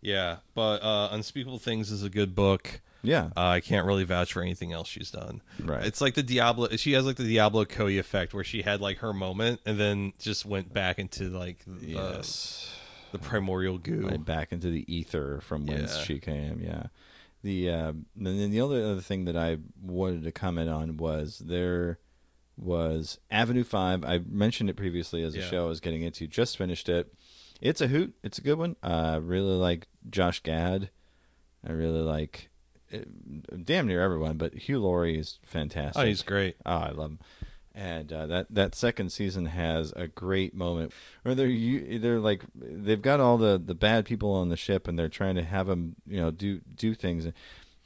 Yeah, 0.00 0.38
but 0.54 0.82
uh, 0.82 1.08
Unspeakable 1.12 1.58
Things 1.58 1.90
is 1.90 2.02
a 2.02 2.10
good 2.10 2.34
book. 2.34 2.80
Yeah. 3.02 3.26
Uh, 3.36 3.48
I 3.48 3.60
can't 3.60 3.86
really 3.86 4.04
vouch 4.04 4.32
for 4.32 4.42
anything 4.42 4.72
else 4.72 4.88
she's 4.88 5.10
done. 5.10 5.42
Right. 5.62 5.84
It's 5.84 6.00
like 6.00 6.14
the 6.14 6.22
Diablo. 6.22 6.68
She 6.76 6.92
has 6.92 7.04
like 7.04 7.16
the 7.16 7.24
Diablo 7.24 7.66
Cody 7.66 7.98
effect, 7.98 8.32
where 8.32 8.44
she 8.44 8.62
had 8.62 8.80
like 8.80 8.98
her 8.98 9.12
moment 9.12 9.60
and 9.66 9.78
then 9.78 10.14
just 10.18 10.46
went 10.46 10.72
back 10.72 10.98
into 10.98 11.24
like 11.24 11.58
the, 11.66 11.86
yes. 11.86 12.74
The 13.14 13.18
primordial 13.20 13.78
goo. 13.78 14.08
Right 14.08 14.24
back 14.24 14.52
into 14.52 14.68
the 14.68 14.84
ether 14.92 15.40
from 15.40 15.66
whence 15.66 15.96
Yeah. 15.96 16.02
she 16.04 16.18
came. 16.18 16.60
Yeah. 16.60 16.86
The 17.42 17.70
uh, 17.70 17.88
and 17.88 18.04
then 18.26 18.50
the 18.50 18.60
other 18.60 18.82
other 18.84 19.00
thing 19.00 19.24
that 19.26 19.36
I 19.36 19.58
wanted 19.82 20.24
to 20.24 20.32
comment 20.32 20.68
on 20.70 20.96
was 20.96 21.38
there 21.38 21.98
was 22.56 23.18
Avenue 23.30 23.64
Five. 23.64 24.04
I 24.04 24.20
mentioned 24.28 24.70
it 24.70 24.76
previously 24.76 25.22
as 25.22 25.34
a 25.34 25.38
Yeah. 25.40 25.44
show 25.46 25.64
I 25.66 25.68
was 25.68 25.80
getting 25.80 26.02
into. 26.02 26.26
Just 26.26 26.56
finished 26.56 26.88
it. 26.88 27.12
It's 27.60 27.80
a 27.80 27.86
hoot. 27.88 28.14
It's 28.22 28.38
a 28.38 28.42
good 28.42 28.58
one. 28.58 28.76
I 28.82 29.16
really 29.16 29.56
like 29.56 29.88
Josh 30.10 30.40
Gad. 30.42 30.90
I 31.66 31.72
really 31.72 32.00
like 32.00 32.50
eh, 32.92 33.04
damn 33.64 33.86
near 33.86 34.02
everyone, 34.02 34.36
but 34.36 34.54
Hugh 34.54 34.80
Laurie 34.80 35.18
is 35.18 35.38
fantastic. 35.44 36.02
Oh, 36.02 36.06
he's 36.06 36.22
great. 36.22 36.56
Oh, 36.66 36.72
I 36.76 36.90
love 36.90 37.10
him. 37.12 37.18
And 37.76 38.12
uh, 38.12 38.26
that 38.26 38.46
that 38.50 38.74
second 38.76 39.10
season 39.10 39.46
has 39.46 39.92
a 39.96 40.06
great 40.06 40.54
moment 40.54 40.92
where 41.22 41.34
they're 41.34 41.48
you, 41.48 41.98
they're 41.98 42.20
like 42.20 42.42
they've 42.54 43.02
got 43.02 43.18
all 43.18 43.36
the, 43.36 43.60
the 43.64 43.74
bad 43.74 44.04
people 44.04 44.32
on 44.32 44.48
the 44.48 44.56
ship 44.56 44.86
and 44.86 44.96
they're 44.96 45.08
trying 45.08 45.34
to 45.34 45.42
have 45.42 45.66
them 45.66 45.96
you 46.06 46.20
know 46.20 46.30
do 46.30 46.60
do 46.76 46.94
things, 46.94 47.26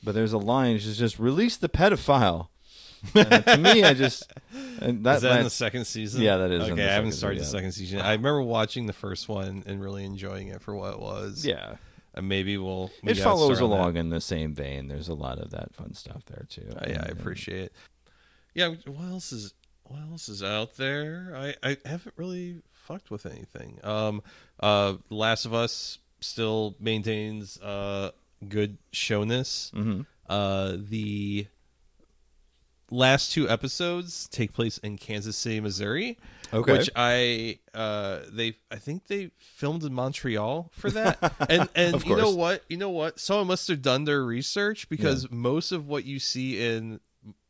but 0.05 0.15
there's 0.15 0.35
a 0.35 0.39
line 0.39 0.75
which 0.75 0.85
is 0.85 0.99
just 0.99 1.19
release 1.19 1.57
the 1.57 1.71
pedophile. 1.71 2.49
And 3.15 3.45
to 3.47 3.57
me, 3.57 3.83
I 3.85 3.95
just 3.95 4.31
and 4.81 5.05
that, 5.07 5.17
is 5.17 5.23
that 5.23 5.39
in 5.39 5.45
the 5.45 5.51
second 5.51 5.87
season? 5.87 6.21
Yeah, 6.21 6.37
that 6.39 6.51
is 6.51 6.67
in 6.67 6.73
Okay, 6.75 6.87
I 6.87 6.93
haven't 6.93 7.13
started 7.13 7.41
the 7.41 7.45
second 7.47 7.73
season. 7.73 8.01
I 8.01 8.13
remember 8.13 8.43
watching 8.43 8.87
the 8.87 8.93
first 8.93 9.29
one 9.29 9.63
and 9.67 9.81
really 9.81 10.05
enjoying 10.05 10.49
it 10.49 10.61
for 10.61 10.75
what 10.75 10.95
it 10.95 11.01
was. 11.01 11.47
yeah. 11.47 11.77
and 12.15 12.29
maybe 12.29 12.59
we'll. 12.59 12.91
we 13.03 13.13
It 13.13 13.19
follows 13.19 13.63
on 13.63 13.71
that. 13.71 13.77
along 13.77 13.97
in 13.97 14.11
the 14.11 14.21
same 14.21 14.53
vein. 14.53 14.89
There's 14.89 15.09
a 15.09 15.15
lot 15.15 15.39
of 15.39 15.51
that 15.53 15.75
fun 15.75 15.95
stuff 15.95 16.25
there 16.27 16.45
too. 16.51 16.67
Uh, 16.77 16.87
yeah, 16.89 17.03
I 17.05 17.09
And- 17.09 17.19
appreciate 17.21 17.63
it. 17.67 17.73
Yeah, 18.55 18.75
what 18.87 19.05
else 19.11 19.31
is 19.33 19.55
what 19.89 20.01
else 20.11 20.29
is 20.29 20.43
out 20.43 20.77
there? 20.77 21.33
I 21.37 21.55
I 21.63 21.77
haven't 21.85 22.15
really 22.17 22.63
fucked 22.73 23.11
with 23.11 23.27
anything. 23.27 23.81
Um, 23.83 24.23
uh, 24.61 24.95
Last 25.11 25.45
of 25.45 25.53
Us 25.55 25.99
still 26.21 26.77
maintains 26.81 27.61
uh 27.61 28.11
good 28.49 28.79
showness. 28.93 29.71
Mhm. 29.75 30.07
Uh, 30.29 30.77
the 30.79 31.47
last 32.91 33.33
two 33.33 33.49
episodes 33.49 34.29
take 34.29 34.53
place 34.53 34.79
in 34.79 34.97
Kansas 34.97 35.37
City, 35.37 35.61
Missouri. 35.61 36.19
Okay. 36.53 36.73
Which 36.73 36.91
I 36.97 37.59
uh 37.75 38.21
they 38.31 38.57
I 38.71 38.77
think 38.77 39.07
they 39.09 39.31
filmed 39.39 39.85
in 39.85 39.93
Montreal 39.93 40.71
for 40.73 40.91
that. 40.91 41.19
And 41.51 41.69
and 41.75 42.05
you 42.05 42.17
know 42.17 42.31
what? 42.35 42.65
You 42.69 42.79
know 42.79 42.91
what? 42.91 43.21
Someone 43.21 43.49
must 43.49 43.69
have 43.69 43.83
done 43.83 44.05
their 44.05 44.25
research 44.25 44.89
because 44.89 45.31
most 45.31 45.73
of 45.73 45.87
what 45.87 46.05
you 46.05 46.19
see 46.19 46.65
in 46.65 47.01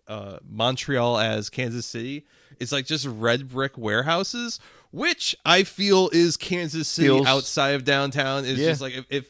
uh 0.09 0.39
Montreal 0.49 1.19
as 1.19 1.49
Kansas 1.51 1.87
City 1.87 2.27
is 2.59 2.73
like 2.73 2.87
just 2.87 3.07
red 3.07 3.49
brick 3.49 3.77
warehouses, 3.79 4.59
which 4.91 5.37
I 5.45 5.63
feel 5.65 6.09
is 6.13 6.37
Kansas 6.37 6.89
City 6.89 7.09
Feels- 7.09 7.27
outside 7.27 7.75
of 7.75 7.85
downtown. 7.85 8.45
Is 8.45 8.59
Yeah. 8.59 8.69
just 8.69 8.81
like 8.81 8.95
if 8.95 9.05
if 9.11 9.27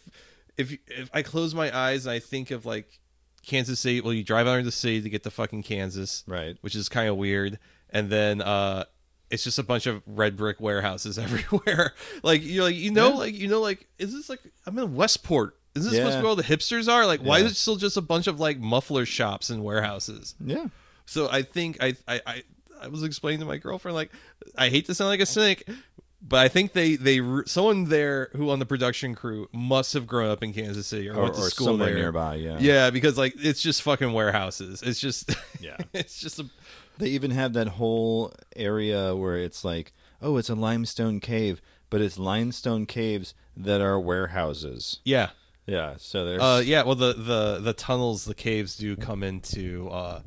if 0.56 0.78
if 0.86 1.10
I 1.12 1.22
close 1.22 1.54
my 1.54 1.76
eyes 1.76 2.06
and 2.06 2.12
I 2.12 2.18
think 2.20 2.50
of 2.50 2.64
like 2.64 3.00
Kansas 3.46 3.80
City, 3.80 4.00
well, 4.00 4.12
you 4.12 4.22
drive 4.24 4.46
out 4.46 4.58
of 4.58 4.64
the 4.64 4.72
city 4.72 5.00
to 5.02 5.08
get 5.10 5.22
to 5.24 5.30
fucking 5.30 5.62
Kansas, 5.62 6.22
Right. 6.26 6.56
Which 6.60 6.74
is 6.74 6.88
kind 6.88 7.08
of 7.08 7.16
weird, 7.16 7.58
and 7.90 8.10
then 8.10 8.40
uh, 8.42 8.84
it's 9.30 9.42
just 9.44 9.58
a 9.58 9.62
bunch 9.62 9.86
of 9.86 10.02
red 10.06 10.36
brick 10.36 10.60
warehouses 10.60 11.18
everywhere. 11.18 11.94
like 12.22 12.42
you, 12.42 12.62
like 12.62 12.76
you 12.76 12.90
know, 12.90 13.08
Yeah. 13.10 13.14
like 13.14 13.34
you 13.34 13.48
know, 13.48 13.60
like 13.60 13.86
is 13.98 14.12
this 14.12 14.28
like 14.28 14.40
I'm 14.66 14.78
in 14.78 14.94
Westport? 14.94 15.56
Is 15.78 15.84
this 15.90 15.94
supposed 15.94 16.12
to 16.14 16.18
be 16.18 16.22
where 16.22 16.30
all 16.30 16.36
the 16.36 16.42
hipsters 16.44 16.92
are? 16.92 17.06
Like, 17.06 17.20
why 17.20 17.38
Yeah. 17.38 17.44
is 17.46 17.52
it 17.52 17.56
still 17.56 17.76
just 17.76 17.96
a 17.96 18.02
bunch 18.02 18.26
of 18.26 18.38
like 18.40 18.58
muffler 18.58 19.06
shops 19.06 19.50
and 19.50 19.62
warehouses? 19.64 20.34
Yeah. 20.44 20.66
So 21.06 21.28
I 21.30 21.42
think 21.42 21.78
I 21.82 21.94
I 22.06 22.20
I, 22.26 22.42
I 22.82 22.88
was 22.88 23.02
explaining 23.02 23.40
to 23.40 23.46
my 23.46 23.56
girlfriend 23.56 23.94
like 23.94 24.10
I 24.56 24.68
hate 24.68 24.86
to 24.86 24.94
sound 24.94 25.08
like 25.08 25.20
a 25.20 25.26
cynic, 25.26 25.66
but 26.20 26.40
I 26.40 26.48
think 26.48 26.72
they 26.74 26.96
they 26.96 27.20
someone 27.46 27.84
there 27.86 28.30
who 28.36 28.50
on 28.50 28.58
the 28.58 28.66
production 28.66 29.14
crew 29.14 29.48
must 29.52 29.94
have 29.94 30.06
grown 30.06 30.30
up 30.30 30.42
in 30.42 30.52
Kansas 30.52 30.86
City 30.86 31.08
or, 31.08 31.14
Or, 31.14 31.22
went 31.24 31.34
to 31.36 31.40
or 31.42 31.50
school 31.50 31.66
somewhere 31.68 31.88
there. 31.90 31.98
nearby. 31.98 32.34
Yeah. 32.36 32.58
Yeah, 32.60 32.90
because 32.90 33.16
like 33.16 33.34
it's 33.38 33.62
just 33.62 33.82
fucking 33.82 34.12
warehouses. 34.12 34.82
It's 34.82 35.00
just 35.00 35.30
Yeah. 35.60 35.76
it's 35.94 36.20
just 36.20 36.38
a 36.40 36.46
They 36.98 37.08
even 37.08 37.30
have 37.30 37.52
that 37.54 37.68
whole 37.68 38.32
area 38.56 39.14
where 39.16 39.36
it's 39.38 39.64
like, 39.64 39.92
oh, 40.20 40.36
it's 40.36 40.50
a 40.50 40.54
limestone 40.54 41.20
cave, 41.20 41.60
but 41.90 42.00
it's 42.00 42.18
limestone 42.18 42.86
caves 42.86 43.34
that 43.56 43.80
are 43.80 43.98
warehouses. 43.98 45.00
yeah. 45.04 45.30
Yeah. 45.68 45.94
So 45.98 46.24
there's. 46.24 46.42
Uh 46.42 46.62
yeah, 46.64 46.82
well 46.82 46.94
the 46.96 47.12
the 47.12 47.58
the 47.60 47.72
tunnels, 47.74 48.24
the 48.24 48.34
caves 48.34 48.76
do 48.76 48.96
come 48.96 49.22
into 49.22 49.88
uh 49.90 50.22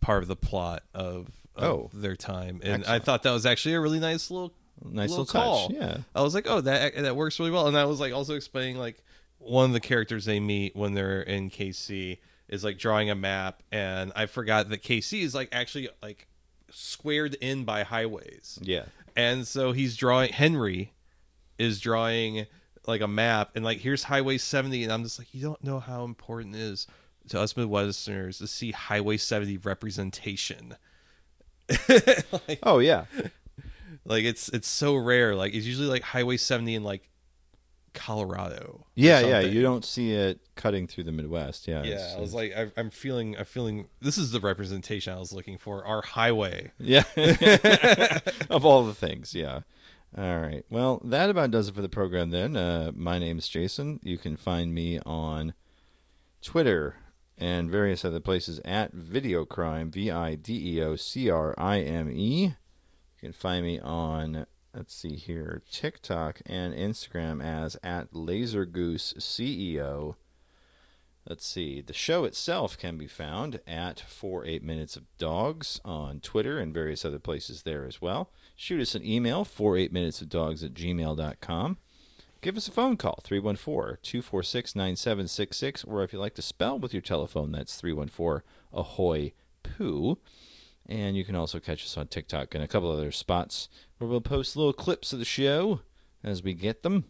part 0.00 0.22
of 0.22 0.28
the 0.28 0.36
plot 0.36 0.82
of, 0.94 1.28
of 1.56 1.64
Oh. 1.64 1.90
their 1.92 2.16
time. 2.16 2.60
And 2.62 2.84
I 2.86 2.98
thought 3.00 3.22
that 3.24 3.32
was 3.32 3.44
actually 3.44 3.74
a 3.74 3.80
really 3.80 4.00
nice 4.00 4.30
little 4.30 4.52
Nice 4.82 5.10
little, 5.10 5.24
little 5.26 5.68
touch, 5.68 5.76
yeah. 5.76 5.98
I 6.14 6.22
was 6.22 6.34
like, 6.34 6.46
oh, 6.48 6.62
that 6.62 6.94
that 6.96 7.14
works 7.14 7.38
really 7.38 7.50
well. 7.50 7.66
And 7.68 7.76
I 7.76 7.84
was 7.84 8.00
like 8.00 8.14
also 8.14 8.34
explaining 8.34 8.78
like 8.78 9.02
one 9.36 9.66
of 9.66 9.72
the 9.74 9.80
characters 9.80 10.24
they 10.24 10.40
meet 10.40 10.74
when 10.74 10.94
they're 10.94 11.20
in 11.20 11.50
KC 11.50 12.16
is 12.48 12.64
like 12.64 12.78
drawing 12.78 13.10
a 13.10 13.14
map, 13.14 13.62
and 13.70 14.10
I 14.16 14.24
forgot 14.24 14.70
that 14.70 14.82
KC 14.82 15.20
is 15.22 15.34
like 15.34 15.50
actually 15.52 15.90
like 16.02 16.26
squared 16.70 17.34
in 17.42 17.64
by 17.64 17.82
highways. 17.82 18.58
Yeah. 18.62 18.84
And 19.14 19.46
so 19.46 19.72
he's 19.72 19.96
drawing 19.98 20.32
Henry 20.32 20.94
is 21.58 21.78
drawing 21.78 22.46
like 22.86 23.00
a 23.00 23.08
map 23.08 23.50
and 23.54 23.64
like 23.64 23.78
here's 23.78 24.02
Highway 24.04 24.38
70 24.38 24.84
and 24.84 24.92
I'm 24.92 25.02
just 25.02 25.18
like 25.18 25.32
you 25.34 25.42
don't 25.42 25.62
know 25.62 25.80
how 25.80 26.04
important 26.04 26.54
it 26.54 26.60
is 26.62 26.86
to 27.28 27.40
us 27.40 27.52
Midwesterners 27.54 28.38
to 28.38 28.46
see 28.46 28.72
Highway 28.72 29.16
70 29.16 29.58
representation. 29.58 30.76
like, 31.88 32.58
Oh 32.62 32.78
yeah. 32.78 33.04
like 34.04 34.24
it's 34.24 34.48
it's 34.50 34.68
so 34.68 34.96
rare. 34.96 35.34
Like 35.34 35.54
it's 35.54 35.66
usually 35.66 35.88
like 35.88 36.02
Highway 36.02 36.36
70 36.36 36.74
in 36.74 36.84
like 36.84 37.08
Colorado. 37.92 38.86
Yeah, 38.94 39.20
yeah. 39.20 39.40
You 39.40 39.62
don't 39.62 39.84
see 39.84 40.12
it 40.12 40.40
cutting 40.54 40.86
through 40.86 41.04
the 41.04 41.12
Midwest. 41.12 41.66
Yeah. 41.68 41.82
Yeah, 41.82 41.94
it's- 41.94 42.16
I 42.16 42.20
was 42.20 42.34
like, 42.34 42.54
I'm 42.76 42.90
feeling, 42.90 43.36
I'm 43.36 43.44
feeling. 43.44 43.88
This 44.00 44.16
is 44.18 44.30
the 44.30 44.40
representation 44.40 45.12
I 45.12 45.18
was 45.18 45.32
looking 45.32 45.58
for. 45.58 45.84
Our 45.84 46.02
highway. 46.02 46.72
Yeah. 46.78 47.02
of 48.50 48.64
all 48.64 48.84
the 48.84 48.94
things, 48.94 49.34
yeah. 49.34 49.60
All 50.16 50.40
right. 50.40 50.64
Well, 50.68 51.00
that 51.04 51.30
about 51.30 51.52
does 51.52 51.68
it 51.68 51.74
for 51.74 51.82
the 51.82 51.88
program 51.88 52.30
then. 52.30 52.56
Uh, 52.56 52.90
my 52.94 53.18
is 53.18 53.48
Jason. 53.48 54.00
You 54.02 54.18
can 54.18 54.36
find 54.36 54.74
me 54.74 54.98
on 55.06 55.54
Twitter 56.42 56.96
and 57.38 57.70
various 57.70 58.04
other 58.04 58.20
places 58.20 58.60
at 58.64 58.94
Videocrime, 58.94 59.92
V 59.92 60.10
I 60.10 60.34
D 60.34 60.76
E 60.76 60.82
O 60.82 60.96
C 60.96 61.30
R 61.30 61.54
I 61.56 61.80
M 61.80 62.10
E. 62.10 62.42
You 62.42 62.54
can 63.20 63.32
find 63.32 63.64
me 63.64 63.78
on, 63.78 64.46
let's 64.74 64.94
see 64.94 65.14
here, 65.14 65.62
TikTok 65.70 66.40
and 66.44 66.74
Instagram 66.74 67.42
as 67.42 67.76
at 67.82 68.12
LaserGoose 68.12 69.16
CEO. 69.18 70.16
Let's 71.30 71.46
see. 71.46 71.80
The 71.80 71.92
show 71.92 72.24
itself 72.24 72.76
can 72.76 72.98
be 72.98 73.06
found 73.06 73.60
at 73.64 74.00
For 74.00 74.44
Eight 74.44 74.64
Minutes 74.64 74.96
of 74.96 75.04
Dogs 75.16 75.80
on 75.84 76.18
Twitter 76.18 76.58
and 76.58 76.74
various 76.74 77.04
other 77.04 77.20
places 77.20 77.62
there 77.62 77.84
as 77.84 78.02
well. 78.02 78.32
Shoot 78.56 78.80
us 78.80 78.96
an 78.96 79.06
email, 79.06 79.44
for 79.44 79.76
eight 79.76 79.92
minutes 79.92 80.20
of 80.20 80.28
dogs 80.28 80.64
at 80.64 80.74
gmail.com. 80.74 81.78
Give 82.40 82.56
us 82.56 82.66
a 82.66 82.72
phone 82.72 82.96
call, 82.96 83.20
314 83.22 83.98
246 84.02 84.74
9766, 84.74 85.84
or 85.84 86.02
if 86.02 86.12
you 86.12 86.18
like 86.18 86.34
to 86.34 86.42
spell 86.42 86.80
with 86.80 86.92
your 86.92 87.00
telephone, 87.00 87.52
that's 87.52 87.76
314 87.76 88.42
Ahoy 88.72 89.32
Poo. 89.62 90.18
And 90.84 91.16
you 91.16 91.24
can 91.24 91.36
also 91.36 91.60
catch 91.60 91.84
us 91.84 91.96
on 91.96 92.08
TikTok 92.08 92.56
and 92.56 92.64
a 92.64 92.68
couple 92.68 92.90
other 92.90 93.12
spots 93.12 93.68
where 93.98 94.10
we'll 94.10 94.20
post 94.20 94.56
little 94.56 94.72
clips 94.72 95.12
of 95.12 95.20
the 95.20 95.24
show 95.24 95.82
as 96.24 96.42
we 96.42 96.54
get 96.54 96.82
them. 96.82 97.04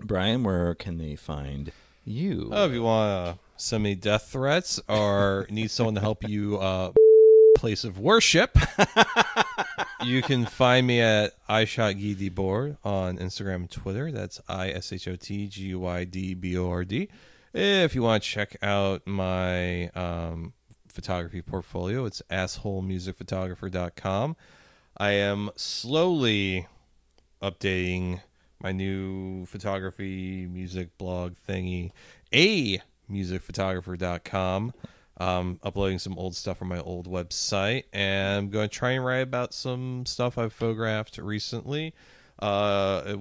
Brian, 0.00 0.42
where 0.42 0.74
can 0.74 0.98
they 0.98 1.14
find 1.14 1.70
you? 2.10 2.50
Oh, 2.52 2.66
if 2.66 2.72
you 2.72 2.82
want 2.82 3.36
to 3.36 3.38
send 3.56 3.82
me 3.82 3.94
death 3.94 4.28
threats 4.30 4.80
or 4.88 5.46
need 5.50 5.70
someone 5.70 5.94
to 5.94 6.00
help 6.00 6.28
you 6.28 6.58
uh, 6.58 6.92
place 7.56 7.84
of 7.84 7.98
worship, 7.98 8.56
you 10.04 10.22
can 10.22 10.46
find 10.46 10.86
me 10.86 11.00
at 11.00 11.32
I 11.48 11.64
shot 11.64 11.94
Debord 11.94 12.76
on 12.84 13.18
Instagram 13.18 13.54
and 13.56 13.70
Twitter. 13.70 14.12
That's 14.12 14.40
I 14.48 14.70
S 14.70 14.92
H 14.92 15.08
O 15.08 15.16
T 15.16 15.46
G 15.46 15.74
I 15.74 16.04
D 16.04 16.34
B 16.34 16.58
O 16.58 16.70
R 16.70 16.84
D. 16.84 17.08
If 17.52 17.94
you 17.94 18.02
want 18.02 18.22
to 18.22 18.28
check 18.28 18.56
out 18.62 19.06
my 19.06 19.88
um, 19.88 20.52
photography 20.88 21.42
portfolio, 21.42 22.04
it's 22.04 22.22
assholemusicphotographer.com. 22.30 24.36
I 24.96 25.10
am 25.12 25.50
slowly 25.56 26.68
updating 27.42 28.20
my 28.60 28.72
new 28.72 29.46
photography 29.46 30.46
music 30.46 30.96
blog 30.98 31.34
thingy, 31.48 31.92
a 32.32 32.80
musicphotographer.com. 33.10 34.72
Um, 35.16 35.60
uploading 35.62 35.98
some 35.98 36.16
old 36.16 36.34
stuff 36.34 36.56
from 36.56 36.68
my 36.68 36.80
old 36.80 37.06
website, 37.06 37.84
and 37.92 38.38
I'm 38.38 38.48
going 38.48 38.70
to 38.70 38.74
try 38.74 38.92
and 38.92 39.04
write 39.04 39.18
about 39.18 39.52
some 39.52 40.06
stuff 40.06 40.38
I've 40.38 40.54
photographed 40.54 41.18
recently. 41.18 41.92
Uh, 42.38 43.16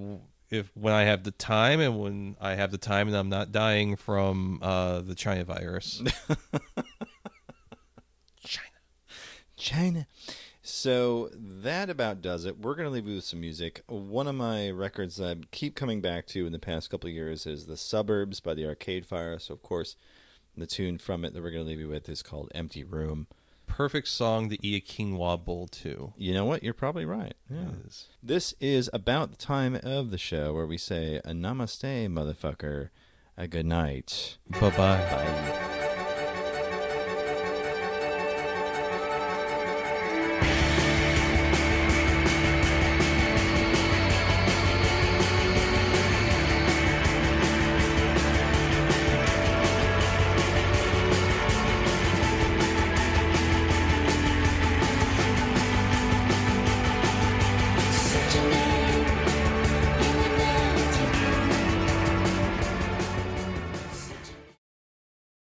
if 0.49 0.71
when 0.75 0.93
I 0.93 1.03
have 1.03 1.23
the 1.23 1.31
time, 1.31 1.79
and 1.79 1.99
when 1.99 2.37
I 2.39 2.55
have 2.55 2.71
the 2.71 2.77
time, 2.77 3.07
and 3.07 3.17
I'm 3.17 3.27
not 3.27 3.51
dying 3.51 3.97
from 3.97 4.59
uh, 4.61 5.01
the 5.01 5.13
China 5.13 5.43
virus. 5.43 6.01
China. 8.43 8.69
China. 9.57 10.07
So 10.69 11.29
that 11.33 11.89
about 11.89 12.21
does 12.21 12.45
it. 12.45 12.59
We're 12.59 12.75
going 12.75 12.87
to 12.87 12.91
leave 12.93 13.07
you 13.07 13.15
with 13.15 13.23
some 13.23 13.41
music. 13.41 13.81
One 13.87 14.27
of 14.27 14.35
my 14.35 14.69
records 14.69 15.17
that 15.17 15.37
I 15.37 15.41
keep 15.51 15.75
coming 15.75 15.99
back 15.99 16.27
to 16.27 16.45
in 16.45 16.51
the 16.51 16.59
past 16.59 16.89
couple 16.89 17.09
of 17.09 17.13
years 17.13 17.45
is 17.45 17.65
The 17.65 17.75
Suburbs 17.75 18.39
by 18.39 18.53
the 18.53 18.65
Arcade 18.67 19.05
Fire. 19.05 19.39
So, 19.39 19.53
of 19.53 19.63
course, 19.63 19.95
the 20.55 20.67
tune 20.67 20.97
from 20.97 21.25
it 21.25 21.33
that 21.33 21.41
we're 21.41 21.51
going 21.51 21.63
to 21.63 21.69
leave 21.69 21.79
you 21.79 21.89
with 21.89 22.07
is 22.07 22.21
called 22.21 22.51
Empty 22.53 22.83
Room. 22.83 23.27
Perfect 23.65 24.07
song 24.07 24.49
to 24.49 24.57
eat 24.65 24.83
a 24.83 24.93
quinoa 24.93 25.43
bowl 25.43 25.67
to. 25.67 26.13
You 26.17 26.33
know 26.33 26.45
what? 26.45 26.63
You're 26.63 26.73
probably 26.73 27.05
right. 27.05 27.35
Yeah. 27.49 27.71
This 28.21 28.53
is 28.59 28.89
about 28.93 29.31
the 29.31 29.37
time 29.37 29.79
of 29.83 30.11
the 30.11 30.17
show 30.17 30.53
where 30.53 30.67
we 30.67 30.77
say 30.77 31.17
a 31.17 31.31
namaste, 31.31 32.09
motherfucker, 32.09 32.89
a 33.37 33.47
good 33.47 33.65
night. 33.65 34.37
Bye 34.49 34.69
bye. 34.71 34.75
Bye. 34.77 35.68